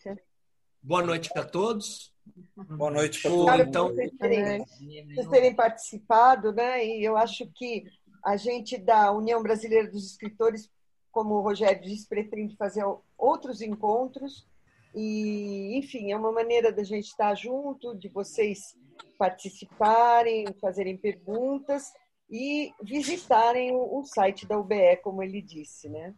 Boa 0.81 1.03
noite 1.03 1.29
a 1.35 1.43
todos. 1.43 2.10
Boa 2.55 2.91
noite 2.91 3.21
para 3.21 3.31
todos. 3.31 3.67
Então, 3.67 3.87
vocês 3.87 4.11
terem, 4.17 4.65
vocês 5.13 5.27
terem 5.27 5.55
participado, 5.55 6.53
né? 6.53 6.85
E 6.85 7.03
eu 7.03 7.17
acho 7.17 7.49
que 7.55 7.85
a 8.23 8.37
gente 8.37 8.77
da 8.77 9.11
União 9.11 9.41
Brasileira 9.41 9.89
dos 9.89 10.11
Escritores, 10.11 10.69
como 11.11 11.35
o 11.35 11.41
Rogério 11.41 11.81
disse, 11.81 12.07
pretende 12.07 12.55
fazer 12.55 12.83
outros 13.17 13.61
encontros. 13.61 14.47
E, 14.93 15.77
enfim, 15.77 16.11
é 16.11 16.17
uma 16.17 16.31
maneira 16.31 16.71
da 16.71 16.83
gente 16.83 17.07
estar 17.07 17.33
junto, 17.35 17.95
de 17.95 18.09
vocês 18.09 18.77
participarem, 19.17 20.45
fazerem 20.59 20.97
perguntas 20.97 21.91
e 22.29 22.73
visitarem 22.83 23.71
o, 23.73 24.03
site 24.03 24.45
da 24.45 24.57
UBE, 24.57 24.97
como 25.03 25.23
ele 25.23 25.41
disse, 25.41 25.89
né? 25.89 26.13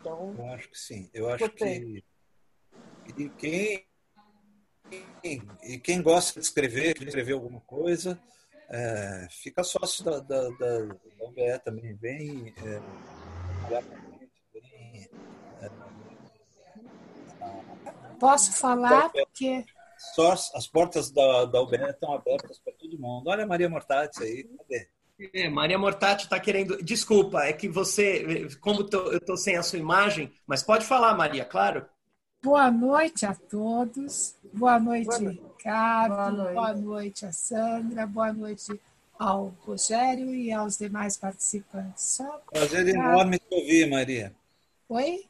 Então, 0.00 0.34
eu 0.38 0.46
acho 0.46 0.70
que 0.70 0.78
sim. 0.78 1.10
Eu 1.12 1.28
acho 1.28 1.48
que 1.50 2.02
e 3.18 3.28
quem 3.30 3.84
e 5.62 5.78
quem 5.78 6.02
gosta 6.02 6.40
de 6.40 6.46
escrever, 6.46 6.98
de 6.98 7.04
escrever 7.04 7.34
alguma 7.34 7.60
coisa, 7.60 8.20
é, 8.68 9.26
fica 9.30 9.64
sócio 9.64 10.04
da, 10.04 10.20
da, 10.20 10.48
da, 10.50 10.78
da 10.86 11.24
UBE 11.26 11.58
também, 11.64 11.94
bem, 11.96 12.54
é, 12.58 12.80
é, 13.74 15.70
Posso 18.20 18.52
falar? 18.52 19.10
Porque 19.10 19.64
as 20.54 20.66
portas 20.66 21.10
da, 21.10 21.46
da 21.46 21.60
UBE 21.62 21.76
estão 21.88 22.12
abertas 22.12 22.58
para 22.58 22.72
todo 22.74 22.98
mundo. 22.98 23.28
Olha 23.28 23.44
a 23.44 23.46
Maria 23.46 23.68
Mortati 23.68 24.22
aí, 24.22 24.44
cadê? 24.44 24.88
É, 25.34 25.48
Maria 25.48 25.78
Mortati 25.78 26.24
está 26.24 26.38
querendo. 26.38 26.82
Desculpa, 26.82 27.42
é 27.44 27.52
que 27.52 27.68
você, 27.68 28.48
como 28.60 28.84
tô, 28.84 29.10
eu 29.10 29.18
estou 29.18 29.36
sem 29.36 29.56
a 29.56 29.62
sua 29.62 29.78
imagem, 29.78 30.32
mas 30.46 30.62
pode 30.62 30.86
falar, 30.86 31.14
Maria, 31.14 31.44
claro. 31.44 31.86
Boa 32.42 32.70
noite 32.70 33.26
a 33.26 33.34
todos. 33.34 34.34
Boa 34.54 34.80
noite, 34.80 35.06
boa 35.06 35.20
noite. 35.20 35.42
Ricardo. 35.58 36.14
Boa 36.14 36.30
noite. 36.30 36.54
boa 36.54 36.74
noite 36.74 37.26
a 37.26 37.32
Sandra. 37.32 38.06
Boa 38.06 38.32
noite 38.32 38.80
ao 39.18 39.54
Rogério 39.66 40.34
e 40.34 40.50
aos 40.50 40.78
demais 40.78 41.18
participantes. 41.18 42.02
Só 42.02 42.40
prazer 42.50 42.94
pra... 42.94 43.10
enorme 43.10 43.38
te 43.38 43.54
ouvir, 43.54 43.90
Maria. 43.90 44.34
Oi? 44.88 45.26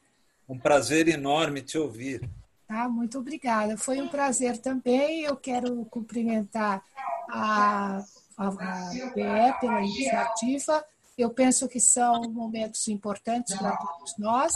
Um 0.47 0.57
prazer 0.57 1.09
enorme 1.09 1.61
te 1.61 1.77
ouvir. 1.77 2.29
Ah, 2.69 2.87
muito 2.87 3.19
obrigada. 3.19 3.75
Foi 3.75 3.99
um 3.99 4.07
prazer 4.07 4.57
também. 4.59 5.23
Eu 5.23 5.35
quero 5.35 5.83
cumprimentar 5.85 6.81
a, 7.29 8.01
a, 8.37 8.47
a 8.47 8.89
BE 9.13 9.59
pela 9.59 9.81
iniciativa. 9.81 10.81
Eu 11.17 11.29
penso 11.29 11.67
que 11.67 11.81
são 11.81 12.21
momentos 12.31 12.87
importantes 12.87 13.57
para 13.57 13.75
todos 13.75 14.17
nós 14.17 14.53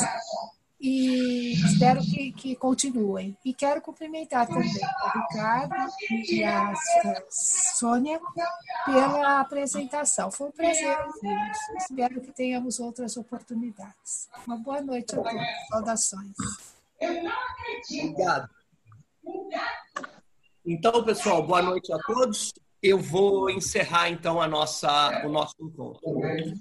e 0.88 1.54
espero 1.54 2.00
que, 2.02 2.32
que 2.32 2.56
continuem. 2.56 3.36
E 3.44 3.54
quero 3.56 3.82
cumprimentar 3.82 4.46
também 4.46 4.70
o 4.70 5.20
Ricardo 5.20 5.76
e 6.30 6.44
a 6.44 6.74
Sônia 7.30 8.20
pela 8.86 9.40
apresentação. 9.40 10.30
Foi 10.30 10.50
um 10.50 10.52
prazer 10.52 10.96
ouvi-los. 11.08 11.58
Espero 11.80 12.22
que 12.22 12.32
tenhamos 12.32 12.80
outras 12.80 13.18
oportunidades. 13.18 14.30
Uma 14.46 14.58
boa 14.58 14.80
noite 14.82 15.16
a 15.16 15.24
todos. 15.24 15.42
Saudações. 15.70 16.36
Obrigado. 17.90 18.50
Então, 20.64 21.04
pessoal, 21.04 21.42
boa 21.42 21.64
noite 21.64 21.92
a 21.92 21.98
todos 21.98 22.54
eu 22.86 23.00
vou 23.00 23.50
encerrar 23.50 24.10
então 24.10 24.42
a 24.42 24.48
nossa, 24.48 25.24
o 25.26 25.30
nosso 25.30 25.56
encontro. 25.60 26.00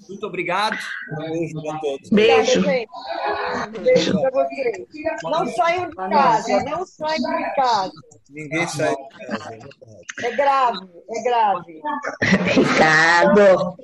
Muito 0.09 0.27
obrigado. 0.27 0.79
Beijo 1.19 1.63
para 1.63 1.79
todos. 1.81 2.11
Beijo. 2.11 2.63
Beijo 3.83 4.21
para 4.21 4.31
vocês. 4.31 4.87
Não 5.23 5.47
saiam 5.49 5.91
de 5.91 5.97
casa, 5.97 6.65
não 6.65 6.87
saiam 6.87 7.37
de 7.37 7.55
casa. 7.55 7.93
Ninguém 8.31 8.67
sai 8.67 8.95
de 8.95 9.27
casa. 9.27 9.59
É 10.23 10.31
grave, 10.33 10.79
é 11.11 11.23
grave. 11.23 11.83
Ricardo. 12.55 13.77